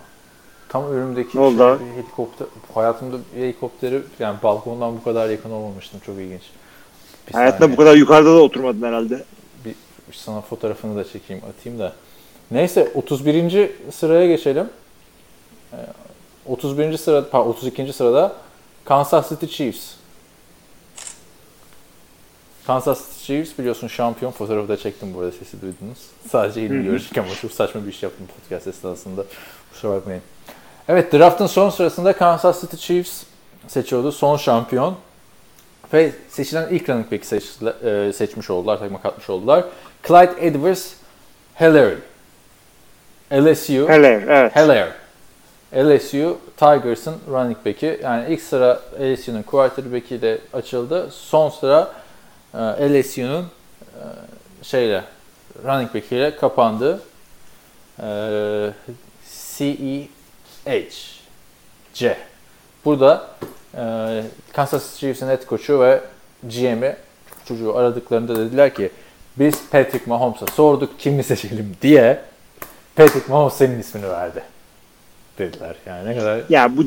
tam 0.68 0.92
önümdeki 0.92 1.38
Ne 1.38 1.40
oldu 1.42 1.56
şey, 1.58 1.66
abi? 1.66 1.84
helikopter. 1.96 2.46
Hayatımda 2.74 3.16
helikopteri 3.34 4.02
yani 4.18 4.36
balkondan 4.42 4.96
bu 4.96 5.04
kadar 5.04 5.28
yakın 5.28 5.50
olmamıştım. 5.50 6.00
Çok 6.06 6.14
ilginç. 6.18 6.42
Bir 7.28 7.32
Hayatında 7.34 7.58
saniye. 7.60 7.76
bu 7.76 7.80
kadar 7.80 7.94
yukarıda 7.96 8.34
da 8.36 8.40
oturmadın 8.42 8.82
herhalde. 8.82 9.24
Bir, 9.64 9.74
sana 10.12 10.40
fotoğrafını 10.40 10.96
da 10.96 11.04
çekeyim 11.08 11.42
atayım 11.58 11.78
da. 11.78 11.92
Neyse 12.50 12.88
31. 12.94 13.70
sıraya 13.92 14.26
geçelim. 14.26 14.66
Ee, 15.76 15.80
31. 16.46 16.96
sırada, 16.96 17.30
pardon 17.30 17.48
32. 17.50 17.92
sırada 17.92 18.32
Kansas 18.84 19.28
City 19.28 19.46
Chiefs. 19.46 19.90
Kansas 22.66 22.98
City 23.10 23.24
Chiefs 23.26 23.58
biliyorsun 23.58 23.88
şampiyon 23.88 24.32
fotoğrafı 24.32 24.68
da 24.68 24.76
çektim 24.76 25.14
bu 25.14 25.20
arada 25.20 25.32
sesi 25.32 25.60
duydunuz. 25.62 25.98
Sadece 26.30 26.62
ilmi 26.62 26.84
görüştük 26.84 27.18
ama 27.18 27.28
çok 27.42 27.52
saçma 27.52 27.84
bir 27.86 27.92
iş 27.92 28.02
yaptım 28.02 28.26
podcast 28.26 28.66
esnasında. 28.66 29.24
Kusura 29.72 29.92
bakmayın. 29.96 30.22
Evet 30.88 31.12
draftın 31.12 31.46
son 31.46 31.70
sırasında 31.70 32.12
Kansas 32.12 32.60
City 32.60 32.76
Chiefs 32.76 33.22
seçiyordu. 33.68 34.12
Son 34.12 34.36
şampiyon. 34.36 34.96
Ve 35.92 36.12
seçilen 36.28 36.68
ilk 36.70 36.88
running 36.88 37.12
back 37.12 37.24
seçtiler- 37.24 38.08
e, 38.08 38.12
seçmiş 38.12 38.50
oldular, 38.50 38.78
takıma 38.78 39.02
katmış 39.02 39.30
oldular. 39.30 39.64
Clyde 40.08 40.46
Edwards 40.46 40.92
Hillary. 41.60 41.94
LSU. 43.32 43.88
Hele 43.88 44.24
evet. 44.28 44.56
Heller. 44.56 44.88
LSU 45.74 46.38
Tigers'ın 46.56 47.16
running 47.30 47.66
back'i. 47.66 48.00
Yani 48.02 48.34
ilk 48.34 48.42
sıra 48.42 48.80
LSU'nun 49.00 49.42
quarterback'i 49.42 50.14
ile 50.14 50.38
açıldı. 50.52 51.08
Son 51.10 51.48
sıra 51.50 51.92
e, 52.54 52.58
LSU'nun 52.58 53.42
e, 53.42 54.02
şeyle 54.62 55.04
running 55.64 55.94
back'iyle 55.94 56.36
kapandı. 56.36 57.00
E, 58.02 58.70
CEH 59.56 60.08
C. 61.94 62.16
Burada 62.84 63.26
e, 63.74 64.22
Kansas 64.52 64.84
City 64.84 65.00
Chiefs'in 65.00 65.26
head 65.28 65.48
coach'u 65.48 65.80
ve 65.80 66.00
GM'i 66.42 66.96
çocuğu 67.44 67.76
aradıklarında 67.76 68.36
dediler 68.36 68.74
ki 68.74 68.90
biz 69.38 69.54
Patrick 69.70 70.04
Mahomes'a 70.06 70.46
sorduk 70.46 71.00
kimi 71.00 71.24
seçelim 71.24 71.76
diye 71.82 72.20
Patrick 72.96 73.32
Mahomes 73.32 73.54
senin 73.54 73.80
ismini 73.80 74.08
verdi 74.08 74.42
dediler. 75.38 75.76
Yani 75.86 76.08
ne 76.08 76.18
kadar 76.18 76.40
Ya 76.48 76.76
bu 76.76 76.84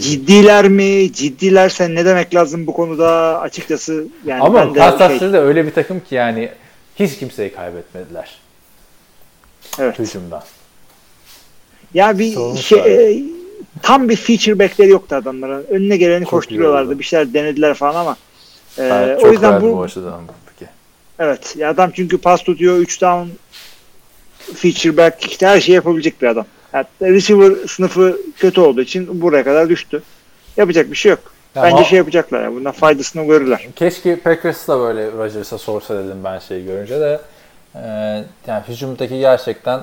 ciddiler 0.00 0.68
mi? 0.68 1.12
Ciddilerse 1.12 1.94
ne 1.94 2.04
demek 2.04 2.34
lazım 2.34 2.66
bu 2.66 2.72
konuda? 2.72 3.40
Açıkçası 3.40 4.06
yani 4.24 4.42
ama 4.42 4.72
Kansas 4.72 5.18
şey, 5.18 5.32
de 5.32 5.38
öyle 5.38 5.66
bir 5.66 5.72
takım 5.72 6.00
ki 6.00 6.14
yani 6.14 6.50
hiç 6.96 7.18
kimseyi 7.18 7.52
kaybetmediler 7.52 8.38
evet. 9.78 9.98
hücumdan. 9.98 10.42
Ya 11.94 12.18
bir 12.18 12.32
Sormuş 12.32 12.60
şey 12.60 12.78
e, 12.78 13.22
tam 13.82 14.08
bir 14.08 14.16
feature 14.16 14.58
back'leri 14.58 14.90
yoktu 14.90 15.16
adamların. 15.16 15.66
Önüne 15.70 15.96
geleni 15.96 16.24
Çok 16.24 16.30
koşturuyorlardı. 16.30 16.98
Bir 16.98 17.04
şeyler 17.04 17.34
denediler 17.34 17.74
falan 17.74 17.94
ama 17.94 18.16
e, 18.78 18.90
Ben 18.90 19.16
o 19.16 19.32
yüzden 19.32 19.62
bu 19.62 19.76
bu 19.76 19.82
açıdan 19.82 20.22
peki. 20.46 20.70
evet 21.18 21.56
ya 21.56 21.70
adam 21.70 21.90
çünkü 21.94 22.18
pas 22.18 22.42
tutuyor 22.42 22.76
3 22.76 23.00
down 23.00 23.28
feature 24.54 24.96
back 24.96 25.26
işte 25.26 25.46
her 25.46 25.60
şeyi 25.60 25.74
yapabilecek 25.74 26.22
bir 26.22 26.26
adam. 26.26 26.46
Yani 26.76 26.86
receiver 27.00 27.66
sınıfı 27.66 28.18
kötü 28.36 28.60
olduğu 28.60 28.80
için 28.80 29.20
buraya 29.20 29.44
kadar 29.44 29.68
düştü. 29.68 30.02
Yapacak 30.56 30.90
bir 30.90 30.96
şey 30.96 31.10
yok. 31.10 31.20
Ya 31.54 31.62
Bence 31.62 31.76
ama- 31.76 31.84
şey 31.84 31.96
yapacaklar 31.98 32.42
ya. 32.42 32.52
Bundan 32.52 32.72
faydasını 32.72 33.26
görürler. 33.26 33.66
Keşke 33.76 34.16
Packers 34.16 34.68
da 34.68 34.80
böyle 34.80 35.12
Rodgers'a 35.12 35.58
sorsa 35.58 36.04
dedim 36.04 36.24
ben 36.24 36.38
şeyi 36.38 36.64
görünce 36.64 37.00
de. 37.00 37.20
Ee, 37.74 37.78
yani 38.46 38.62
hücumdaki 38.68 39.18
gerçekten 39.18 39.80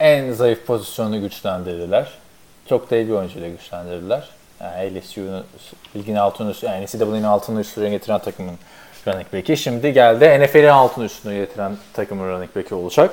en 0.00 0.32
zayıf 0.32 0.66
pozisyonu 0.66 1.20
güçlendirdiler. 1.20 2.18
Çok 2.68 2.90
da 2.90 2.96
iyi 2.96 3.08
bir 3.08 3.12
oyuncuyla 3.12 3.48
güçlendirdiler. 3.48 4.28
Yani 4.60 5.00
LSU'nun 5.00 5.44
ligin 5.96 6.14
altını 6.14 6.50
üstü, 6.50 6.66
yani 6.66 6.84
NCAA'nin 6.84 7.22
altını 7.22 7.60
üstüne 7.60 7.90
getiren 7.90 8.18
takımın 8.18 8.54
running 9.06 9.32
back'i. 9.32 9.56
Şimdi 9.56 9.92
geldi 9.92 10.44
NFL'in 10.44 10.68
altını 10.68 11.04
üstüne 11.04 11.38
getiren 11.38 11.76
takımın 11.92 12.28
running 12.28 12.56
back'i 12.56 12.74
olacak. 12.74 13.10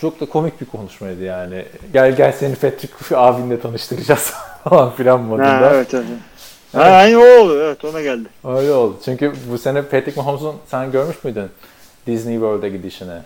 Çok 0.00 0.20
da 0.20 0.26
komik 0.26 0.60
bir 0.60 0.66
konuşmaydı 0.66 1.22
yani. 1.24 1.64
Gel 1.92 2.16
gel 2.16 2.32
seni 2.32 2.54
Patrick 2.54 3.16
abinle 3.16 3.60
tanıştıracağız 3.60 4.32
falan 4.64 4.90
filan 4.90 5.20
modunda. 5.20 5.60
Ha, 5.60 5.70
evet 5.74 5.94
evet. 5.94 6.06
Ha, 6.72 6.80
aynı 6.82 7.18
o 7.18 7.40
oldu. 7.40 7.60
Evet 7.60 7.84
ona 7.84 8.02
geldi. 8.02 8.28
Öyle 8.44 8.72
oldu. 8.72 8.96
Çünkü 9.04 9.32
bu 9.50 9.58
sene 9.58 9.82
Patrick 9.82 10.20
Mahomes'un 10.20 10.54
sen 10.66 10.92
görmüş 10.92 11.24
müydün 11.24 11.48
Disney 12.06 12.34
World'a 12.34 12.68
gidişini? 12.68 13.18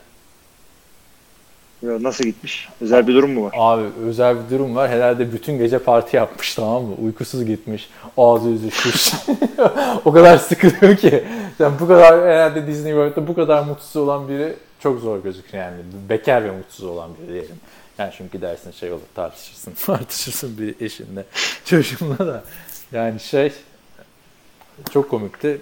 Ya, 1.82 2.03
nasıl 2.03 2.24
gitmiş? 2.24 2.69
Özel 2.81 3.07
bir 3.07 3.15
durum 3.15 3.31
mu 3.31 3.45
var? 3.45 3.55
Abi 3.59 3.82
özel 4.07 4.36
bir 4.36 4.57
durum 4.57 4.77
var. 4.77 4.90
Herhalde 4.90 5.32
bütün 5.32 5.59
gece 5.59 5.78
parti 5.78 6.16
yapmış 6.16 6.55
tamam 6.55 6.85
mı? 6.85 6.95
Uykusuz 7.05 7.45
gitmiş. 7.45 7.90
Ağzı 8.16 8.49
yüzü 8.49 8.70
şiş. 8.70 9.12
o 10.05 10.12
kadar 10.12 10.39
sıkılıyor 10.39 10.97
ki. 10.97 11.24
Yani 11.59 11.74
bu 11.81 11.89
kadar 11.89 12.28
herhalde 12.28 12.66
Disney 12.66 12.93
World'da 12.93 13.28
bu 13.28 13.35
kadar 13.35 13.62
mutsuz 13.62 13.97
olan 13.97 14.28
biri 14.28 14.55
çok 14.80 15.00
zor 15.00 15.22
gözüküyor 15.22 15.64
yani. 15.64 15.76
Bekar 16.09 16.44
ve 16.44 16.50
mutsuz 16.50 16.84
olan 16.84 17.10
biri 17.18 17.32
diyelim. 17.32 17.56
Yani 17.98 18.12
çünkü 18.16 18.40
dersin 18.40 18.70
şey 18.70 18.92
olur 18.92 19.02
tartışırsın. 19.14 19.74
Tartışırsın 19.86 20.59
bir 20.59 20.86
eşinle. 20.86 21.24
Çocuğunla 21.64 22.18
da. 22.18 22.44
Yani 22.92 23.20
şey 23.20 23.52
çok 24.92 25.10
komikti. 25.10 25.60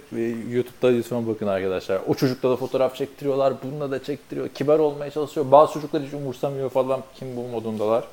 YouTube'da 0.49 0.87
lütfen 0.87 1.27
bakın 1.27 1.47
arkadaşlar. 1.47 2.01
O 2.07 2.13
çocukla 2.13 2.49
da 2.49 2.55
fotoğraf 2.55 2.95
çektiriyorlar. 2.95 3.53
Bununla 3.63 3.91
da 3.91 4.03
çektiriyor. 4.03 4.49
Kibar 4.49 4.79
olmaya 4.79 5.11
çalışıyor. 5.11 5.51
Bazı 5.51 5.73
çocuklar 5.73 6.03
hiç 6.03 6.13
umursamıyor 6.13 6.69
falan. 6.69 7.03
Kim 7.15 7.37
bu 7.37 7.47
modundalar. 7.47 8.03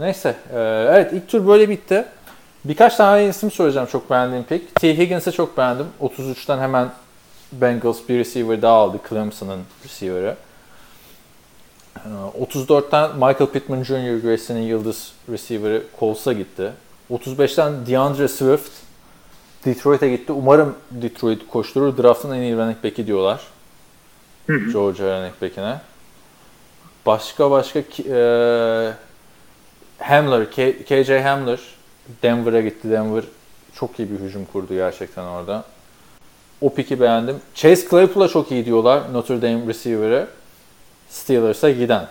Neyse. 0.00 0.36
e, 0.52 0.58
evet 0.90 1.12
ilk 1.12 1.28
tur 1.28 1.46
böyle 1.46 1.68
bitti. 1.68 2.04
Birkaç 2.64 2.96
tane 2.96 3.28
isim 3.28 3.50
söyleyeceğim 3.50 3.88
çok 3.88 4.10
beğendiğim 4.10 4.44
pick. 4.44 4.74
T. 4.74 4.98
Higgins'i 4.98 5.32
çok 5.32 5.56
beğendim. 5.56 5.86
33'ten 6.02 6.58
hemen 6.58 6.90
Bengals 7.60 7.98
bir 8.08 8.18
receiver 8.18 8.62
daha 8.62 8.74
aldı. 8.74 9.00
Clemson'ın 9.08 9.60
receiver'ı. 9.84 10.36
Ee, 11.96 12.00
34'ten 12.44 13.10
Michael 13.14 13.46
Pittman 13.46 13.82
Jr. 13.82 14.34
USC'nin 14.34 14.60
yıldız 14.62 15.12
receiver'ı 15.30 15.82
Colts'a 16.00 16.32
gitti. 16.32 16.72
35'ten 17.10 17.86
DeAndre 17.86 18.28
Swift 18.28 18.70
Detroit'e 19.64 20.08
gitti. 20.08 20.32
Umarım 20.32 20.74
Detroit 20.90 21.48
koşturur. 21.48 22.02
Draft'ın 22.02 22.32
en 22.32 22.40
iyi 22.42 22.56
running 22.56 22.84
back'i 22.84 23.06
diyorlar. 23.06 23.40
Georgia 24.48 25.06
running 25.18 25.34
back'ine. 25.42 25.80
Başka 27.06 27.50
başka 27.50 27.78
e, 28.08 28.92
Hamler, 29.98 30.50
K- 30.50 30.84
KJ 30.84 31.08
Hamler 31.24 31.60
Denver'a 32.22 32.60
gitti. 32.60 32.90
Denver 32.90 33.24
çok 33.74 33.98
iyi 33.98 34.10
bir 34.10 34.18
hücum 34.18 34.44
kurdu 34.44 34.74
gerçekten 34.74 35.24
orada. 35.24 35.64
O 36.60 36.74
piki 36.74 37.00
beğendim. 37.00 37.36
Chase 37.54 37.88
Claypool'a 37.90 38.28
çok 38.28 38.50
iyi 38.52 38.64
diyorlar. 38.64 39.00
Notre 39.12 39.42
Dame 39.42 39.66
receiver'ı. 39.66 40.26
Steelers'a 41.10 41.70
giden. 41.70 42.06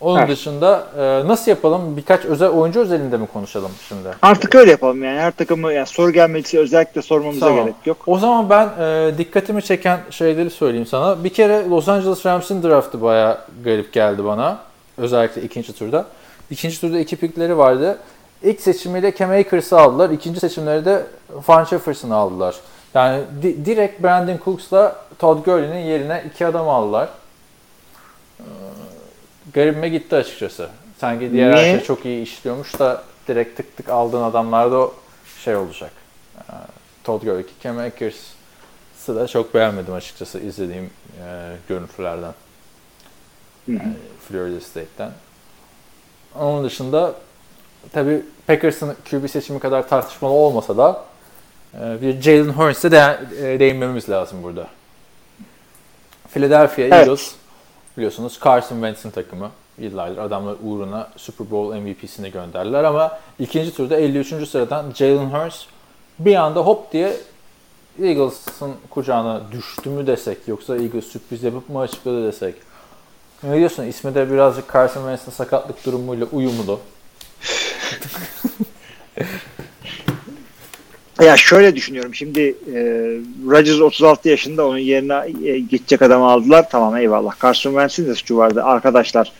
Onun 0.00 0.18
Evet. 0.18 0.28
dışında 0.30 0.86
e, 0.98 1.28
nasıl 1.28 1.50
yapalım? 1.50 1.96
Birkaç 1.96 2.24
özel 2.24 2.48
oyuncu 2.48 2.80
özelinde 2.80 3.16
mi 3.16 3.26
konuşalım 3.32 3.70
şimdi? 3.88 4.08
Artık 4.22 4.54
öyle 4.54 4.70
yapalım 4.70 5.04
yani. 5.04 5.18
Her 5.18 5.30
takımı 5.32 5.72
yani 5.72 5.86
soru 5.86 6.12
gelmediyse 6.12 6.58
özellikle 6.58 7.02
sormamıza 7.02 7.46
Tamam. 7.46 7.64
gerek 7.64 7.74
yok. 7.86 7.96
O 8.06 8.18
zaman 8.18 8.50
ben 8.50 8.68
e, 8.80 9.18
dikkatimi 9.18 9.62
çeken 9.62 10.00
şeyleri 10.10 10.50
söyleyeyim 10.50 10.86
sana. 10.86 11.24
Bir 11.24 11.28
kere 11.28 11.68
Los 11.68 11.88
Angeles 11.88 12.26
Rams'in 12.26 12.62
draftı 12.62 13.02
bayağı 13.02 13.38
garip 13.64 13.92
geldi 13.92 14.24
bana. 14.24 14.58
Özellikle 14.98 15.42
ikinci 15.42 15.72
turda. 15.72 16.06
İkinci 16.50 16.80
turda 16.80 16.98
iki 16.98 17.16
pikleri 17.16 17.58
vardı. 17.58 17.98
İlk 18.42 18.60
seçimiyle 18.60 19.14
Cam 19.16 19.30
Akers'ı 19.30 19.78
aldılar. 19.80 20.10
İkinci 20.10 20.40
seçimleri 20.40 20.84
de 20.84 21.06
Van 21.48 21.64
Jefferson'ı 21.64 22.14
aldılar. 22.14 22.56
Yani 22.94 23.22
di- 23.42 23.64
direkt 23.66 24.02
Brandon 24.02 24.38
Cooks'la 24.44 24.96
Todd 25.18 25.44
Gurley'nin 25.44 25.86
yerine 25.86 26.24
iki 26.26 26.46
adam 26.46 26.68
aldılar. 26.68 27.08
Ee, 28.40 28.44
garibime 29.54 29.88
gitti 29.88 30.16
açıkçası. 30.16 30.68
Sanki 30.98 31.32
diğer 31.32 31.52
her 31.52 31.64
şey 31.64 31.80
çok 31.82 32.04
iyi 32.06 32.22
işliyormuş 32.22 32.78
da 32.78 33.02
direkt 33.28 33.56
tık 33.56 33.76
tık 33.76 33.88
aldığın 33.88 34.22
adamlarda 34.22 34.78
o 34.78 34.94
şey 35.44 35.56
olacak. 35.56 35.90
Ee, 36.38 36.52
Todd 37.04 37.22
Gurley, 37.22 37.46
Cam 37.62 37.78
Akers'ı 37.78 39.16
da 39.16 39.26
çok 39.26 39.54
beğenmedim 39.54 39.94
açıkçası 39.94 40.38
izlediğim 40.40 40.90
e, 41.26 41.56
görüntülerden. 41.68 42.32
Yani 43.68 43.96
Florida 44.28 44.60
State'ten. 44.60 45.10
Onun 46.38 46.64
dışında 46.64 47.14
tabii 47.92 48.22
Packers'ın 48.46 48.96
QB 49.10 49.28
seçimi 49.28 49.60
kadar 49.60 49.88
tartışmalı 49.88 50.32
olmasa 50.32 50.76
da 50.76 51.04
e, 51.74 52.02
bir 52.02 52.20
Jalen 52.20 52.48
Hurts'e 52.48 52.90
de, 52.90 53.18
e, 53.42 53.60
değinmemiz 53.60 54.08
lazım 54.10 54.42
burada. 54.42 54.66
Philadelphia 56.28 56.82
Evet. 56.82 56.92
Eagles 56.92 57.34
biliyorsunuz 57.96 58.38
Carson 58.44 58.76
Wentz'in 58.76 59.10
takımı. 59.10 59.50
Yıllardır 59.78 60.18
adamlar 60.18 60.56
uğruna 60.64 61.08
Super 61.16 61.50
Bowl 61.50 61.76
MVP'sini 61.76 62.30
gönderdiler 62.30 62.84
ama 62.84 63.18
ikinci 63.38 63.74
turda 63.74 63.96
53. 63.96 64.48
sıradan 64.48 64.92
Jalen 64.94 65.26
Hurts 65.26 65.64
bir 66.18 66.34
anda 66.34 66.60
hop 66.60 66.92
diye 66.92 67.16
Eagles'ın 68.02 68.72
kucağına 68.90 69.40
düştü 69.52 69.90
mü 69.90 70.06
desek 70.06 70.48
yoksa 70.48 70.76
Eagles 70.76 71.04
sürpriz 71.04 71.42
yapıp 71.42 71.68
mı 71.68 71.80
açıkladı 71.80 72.26
desek. 72.26 72.54
Ne 73.42 73.56
diyorsun? 73.56 73.84
İsmi 73.84 74.14
de 74.14 74.30
birazcık 74.30 74.72
Carson 74.72 75.00
Wentz'in 75.00 75.30
sakatlık 75.30 75.86
durumuyla 75.86 76.26
uyumlu. 76.32 76.80
Ya 81.24 81.36
şöyle 81.36 81.76
düşünüyorum. 81.76 82.14
Şimdi 82.14 82.40
e, 82.74 82.80
Rodgers 83.46 83.80
36 83.80 84.28
yaşında 84.28 84.66
onun 84.66 84.78
yerine 84.78 85.48
e, 85.48 85.58
geçecek 85.58 86.02
adamı 86.02 86.24
aldılar. 86.24 86.70
Tamam 86.70 86.96
eyvallah. 86.96 87.42
Carson 87.42 87.70
Wentz'in 87.70 88.06
de 88.06 88.14
suçu 88.14 88.36
vardı 88.36 88.62
arkadaşlar 88.64 89.32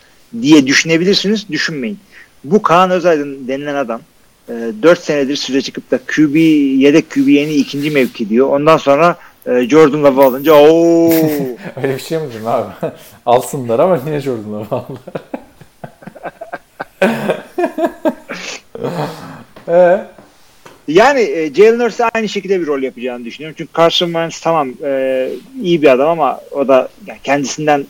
diye 0.43 0.67
düşünebilirsiniz. 0.67 1.49
Düşünmeyin. 1.49 1.99
Bu 2.45 2.63
Kaan 2.63 2.91
Özaydın 2.91 3.49
denilen 3.49 3.75
adam 3.75 4.01
e, 4.49 4.53
4 4.83 5.01
senedir 5.01 5.37
süre 5.37 5.63
çıkıp 5.63 5.91
da 5.91 5.99
QB 5.99 6.37
yedek 6.81 7.11
QB 7.11 7.29
yeni 7.29 7.55
ikinci 7.55 7.91
mevki 7.91 8.29
diyor. 8.29 8.49
Ondan 8.49 8.77
sonra 8.77 9.17
e, 9.47 9.69
Jordan 9.69 10.03
Love'ı 10.03 10.25
alınca 10.25 10.55
ooo 10.55 11.11
Öyle 11.83 11.95
bir 11.95 12.03
şey 12.03 12.19
mi 12.19 12.25
abi? 12.47 12.73
Alsınlar 13.27 13.79
ama 13.79 14.01
niye 14.05 14.21
Jordan'ı 14.21 14.57
aldılar? 14.57 15.01
Ee, 19.69 19.99
Yani 20.89 21.21
e, 21.21 21.55
Jalen 21.55 21.81
Hurts'e 21.81 22.05
aynı 22.15 22.29
şekilde 22.29 22.61
bir 22.61 22.67
rol 22.67 22.83
yapacağını 22.83 23.25
düşünüyorum. 23.25 23.55
Çünkü 23.59 23.73
Carson 23.77 24.07
Wentz 24.07 24.41
tamam 24.41 24.69
e, 24.85 25.29
iyi 25.63 25.83
bir 25.83 25.89
adam 25.89 26.09
ama 26.09 26.41
o 26.51 26.69
da 26.69 26.89
yani 27.07 27.19
kendisinden 27.25 27.85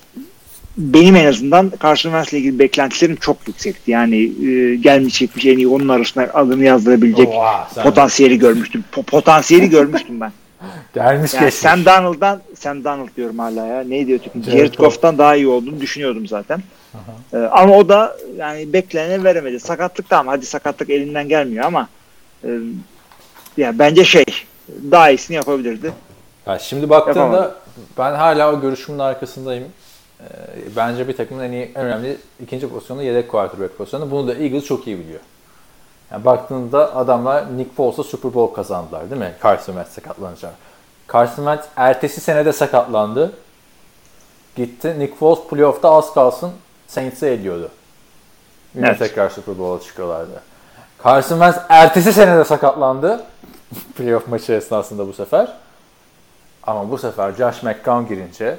benim 0.76 1.16
en 1.16 1.26
azından 1.26 1.72
Carson 1.82 2.10
Wentz'le 2.10 2.32
ilgili 2.32 2.58
beklentilerim 2.58 3.16
çok 3.16 3.36
yüksekti. 3.48 3.90
Yani 3.90 4.16
e, 4.48 4.76
gelmiş 4.76 5.18
geçmiş 5.18 5.46
en 5.46 5.56
iyi 5.56 5.68
onun 5.68 5.88
arasında 5.88 6.34
adını 6.34 6.64
yazdırabilecek 6.64 7.28
oha, 7.28 7.68
sen 7.74 7.82
potansiyeli 7.82 8.38
görmüştüm. 8.38 8.84
Po- 8.92 9.02
potansiyeli 9.02 9.70
görmüştüm 9.70 10.20
ben. 10.20 10.32
gelmiş 10.94 11.34
Yani 11.34 11.44
geçmiş. 11.44 11.54
Sam 11.54 11.84
Darnold'dan 11.84 12.40
Sam 12.54 12.84
Darnold 12.84 13.08
diyorum 13.16 13.38
hala 13.38 13.66
ya. 13.66 13.80
Neydi 13.80 14.14
öteki? 14.14 14.42
Jared 14.42 14.58
Jared 14.58 14.74
Goff'tan 14.74 15.18
daha 15.18 15.36
iyi 15.36 15.48
olduğunu 15.48 15.80
düşünüyordum 15.80 16.26
zaten. 16.26 16.62
E, 17.32 17.36
ama 17.36 17.76
o 17.76 17.88
da 17.88 18.16
yani 18.36 18.72
bekleneni 18.72 19.24
veremedi. 19.24 19.60
Sakatlık 19.60 20.08
tamam 20.10 20.26
hadi 20.26 20.46
sakatlık 20.46 20.90
elinden 20.90 21.28
gelmiyor 21.28 21.64
ama 21.64 21.88
e, 22.44 22.48
ya 23.56 23.78
bence 23.78 24.04
şey 24.04 24.24
daha 24.90 25.10
iyisini 25.10 25.36
yapabilirdi. 25.36 25.92
Ya 26.46 26.58
şimdi 26.58 26.90
baktığında 26.90 27.20
Yapamadım. 27.20 27.54
ben 27.98 28.14
hala 28.14 28.52
o 28.52 28.60
görüşümün 28.60 28.98
arkasındayım. 28.98 29.64
Ee, 30.20 30.24
bence 30.76 31.08
bir 31.08 31.16
takımın 31.16 31.42
en 31.42 31.52
iyi, 31.52 31.72
en 31.74 31.84
önemli 31.84 32.16
ikinci 32.42 32.68
pozisyonu 32.68 33.02
yedek 33.02 33.28
quarterback 33.28 33.78
pozisyonu. 33.78 34.10
Bunu 34.10 34.28
da 34.28 34.34
Eagles 34.34 34.64
çok 34.64 34.86
iyi 34.86 34.98
biliyor. 34.98 35.20
Yani 36.12 36.24
baktığında 36.24 36.96
adamlar 36.96 37.56
Nick 37.58 37.70
Foles'a 37.76 38.02
Super 38.04 38.34
Bowl 38.34 38.54
kazandılar 38.54 39.10
değil 39.10 39.20
mi? 39.20 39.34
Carson 39.42 39.72
Wentz 39.72 39.92
sakatlanınca. 39.92 40.50
Carson 41.12 41.44
Wentz 41.44 41.64
ertesi 41.76 42.20
senede 42.20 42.52
sakatlandı. 42.52 43.32
Gitti. 44.56 44.94
Nick 44.98 45.14
Foles 45.16 45.38
playoff'ta 45.50 45.90
az 45.90 46.14
kalsın 46.14 46.52
Saints'e 46.86 47.32
ediyordu. 47.32 47.70
Yine 48.74 48.86
Evet. 48.86 48.98
tekrar 48.98 49.30
Super 49.30 49.58
Bowl'a 49.58 49.80
çıkıyorlardı. 49.84 50.40
Carson 51.04 51.36
Wentz 51.36 51.56
ertesi 51.68 52.12
senede 52.12 52.44
sakatlandı. 52.44 53.24
Playoff 53.96 54.28
maçı 54.28 54.52
esnasında 54.52 55.08
bu 55.08 55.12
sefer. 55.12 55.52
Ama 56.62 56.90
bu 56.90 56.98
sefer 56.98 57.32
Josh 57.32 57.62
McCown 57.62 58.08
girince 58.08 58.58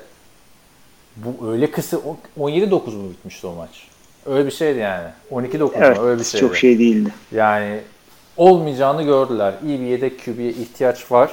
bu 1.15 1.51
öyle 1.51 1.71
kısa 1.71 1.97
17-9 2.39 2.69
mu 2.95 3.09
bitmişti 3.09 3.47
o 3.47 3.53
maç? 3.53 3.87
Öyle 4.29 4.45
bir 4.45 4.51
şeydi 4.51 4.79
yani. 4.79 5.07
12-9 5.31 5.69
Evet 5.75 5.97
mu? 5.97 6.05
Öyle 6.05 6.19
bir 6.19 6.25
şeydi. 6.25 6.41
çok 6.41 6.57
şey 6.57 6.79
değildi. 6.79 7.09
Yani 7.31 7.79
olmayacağını 8.37 9.03
gördüler. 9.03 9.53
İyi 9.65 9.81
bir 9.81 9.85
yedek 9.85 10.25
QB'ye 10.25 10.49
ihtiyaç 10.49 11.11
var. 11.11 11.31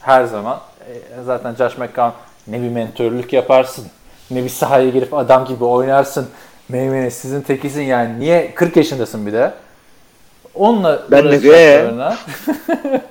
Her 0.00 0.24
zaman. 0.24 0.60
E, 0.88 1.22
zaten 1.24 1.54
Josh 1.54 1.78
McCown 1.78 2.10
ne 2.46 2.62
bir 2.62 2.68
mentörlük 2.68 3.32
yaparsın, 3.32 3.86
ne 4.30 4.44
bir 4.44 4.48
sahaya 4.48 4.88
girip 4.88 5.14
adam 5.14 5.44
gibi 5.44 5.64
oynarsın. 5.64 6.28
Meymenes 6.68 7.14
sizin 7.14 7.40
tekisin 7.40 7.82
yani. 7.82 8.20
Niye 8.20 8.54
40 8.54 8.76
yaşındasın 8.76 9.26
bir 9.26 9.32
de? 9.32 9.52
Onunla 10.54 11.02
Ben 11.10 11.24
de- 11.24 12.12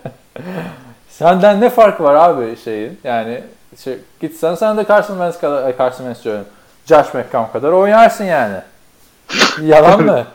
Senden 1.09 1.61
ne 1.61 1.69
farkı 1.69 2.03
var 2.03 2.15
abi 2.15 2.55
şeyin? 2.63 2.99
Yani 3.03 3.41
şey, 3.83 3.97
gitsen 4.19 4.55
sen 4.55 4.77
de 4.77 4.85
Carson 4.87 5.13
Wentz 5.13 5.37
kadar, 5.39 5.77
Carson 5.77 6.03
Wentz 6.03 6.23
diyorum. 6.23 6.45
Josh 6.85 7.13
McCown 7.13 7.51
kadar 7.53 7.71
oynarsın 7.71 8.23
yani. 8.23 8.55
Yalan 9.63 10.03
mı? 10.03 10.25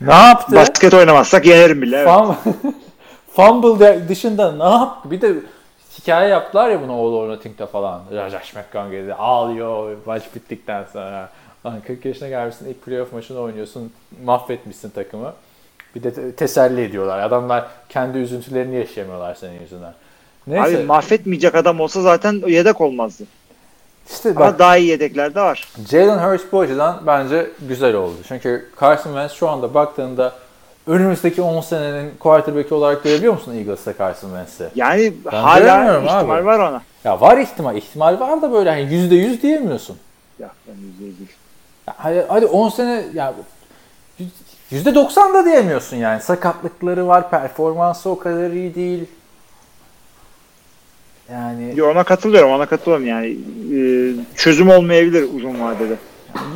Ne 0.00 0.14
yaptı? 0.14 0.56
Basket 0.56 0.94
oynamazsak 0.94 1.46
yenerim 1.46 1.82
bile. 1.82 1.96
Evet. 1.96 2.08
Fum- 2.08 2.34
Fumble 3.36 4.08
dışında 4.08 4.52
ne 4.52 4.76
yaptı? 4.76 5.10
Bir 5.10 5.20
de 5.20 5.34
hikaye 5.98 6.28
yaptılar 6.28 6.70
ya 6.70 6.82
bunu 6.82 6.92
All 6.92 7.12
or 7.12 7.28
Nothing'de 7.28 7.66
falan. 7.66 8.02
Josh 8.10 8.54
McCown 8.54 8.90
geldi 8.90 9.14
ağlıyor 9.14 9.96
maç 10.06 10.22
bittikten 10.34 10.84
sonra. 10.92 11.28
Lan 11.66 11.80
40 11.86 12.04
yaşına 12.04 12.28
gelmişsin 12.28 12.68
ilk 12.68 12.82
playoff 12.84 13.12
maçını 13.12 13.38
oynuyorsun 13.40 13.92
mahvetmişsin 14.24 14.90
takımı. 14.90 15.32
Bir 15.94 16.02
de 16.02 16.14
te- 16.14 16.32
teselli 16.32 16.82
ediyorlar. 16.84 17.18
Adamlar 17.18 17.66
kendi 17.88 18.18
üzüntülerini 18.18 18.76
yaşayamıyorlar 18.76 19.34
senin 19.34 19.60
yüzünden. 19.60 19.94
Neyse 20.46 20.78
Abi 20.78 20.84
mahvetmeyecek 20.86 21.54
adam 21.54 21.80
olsa 21.80 22.02
zaten 22.02 22.42
yedek 22.46 22.80
olmazdı. 22.80 23.24
İşte 24.10 24.30
Ama 24.30 24.40
bak 24.40 24.58
daha 24.58 24.76
iyi 24.76 24.88
yedekler 24.88 25.34
de 25.34 25.40
var. 25.40 25.68
Jalen 25.90 26.18
Hurts 26.18 26.42
bu 26.52 26.60
açıdan 26.60 27.00
bence 27.06 27.50
güzel 27.68 27.94
oldu. 27.94 28.16
Çünkü 28.28 28.68
Carson 28.80 29.10
Wentz 29.10 29.32
şu 29.32 29.48
anda 29.48 29.74
baktığında 29.74 30.32
önümüzdeki 30.86 31.42
10 31.42 31.60
senenin 31.60 32.10
quarterback'i 32.20 32.74
olarak 32.74 33.02
görebiliyor 33.04 33.32
musun 33.32 33.54
Eagles'ta 33.54 33.94
Carson 33.98 34.28
Wentz'i? 34.28 34.68
Yani 34.74 35.12
Ben 35.24 35.30
hala 35.30 35.98
ihtimal 35.98 36.38
abi. 36.38 36.46
var 36.46 36.58
ona. 36.58 36.82
Ya 37.04 37.20
var 37.20 37.38
ihtimal. 37.38 37.76
ihtimal 37.76 38.20
var 38.20 38.42
da 38.42 38.52
böyle 38.52 38.70
hani 38.70 38.82
%100 38.82 39.42
diyemiyorsun. 39.42 39.96
Ya 40.38 40.50
ben 40.68 40.74
yüzde 40.74 41.18
değil. 41.18 41.30
Ya 41.86 41.94
hadi, 41.96 42.24
hadi 42.28 42.46
10 42.46 42.68
sene 42.68 43.04
ya 43.14 43.34
%90 44.72 45.34
da 45.34 45.44
diyemiyorsun 45.44 45.96
yani. 45.96 46.20
Sakatlıkları 46.20 47.06
var, 47.08 47.30
performansı 47.30 48.10
o 48.10 48.18
kadar 48.18 48.50
iyi 48.50 48.74
değil. 48.74 49.04
Yani 51.32 51.72
Yo, 51.76 51.90
Ona 51.90 52.04
katılıyorum 52.04 52.50
ona 52.50 52.66
katılıyorum 52.66 53.06
yani. 53.06 53.36
Ee, 53.74 54.12
çözüm 54.36 54.68
olmayabilir 54.70 55.22
uzun 55.36 55.60
vadede. 55.60 55.94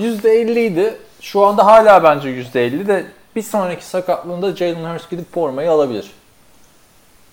%50 0.01 0.60
idi. 0.66 0.94
Şu 1.20 1.40
anda 1.47 1.66
hala 1.66 2.02
bence 2.02 2.28
%50 2.28 2.86
de 2.86 3.05
bir 3.36 3.42
sonraki 3.42 3.84
sakatlığında 3.84 4.56
Jalen 4.56 4.94
Hurts 4.94 5.10
gidip 5.10 5.34
formayı 5.34 5.70
alabilir. 5.70 6.10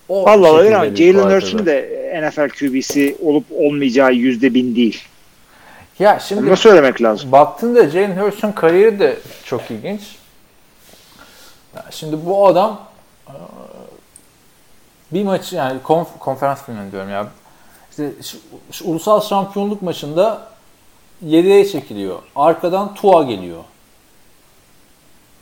O 0.08 0.24
Vallahi 0.24 0.50
olabilir 0.50 0.72
ama 0.72 0.96
Jalen. 0.96 1.30
Hurts'un 1.34 1.66
de 1.66 1.88
NFL 2.22 2.48
QB'si 2.48 3.16
olup 3.22 3.44
olmayacağı 3.56 4.12
yüzde 4.12 4.54
bin 4.54 4.76
değil. 4.76 5.02
Ya 5.98 6.12
Bunu 6.12 6.20
şimdi 6.28 6.50
da 6.50 6.56
söylemek 6.56 7.02
lazım. 7.02 7.32
baktığında 7.32 7.88
Jalen 7.90 8.16
Hurts'un 8.16 8.52
kariyeri 8.52 8.98
de 9.00 9.16
çok 9.44 9.70
ilginç. 9.70 10.00
Ya 11.76 11.84
şimdi 11.90 12.16
bu 12.26 12.46
adam 12.46 12.80
bir 15.12 15.24
maç 15.24 15.52
yani 15.52 15.80
konf- 15.84 16.18
konferans 16.18 16.62
filmi 16.62 16.92
diyorum 16.92 17.10
ya. 17.10 17.26
İşte 17.90 18.12
şu, 18.22 18.38
şu 18.72 18.84
ulusal 18.84 19.20
şampiyonluk 19.20 19.82
maçında 19.82 20.48
7'ye 21.26 21.66
çekiliyor. 21.66 22.18
Arkadan 22.36 22.94
Tua 22.94 23.22
geliyor. 23.22 23.64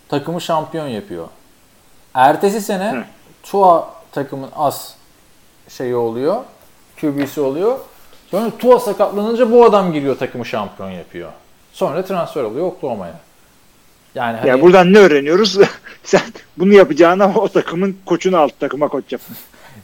Takımı 0.09 0.41
şampiyon 0.41 0.87
yapıyor. 0.87 1.29
Ertesi 2.15 2.61
sene 2.61 2.93
Hı. 2.93 3.05
Tua 3.43 3.91
takımın 4.13 4.49
as 4.57 4.95
şeyi 5.69 5.97
oluyor. 5.97 6.37
QB'si 7.01 7.41
oluyor. 7.41 7.79
Sonra 8.31 8.51
Tua 8.59 8.79
sakatlanınca 8.79 9.53
bu 9.53 9.65
adam 9.65 9.93
giriyor 9.93 10.19
takımı 10.19 10.47
şampiyon 10.47 10.91
yapıyor. 10.91 11.33
Sonra 11.73 12.05
transfer 12.05 12.43
oluyor 12.43 12.67
Oklahoma'ya. 12.67 13.15
Yani 14.15 14.37
hani, 14.37 14.49
Yani 14.49 14.63
buradan 14.63 14.93
ne 14.93 14.99
öğreniyoruz? 14.99 15.59
Sen 16.05 16.21
bunu 16.57 16.73
yapacağına 16.73 17.33
o 17.37 17.49
takımın 17.49 17.97
koçunu 18.07 18.39
alt 18.39 18.61
takıma 18.61 18.89
koç 18.89 19.13
yap. 19.13 19.21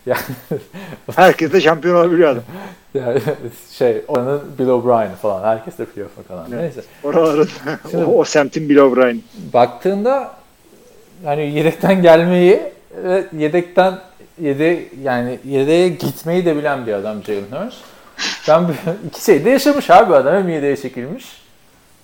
yani, 0.07 0.21
Herkes 1.17 1.53
de 1.53 1.61
şampiyon 1.61 1.97
olabiliyor 1.97 2.29
adam. 2.29 2.43
yani 2.95 3.21
şey 3.73 4.03
oranın 4.09 4.43
Bill 4.59 4.69
O'Brien 4.69 5.15
falan. 5.15 5.45
Herkes 5.45 5.79
de 5.79 5.85
playoff'a 5.85 6.23
kalan. 6.23 6.51
Neyse. 6.51 6.81
Oraların 7.05 7.49
o, 7.95 7.99
o 8.19 8.25
semtin 8.25 8.69
Bill 8.69 8.77
O'Brien. 8.77 9.23
baktığında 9.53 10.31
hani 11.25 11.51
yedekten 11.51 12.03
gelmeyi 12.03 12.61
ve 13.05 13.25
yedekten 13.39 13.99
yede 14.41 14.85
yani 15.03 15.39
yedeğe 15.45 15.89
gitmeyi 15.89 16.47
de 16.47 16.57
bilen 16.57 16.87
bir 16.87 16.93
adam 16.93 17.23
Jalen 17.25 17.65
Hurts. 17.65 17.77
Ben 18.49 18.67
iki 19.09 19.25
şeyde 19.25 19.51
yaşamış 19.51 19.91
abi 19.91 20.15
adam. 20.15 20.35
Hem 20.35 20.49
yedeğe 20.49 20.77
çekilmiş. 20.77 21.43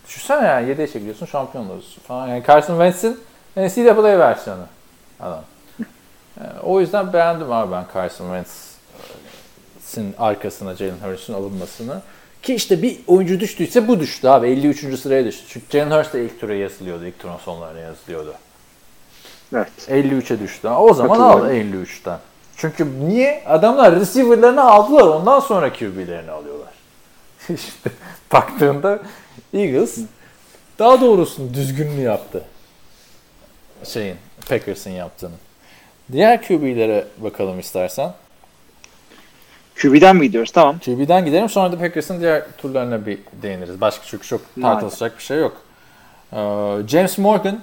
Düşünsene 0.09 0.47
yani 0.47 0.69
yedeğe 0.69 0.87
çekiliyorsun 0.87 1.27
şampiyon 1.27 1.65
oluyorsun 1.65 2.03
falan. 2.03 2.29
Yani 2.29 2.43
Carson 2.47 2.91
Wentz'in 2.91 3.21
NCAA 3.57 4.19
versiyonu 4.19 4.63
adam. 5.21 5.45
O 6.63 6.81
yüzden 6.81 7.13
beğendim 7.13 7.53
abi 7.53 7.73
ben 7.73 7.85
Carson 7.95 8.27
Wentz'in 8.27 10.15
arkasına 10.19 10.75
Jalen 10.75 10.99
Hurts'un 11.03 11.35
alınmasını. 11.35 12.03
Ki 12.43 12.55
işte 12.55 12.83
bir 12.83 13.01
oyuncu 13.07 13.41
düştüyse 13.41 13.89
bu 13.89 14.01
düştü 14.01 14.29
abi. 14.29 14.47
53. 14.49 15.01
sıraya 15.01 15.25
düştü. 15.25 15.45
Çünkü 15.49 15.67
Jalen 15.71 15.91
Hurts 15.91 16.13
da 16.13 16.19
ilk 16.19 16.41
tura 16.41 16.55
yazılıyordu. 16.55 17.07
ilk 17.07 17.19
turun 17.19 17.37
sonlarına 17.37 17.81
yazılıyordu. 17.81 18.35
Evet. 19.55 19.69
53'e 19.89 20.41
düştü. 20.41 20.69
O 20.69 20.95
zaman 20.95 21.21
al 21.21 21.51
53'ten. 21.51 22.19
Çünkü 22.57 23.09
niye? 23.09 23.45
Adamlar 23.47 24.01
receiver'larını 24.01 24.65
aldılar. 24.71 25.07
Ondan 25.07 25.41
sonra 25.41 25.73
QB'lerini 25.73 26.31
alıyorlar. 26.31 26.73
işte 27.49 27.91
baktığında 28.33 28.99
Eagles 29.55 29.99
daha 30.79 31.01
doğrusunu 31.01 31.55
düzgününü 31.55 32.01
yaptı. 32.01 32.45
Şeyin, 33.85 34.17
Packers'ın 34.49 34.91
yaptığını. 34.91 35.35
Diğer 36.13 36.43
QB'lere 36.43 37.05
bakalım 37.19 37.61
istersen. 37.61 38.13
QB'den 39.83 40.17
mi 40.17 40.27
gidiyoruz? 40.27 40.53
Tamam. 40.53 40.79
QB'den 40.79 41.25
gidelim 41.25 41.49
sonra 41.49 41.73
da 41.73 41.79
Packers'ın 41.79 42.21
diğer 42.21 42.43
turlarına 42.59 43.07
bir 43.07 43.19
değiniriz. 43.43 43.81
Başka 43.81 44.05
çünkü 44.07 44.27
çok 44.27 44.41
tartışacak 44.63 45.19
bir 45.19 45.23
şey 45.23 45.39
yok. 45.39 45.57
Ee, 46.33 46.37
James 46.89 47.19
Morgan 47.19 47.61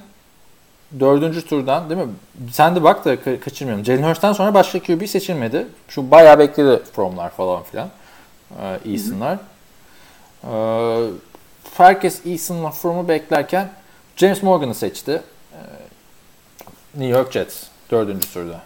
dördüncü 1.00 1.46
turdan 1.48 1.90
değil 1.90 2.02
mi? 2.02 2.14
Sen 2.52 2.76
de 2.76 2.84
bak 2.84 3.06
da 3.06 3.14
ka- 3.16 3.40
kaçırmayalım. 3.40 3.86
Jalen 3.86 4.04
Hurts'tan 4.10 4.34
sonra 4.34 4.54
başka 4.54 4.80
QB 4.80 5.06
seçilmedi. 5.08 5.68
Şu 5.88 6.12
bayağı 6.12 6.40
bekledi 6.40 6.84
From'lar 6.96 7.30
falan 7.30 7.64
filan. 7.64 7.90
Ee, 8.62 8.92
Eason'lar. 8.92 9.38
Ee, 10.44 11.10
herkes 11.78 12.26
Eason'la 12.26 12.72
From'u 12.72 13.08
beklerken 13.08 13.70
James 14.16 14.44
Morgan'ı 14.44 14.76
seçti. 14.76 15.22
Ee, 15.54 15.58
New 16.96 17.18
York 17.18 17.32
Jets 17.32 17.64
dördüncü 17.92 18.34
turda. 18.34 18.62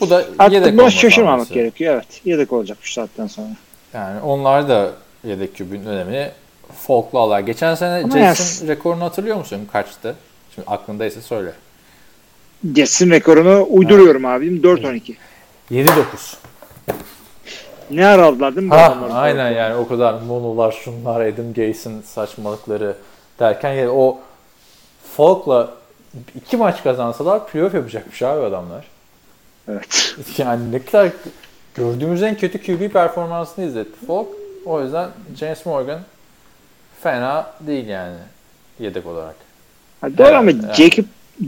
Bu 0.00 0.10
da 0.10 0.24
Artık 0.38 0.52
yedek 0.52 0.80
olma 0.80 0.90
şaşırmamak 0.90 1.48
gerekiyor. 1.48 1.94
Evet. 1.94 2.20
Yedek 2.24 2.52
olacak 2.52 2.78
şu 2.80 2.92
saatten 2.92 3.26
sonra. 3.26 3.48
Yani 3.94 4.20
onlar 4.20 4.68
da 4.68 4.90
yedek 5.24 5.56
kübün 5.56 5.84
önemini 5.84 6.30
alır. 7.12 7.38
Geçen 7.38 7.74
sene 7.74 8.04
Ama 8.04 8.18
Jets'in 8.18 8.68
rekorunu 8.68 9.04
hatırlıyor 9.04 9.36
musun? 9.36 9.68
Kaçtı? 9.72 10.14
Şimdi 10.54 10.68
aklındaysa 10.68 11.20
söyle. 11.20 11.52
Jets'in 12.74 13.10
rekorunu 13.10 13.66
uyduruyorum 13.70 14.24
abim. 14.24 14.60
4-12. 14.60 15.14
7-9. 15.70 16.36
Ne 17.90 18.06
ara 18.06 18.24
aldılar 18.26 18.56
değil 18.56 18.66
mi? 18.66 18.74
Ha, 18.74 18.96
aynen 19.12 19.50
yani 19.50 19.74
o 19.74 19.88
kadar 19.88 20.20
monolar, 20.20 20.72
şunlar, 20.72 21.20
Adam 21.20 21.52
Gase'in 21.52 22.02
saçmalıkları 22.02 22.96
derken 23.40 23.72
yani 23.72 23.90
o 23.90 24.18
Falk'la 25.16 25.70
iki 26.36 26.56
maç 26.56 26.82
kazansalar 26.82 27.46
playoff 27.46 27.74
yapacakmış 27.74 28.22
abi 28.22 28.46
adamlar. 28.46 28.84
Evet. 29.68 30.16
Yani 30.38 30.72
ne 30.72 30.84
kadar 30.84 31.10
gördüğümüz 31.74 32.22
en 32.22 32.36
kötü 32.36 32.62
QB 32.62 32.92
performansını 32.92 33.64
izletti 33.64 34.06
Falk. 34.06 34.28
O 34.64 34.82
yüzden 34.82 35.08
James 35.38 35.66
Morgan 35.66 36.00
fena 37.02 37.50
değil 37.60 37.86
yani 37.86 38.16
yedek 38.80 39.06
olarak. 39.06 39.34
Ha, 40.00 40.18
doğru 40.18 40.34
ama. 40.36 40.50
Jacob 40.50 41.04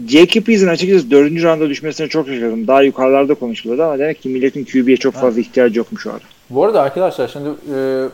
Jacob 0.08 0.48
Eason 0.48 0.66
açıkçası 0.68 1.10
4. 1.10 1.42
rounda 1.42 1.68
düşmesine 1.68 2.08
çok 2.08 2.26
şaşırdım. 2.26 2.66
Daha 2.66 2.82
yukarılarda 2.82 3.34
konuşuluyordu 3.34 3.82
ama 3.82 3.98
demek 3.98 4.22
ki 4.22 4.28
milletin 4.28 4.64
QB'ye 4.64 4.96
çok 4.96 5.14
fazla 5.14 5.40
ihtiyacı 5.40 5.78
yokmuş 5.78 6.06
o 6.06 6.10
ara. 6.10 6.20
Bu 6.50 6.64
arada 6.64 6.82
arkadaşlar 6.82 7.28
şimdi 7.28 7.48
e, 7.48 8.08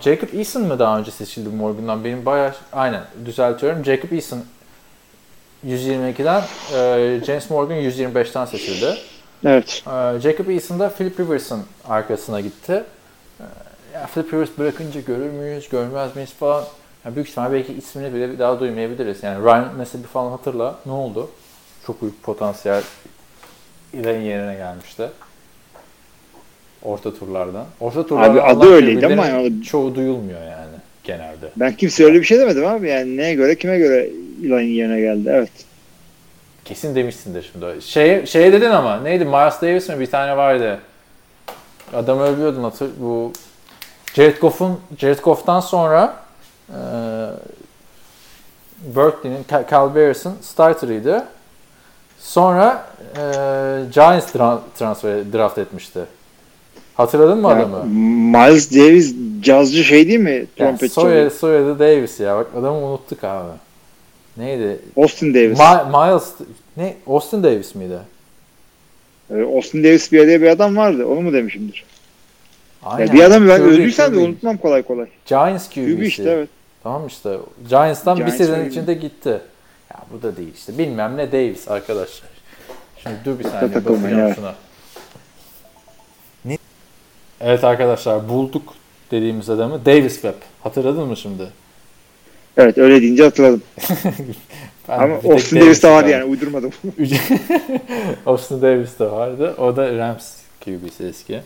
Jacob 0.00 0.38
Eason 0.38 0.62
mı 0.62 0.78
daha 0.78 0.98
önce 0.98 1.10
seçildi 1.10 1.48
Morgan'dan? 1.48 2.04
Benim 2.04 2.26
bayağı 2.26 2.54
aynen 2.72 3.02
düzeltiyorum. 3.24 3.84
Jacob 3.84 4.12
Eason 4.12 4.38
122'den 5.66 6.42
e, 6.74 7.24
James 7.24 7.50
Morgan 7.50 7.78
125'ten 7.78 8.44
seçildi. 8.44 8.94
Evet. 9.44 9.82
E, 9.86 10.20
Jacob 10.20 10.48
Eason 10.48 10.80
da 10.80 10.88
Philip 10.88 11.20
Rivers'ın 11.20 11.62
arkasına 11.88 12.40
gitti. 12.40 12.84
E, 13.40 13.44
ya 13.94 14.06
Philip 14.14 14.34
Rivers 14.34 14.48
bırakınca 14.58 15.00
görür 15.00 15.30
müyüz, 15.30 15.68
görmez 15.68 16.16
miyiz 16.16 16.32
falan. 16.32 16.64
Ya 17.04 17.14
büyük 17.14 17.28
ihtimal 17.28 17.52
belki 17.52 17.72
ismini 17.72 18.14
bile 18.14 18.30
bir 18.32 18.38
daha 18.38 18.60
duymayabiliriz. 18.60 19.22
Yani 19.22 19.44
Ryan 19.44 19.78
Nassib'i 19.78 20.06
falan 20.06 20.30
hatırla. 20.30 20.78
Ne 20.86 20.92
oldu? 20.92 21.30
Çok 21.86 22.02
büyük 22.02 22.22
potansiyel 22.22 22.82
ilerin 23.92 24.20
yerine 24.20 24.54
gelmişti. 24.54 25.08
Orta 26.82 27.14
turlardan. 27.14 27.66
Orta 27.80 28.06
turlardan 28.06 28.30
Abi 28.30 28.42
adı 28.42 28.66
öyleydi 28.66 29.06
ama 29.06 29.26
yani- 29.26 29.62
çoğu 29.62 29.94
duyulmuyor 29.94 30.40
yani 30.42 30.76
genelde. 31.04 31.50
Ben 31.56 31.76
kimse 31.76 32.04
öyle 32.04 32.20
bir 32.20 32.24
şey 32.24 32.38
demedim 32.38 32.66
abi. 32.66 32.88
Yani 32.88 33.16
neye 33.16 33.34
göre 33.34 33.54
kime 33.58 33.78
göre 33.78 34.10
Eli'nin 34.42 34.62
yerine 34.62 35.00
geldi. 35.00 35.28
Evet. 35.32 35.50
Kesin 36.64 36.94
demişsindir 36.94 37.50
şimdi. 37.52 37.82
Şey, 37.82 38.26
şey 38.26 38.52
dedin 38.52 38.70
ama 38.70 39.00
neydi? 39.00 39.24
Miles 39.24 39.62
Davis 39.62 39.88
mi? 39.88 40.00
Bir 40.00 40.10
tane 40.10 40.36
vardı. 40.36 40.78
Adam 41.94 42.18
övüyordun 42.20 42.62
hatır. 42.64 42.90
Bu 43.00 43.32
Jared 44.14 44.38
Goff'un 44.38 44.80
Jared 44.98 45.18
Goff'tan 45.18 45.60
sonra 45.60 46.16
e, 46.70 46.78
Berkeley'nin 48.96 49.44
Cal- 49.44 49.94
Bears'ın 49.94 50.34
starter'ıydı. 50.42 51.24
Sonra 52.20 52.86
e, 53.16 53.20
Giants 53.94 54.34
tra- 54.34 54.58
transfer 54.78 55.32
draft 55.32 55.58
etmişti. 55.58 56.00
Hatırladın 56.94 57.38
mı 57.38 57.48
Yani 57.48 57.62
adamı? 57.62 57.84
Miles 57.84 58.70
Davis 58.76 59.14
cazcı 59.40 59.84
şey 59.84 60.08
değil 60.08 60.20
mi? 60.20 60.30
Yani 60.30 60.46
Trompet 60.56 60.92
soyadı, 60.92 61.30
soyadı 61.30 61.78
Davis 61.78 62.20
ya. 62.20 62.36
Bak 62.36 62.46
adamı 62.58 62.78
unuttuk 62.78 63.24
abi. 63.24 63.48
Neydi? 64.38 64.78
Austin 64.96 65.34
Davis. 65.34 65.58
Ma- 65.58 66.10
Miles 66.10 66.34
ne? 66.76 66.96
Austin 67.06 67.42
Davis 67.42 67.74
miydi? 67.74 67.98
Ee, 69.30 69.42
Austin 69.42 69.84
Davis 69.84 70.12
bir 70.12 70.26
diye 70.26 70.42
bir 70.42 70.48
adam 70.48 70.76
vardı. 70.76 71.06
Onu 71.06 71.20
mu 71.20 71.32
demişimdir? 71.32 71.84
Aynen. 72.82 73.06
Ya 73.06 73.12
bir 73.12 73.20
adamı 73.24 73.48
ben 73.48 73.62
öldüysem 73.62 74.14
de 74.14 74.18
unutmam 74.18 74.56
kolay 74.56 74.82
kolay. 74.82 75.06
Giants 75.26 75.68
QB'si. 75.68 75.96
QB 75.96 76.02
işte 76.02 76.22
evet. 76.30 76.48
Tamam 76.82 77.06
işte. 77.06 77.38
Giants'tan 77.68 78.16
bir 78.16 78.22
Giants 78.22 78.38
sezon 78.38 78.58
öyle. 78.58 78.70
içinde 78.70 78.94
gitti. 78.94 79.40
Ya 79.90 80.00
bu 80.12 80.22
da 80.22 80.36
değil 80.36 80.54
işte. 80.54 80.78
Bilmem 80.78 81.16
ne 81.16 81.32
Davis 81.32 81.68
arkadaşlar. 81.68 82.30
Şimdi 83.02 83.16
dur 83.24 83.38
bir 83.38 83.44
saniye 83.44 83.74
bakacağım 83.74 84.20
evet. 84.20 84.34
şuna. 84.36 84.54
Ne? 86.44 86.58
Evet 87.40 87.64
arkadaşlar 87.64 88.28
bulduk 88.28 88.74
dediğimiz 89.10 89.50
adamı. 89.50 89.86
Davis 89.86 90.12
Webb. 90.12 90.42
Hatırladın 90.62 91.06
mı 91.06 91.16
şimdi? 91.16 91.48
Evet 92.58 92.78
öyle 92.78 93.02
deyince 93.02 93.24
hatırladım. 93.24 93.62
Ama 94.88 95.14
Austin 95.14 95.60
Davis 95.60 95.82
de 95.82 95.90
vardı 95.90 96.10
yani 96.10 96.24
uydurmadım. 96.24 96.70
Austin 98.26 98.62
Davis 98.62 98.98
de 98.98 99.10
vardı. 99.10 99.54
O 99.58 99.76
da 99.76 99.98
Rams 99.98 100.32
QB'si 100.64 101.04
eski. 101.04 101.40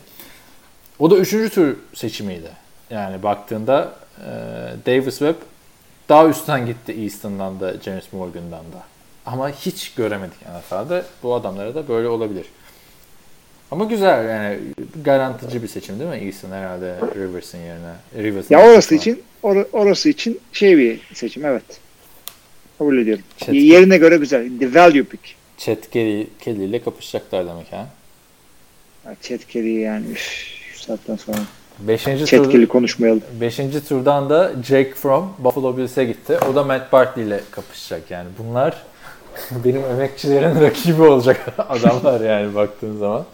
O 0.98 1.10
da 1.10 1.16
üçüncü 1.16 1.50
tur 1.50 1.76
seçimiydi. 1.94 2.50
Yani 2.90 3.22
baktığında 3.22 3.92
e, 4.18 4.30
Davis 4.86 5.18
Webb 5.18 5.36
daha 6.08 6.28
üstten 6.28 6.66
gitti 6.66 6.92
Easton'dan 6.92 7.60
da 7.60 7.74
James 7.84 8.12
Morgan'dan 8.12 8.60
da. 8.60 8.82
Ama 9.26 9.48
hiç 9.48 9.94
göremedik 9.94 10.38
NFL'de. 10.42 11.02
Bu 11.22 11.34
adamlara 11.34 11.74
da 11.74 11.88
böyle 11.88 12.08
olabilir. 12.08 12.46
Ama 13.72 13.84
güzel 13.84 14.28
yani 14.28 14.58
garantici 15.04 15.62
bir 15.62 15.68
seçim 15.68 15.98
değil 16.00 16.10
mi 16.10 16.16
Easton 16.16 16.50
herhalde 16.50 16.94
Rivers'ın 17.16 17.58
yerine. 17.58 17.92
Rivers'ın 18.16 18.54
Ya 18.54 18.60
orası 18.66 18.94
yerine. 18.94 19.00
için 19.12 19.22
or- 19.42 19.66
orası 19.72 20.08
için 20.08 20.40
şey 20.52 20.78
bir 20.78 21.00
seçim 21.14 21.44
evet. 21.44 21.62
Kabul 22.78 22.98
ediyorum. 22.98 23.24
Chat- 23.38 23.54
Yerine 23.54 23.98
göre 23.98 24.16
güzel. 24.16 24.58
The 24.58 24.74
value 24.74 25.02
pick. 25.04 25.22
Chet 25.58 25.90
Kelly, 25.90 26.26
Kelly 26.40 26.64
ile 26.64 26.82
kapışacaklar 26.82 27.46
demek 27.48 27.72
ha. 27.72 27.86
Ya 29.06 29.16
Chet 29.22 29.46
Kelly 29.48 29.80
yani 29.80 30.06
üf, 30.10 30.18
şu 30.72 30.78
saatten 30.80 31.16
sonra. 31.16 31.38
Beşinci, 31.78 32.26
Chet 32.26 32.44
tur, 32.52 32.66
konuşmayalım. 32.66 33.22
beşinci 33.40 33.88
turdan 33.88 34.30
da 34.30 34.52
Jake 34.66 34.94
Fromm 34.94 35.32
Buffalo 35.38 35.76
Bills'e 35.76 36.04
gitti. 36.04 36.38
O 36.50 36.54
da 36.54 36.64
Matt 36.64 36.92
Barkley 36.92 37.24
ile 37.26 37.40
kapışacak 37.50 38.10
yani. 38.10 38.28
Bunlar 38.38 38.82
benim 39.64 39.84
emekçilerin 39.84 40.60
rakibi 40.60 41.02
olacak 41.02 41.46
adamlar 41.68 42.20
yani 42.20 42.54
baktığın 42.54 42.98
zaman. 42.98 43.24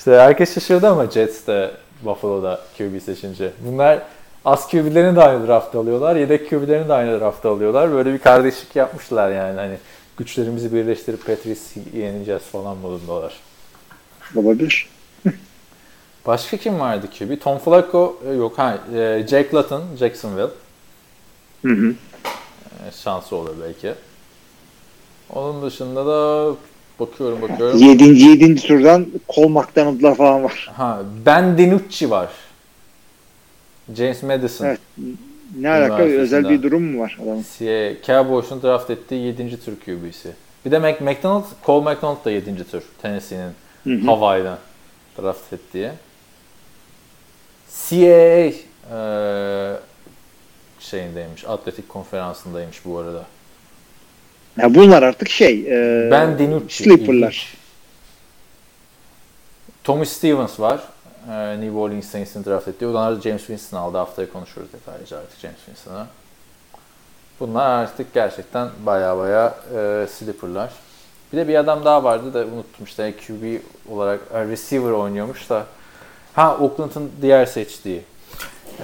İşte 0.00 0.18
herkes 0.18 0.54
şaşırdı 0.54 0.88
ama 0.88 1.10
Jets 1.10 1.46
de 1.46 1.70
Buffalo'da 2.02 2.60
QB 2.78 3.02
seçince. 3.02 3.52
Bunlar 3.66 4.02
az 4.44 4.68
QB'lerini 4.68 5.16
de 5.16 5.22
aynı 5.22 5.46
draftta 5.46 5.78
alıyorlar. 5.78 6.16
Yedek 6.16 6.50
QB'lerini 6.50 6.88
de 6.88 6.92
aynı 6.92 7.20
draftta 7.20 7.50
alıyorlar. 7.50 7.92
Böyle 7.92 8.12
bir 8.12 8.18
kardeşlik 8.18 8.76
yapmışlar 8.76 9.30
yani. 9.30 9.60
Hani 9.60 9.76
güçlerimizi 10.16 10.72
birleştirip 10.74 11.26
Patrice'i 11.26 11.98
yeneceğiz 11.98 12.42
falan 12.42 12.76
modundalar. 12.76 13.40
Olabilir. 14.36 14.88
Başka 16.26 16.56
kim 16.56 16.80
vardı 16.80 17.06
QB? 17.18 17.40
Tom 17.40 17.58
Flacco 17.58 18.16
e, 18.26 18.32
yok. 18.32 18.58
Ha, 18.58 18.78
e, 18.94 19.26
Jake 19.30 19.50
Luton, 19.52 19.82
Jacksonville. 19.98 20.50
Hı 21.62 21.72
hı. 21.72 21.94
E, 22.88 22.92
şansı 22.92 23.36
olur 23.36 23.54
belki. 23.62 23.94
Onun 25.30 25.62
dışında 25.62 26.06
da 26.06 26.50
bakıyorum 27.00 27.42
bakıyorum. 27.42 27.78
Yedinci, 27.78 28.24
yedinci 28.24 28.66
turdan 28.66 29.06
Cole 29.34 29.48
McDonald'lar 29.48 30.14
falan 30.14 30.44
var. 30.44 30.70
Ha, 30.76 31.02
Ben 31.26 31.58
DiNucci 31.58 32.10
var. 32.10 32.28
James 33.94 34.22
Madison. 34.22 34.66
Evet. 34.66 34.80
Ne 35.58 35.70
alaka? 35.70 36.02
Özel 36.02 36.48
bir 36.48 36.62
durum 36.62 36.82
mu 36.82 37.00
var 37.00 37.18
adamın? 37.22 37.44
Cowboys'un 38.06 38.62
draft 38.62 38.90
ettiği 38.90 39.26
7. 39.26 39.64
tur 39.64 39.72
QB'si. 39.84 40.32
Bir 40.64 40.70
de 40.70 40.78
Mac 40.78 41.04
McDonald, 41.04 41.44
Cole 41.66 41.94
McDonald 41.94 42.24
da 42.24 42.30
7. 42.30 42.70
tur. 42.70 42.82
Tennessee'nin. 43.02 44.06
Hawaii'den 44.06 44.58
draft 45.22 45.52
ettiği. 45.52 45.90
CAA 47.88 48.52
e, 48.92 49.76
şeyindeymiş, 50.80 51.44
atletik 51.44 51.88
konferansındaymış 51.88 52.84
bu 52.84 52.98
arada. 52.98 53.24
Ya 54.58 54.74
bunlar 54.74 55.02
artık 55.02 55.28
şey. 55.28 55.60
E, 56.06 56.10
Ben 56.10 56.38
DiNucci. 56.38 56.82
Sleeper'lar. 56.84 57.54
Tommy 59.84 60.06
Stevens 60.06 60.60
var. 60.60 60.80
Ee, 61.30 61.60
New 61.60 61.78
Orleans 61.78 62.06
Saints'in 62.06 62.44
draft 62.44 62.68
ettiği. 62.68 62.86
Onlar 62.86 63.20
James 63.20 63.40
Winston 63.40 63.78
aldı. 63.78 63.98
Haftaya 63.98 64.32
konuşuruz 64.32 64.72
detaylıca 64.72 65.18
artık 65.18 65.38
James 65.40 65.56
Winston'ı. 65.64 66.06
Bunlar 67.40 67.70
artık 67.82 68.14
gerçekten 68.14 68.68
baya 68.86 69.18
baya 69.18 69.54
e, 69.76 70.06
sleeper'lar. 70.10 70.70
Bir 71.32 71.38
de 71.38 71.48
bir 71.48 71.54
adam 71.54 71.84
daha 71.84 72.04
vardı 72.04 72.34
da 72.34 72.38
unuttum 72.38 72.84
işte 72.84 73.14
QB 73.26 73.60
olarak 73.92 74.20
e, 74.34 74.44
receiver 74.44 74.90
oynuyormuş 74.90 75.50
da. 75.50 75.66
Ha 76.34 76.56
Oakland'ın 76.56 77.10
diğer 77.22 77.46
seçtiği 77.46 78.02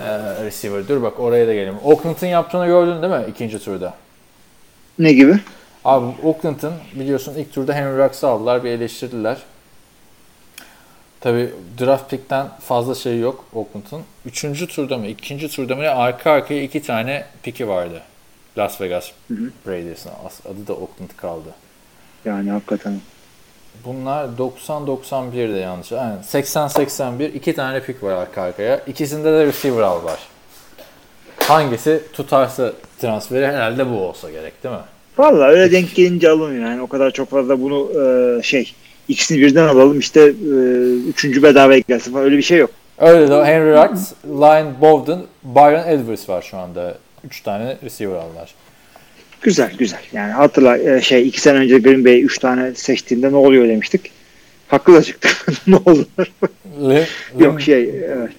e, 0.04 0.08
receiver. 0.44 0.88
Dur 0.88 1.02
bak 1.02 1.20
oraya 1.20 1.46
da 1.46 1.52
gelelim. 1.54 1.76
Oakland'ın 1.84 2.26
yaptığını 2.26 2.66
gördün 2.66 3.02
değil 3.02 3.12
mi 3.12 3.24
ikinci 3.30 3.58
turda? 3.58 3.94
Ne 4.98 5.12
gibi? 5.12 5.40
Abi 5.84 6.06
Oakland'ın 6.22 6.74
biliyorsun 6.94 7.34
ilk 7.34 7.52
turda 7.52 7.74
Henry 7.74 7.98
Ruggs'ı 7.98 8.28
aldılar 8.28 8.64
bir 8.64 8.70
eleştirdiler. 8.70 9.38
Tabi 11.20 11.50
draft 11.80 12.10
pick'ten 12.10 12.48
fazla 12.60 12.94
şey 12.94 13.20
yok 13.20 13.44
Oakland'ın. 13.54 14.02
Üçüncü 14.26 14.66
turda 14.66 14.98
mı 14.98 15.06
ikinci 15.06 15.48
turda 15.48 15.76
mı 15.76 15.90
arka 15.90 16.30
arkaya 16.30 16.62
iki 16.62 16.82
tane 16.82 17.24
pick'i 17.42 17.68
vardı. 17.68 18.02
Las 18.58 18.80
Vegas 18.80 19.10
Raiders'ın 19.66 20.10
adı 20.44 20.66
da 20.66 20.72
Oakland 20.72 21.10
kaldı. 21.16 21.48
Yani 22.24 22.50
hakikaten. 22.50 23.00
Bunlar 23.84 24.24
90-91'de 24.24 25.58
yanlış. 25.58 25.92
Aynen 25.92 26.18
80-81 26.18 27.32
iki 27.32 27.54
tane 27.54 27.80
pick 27.80 28.02
var 28.02 28.12
arka 28.12 28.42
arkaya. 28.42 28.78
İkisinde 28.78 29.32
de 29.32 29.46
receiver 29.46 29.82
aldılar. 29.82 30.18
Hangisi 31.48 32.00
tutarsa 32.12 32.72
transferi 33.00 33.46
herhalde 33.46 33.90
bu 33.90 33.94
olsa 33.94 34.30
gerek 34.30 34.64
değil 34.64 34.74
mi? 34.74 34.80
Valla 35.18 35.46
öyle 35.46 35.72
denk 35.72 35.94
gelince 35.94 36.30
alınıyor 36.30 36.70
yani. 36.70 36.82
O 36.82 36.86
kadar 36.86 37.10
çok 37.10 37.30
fazla 37.30 37.60
bunu 37.60 37.90
e, 38.38 38.42
şey 38.42 38.72
ikisini 39.08 39.40
birden 39.40 39.66
alalım 39.66 39.98
işte 39.98 40.20
e, 40.20 40.56
üçüncü 41.08 41.42
bedavaya 41.42 41.78
gelsin 41.78 42.12
falan 42.12 42.24
öyle 42.24 42.36
bir 42.36 42.42
şey 42.42 42.58
yok. 42.58 42.70
Öyle 42.98 43.28
de 43.30 43.44
Henry 43.44 43.72
Ruggs, 43.72 44.12
Lion 44.24 44.80
Bowden, 44.80 45.22
Byron 45.44 45.88
Edwards 45.88 46.28
var 46.28 46.42
şu 46.42 46.58
anda. 46.58 46.98
Üç 47.24 47.40
tane 47.40 47.76
receiver 47.84 48.16
aldılar. 48.16 48.54
Güzel 49.42 49.72
güzel. 49.78 50.00
Yani 50.12 50.32
hatırla 50.32 50.78
e, 50.78 51.02
şey 51.02 51.28
iki 51.28 51.40
sene 51.40 51.58
önce 51.58 51.78
Green 51.78 52.04
Bay 52.04 52.22
üç 52.22 52.38
tane 52.38 52.74
seçtiğinde 52.74 53.32
ne 53.32 53.36
oluyor 53.36 53.68
demiştik. 53.68 54.10
Haklı 54.68 54.94
da 54.94 55.02
çıktı. 55.02 55.28
ne? 56.80 57.06
Lim, 57.38 57.44
yok 57.44 57.60
şey 57.60 57.82
evet. 57.82 58.30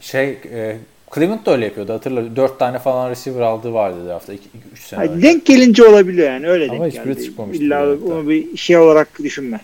şey 0.00 0.28
e, 0.30 0.76
Cleveland 1.14 1.46
da 1.46 1.50
öyle 1.52 1.64
yapıyordu 1.64 1.92
hatırla. 1.92 2.36
Dört 2.36 2.58
tane 2.58 2.78
falan 2.78 3.10
receiver 3.10 3.40
aldığı 3.40 3.72
vardı 3.72 4.06
draftta. 4.08 4.32
3 4.32 4.40
sene 4.80 4.98
Hayır, 4.98 5.10
önce. 5.10 5.22
denk 5.28 5.46
gelince 5.46 5.84
olabiliyor 5.84 6.30
yani 6.30 6.48
öyle 6.48 6.64
Ama 6.70 6.84
denk 6.84 6.92
hiçbiri 6.94 7.14
geldi. 7.14 7.24
çıkmamıştı 7.24 7.64
İlla 7.64 8.00
bunu 8.02 8.28
bir 8.28 8.56
şey 8.56 8.76
olarak 8.78 9.18
düşünme. 9.18 9.60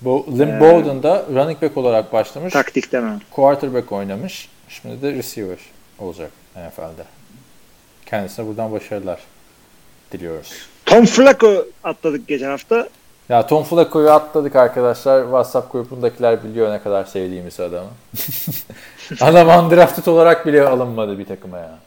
Bu 0.00 0.26
Lim 0.38 0.48
Ee, 0.48 0.60
Bowden 0.60 1.02
da 1.02 1.26
running 1.34 1.62
back 1.62 1.76
olarak 1.76 2.12
başlamış. 2.12 2.52
Taktik 2.52 2.92
demem. 2.92 3.20
Quarterback 3.30 3.92
oynamış. 3.92 4.48
Şimdi 4.68 5.02
de 5.02 5.12
receiver 5.12 5.58
olacak 5.98 6.30
NFL'de. 6.56 7.04
Kendisine 8.06 8.46
buradan 8.46 8.72
başarılar 8.72 9.20
diliyoruz. 10.12 10.52
Tom 10.86 11.04
Flacco 11.06 11.66
atladık 11.84 12.28
geçen 12.28 12.48
hafta. 12.48 12.88
Ya 13.28 13.46
Tom 13.46 13.64
Flacco'yu 13.64 14.10
atladık 14.10 14.56
arkadaşlar. 14.56 15.22
WhatsApp 15.22 15.72
grubundakiler 15.72 16.44
biliyor 16.44 16.72
ne 16.72 16.82
kadar 16.82 17.04
sevdiğimiz 17.04 17.60
adamı. 17.60 17.90
Adam 19.20 19.64
undrafted 19.64 20.06
olarak 20.06 20.46
bile 20.46 20.62
alınmadı 20.62 21.18
bir 21.18 21.24
takıma 21.24 21.58
ya. 21.58 21.78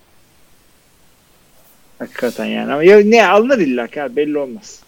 Hakikaten 2.00 2.46
yani. 2.46 2.74
Ama 2.74 2.84
ya, 2.84 3.00
ne 3.04 3.28
alınır 3.28 3.58
illa 3.58 3.88
ki 3.88 4.04
abi, 4.04 4.16
belli 4.16 4.38
olmaz. 4.38 4.80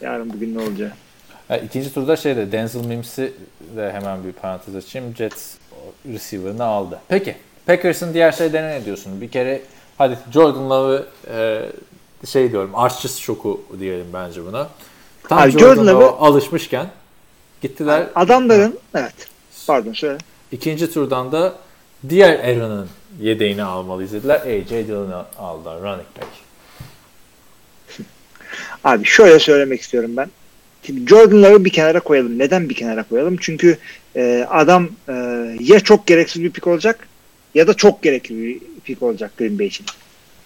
Yarın 0.00 0.32
bugün 0.32 0.54
ne 0.54 0.62
olacağı. 0.62 0.92
Ha, 1.48 1.56
ikinci 1.56 1.94
turda 1.94 2.16
şeyde 2.16 2.52
Denzel 2.52 2.86
Mims'i 2.86 3.32
de 3.76 3.92
hemen 3.92 4.24
bir 4.24 4.32
parantez 4.32 4.76
açayım. 4.76 5.16
Jets 5.16 5.54
receiver'ını 6.12 6.64
aldı. 6.64 7.00
Peki. 7.08 7.36
Packers'ın 7.66 8.14
diğer 8.14 8.32
şeylerine 8.32 8.80
ne 8.80 8.84
diyorsun? 8.84 9.20
Bir 9.20 9.30
kere 9.30 9.60
hadi 9.98 10.18
Jordan 10.32 10.70
Love'ı 10.70 11.06
e, 11.30 11.62
şey 12.26 12.50
diyorum 12.50 12.70
arşçı 12.74 13.08
şoku 13.08 13.62
diyelim 13.80 14.06
bence 14.12 14.44
buna. 14.44 14.68
Tam 15.28 15.38
Abi 15.38 15.50
Jordan, 15.50 15.66
Jordan 15.66 15.86
Love'a 15.86 16.06
Love'ı- 16.06 16.16
alışmışken 16.18 16.90
gittiler. 17.62 18.06
Adamların 18.14 18.78
evet. 18.94 19.14
Pardon 19.66 19.92
söyle. 19.92 20.18
İkinci 20.52 20.90
turdan 20.92 21.32
da 21.32 21.54
diğer 22.08 22.38
Aaron'ın 22.38 22.88
yedeğini 23.20 23.62
almalıyız 23.62 24.12
dediler. 24.12 24.40
AJ 24.40 24.70
Dillon'ı 24.70 25.24
aldılar. 25.38 25.76
Running 25.80 26.06
back. 26.16 26.28
Abi 28.84 29.04
şöyle 29.04 29.38
söylemek 29.38 29.80
istiyorum 29.80 30.10
ben. 30.16 30.30
Şimdi 30.82 31.08
Jordan 31.10 31.42
Love'ı 31.42 31.64
bir 31.64 31.70
kenara 31.72 32.00
koyalım. 32.00 32.38
Neden 32.38 32.68
bir 32.68 32.74
kenara 32.74 33.02
koyalım? 33.02 33.36
Çünkü 33.40 33.78
e, 34.16 34.46
adam 34.50 34.88
e, 35.08 35.12
ya 35.60 35.80
çok 35.80 36.06
gereksiz 36.06 36.42
bir 36.42 36.50
pik 36.50 36.66
olacak 36.66 37.08
ya 37.54 37.66
da 37.66 37.74
çok 37.74 38.02
gerekli 38.02 38.36
bir 38.36 38.60
pik 38.84 39.02
olacak 39.02 39.32
Green 39.38 39.58
Bay 39.58 39.66
için. 39.66 39.86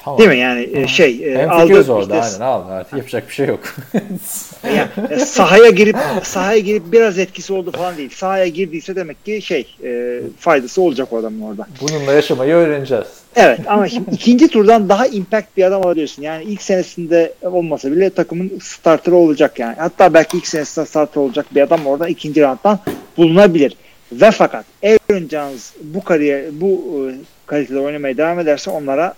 Tamam. 0.05 0.19
Değil 0.19 0.31
mi? 0.31 0.39
Yani 0.39 0.69
e, 0.73 0.87
şey 0.87 1.35
e, 1.35 1.39
Hem 1.39 1.51
aldı 1.51 1.93
orada 1.93 2.21
işte, 2.21 2.35
aynen 2.35 2.53
aldı. 2.53 2.73
Artık 2.73 2.99
yapacak 2.99 3.29
bir 3.29 3.35
şey 3.35 3.47
yok. 3.47 3.61
yani, 4.65 4.89
e, 5.11 5.19
sahaya 5.19 5.71
girip 5.71 5.97
sahaya 6.23 6.59
girip 6.59 6.93
biraz 6.93 7.19
etkisi 7.19 7.53
oldu 7.53 7.73
falan 7.73 7.97
değil. 7.97 8.11
Sahaya 8.11 8.47
girdiyse 8.47 8.97
demek 8.97 9.25
ki 9.25 9.43
şey 9.43 9.77
e, 9.85 10.21
faydası 10.39 10.83
olacak 10.83 11.13
o 11.13 11.19
adamın 11.19 11.41
orada. 11.41 11.67
Bununla 11.81 12.13
yaşamayı 12.13 12.55
öğreneceğiz. 12.55 13.07
Evet 13.37 13.61
ama 13.67 13.89
şimdi 13.89 14.11
ikinci 14.15 14.49
turdan 14.49 14.89
daha 14.89 15.07
impact 15.07 15.57
bir 15.57 15.65
adam 15.65 15.87
alıyorsun. 15.87 16.23
Yani 16.23 16.45
ilk 16.45 16.63
senesinde 16.63 17.33
olmasa 17.43 17.93
bile 17.93 18.11
takımın 18.11 18.59
starterı 18.63 19.17
olacak 19.17 19.59
yani. 19.59 19.77
Hatta 19.79 20.15
belki 20.15 20.37
ilk 20.37 20.47
senesinde 20.47 20.87
starter 20.87 21.21
olacak 21.21 21.47
bir 21.55 21.63
adam 21.63 21.87
orada 21.87 22.09
ikinci 22.09 22.43
rounddan 22.43 22.79
bulunabilir. 23.17 23.77
Ve 24.13 24.31
fakat 24.31 24.65
Aaron 24.85 25.29
Jones 25.29 25.73
bu 25.83 26.05
kariyer 26.05 26.45
bu 26.53 27.01
e, 27.11 27.15
kalitede 27.47 27.79
oynamaya 27.79 28.17
devam 28.17 28.39
ederse 28.39 28.71
onlara 28.71 29.15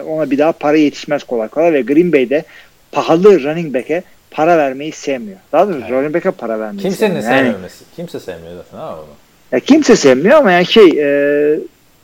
ona 0.00 0.30
bir 0.30 0.38
daha 0.38 0.52
para 0.52 0.76
yetişmez 0.76 1.24
kolay 1.24 1.48
kolay 1.48 1.72
ve 1.72 1.82
Green 1.82 2.12
Bay'de 2.12 2.44
pahalı 2.92 3.44
running 3.44 3.74
back'e 3.74 4.02
para 4.30 4.58
vermeyi 4.58 4.92
sevmiyor. 4.92 5.38
Daha 5.52 5.66
doğrusu 5.68 5.80
Evet. 5.80 5.90
running 5.90 6.14
back'e 6.14 6.30
para 6.30 6.60
vermeyi 6.60 6.82
Kimsenin 6.82 7.20
sevmiyor. 7.20 7.32
Yani 7.32 7.46
sevmemesi. 7.46 7.84
Kimse 7.96 8.20
sevmiyor 8.20 8.56
zaten 8.56 8.78
ha 8.78 8.94
onu. 8.94 9.06
Ya 9.52 9.60
kimse 9.60 9.96
sevmiyor 9.96 10.36
ama 10.38 10.52
yani 10.52 10.66
şey 10.66 10.88
e, 10.88 11.58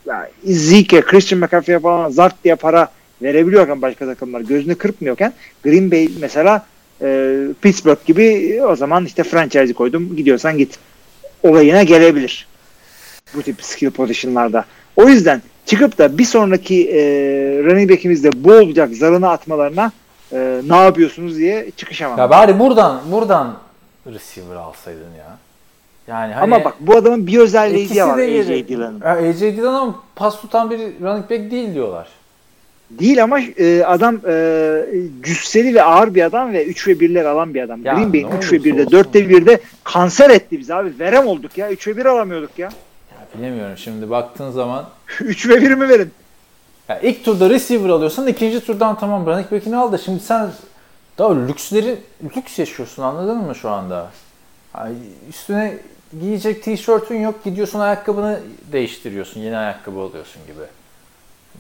ya 0.06 0.30
Zeke, 0.44 1.00
Christian 1.00 1.40
McCaffrey'e 1.40 1.78
falan 1.78 2.10
zart 2.10 2.44
diye 2.44 2.54
para 2.54 2.88
verebiliyorken 3.22 3.82
başka 3.82 4.06
takımlar 4.06 4.40
gözünü 4.40 4.74
kırpmıyorken 4.74 5.32
Green 5.64 5.90
Bay 5.90 6.08
mesela 6.20 6.66
e, 7.02 7.38
Pittsburgh 7.62 8.06
gibi 8.06 8.58
o 8.68 8.76
zaman 8.76 9.04
işte 9.04 9.22
franchise 9.22 9.72
koydum 9.72 10.16
gidiyorsan 10.16 10.58
git 10.58 10.78
olayına 11.42 11.82
gelebilir. 11.82 12.46
Bu 13.34 13.42
tip 13.42 13.64
skill 13.64 13.90
position'larda. 13.90 14.64
O 14.96 15.08
yüzden 15.08 15.42
çıkıp 15.68 15.98
da 15.98 16.18
bir 16.18 16.24
sonraki 16.24 16.90
e, 16.90 17.00
running 17.64 17.90
back'imizde 17.90 18.44
bu 18.44 18.52
olacak 18.52 18.90
zarını 18.92 19.30
atmalarına 19.30 19.92
e, 20.32 20.60
ne 20.68 20.76
yapıyorsunuz 20.76 21.36
diye 21.36 21.70
çıkışamam. 21.76 22.18
Ya 22.18 22.30
bari 22.30 22.58
buradan 22.58 23.00
buradan 23.12 23.54
receiver 24.06 24.56
alsaydın 24.56 25.14
ya. 25.18 25.36
Yani 26.08 26.34
hani 26.34 26.42
Ama 26.42 26.64
bak 26.64 26.74
bu 26.80 26.96
adamın 26.96 27.26
bir 27.26 27.38
özelliği 27.38 27.84
ikisi 27.84 28.06
var 28.06 28.18
AJ. 28.18 28.48
Dillon'ın. 28.48 29.00
AJ 29.00 29.40
Dillon 29.40 29.74
ama 29.74 29.94
pas 30.16 30.40
tutan 30.40 30.70
bir 30.70 30.78
running 30.78 31.30
back 31.30 31.50
değil 31.50 31.74
diyorlar. 31.74 32.08
Değil 32.90 33.22
ama 33.22 33.40
e, 33.40 33.84
adam 33.84 34.20
e, 34.28 34.84
cüsseli 35.22 35.74
ve 35.74 35.82
ağır 35.82 36.14
bir 36.14 36.22
adam 36.22 36.52
ve 36.52 36.64
3 36.64 36.88
ve 36.88 36.92
1'ler 36.92 37.26
alan 37.26 37.54
bir 37.54 37.62
adam. 37.62 37.84
Ya 37.84 37.94
Green 37.94 38.12
Bay'in 38.12 38.30
ne 38.30 38.36
3 38.36 38.52
ve 38.52 38.56
olursa 38.56 38.70
1'de 38.70 38.82
olsun 38.82 38.92
4 38.92 39.14
ve 39.14 39.20
1'de 39.20 39.60
kanser 39.84 40.30
etti 40.30 40.58
bizi 40.58 40.74
abi. 40.74 40.92
Verem 40.98 41.26
olduk 41.26 41.58
ya. 41.58 41.70
3 41.70 41.88
ve 41.88 41.96
1 41.96 42.04
alamıyorduk 42.04 42.58
ya. 42.58 42.68
Bilemiyorum 43.34 43.76
şimdi 43.78 44.10
baktığın 44.10 44.50
zaman 44.50 44.86
3 45.20 45.48
ve 45.48 45.62
1 45.62 45.70
mi 45.74 45.88
verin? 45.88 46.12
ya 46.88 47.00
ilk 47.00 47.24
turda 47.24 47.50
receiver 47.50 47.88
alıyorsan 47.88 48.26
ikinci 48.26 48.60
turdan 48.60 48.98
tamam 48.98 49.26
running 49.26 49.52
back'ini 49.52 49.76
al 49.76 49.92
da 49.92 49.98
şimdi 49.98 50.20
sen 50.20 50.50
daha 51.18 51.34
lüksleri 51.36 51.98
lüks 52.36 52.58
yaşıyorsun 52.58 53.02
anladın 53.02 53.36
mı 53.36 53.54
şu 53.54 53.70
anda? 53.70 54.10
Ay, 54.74 54.92
üstüne 55.28 55.78
giyecek 56.20 56.62
tişörtün 56.62 57.20
yok 57.20 57.44
gidiyorsun 57.44 57.80
ayakkabını 57.80 58.40
değiştiriyorsun 58.72 59.40
yeni 59.40 59.56
ayakkabı 59.56 60.00
alıyorsun 60.00 60.42
gibi. 60.46 60.62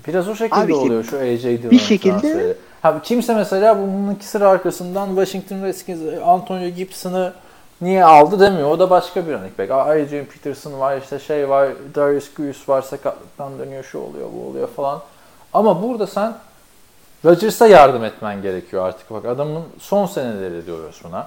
Biraz 0.06 0.28
o 0.28 0.34
şekilde 0.34 0.60
Abi 0.60 0.72
işte 0.72 0.84
oluyor 0.84 1.04
şu 1.04 1.18
AJ 1.18 1.42
Dillon'un 1.42 1.70
bir 1.70 1.78
şekilde- 1.78 2.20
transferi. 2.20 2.54
Ha, 2.82 3.00
kimse 3.02 3.34
mesela 3.34 3.78
bunun 3.78 4.14
iki 4.14 4.26
sıra 4.26 4.48
arkasından 4.48 5.06
Washington 5.08 5.62
Redskins 5.62 6.00
Antonio 6.24 6.68
Gibson'ı 6.68 7.32
niye 7.80 8.04
aldı 8.04 8.40
demiyor. 8.40 8.70
O 8.70 8.78
da 8.78 8.90
başka 8.90 9.26
bir 9.26 9.32
running 9.32 9.58
back. 9.58 9.70
Adrian 9.70 10.24
Peterson 10.24 10.80
var 10.80 10.98
işte 11.02 11.18
şey 11.18 11.48
var 11.48 11.68
Darius 11.94 12.34
Guice 12.34 12.58
var 12.68 12.82
sakatlıktan 12.82 13.58
dönüyor 13.58 13.84
şu 13.84 13.98
oluyor 13.98 14.28
bu 14.34 14.48
oluyor 14.48 14.68
falan. 14.68 15.02
Ama 15.52 15.82
burada 15.82 16.06
sen 16.06 16.36
Rodgers'a 17.24 17.66
yardım 17.66 18.04
etmen 18.04 18.42
gerekiyor 18.42 18.88
artık. 18.88 19.10
Bak 19.10 19.24
adamın 19.24 19.64
son 19.78 20.06
seneleri 20.06 20.66
diyoruz 20.66 21.00
buna. 21.04 21.20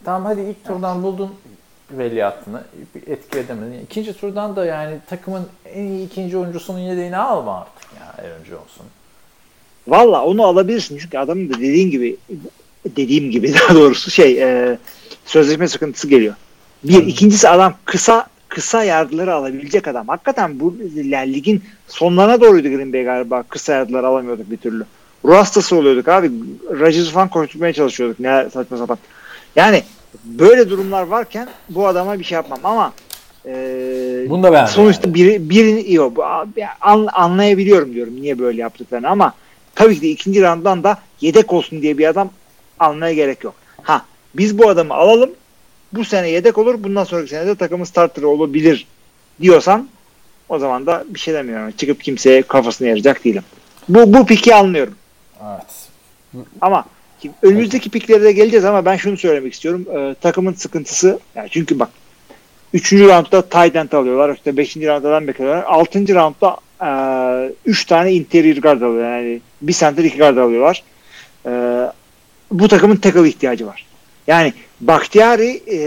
E 0.00 0.04
Tamam 0.04 0.24
hadi 0.24 0.40
ilk 0.40 0.64
turdan 0.64 1.02
buldun 1.02 1.34
veliahtını. 1.90 2.62
Etki 3.06 3.38
edemedin. 3.38 3.84
İkinci 3.84 4.12
turdan 4.12 4.56
da 4.56 4.66
yani 4.66 4.98
takımın 5.08 5.46
en 5.74 5.84
iyi 5.84 6.06
ikinci 6.06 6.38
oyuncusunun 6.38 6.78
yedeğini 6.78 7.16
alma 7.16 7.60
artık 7.60 7.92
ya 8.00 8.24
Aaron 8.24 8.44
Jones'un. 8.44 8.86
Valla 9.88 10.24
onu 10.24 10.46
alabilirsin 10.46 10.98
çünkü 10.98 11.18
adamın 11.18 11.48
da 11.48 11.54
dediğin 11.54 11.90
gibi 11.90 12.16
dediğim 12.84 13.30
gibi 13.30 13.54
daha 13.60 13.74
doğrusu 13.74 14.10
şey 14.10 14.42
e, 14.42 14.78
sözleşme 15.26 15.68
sıkıntısı 15.68 16.08
geliyor. 16.08 16.34
Bir. 16.84 17.06
ikincisi 17.06 17.48
adam 17.48 17.74
kısa 17.84 18.26
kısa 18.48 18.84
yardıları 18.84 19.34
alabilecek 19.34 19.88
adam. 19.88 20.08
Hakikaten 20.08 20.60
bu 20.60 20.76
yani 21.04 21.34
ligin 21.34 21.62
sonlarına 21.88 22.40
doğruydu 22.40 22.68
Green 22.68 22.92
Bay 22.92 23.04
galiba. 23.04 23.42
Kısa 23.42 23.72
yardıları 23.72 24.06
alamıyorduk 24.06 24.50
bir 24.50 24.56
türlü. 24.56 24.84
Ruh 25.24 25.36
hastası 25.36 25.76
oluyorduk 25.76 26.08
abi. 26.08 26.30
Rodgers'ı 26.70 27.10
falan 27.10 27.28
koşturmaya 27.28 27.72
çalışıyorduk. 27.72 28.20
Ne 28.20 28.50
saçma 28.52 28.76
sapan. 28.76 28.98
Yani 29.56 29.82
böyle 30.24 30.70
durumlar 30.70 31.02
varken 31.02 31.48
bu 31.68 31.86
adama 31.86 32.18
bir 32.18 32.24
şey 32.24 32.36
yapmam 32.36 32.58
ama 32.64 32.92
e, 33.46 34.26
Bunu 34.28 34.42
da 34.42 34.52
ben 34.52 34.66
sonuçta 34.66 35.14
biri, 35.14 35.50
birini 35.50 35.92
yok. 35.94 36.18
An- 36.80 37.08
anlayabiliyorum 37.12 37.94
diyorum 37.94 38.16
niye 38.20 38.38
böyle 38.38 38.60
yaptıklarını 38.60 39.08
ama 39.08 39.34
tabii 39.74 39.94
ki 39.94 40.00
de 40.00 40.08
ikinci 40.08 40.42
rounddan 40.42 40.84
da 40.84 40.98
yedek 41.20 41.52
olsun 41.52 41.82
diye 41.82 41.98
bir 41.98 42.06
adam 42.06 42.30
almaya 42.80 43.12
gerek 43.12 43.44
yok. 43.44 43.54
Ha 43.82 44.04
biz 44.34 44.58
bu 44.58 44.68
adamı 44.68 44.94
alalım 44.94 45.30
bu 45.92 46.04
sene 46.04 46.30
yedek 46.30 46.58
olur 46.58 46.82
bundan 46.82 47.04
sonraki 47.04 47.30
sene 47.30 47.46
de 47.46 47.54
takımın 47.54 47.84
starterı 47.84 48.28
olabilir 48.28 48.86
diyorsan 49.40 49.88
o 50.48 50.58
zaman 50.58 50.86
da 50.86 51.04
bir 51.08 51.20
şey 51.20 51.34
demiyorum. 51.34 51.70
Çıkıp 51.70 52.02
kimseye 52.02 52.42
kafasını 52.42 52.88
yarayacak 52.88 53.24
değilim. 53.24 53.42
Bu, 53.88 54.14
bu 54.14 54.26
piki 54.26 54.54
anlıyorum. 54.54 54.94
Evet. 55.42 55.88
Ama 56.60 56.84
önümüzdeki 57.42 57.90
piklere 57.90 58.22
de 58.22 58.32
geleceğiz 58.32 58.64
ama 58.64 58.84
ben 58.84 58.96
şunu 58.96 59.16
söylemek 59.16 59.52
istiyorum. 59.52 59.86
Ee, 59.96 60.14
takımın 60.20 60.52
sıkıntısı 60.52 61.20
yani 61.34 61.48
çünkü 61.50 61.78
bak 61.78 61.88
3. 62.72 62.92
roundda 62.92 63.42
tight 63.42 63.76
end 63.76 63.92
alıyorlar. 63.92 64.34
İşte 64.34 64.56
5. 64.56 64.76
roundda 64.76 65.16
linebacker 65.16 65.44
alıyorlar. 65.44 65.64
6. 65.68 66.14
roundda 66.14 67.50
3 67.66 67.84
tane 67.84 68.12
interior 68.12 68.56
guard 68.56 68.82
alıyorlar. 68.82 69.18
Yani 69.18 69.40
bir 69.62 69.72
center 69.72 70.04
iki 70.04 70.18
guard 70.18 70.36
alıyorlar. 70.36 70.82
Ee, 71.46 71.50
bu 72.50 72.68
takımın 72.68 72.96
tackle 72.96 73.28
ihtiyacı 73.28 73.66
var. 73.66 73.86
Yani 74.26 74.52
Bakhtiari 74.80 75.62
e, 75.72 75.80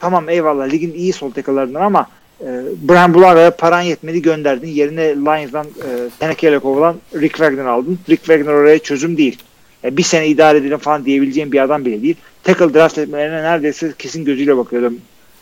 tamam 0.00 0.28
eyvallah 0.28 0.70
ligin 0.70 0.92
iyi 0.92 1.12
sol 1.12 1.30
tackle'larından 1.30 1.80
ama 1.80 2.06
e, 2.40 2.46
Brian 2.88 3.14
Bulaga 3.14 3.50
paran 3.50 3.80
yetmedi 3.80 4.22
gönderdin. 4.22 4.68
Yerine 4.68 5.08
Lions'dan 5.16 5.66
e, 5.66 6.10
tenekeyle 6.18 6.58
kovulan 6.58 6.96
Rick 7.14 7.36
Wagner 7.36 7.64
aldın. 7.64 7.98
Rick 8.08 8.24
Wagner 8.24 8.52
oraya 8.52 8.78
çözüm 8.78 9.16
değil. 9.16 9.38
E, 9.84 9.96
bir 9.96 10.02
sene 10.02 10.28
idare 10.28 10.58
edelim 10.58 10.78
falan 10.78 11.04
diyebileceğim 11.04 11.52
bir 11.52 11.60
adam 11.60 11.84
bile 11.84 12.02
değil. 12.02 12.16
Tackle 12.42 12.74
draft 12.74 12.98
etmelerine 12.98 13.42
neredeyse 13.42 13.92
kesin 13.98 14.24
gözüyle 14.24 14.56
bakıyordum 14.56 14.98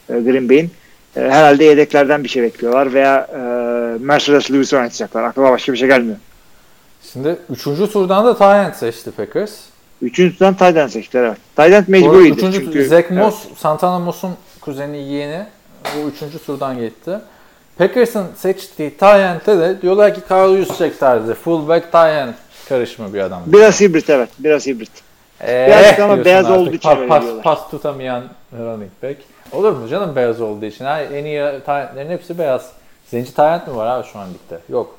e, 0.08 0.12
Green 0.20 0.48
Bay'in. 0.48 0.70
E, 1.16 1.20
herhalde 1.20 1.64
yedeklerden 1.64 2.24
bir 2.24 2.28
şey 2.28 2.42
bekliyorlar 2.42 2.92
veya 2.94 3.28
e, 3.34 3.38
Mercedes 3.98 4.50
Lewis'i 4.50 4.76
oynatacaklar. 4.76 5.22
Aklıma 5.22 5.52
başka 5.52 5.72
bir 5.72 5.78
şey 5.78 5.88
gelmiyor. 5.88 6.16
Şimdi 7.12 7.36
üçüncü 7.50 7.90
turdan 7.90 8.26
da 8.26 8.38
Tyent 8.38 8.76
seçti 8.76 9.10
Packers. 9.10 9.71
Üçüncüden 10.02 10.54
Tayden 10.54 10.86
seçtiler 10.86 11.24
evet. 11.24 11.36
Tayden 11.56 11.84
mecburiydi 11.88 12.36
üçüncü, 12.36 12.64
çünkü. 12.64 12.84
Zach 12.84 13.04
Evet. 13.08 13.10
Moss, 13.10 13.36
Santana 13.58 13.98
Moss'un 13.98 14.32
kuzeni 14.60 14.98
yeğeni. 14.98 15.46
Bu 15.96 16.08
üçüncü 16.08 16.38
turdan 16.44 16.78
gitti. 16.78 17.18
Packers'ın 17.78 18.26
seçtiği 18.36 18.96
Tyent'e 18.96 19.58
de 19.58 19.82
diyorlar 19.82 20.14
ki 20.14 20.20
Carl 20.30 20.56
Juszczyk 20.56 21.00
tarzı 21.00 21.34
fullback 21.34 21.92
Tyent 21.92 22.34
karışımı 22.68 23.14
bir 23.14 23.20
adam. 23.20 23.42
Biraz 23.46 23.80
hibrit 23.80 24.10
evet. 24.10 24.28
Biraz 24.38 24.66
hibrit. 24.66 24.90
Ee, 25.42 25.66
Birazcık 25.68 25.98
ama 25.98 26.24
beyaz 26.24 26.46
artık. 26.46 26.58
olduğu 26.58 26.72
için 26.74 26.88
Pa- 26.88 27.08
pas, 27.08 27.22
diyorlar. 27.22 27.42
pas 27.42 27.70
tutamayan 27.70 28.22
running 28.58 28.90
back. 29.02 29.16
Olur 29.52 29.72
mu 29.72 29.88
canım 29.88 30.16
beyaz 30.16 30.40
olduğu 30.40 30.64
için? 30.66 30.84
Ha, 30.84 31.00
en 31.00 31.24
iyi 31.24 31.40
Tyent'lerin 31.64 32.10
hepsi 32.10 32.38
beyaz. 32.38 32.70
Zenci 33.10 33.34
Tyent 33.34 33.66
mi 33.66 33.76
var 33.76 33.86
abi 33.86 34.06
şu 34.12 34.18
an 34.18 34.28
ligde? 34.28 34.60
Yok. 34.68 34.98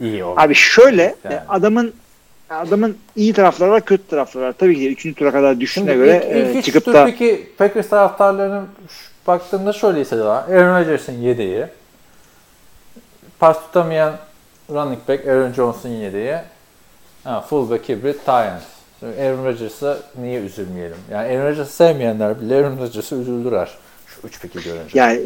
İyi 0.00 0.24
o. 0.24 0.34
Abi 0.38 0.54
şöyle 0.54 1.14
Yani. 1.24 1.34
e, 1.34 1.42
adamın 1.48 1.94
adamın 2.54 2.96
iyi 3.16 3.32
tarafları 3.32 3.70
var, 3.70 3.84
kötü 3.84 4.06
tarafları 4.06 4.44
var. 4.44 4.54
Tabii 4.58 4.74
ki 4.74 4.80
de 4.80 5.08
3. 5.08 5.16
tura 5.16 5.32
kadar 5.32 5.60
düşüne 5.60 5.94
göre 5.94 6.30
ilk, 6.30 6.50
ilk 6.50 6.56
e, 6.56 6.62
çıkıp 6.62 6.86
da 6.86 7.04
peki 7.04 7.50
Packers 7.58 7.88
taraftarlarının 7.88 8.68
baktığımda 9.26 9.72
şöyle 9.72 10.00
hissediyorlar. 10.00 10.48
Aaron 10.48 10.80
Rodgers'ın 10.80 11.12
yedeği. 11.12 11.66
Pas 13.38 13.60
tutamayan 13.60 14.16
running 14.70 15.08
back 15.08 15.26
Aaron 15.26 15.52
Jones'un 15.52 15.88
yedeği. 15.88 16.36
Ha, 17.24 17.40
fullback 17.40 17.88
hibrit. 17.88 18.20
Şimdi 19.00 19.22
Aaron 19.22 19.44
Rodgers'a 19.44 19.98
niye 20.20 20.40
üzülmeyelim? 20.40 20.96
Yani 21.10 21.28
Aaron 21.28 21.50
Rodgers'ı 21.50 21.72
sevmeyenler 21.72 22.40
bile 22.40 22.56
Aaron 22.56 22.78
Rodgers'a 22.78 23.16
üzüldüler. 23.16 23.70
Şu 24.22 24.28
üç 24.28 24.40
piki 24.40 24.54
görünce. 24.64 24.82
yani 24.94 25.20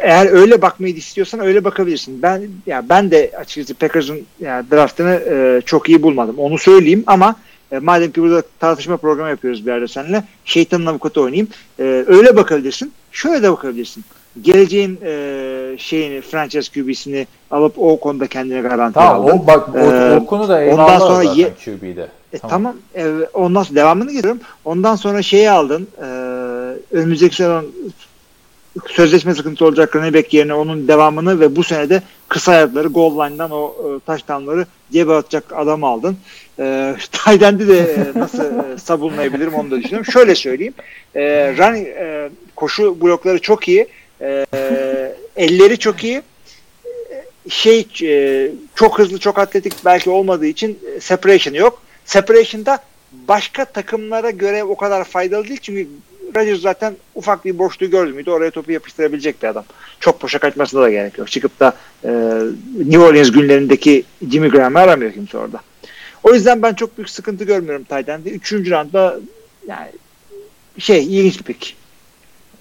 eğer 0.00 0.26
öyle 0.32 0.62
bakmayı 0.62 0.94
istiyorsan 0.94 1.40
öyle 1.40 1.64
bakabilirsin. 1.64 2.22
Ben 2.22 2.42
ya 2.66 2.88
ben 2.88 3.10
de 3.10 3.30
açıkçası 3.40 3.74
Packers'ın 3.74 4.20
yani 4.40 4.66
draftını 4.70 5.22
e, 5.30 5.60
çok 5.66 5.88
iyi 5.88 6.02
bulmadım. 6.02 6.38
Onu 6.38 6.58
söyleyeyim 6.58 7.04
ama 7.06 7.36
e, 7.72 7.78
madem 7.78 8.10
ki 8.12 8.22
burada 8.22 8.42
tartışma 8.60 8.96
programı 8.96 9.30
yapıyoruz 9.30 9.66
bir 9.66 9.72
arada 9.72 9.88
seninle 9.88 10.24
şeytanın 10.44 10.86
avukatı 10.86 11.20
oynayayım. 11.20 11.48
E, 11.78 12.04
öyle 12.06 12.36
bakabilirsin. 12.36 12.92
Şöyle 13.12 13.42
de 13.42 13.52
bakabilirsin. 13.52 14.04
Geleceğin 14.42 14.98
e, 15.04 15.74
şeyini 15.78 16.20
franchise 16.20 16.72
QB'sini 16.82 17.26
alıp 17.50 17.78
o 17.78 18.00
konuda 18.00 18.26
kendine 18.26 18.60
garanti 18.60 18.94
Tamam 18.94 19.22
aldın. 19.22 19.38
o, 19.38 19.46
bak 19.46 19.68
o, 19.74 19.78
Ee, 19.78 20.16
o 20.16 20.26
konu 20.26 20.48
da 20.48 20.64
ondan 20.70 20.98
sonra 20.98 21.22
ye- 21.22 21.52
QB'de. 21.64 22.08
E, 22.32 22.38
tamam. 22.38 22.76
E, 22.96 23.06
ondan 23.34 23.62
sonra 23.62 23.76
devamını 23.80 24.10
getiriyorum. 24.12 24.40
Ondan 24.64 24.96
sonra 24.96 25.22
şeyi 25.22 25.50
aldın. 25.50 25.88
E, 26.02 26.04
önümüzdeki 26.96 27.36
sezon 27.36 27.66
sözleşme 28.88 29.34
sıkıntı 29.34 29.64
olacak 29.64 29.96
running 29.96 30.14
back 30.14 30.34
yerine 30.34 30.54
onun 30.54 30.88
devamını 30.88 31.40
ve 31.40 31.56
bu 31.56 31.64
sene 31.64 31.88
de 31.88 32.02
kısa 32.28 32.52
ayakları 32.52 32.88
goal 32.88 33.26
line'dan 33.28 33.50
o 33.50 33.66
e, 33.68 34.00
taştanları 34.06 34.66
cebe 34.92 35.12
atacak 35.12 35.44
adam 35.52 35.84
aldın. 35.84 36.16
E, 36.58 36.96
Tayden'i 37.12 37.68
de 37.68 37.78
e, 37.78 38.18
nasıl 38.18 38.44
e, 38.44 38.78
sabunlayabilirim 38.78 39.54
onu 39.54 39.70
da 39.70 39.78
düşünüyorum. 39.78 40.12
Şöyle 40.12 40.34
söyleyeyim. 40.34 40.74
E, 41.14 41.22
run, 41.58 41.74
e, 41.74 42.30
koşu 42.56 43.00
blokları 43.00 43.40
çok 43.40 43.68
iyi. 43.68 43.86
E, 44.20 44.46
elleri 45.36 45.78
çok 45.78 46.04
iyi. 46.04 46.22
Şey 47.48 47.86
e, 48.02 48.50
çok 48.74 48.98
hızlı 48.98 49.18
çok 49.18 49.38
atletik 49.38 49.72
belki 49.84 50.10
olmadığı 50.10 50.46
için 50.46 50.78
separation 51.00 51.54
yok. 51.54 51.82
Separation'da 52.04 52.78
başka 53.12 53.64
takımlara 53.64 54.30
göre 54.30 54.64
o 54.64 54.76
kadar 54.76 55.04
faydalı 55.04 55.48
değil 55.48 55.60
çünkü 55.62 55.88
Rodgers 56.36 56.60
zaten 56.60 56.96
ufak 57.14 57.44
bir 57.44 57.58
boşluğu 57.58 57.90
gördü 57.90 58.12
müydü 58.12 58.30
oraya 58.30 58.50
topu 58.50 58.72
yapıştırabilecek 58.72 59.42
bir 59.42 59.48
adam. 59.48 59.64
Çok 60.00 60.22
boşa 60.22 60.38
kaçmasına 60.38 60.82
da 60.82 60.90
gerek 60.90 61.18
yok. 61.18 61.30
Çıkıp 61.30 61.60
da 61.60 61.72
e, 62.04 62.10
New 62.78 62.98
Orleans 62.98 63.30
günlerindeki 63.30 64.04
Jimmy 64.30 64.48
Graham'ı 64.48 64.78
aramıyor 64.78 65.12
kimse 65.12 65.38
orada. 65.38 65.60
O 66.22 66.34
yüzden 66.34 66.62
ben 66.62 66.74
çok 66.74 66.96
büyük 66.96 67.10
sıkıntı 67.10 67.44
görmüyorum 67.44 67.84
Tayden'de. 67.84 68.30
Üçüncü 68.30 68.70
roundda 68.70 69.16
yani 69.66 69.90
şey 70.78 71.04
ilginç 71.04 71.38
bir 71.38 71.44
pick. 71.44 71.76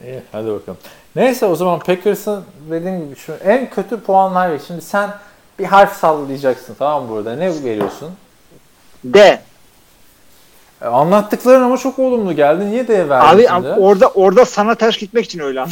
İyi 0.05 0.19
hadi 0.31 0.47
bakalım. 0.47 0.77
Neyse 1.15 1.45
o 1.45 1.55
zaman 1.55 1.79
Packers'ın 1.79 2.43
dediğim 2.71 3.05
gibi 3.05 3.15
şu 3.15 3.33
en 3.33 3.69
kötü 3.69 3.99
puanlar. 3.99 4.59
Şimdi 4.67 4.81
sen 4.81 5.09
bir 5.59 5.65
harf 5.65 5.97
sallayacaksın 5.97 6.75
tamam 6.79 7.03
mı 7.03 7.09
burada? 7.09 7.35
Ne 7.35 7.63
veriyorsun? 7.63 8.11
D. 9.03 9.41
E, 10.81 10.85
anlattıkların 10.85 11.61
ama 11.61 11.77
çok 11.77 11.99
olumlu 11.99 12.33
geldi. 12.33 12.71
Niye 12.71 12.87
D 12.87 13.09
verdin 13.09 13.27
Abi 13.27 13.47
şimdi? 13.47 13.67
orada 13.67 14.07
orada 14.07 14.45
sana 14.45 14.75
ters 14.75 14.97
gitmek 14.97 15.25
için 15.25 15.39
öyle. 15.39 15.59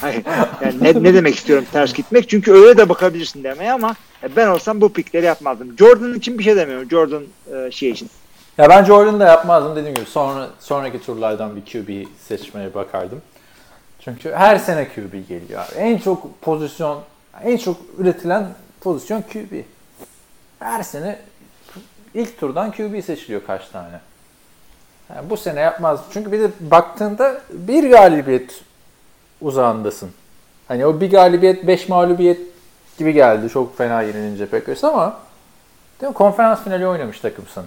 Hayır. 0.00 0.22
Yani 0.62 0.74
ne, 0.80 1.02
ne 1.02 1.14
demek 1.14 1.34
istiyorum 1.34 1.64
ters 1.72 1.92
gitmek? 1.94 2.28
Çünkü 2.28 2.52
öyle 2.52 2.76
de 2.76 2.88
bakabilirsin 2.88 3.44
demeye 3.44 3.72
ama 3.72 3.94
ben 4.36 4.48
olsam 4.48 4.80
bu 4.80 4.92
pikleri 4.92 5.26
yapmazdım. 5.26 5.78
Jordan 5.78 6.14
için 6.14 6.38
bir 6.38 6.44
şey 6.44 6.56
demiyorum. 6.56 6.90
Jordan 6.90 7.22
e, 7.54 7.70
şey 7.70 7.90
için. 7.90 8.10
Ya 8.58 8.68
ben 8.68 8.84
Jordan'ı 8.84 9.20
da 9.20 9.24
yapmazdım 9.24 9.76
dediğim 9.76 9.94
gibi. 9.94 10.06
Sonra 10.06 10.48
sonraki 10.60 11.02
turlardan 11.02 11.56
bir 11.56 11.60
QB 11.60 12.08
seçmeye 12.28 12.74
bakardım. 12.74 13.22
Çünkü 14.00 14.32
her 14.32 14.56
sene 14.56 14.88
QB 14.88 15.28
geliyor 15.28 15.60
abi. 15.60 15.74
En 15.78 15.98
çok 15.98 16.42
pozisyon, 16.42 17.00
en 17.44 17.56
çok 17.56 17.76
üretilen 17.98 18.46
pozisyon 18.80 19.22
QB. 19.22 19.62
Her 20.58 20.82
sene 20.82 21.18
ilk 22.14 22.40
turdan 22.40 22.72
QB 22.72 23.04
seçiliyor 23.04 23.42
kaç 23.46 23.68
tane. 23.68 24.00
Yani 25.14 25.30
bu 25.30 25.36
sene 25.36 25.60
yapmaz. 25.60 26.00
Çünkü 26.12 26.32
bir 26.32 26.40
de 26.40 26.50
baktığında 26.60 27.40
bir 27.50 27.90
galibiyet 27.90 28.60
uzağındasın. 29.40 30.10
Hani 30.68 30.86
o 30.86 31.00
bir 31.00 31.10
galibiyet, 31.10 31.66
beş 31.66 31.88
mağlubiyet 31.88 32.40
gibi 32.98 33.12
geldi. 33.12 33.48
Çok 33.48 33.78
fena 33.78 34.02
yenilince 34.02 34.46
Packers 34.46 34.84
ama 34.84 35.20
değil 36.00 36.08
mi? 36.08 36.14
konferans 36.14 36.64
finali 36.64 36.86
oynamış 36.86 37.20
takımsın. 37.20 37.64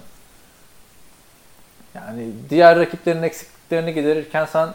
Yani 1.94 2.30
diğer 2.50 2.78
rakiplerin 2.78 3.22
eksikliklerini 3.22 3.94
giderirken 3.94 4.44
sen 4.44 4.68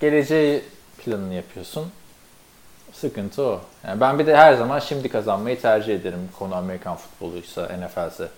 geleceği 0.00 0.62
planını 0.98 1.34
yapıyorsun. 1.34 1.92
Sıkıntı 2.92 3.42
o. 3.42 3.60
Yani 3.86 4.00
ben 4.00 4.18
bir 4.18 4.26
de 4.26 4.36
her 4.36 4.54
zaman 4.54 4.78
şimdi 4.78 5.08
kazanmayı 5.08 5.60
tercih 5.60 5.94
ederim 5.94 6.28
konu 6.38 6.54
Amerikan 6.54 6.96
futboluysa, 6.96 7.62
NFL'se. 7.62 8.28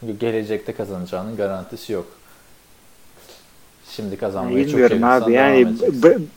Çünkü 0.00 0.18
gelecekte 0.18 0.72
kazanacağının 0.72 1.36
garantisi 1.36 1.92
yok. 1.92 2.06
Şimdi 3.90 4.16
kazanmayı 4.16 4.64
çok 4.64 4.66
Bilmiyorum 4.66 4.96
seviyorsan 4.96 5.22
abi. 5.22 5.32
Yani 5.32 5.66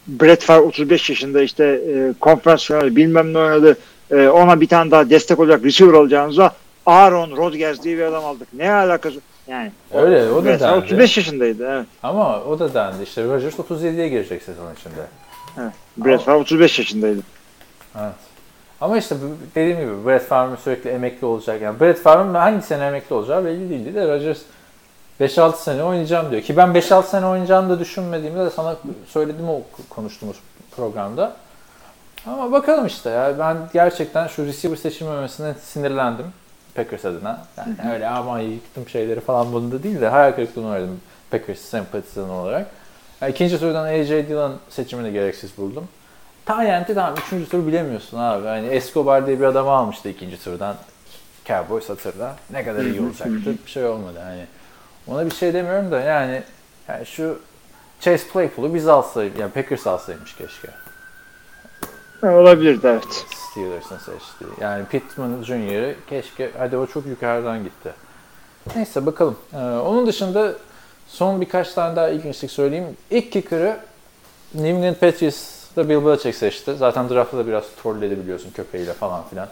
Brett 0.07 0.43
Favre 0.43 0.61
35 0.61 1.09
yaşında 1.09 1.41
işte 1.41 1.65
e, 1.65 2.13
konferans 2.19 2.65
finali 2.65 2.95
bilmem 2.95 3.33
ne 3.33 3.38
oynadı. 3.38 3.77
E, 4.11 4.27
ona 4.27 4.61
bir 4.61 4.67
tane 4.67 4.91
daha 4.91 5.09
destek 5.09 5.39
olacak 5.39 5.63
receiver 5.63 5.93
alacağınıza 5.93 6.51
Aaron 6.85 7.38
Rodgers 7.38 7.83
diye 7.83 7.97
bir 7.97 8.03
adam 8.03 8.25
aldık. 8.25 8.47
Ne 8.53 8.71
alakası? 8.71 9.19
Yani 9.47 9.71
Öyle, 9.93 10.31
o 10.31 10.45
da 10.45 10.59
dendi. 10.59 10.77
35 10.77 11.17
yaşındaydı. 11.17 11.67
Evet. 11.71 11.85
Ama 12.03 12.43
o 12.43 12.59
da 12.59 12.73
dendi. 12.73 13.03
İşte 13.03 13.23
Rodgers 13.23 13.55
37'ye 13.55 14.09
girecek 14.09 14.43
sezon 14.43 14.73
içinde. 14.73 14.95
evet. 15.57 15.73
Brett 15.97 16.21
Favre 16.21 16.38
35 16.38 16.79
yaşındaydı. 16.79 17.19
Evet. 17.99 18.13
Ama 18.81 18.97
işte 18.97 19.15
dediğim 19.55 19.79
gibi 19.79 20.05
Brett 20.05 20.23
Favre'ın 20.23 20.55
sürekli 20.55 20.89
emekli 20.89 21.25
olacak. 21.25 21.61
Yani 21.61 21.79
Brett 21.79 21.99
Favre'ın 21.99 22.33
hangi 22.33 22.61
sene 22.61 22.85
emekli 22.85 23.13
olacağı 23.13 23.45
belli 23.45 23.69
değildi 23.69 23.95
de 23.95 24.07
Rodgers 24.07 24.39
5-6 25.21 25.55
sene 25.55 25.83
oynayacağım 25.83 26.31
diyor. 26.31 26.41
Ki 26.41 26.57
ben 26.57 26.69
5-6 26.69 27.03
sene 27.03 27.25
oynayacağını 27.25 27.69
da 27.69 27.79
düşünmediğimde 27.79 28.45
de 28.45 28.49
sana 28.49 28.75
söyledim 29.07 29.49
o 29.49 29.61
konuştuğumuz 29.89 30.37
programda. 30.75 31.35
Ama 32.27 32.51
bakalım 32.51 32.85
işte 32.85 33.09
ya. 33.09 33.39
Ben 33.39 33.57
gerçekten 33.73 34.27
şu 34.27 34.45
receiver 34.45 34.75
seçilmemesine 34.75 35.53
sinirlendim. 35.53 36.25
Packers 36.75 37.05
adına. 37.05 37.41
Yani 37.57 37.93
öyle 37.93 38.07
aman 38.07 38.39
yıktım 38.39 38.89
şeyleri 38.89 39.19
falan 39.19 39.53
bunda 39.53 39.83
değil 39.83 40.01
de 40.01 40.07
hayal 40.07 40.31
kırıklığına 40.31 40.67
uğradım 40.67 41.01
Packers 41.31 41.59
sempatizanı 41.59 42.33
olarak. 42.33 42.67
Yani 43.21 43.31
ikinci 43.31 43.59
turdan 43.59 43.85
AJ 43.85 44.09
Dillon 44.09 44.53
seçimini 44.69 45.13
gereksiz 45.13 45.57
buldum. 45.57 45.87
Tayyent'i 46.45 46.93
tamam 46.95 47.15
üçüncü 47.26 47.49
tur 47.49 47.68
bilemiyorsun 47.68 48.18
abi. 48.18 48.47
Hani 48.47 48.68
Escobar 48.68 49.27
diye 49.27 49.39
bir 49.39 49.45
adamı 49.45 49.69
almıştı 49.69 50.09
ikinci 50.09 50.43
turdan. 50.43 50.76
Cowboys 51.45 51.89
hatırla. 51.89 52.35
Ne 52.51 52.63
kadar 52.63 52.84
iyi 52.84 53.01
olacaktı. 53.01 53.55
Bir 53.65 53.72
şey 53.72 53.85
olmadı 53.85 54.19
hani. 54.23 54.45
Ona 55.07 55.26
bir 55.26 55.35
şey 55.35 55.53
demiyorum 55.53 55.91
da 55.91 55.99
yani, 55.99 56.43
yani 56.88 57.05
şu 57.05 57.39
Chase 57.99 58.23
Claypool'u 58.34 58.73
biz 58.73 58.88
alsaydık, 58.88 59.39
yani 59.39 59.51
Packers 59.51 59.88
alsaymış 59.88 60.35
keşke. 60.35 60.68
Olabilirdi 62.23 62.88
evet. 62.88 63.26
Steelers'ın 63.35 63.97
seçtiği. 63.97 64.51
Yani 64.61 64.85
Pittman 64.85 65.43
Jr.'ı 65.43 65.95
keşke, 66.09 66.51
hadi 66.57 66.77
o 66.77 66.88
çok 66.88 67.05
yukarıdan 67.05 67.63
gitti. 67.63 67.93
Neyse 68.76 69.05
bakalım. 69.05 69.38
Ee, 69.53 69.57
onun 69.57 70.07
dışında 70.07 70.53
son 71.07 71.41
birkaç 71.41 71.73
tane 71.73 71.95
daha 71.95 72.09
ilginçlik 72.09 72.51
söyleyeyim. 72.51 72.97
İlk 73.11 73.31
kicker'ı 73.31 73.77
New 74.53 74.69
England 74.69 74.95
Patriots'da 75.76 75.89
Bill 75.89 76.06
Belichick 76.06 76.35
seçti. 76.35 76.76
Zaten 76.76 77.10
draft'ta 77.10 77.38
da 77.38 77.48
biraz 77.48 77.64
trolledi 77.84 78.19
biliyorsun 78.19 78.52
köpeğiyle 78.53 78.93
falan 78.93 79.23
filan. 79.30 79.48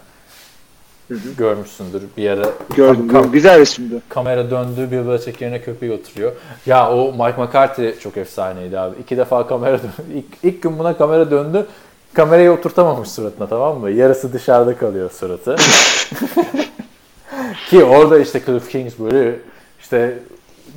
Görmüşsündür 1.38 2.02
bir 2.16 2.30
ara. 2.30 2.46
Gördüm. 2.76 3.08
Kam-. 3.08 3.32
Güzel 3.32 3.58
resimdi. 3.58 3.94
kamera 4.08 4.50
döndü 4.50 4.90
Bill 4.90 5.08
Belichick 5.08 5.42
yerine 5.42 5.60
köpeği 5.60 5.92
oturuyor. 5.92 6.32
Ya 6.66 6.92
o 6.92 7.12
Mike 7.12 7.42
McCarthy 7.42 7.98
çok 7.98 8.16
efsaneydi 8.16 8.78
abi. 8.78 9.00
İki 9.00 9.16
defa 9.16 9.46
kamera 9.46 9.78
döndü. 9.78 9.92
İlk, 10.14 10.54
ilk 10.54 10.62
gün 10.62 10.78
buna 10.78 10.96
kamera 10.96 11.30
döndü. 11.30 11.66
Kamerayı 12.14 12.52
oturtamamış 12.52 13.08
suratına 13.08 13.46
tamam 13.46 13.78
mı? 13.78 13.90
Yarısı 13.90 14.32
dışarıda 14.32 14.76
kalıyor 14.76 15.10
suratı. 15.10 15.56
Ki 17.70 17.84
orada 17.84 18.18
işte 18.18 18.42
Cliff 18.46 18.70
Kingsbury 18.70 19.34
işte 19.80 20.18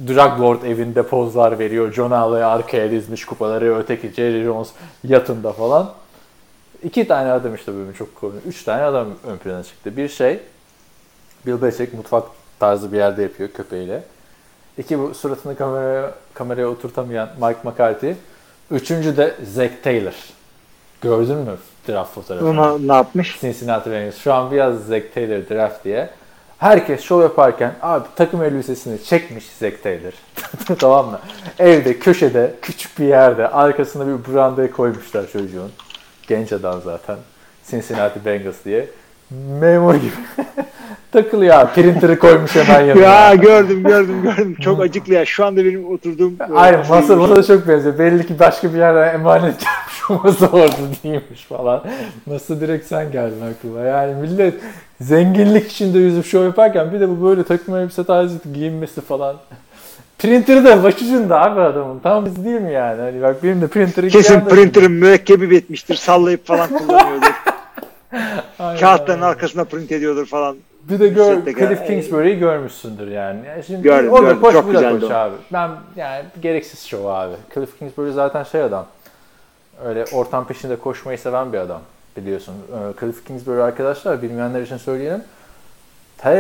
Drug 0.08 0.42
Lord 0.42 0.64
evinde 0.64 1.04
pozlar 1.04 1.60
veriyor. 1.60 1.94
John 1.94 2.12
Alley 2.12 2.44
arkaya 2.44 2.92
dizmiş 2.92 3.26
kupaları. 3.26 3.78
Öteki 3.78 4.14
Jerry 4.14 4.44
Jones 4.44 4.70
yatında 5.04 5.54
falan. 5.54 5.92
İki 6.84 7.08
tane 7.08 7.32
adam 7.32 7.56
işte 7.56 7.74
bölümü 7.74 7.96
çok 7.96 8.16
komik. 8.16 8.46
Üç 8.46 8.64
tane 8.64 8.84
adam 8.84 9.08
ön 9.28 9.38
plana 9.38 9.64
çıktı. 9.64 9.98
Bir 9.98 10.10
şey 10.10 10.40
Bill 11.46 11.62
Belichick 11.62 11.94
mutfak 11.94 12.24
tarzı 12.60 12.92
bir 12.92 12.98
yerde 12.98 13.24
yapıyor 13.24 13.50
köpeğiyle. 13.50 14.04
İki 14.78 15.00
bu 15.00 15.14
suratını 15.14 15.56
kameraya, 15.56 16.12
kameraya 16.34 16.68
oturtamayan 16.68 17.30
Mike 17.42 17.60
McCarthy. 17.64 18.14
Üçüncü 18.72 19.18
de 19.18 19.36
Zach 19.54 19.72
Taylor. 19.84 20.14
Gördün 21.02 21.38
mü 21.38 21.58
draft 21.88 22.14
fotoğrafını? 22.14 22.50
Ona 22.50 22.78
ne 22.78 22.94
yapmış? 22.94 23.42
Cincinnati 23.42 23.92
Bengals. 23.92 24.18
Şu 24.18 24.34
an 24.34 24.52
biraz 24.52 24.86
Zach 24.86 25.04
Taylor 25.14 25.50
draft 25.50 25.84
diye. 25.86 26.10
Herkes 26.58 27.02
şov 27.02 27.22
yaparken 27.22 27.76
abi 27.82 28.08
takım 28.16 28.44
elbisesini 28.44 29.04
çekmiş 29.04 29.46
Zach 29.60 29.82
Taylor. 29.84 30.14
tamam 30.80 31.10
mı? 31.10 31.20
Evde 31.60 32.00
köşede 32.00 32.56
küçük 32.62 33.00
bir 33.00 33.06
yerde 33.06 33.48
arkasına 33.48 34.08
bir 34.08 34.34
brandayı 34.34 34.72
koymuşlar 34.72 35.28
çocuğun. 35.32 35.72
Genç 36.28 36.54
adam 36.54 36.82
zaten. 36.82 37.18
Cincinnati 37.70 38.26
Bengals 38.26 38.56
diye. 38.66 38.90
Memur 39.62 39.96
gibi. 39.96 40.12
Takılıyor 41.12 41.56
abi. 41.56 41.74
Printer'ı 41.74 42.20
koymuş 42.20 42.56
hemen 42.56 42.82
yanına. 42.82 43.04
Ya 43.06 43.36
gördüm 43.36 43.84
gördüm 43.84 44.22
gördüm. 44.24 44.56
Çok 44.62 44.82
acıklı 44.82 45.14
ya. 45.14 45.26
Şu 45.26 45.46
anda 45.46 45.66
benim 45.66 45.86
oturduğum 45.92 46.36
e, 46.50 46.54
Aynen 46.54 46.80
masa 46.90 47.20
bana 47.20 47.36
da 47.36 47.44
çok 47.44 47.68
benziyor. 47.68 48.00
Belli 48.00 48.28
ki 48.28 48.40
başka 48.40 48.74
bir 48.74 48.78
yerden 48.78 49.14
emanet 49.14 49.44
gelmiş 49.60 50.10
o 50.10 50.14
masa 50.24 50.48
orada 50.48 50.76
değilmiş 51.04 51.44
falan. 51.50 51.84
Masa 52.26 52.60
direkt 52.60 52.88
sen 52.88 53.12
geldin 53.12 53.42
aklıma. 53.52 53.80
Yani 53.82 54.14
millet 54.22 54.54
zenginlik 55.02 55.72
içinde 55.72 56.00
yüzüp 56.00 56.26
şov 56.26 56.44
yaparken 56.44 56.94
bir 56.94 57.00
de 57.00 57.10
bu 57.10 57.24
böyle 57.24 57.44
takım 57.44 57.76
elbise 57.76 58.04
tarzı 58.04 58.38
giyinmesi 58.54 59.02
falan. 59.02 59.36
Printer'ı 60.20 60.66
da 60.66 60.84
başucunda 60.84 61.42
abi 61.42 61.62
adamın. 61.62 62.00
Tam 62.00 62.26
biz 62.26 62.46
değil 62.46 62.62
mi 62.62 62.74
yani? 62.74 63.02
Hani 63.02 63.22
bak 63.22 63.44
benim 63.44 63.62
de 63.62 63.68
printer'ı 63.68 64.08
Kesin 64.08 64.36
de- 64.46 64.50
printer'ın 64.50 64.92
mürekkebi 64.92 65.50
bitmiştir. 65.50 65.96
Sallayıp 65.96 66.48
falan 66.48 66.68
kullanıyordur. 66.70 67.34
Kağıtların 68.80 69.22
arkasına 69.22 69.64
print 69.64 69.92
ediyordur 69.92 70.26
falan. 70.26 70.58
Bir 70.90 71.00
de 71.00 71.08
gör, 71.08 71.46
Cliff 71.46 71.80
ha. 71.80 71.86
Kingsbury'i 71.86 72.40
görmüşsündür 72.40 73.08
yani. 73.08 73.48
yani 73.48 73.64
şimdi 73.64 73.82
Gördüm, 73.82 74.12
o 74.12 74.18
da 74.18 74.22
gördüm. 74.22 74.42
koş 74.42 74.54
Çok 74.54 74.68
bu 74.68 74.74
da 74.74 75.08
o. 75.08 75.14
abi. 75.14 75.36
Ben 75.54 75.72
yani 75.96 76.26
gereksiz 76.42 76.86
şov 76.86 77.06
abi. 77.06 77.34
Cliff 77.54 77.80
Kingsbury 77.80 78.12
zaten 78.12 78.44
şey 78.44 78.62
adam. 78.62 78.86
Öyle 79.86 80.06
ortam 80.14 80.48
peşinde 80.48 80.76
koşmayı 80.76 81.18
seven 81.18 81.54
bir 81.54 81.58
adam 81.58 81.82
biliyorsun. 82.18 82.54
Ee, 82.72 83.00
Cliff 83.00 83.26
Kingsbury 83.28 83.62
arkadaşlar 83.62 84.22
bilmeyenler 84.22 84.62
için 84.62 84.78
söyleyelim. 84.78 85.24
Te 86.18 86.32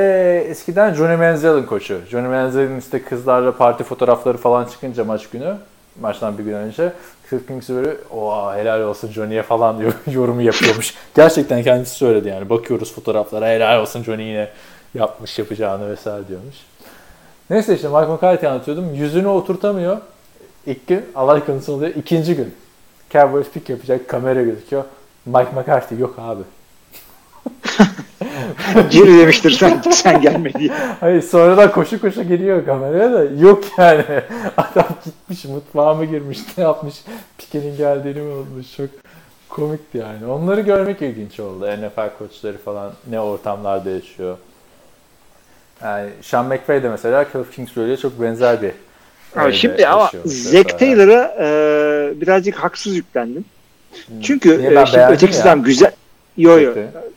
eskiden 0.49 0.93
Johnny 0.93 1.15
Manziel'in 1.15 1.63
koçu. 1.63 1.99
Johnny 2.09 2.27
Manziel'in 2.27 2.79
işte 2.79 3.03
kızlarla 3.03 3.57
parti 3.57 3.83
fotoğrafları 3.83 4.37
falan 4.37 4.65
çıkınca 4.65 5.03
maç 5.03 5.29
günü 5.29 5.55
maçtan 6.01 6.37
bir 6.37 6.43
gün 6.43 6.53
önce 6.53 6.93
Cliff 7.33 7.47
Kingsbury 7.47 7.97
oha 8.11 8.55
helal 8.55 8.81
olsun 8.81 9.11
Johnny'ye 9.11 9.43
falan 9.43 9.79
diyor 9.79 9.93
yorumu 10.11 10.41
yapıyormuş. 10.41 10.93
Gerçekten 11.15 11.63
kendisi 11.63 11.95
söyledi 11.95 12.27
yani. 12.27 12.49
Bakıyoruz 12.49 12.93
fotoğraflara 12.93 13.47
helal 13.47 13.81
olsun 13.81 14.03
Johnny 14.03 14.23
yine 14.23 14.49
yapmış 14.93 15.39
yapacağını 15.39 15.89
vesaire 15.89 16.27
diyormuş. 16.27 16.55
Neyse 17.49 17.75
işte 17.75 17.87
Mike 17.87 18.11
McCarthy 18.11 18.47
anlatıyordum. 18.51 18.93
Yüzünü 18.93 19.27
oturtamıyor. 19.27 19.97
İlk 20.65 20.87
gün 20.87 21.05
alay 21.15 21.45
konusu 21.45 21.73
oluyor. 21.73 21.95
İkinci 21.95 22.35
gün 22.35 22.55
Cowboys 23.09 23.49
pick 23.49 23.69
yapacak. 23.69 24.07
Kamera 24.07 24.41
gözüküyor. 24.41 24.83
Mike 25.25 25.51
McCarthy 25.55 26.01
yok 26.01 26.15
abi. 26.19 26.43
Geri 28.91 29.19
demiştir 29.19 29.51
sen, 29.51 29.81
sen 29.91 30.21
gelme 30.21 30.53
diye. 30.53 30.71
Hayır 30.99 31.21
sonradan 31.21 31.71
koşu 31.71 32.01
koşu 32.01 32.23
geliyor 32.23 32.65
kameraya 32.65 33.11
da 33.11 33.23
yok 33.23 33.63
yani. 33.77 34.03
Adam 34.57 34.87
gitmiş 35.05 35.45
mutfağa 35.45 35.93
mı 35.93 36.05
girmiş 36.05 36.39
ne 36.57 36.63
yapmış 36.63 36.95
Pike'nin 37.37 37.77
geldiğini 37.77 38.19
mi 38.21 38.33
unutmuş 38.33 38.77
çok 38.77 38.89
komikti 39.49 39.97
yani. 39.97 40.25
Onları 40.25 40.61
görmek 40.61 41.01
ilginç 41.01 41.39
oldu. 41.39 41.65
NFL 41.65 42.09
koçları 42.17 42.57
falan 42.57 42.91
ne 43.09 43.19
ortamlarda 43.19 43.89
yaşıyor. 43.89 44.37
Yani 45.83 46.09
Sean 46.21 46.45
McVay 46.45 46.83
de 46.83 46.89
mesela 46.89 47.25
Cliff 47.33 47.55
Kingsbury'e 47.55 47.97
çok 47.97 48.21
benzer 48.21 48.61
bir 48.61 48.71
Abi 49.35 49.53
şimdi 49.53 49.87
ama 49.87 50.11
Zack. 50.25 50.79
Taylor'a 50.79 51.35
e, 51.39 52.21
birazcık 52.21 52.55
haksız 52.55 52.95
yüklendim. 52.95 53.45
Çünkü 54.21 54.49
Niye? 54.49 54.71
e, 54.71 54.85
şimdi 54.85 54.97
beğendim 54.97 55.15
öteki 55.15 55.37
ya. 55.37 55.43
adam 55.43 55.63
güzel. 55.63 55.91
Yo 56.37 56.59
yo. 56.59 56.73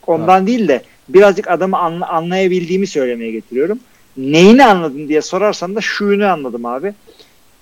Ondan 0.07 0.47
değil 0.47 0.69
de 0.69 0.83
birazcık 1.09 1.51
adamı 1.51 1.79
anla- 1.79 2.09
anlayabildiğimi 2.09 2.87
söylemeye 2.87 3.31
getiriyorum. 3.31 3.79
Neyini 4.17 4.65
anladın 4.65 5.09
diye 5.09 5.23
sorarsan 5.23 5.75
da 5.77 5.81
şuyunu 5.81 6.27
anladım 6.27 6.67
abi. 6.67 6.95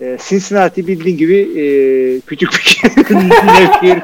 E, 0.01 0.19
Cincinnati 0.29 0.87
bildiğin 0.87 1.17
gibi 1.17 1.37
e, 1.37 1.65
küçük 2.21 2.51
bir 2.53 2.81
Nevşehir. 3.47 4.03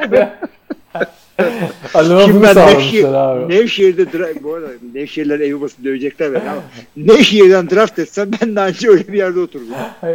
Adama 1.95 2.23
Şimdi 2.23 2.43
ben 2.43 2.57
Nevşehir, 2.57 3.05
abi. 3.05 3.55
Nevşehir'de 3.55 4.43
bu 4.43 4.55
arada 4.55 4.69
Nevşehirler 4.95 5.41
evi 5.41 5.61
basıp 5.61 5.85
dövecekler 5.85 6.33
beni 6.33 6.51
ama 6.51 6.63
Nevşehir'den 6.97 7.71
draft 7.71 7.99
etsem 7.99 8.31
ben 8.41 8.57
daha 8.57 8.69
önce 8.69 8.89
öyle 8.89 9.09
bir 9.09 9.19
yerde 9.19 9.41
oturdum. 9.41 9.69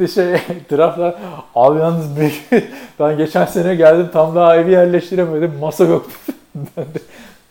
İşte 0.00 0.08
şey 0.08 0.56
draftlar 0.78 1.14
abi 1.54 1.78
yalnız 1.80 2.20
bir, 2.20 2.32
ben 3.00 3.16
geçen 3.16 3.46
sene 3.46 3.74
geldim 3.74 4.06
tam 4.12 4.34
daha 4.34 4.56
evi 4.56 4.70
yerleştiremedim 4.72 5.52
masa 5.60 5.84
yok. 5.84 6.10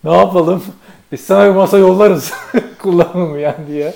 Ne 0.04 0.18
yapalım? 0.18 0.64
Biz 1.12 1.22
sana 1.22 1.46
bir 1.50 1.56
masa 1.56 1.78
yollarız 1.78 2.34
kullanılmayan 2.82 3.56
diye. 3.68 3.94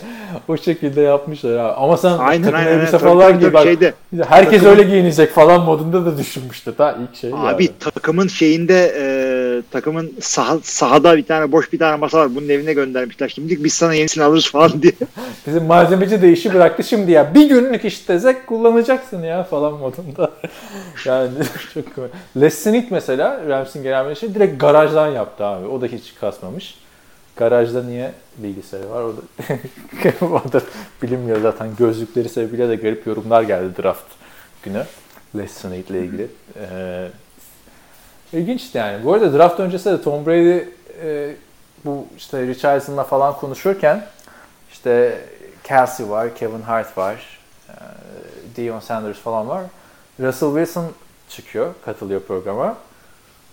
O 0.47 0.57
şekilde 0.57 1.01
yapmışlar 1.01 1.51
abi. 1.57 1.73
Ama 1.73 1.97
sen 1.97 2.17
Aynen 2.17 2.43
takım 2.43 2.59
aynen. 2.59 2.71
elbise 2.79 2.97
aynen. 2.97 3.09
falan 3.09 3.39
giy 3.39 3.53
bak. 3.53 3.63
şeyde, 3.63 3.93
Herkes 4.27 4.61
takımın- 4.61 4.69
öyle 4.71 4.83
giyinecek 4.83 5.31
falan 5.31 5.61
modunda 5.61 6.05
da 6.05 6.17
düşünmüştü. 6.17 6.75
Ta 6.77 6.91
ilk 7.03 7.15
şey 7.17 7.31
Abi 7.33 7.63
yani. 7.63 7.71
takımın 7.79 8.27
şeyinde 8.27 8.93
e, 8.97 9.03
takımın 9.71 10.13
saha, 10.21 10.57
sahada 10.63 11.17
bir 11.17 11.23
tane 11.25 11.51
boş 11.51 11.73
bir 11.73 11.79
tane 11.79 11.95
masa 11.95 12.17
var. 12.17 12.35
Bunun 12.35 12.49
evine 12.49 12.73
göndermişler. 12.73 13.29
Şimdi 13.29 13.63
biz 13.63 13.73
sana 13.73 13.93
yenisini 13.93 14.23
alırız 14.23 14.47
falan 14.51 14.81
diye. 14.81 14.93
Bizim 15.47 15.65
malzemeci 15.65 16.21
de 16.21 16.31
işi 16.31 16.53
bıraktı 16.53 16.83
şimdi 16.83 17.11
ya. 17.11 17.33
Bir 17.35 17.49
günlük 17.49 17.85
işte 17.85 18.19
zek 18.19 18.47
kullanacaksın 18.47 19.23
ya 19.23 19.43
falan 19.43 19.73
modunda. 19.73 20.31
yani 21.05 21.29
çok 21.73 21.95
komik. 21.95 22.11
Les 22.41 22.53
Snead 22.59 22.83
mesela 22.89 23.41
Rams'in 23.49 23.83
genel 23.83 24.03
menajeri 24.03 24.35
direkt 24.35 24.61
garajdan 24.61 25.07
yaptı 25.07 25.45
abi. 25.45 25.67
O 25.67 25.81
da 25.81 25.85
hiç 25.85 26.13
kasmamış. 26.21 26.75
Garajda 27.39 27.83
niye 27.83 28.11
bilgisayarı 28.37 28.89
var? 28.89 29.03
O 29.03 29.13
da, 29.17 29.21
o 30.25 30.43
da 30.53 30.61
bilinmiyor 31.01 31.41
zaten. 31.41 31.75
Gözlükleri 31.77 32.29
sebebiyle 32.29 32.69
de 32.69 32.75
garip 32.75 33.07
yorumlar 33.07 33.41
geldi 33.43 33.83
draft 33.83 34.05
günü. 34.63 34.83
Les 35.37 35.51
Snead 35.51 35.87
ile 35.87 35.99
ilgili. 35.99 36.27
Ee, 36.59 37.07
ilginçti 38.33 38.77
yani. 38.77 39.05
Bu 39.05 39.13
arada 39.13 39.37
draft 39.37 39.59
öncesi 39.59 39.85
de 39.85 40.01
Tom 40.01 40.25
Brady 40.25 40.63
e, 41.03 41.35
bu 41.85 42.07
işte 42.17 42.47
Richardson'la 42.47 43.03
falan 43.03 43.33
konuşurken 43.33 44.05
işte 44.71 45.21
Kelsey 45.63 46.09
var, 46.09 46.35
Kevin 46.35 46.61
Hart 46.61 46.97
var, 46.97 47.39
e, 47.69 47.73
Deion 48.57 48.79
Sanders 48.79 49.17
falan 49.17 49.47
var. 49.47 49.63
Russell 50.19 50.49
Wilson 50.49 50.85
çıkıyor, 51.29 51.73
katılıyor 51.85 52.21
programa. 52.21 52.77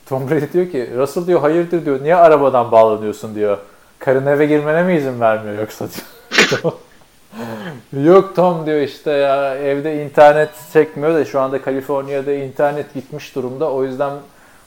Tom 0.07 0.31
Brady 0.31 0.53
diyor 0.53 0.71
ki, 0.71 0.91
Russell 0.97 1.27
diyor 1.27 1.41
hayırdır 1.41 1.85
diyor, 1.85 2.03
niye 2.03 2.17
arabadan 2.17 2.73
bağlanıyorsun 2.73 3.35
diyor. 3.35 3.59
Karın 3.99 4.27
eve 4.27 4.47
girmene 4.47 4.83
mi 4.83 4.97
izin 4.97 5.21
vermiyor 5.21 5.59
yoksa. 5.59 5.87
Yok 8.05 8.37
Tom 8.37 8.67
diyor 8.67 8.81
işte 8.81 9.11
ya 9.11 9.55
evde 9.55 10.05
internet 10.05 10.51
çekmiyor 10.73 11.15
da 11.15 11.25
şu 11.25 11.41
anda 11.41 11.63
Kaliforniya'da 11.63 12.33
internet 12.33 12.95
gitmiş 12.95 13.35
durumda. 13.35 13.73
O 13.73 13.85
yüzden 13.85 14.13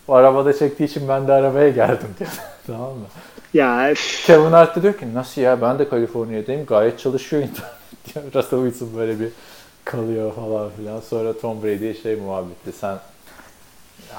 bu 0.07 0.15
arabada 0.15 0.53
çektiği 0.53 0.83
için 0.83 1.07
ben 1.07 1.27
de 1.27 1.33
arabaya 1.33 1.69
geldim 1.69 2.15
diyor. 2.19 2.29
tamam 2.67 2.89
mı? 2.89 3.05
Ya 3.53 3.93
Kevin 4.25 4.51
Hart 4.51 4.75
da 4.75 4.81
diyor 4.81 4.93
ki 4.93 5.13
nasıl 5.13 5.41
ya 5.41 5.61
ben 5.61 5.79
de 5.79 5.89
Kaliforniya'dayım 5.89 6.65
gayet 6.65 6.99
çalışıyor 6.99 7.43
internet 7.49 8.33
diyor. 8.33 8.43
Russell 8.43 8.69
Wilson 8.69 8.97
böyle 8.97 9.19
bir 9.19 9.29
kalıyor 9.85 10.33
falan 10.33 10.69
filan. 10.69 10.99
Sonra 10.99 11.39
Tom 11.39 11.63
Brady'ye 11.63 11.93
şey 11.93 12.15
muhabbeti 12.15 12.71
sen 12.79 12.97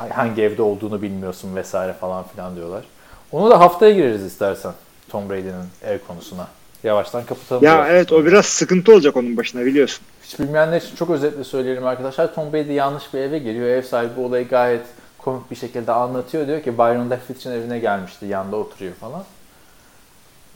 hangi 0.08 0.42
evde 0.42 0.62
olduğunu 0.62 1.02
bilmiyorsun 1.02 1.56
vesaire 1.56 1.92
falan 1.92 2.24
filan 2.24 2.56
diyorlar. 2.56 2.84
Onu 3.32 3.50
da 3.50 3.60
haftaya 3.60 3.94
gireriz 3.94 4.22
istersen 4.22 4.72
Tom 5.10 5.30
Brady'nin 5.30 5.66
ev 5.84 5.98
konusuna. 6.08 6.46
Yavaştan 6.84 7.24
kapatalım. 7.24 7.64
ya 7.64 7.74
biraz. 7.74 7.90
evet 7.90 8.12
o 8.12 8.24
biraz 8.24 8.46
sıkıntı 8.46 8.92
olacak 8.92 9.16
onun 9.16 9.36
başına 9.36 9.64
biliyorsun. 9.66 10.04
Hiç 10.22 10.38
bilmeyenler 10.38 10.80
için 10.80 10.96
çok 10.96 11.10
özetle 11.10 11.44
söyleyelim 11.44 11.86
arkadaşlar. 11.86 12.34
Tom 12.34 12.52
Brady 12.52 12.72
yanlış 12.72 13.14
bir 13.14 13.18
eve 13.18 13.38
geliyor. 13.38 13.68
Ev 13.68 13.82
sahibi 13.82 14.20
olayı 14.20 14.48
gayet 14.48 14.82
komik 15.18 15.50
bir 15.50 15.56
şekilde 15.56 15.92
anlatıyor. 15.92 16.46
Diyor 16.46 16.62
ki 16.62 16.78
Byron 16.78 17.10
Leftwich'in 17.10 17.50
evine 17.50 17.78
gelmişti. 17.78 18.26
Yanında 18.26 18.56
oturuyor 18.56 18.94
falan. 18.94 19.24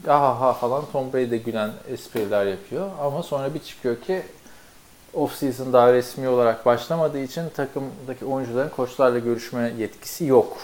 Ha 0.06 0.40
ha 0.40 0.52
falan 0.52 0.84
Tom 0.92 1.12
Brady 1.12 1.30
de 1.30 1.36
gülen 1.36 1.70
espriler 1.88 2.46
yapıyor. 2.46 2.88
Ama 3.00 3.22
sonra 3.22 3.54
bir 3.54 3.58
çıkıyor 3.58 4.00
ki 4.00 4.22
off-season 5.14 5.72
daha 5.72 5.92
resmi 5.92 6.28
olarak 6.28 6.66
başlamadığı 6.66 7.22
için 7.22 7.42
takımdaki 7.56 8.24
oyuncuların 8.24 8.68
koçlarla 8.68 9.18
görüşme 9.18 9.72
yetkisi 9.78 10.24
yok. 10.24 10.56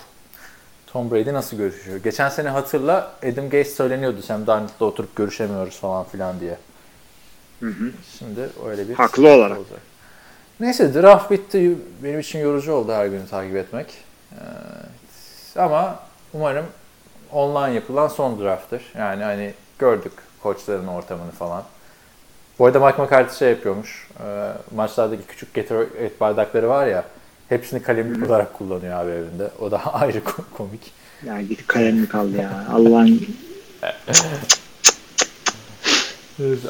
Tom 0.92 1.10
Brady 1.10 1.32
nasıl 1.32 1.56
görüşüyor? 1.56 1.96
Geçen 1.96 2.28
sene 2.28 2.48
hatırla 2.48 3.12
Adam 3.32 3.50
Gaze 3.50 3.70
söyleniyordu 3.70 4.22
Sam 4.22 4.46
Darnold'la 4.46 4.86
oturup 4.86 5.16
görüşemiyoruz 5.16 5.80
falan 5.80 6.04
filan 6.04 6.40
diye. 6.40 6.56
Şimdi 8.18 8.48
öyle 8.66 8.88
bir 8.88 8.94
Haklı 8.94 9.28
olarak. 9.28 9.58
olacak. 9.58 9.80
Neyse 10.60 10.94
draft 10.94 11.30
bitti. 11.30 11.78
Benim 12.04 12.20
için 12.20 12.38
yorucu 12.38 12.72
oldu 12.72 12.92
her 12.92 13.06
günü 13.06 13.26
takip 13.28 13.56
etmek. 13.56 13.94
Ee, 14.32 14.36
ama 15.60 15.98
umarım 16.34 16.66
online 17.32 17.74
yapılan 17.74 18.08
son 18.08 18.40
drafttır. 18.40 18.82
Yani 18.98 19.22
hani 19.24 19.54
gördük 19.78 20.12
koçların 20.42 20.86
ortamını 20.86 21.30
falan. 21.30 21.62
Bu 22.58 22.66
arada 22.66 22.86
Mike 22.86 23.02
McCarthy 23.02 23.38
şey 23.38 23.50
yapıyormuş. 23.50 24.08
E, 24.26 24.52
maçlardaki 24.74 25.22
küçük 25.22 25.54
Gatorade 25.54 26.10
bardakları 26.20 26.68
var 26.68 26.86
ya. 26.86 27.04
Hepsini 27.50 27.82
kalemlik 27.82 28.26
olarak 28.30 28.54
kullanıyor 28.58 28.92
abi 29.04 29.10
evinde. 29.10 29.50
O 29.60 29.70
da 29.70 29.78
ayrı 29.94 30.18
ko- 30.18 30.42
komik. 30.56 30.80
Ya 31.26 31.42
git 31.42 31.66
kalemli 31.66 32.08
kaldı 32.08 32.36
ya. 32.36 32.66
Allah'ın. 32.72 33.20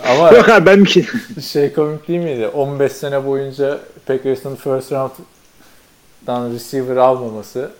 Ama 0.08 0.30
Yok 0.32 0.48
abi 0.48 0.66
ben 0.66 0.84
bir 0.84 0.90
şey. 0.90 1.06
şey 1.50 1.72
komik 1.72 2.08
değil 2.08 2.20
miydi? 2.20 2.48
15 2.48 2.92
sene 2.92 3.26
boyunca 3.26 3.78
Packers'ın 4.06 4.56
first 4.56 4.92
round'dan 4.92 6.52
receiver 6.54 6.96
almaması, 6.96 7.70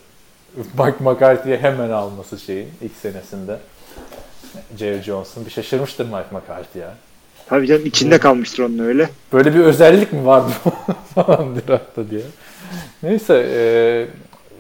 Mike 0.57 0.97
McCarthy'ye 1.05 1.59
hemen 1.59 1.91
alması 1.91 2.39
şeyin 2.39 2.69
ilk 2.83 2.93
senesinde. 3.03 3.59
Jerry 4.79 5.03
Johnson 5.03 5.47
bir 5.47 5.51
şaşırmıştır 5.51 6.05
Mike 6.05 6.27
McCarthy 6.33 6.83
ya. 6.85 6.95
Tabii 7.47 7.67
canım 7.67 7.87
içinde 7.87 8.19
kalmıştır 8.19 8.63
onun 8.65 8.79
öyle. 8.79 9.11
Böyle 9.33 9.55
bir 9.55 9.61
özellik 9.61 10.13
mi 10.13 10.27
var 10.27 10.43
bu 10.65 10.71
falan 11.23 11.57
draftta 11.57 12.11
diye. 12.11 12.23
Neyse 13.03 13.47
e, 13.57 13.63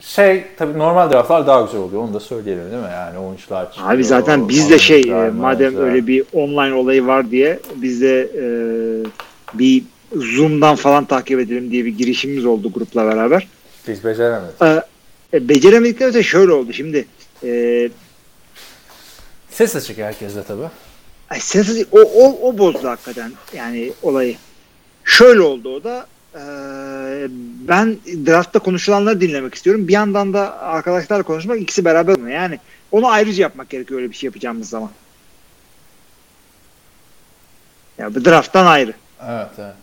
şey 0.00 0.44
tabii 0.56 0.78
normal 0.78 1.10
draftlar 1.12 1.46
daha 1.46 1.62
güzel 1.62 1.80
oluyor 1.80 2.02
onu 2.02 2.14
da 2.14 2.20
söyleyelim 2.20 2.70
değil 2.70 2.82
mi? 2.82 2.88
Yani 2.92 3.18
oyuncular 3.18 3.72
çıkıyor. 3.72 3.90
Abi 3.92 4.04
zaten 4.04 4.48
biz 4.48 4.70
de 4.70 4.78
şey 4.78 5.00
e, 5.00 5.30
madem 5.30 5.66
oyuncular. 5.66 5.86
öyle 5.88 6.06
bir 6.06 6.24
online 6.32 6.74
olayı 6.74 7.06
var 7.06 7.30
diye 7.30 7.58
biz 7.74 8.00
de 8.02 8.20
e, 8.22 8.44
bir 9.58 9.82
Zoom'dan 10.16 10.76
falan 10.76 11.04
takip 11.04 11.40
edelim 11.40 11.70
diye 11.70 11.84
bir 11.84 11.96
girişimimiz 11.98 12.44
oldu 12.44 12.72
grupla 12.72 13.06
beraber. 13.06 13.48
Biz 13.88 14.04
beceremedik. 14.04 14.62
E, 14.62 14.82
e, 15.34 15.48
beceremedikten 15.48 16.08
öte 16.08 16.22
şöyle 16.22 16.52
oldu 16.52 16.72
şimdi. 16.72 17.04
E, 17.44 17.88
Ses 19.50 19.76
açık 19.76 19.98
herkeste 19.98 20.42
tabii. 20.48 20.62
ay, 21.30 21.40
ses- 21.40 21.86
o, 21.92 22.00
o, 22.00 22.48
o 22.48 22.58
bozdu 22.58 22.88
hakikaten 22.88 23.32
yani 23.56 23.92
olayı. 24.02 24.36
Şöyle 25.04 25.40
oldu 25.40 25.74
o 25.76 25.84
da 25.84 26.06
e, 26.34 26.38
ben 27.68 27.96
draftta 28.26 28.58
konuşulanları 28.58 29.20
dinlemek 29.20 29.54
istiyorum. 29.54 29.88
Bir 29.88 29.92
yandan 29.92 30.34
da 30.34 30.58
arkadaşlarla 30.60 31.22
konuşmak 31.22 31.60
ikisi 31.60 31.84
beraber 31.84 32.14
olmuyor. 32.14 32.36
Yani 32.36 32.58
onu 32.92 33.08
ayrıca 33.08 33.42
yapmak 33.42 33.68
gerekiyor 33.70 34.00
öyle 34.00 34.10
bir 34.10 34.16
şey 34.16 34.26
yapacağımız 34.28 34.68
zaman. 34.68 34.90
Ya 37.98 38.14
bu 38.14 38.24
drafttan 38.24 38.66
ayrı. 38.66 38.92
Evet 39.28 39.48
evet. 39.58 39.74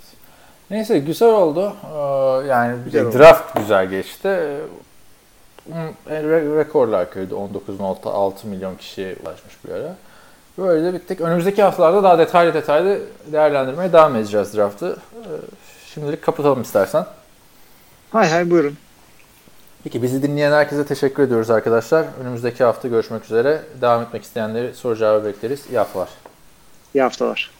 Neyse 0.70 1.00
güzel 1.00 1.30
oldu. 1.30 1.74
Ee, 1.84 2.48
yani 2.48 2.76
Güzel 2.86 3.06
oldu. 3.06 3.18
draft 3.20 3.56
güzel 3.58 3.90
geçti. 3.90 4.28
Ee, 4.28 4.62
re- 6.10 6.58
rekorlar 6.58 7.12
kırdı. 7.12 7.34
19.6 7.36 8.48
milyon 8.48 8.76
kişiye 8.76 9.16
ulaşmış 9.24 9.54
bir 9.66 9.72
ara. 9.72 9.96
Böyle 10.58 10.84
de 10.84 10.94
bittik. 10.94 11.22
Önümüzdeki 11.22 11.64
haftalarda 11.64 12.04
daha 12.04 12.18
detaylı 12.20 12.54
detaylı 12.54 13.00
değerlendirmeye 13.32 13.94
devam 13.94 14.16
edeceğiz 14.16 14.54
draftı. 14.56 14.98
Ee, 15.16 15.28
Şimdilik 15.98 16.22
kapatalım 16.22 16.62
istersen. 16.62 17.06
Hay 18.12 18.30
hay 18.30 18.50
buyurun. 18.50 18.78
Peki 19.84 20.04
bizi 20.04 20.24
dinleyen 20.24 20.52
herkese 20.52 20.86
teşekkür 20.86 21.24
ediyoruz 21.24 21.50
arkadaşlar. 21.50 22.06
Önümüzdeki 22.22 22.64
hafta 22.64 22.88
görüşmek 22.88 23.26
üzere. 23.26 23.62
Devam 23.82 24.02
etmek 24.02 24.24
isteyenleri 24.24 24.74
soru 24.74 24.96
cevabı 24.96 25.26
bekleriz. 25.26 25.66
İyi 25.70 25.78
haftalar. 25.78 26.10
İyi 26.96 27.02
haftalar. 27.02 27.52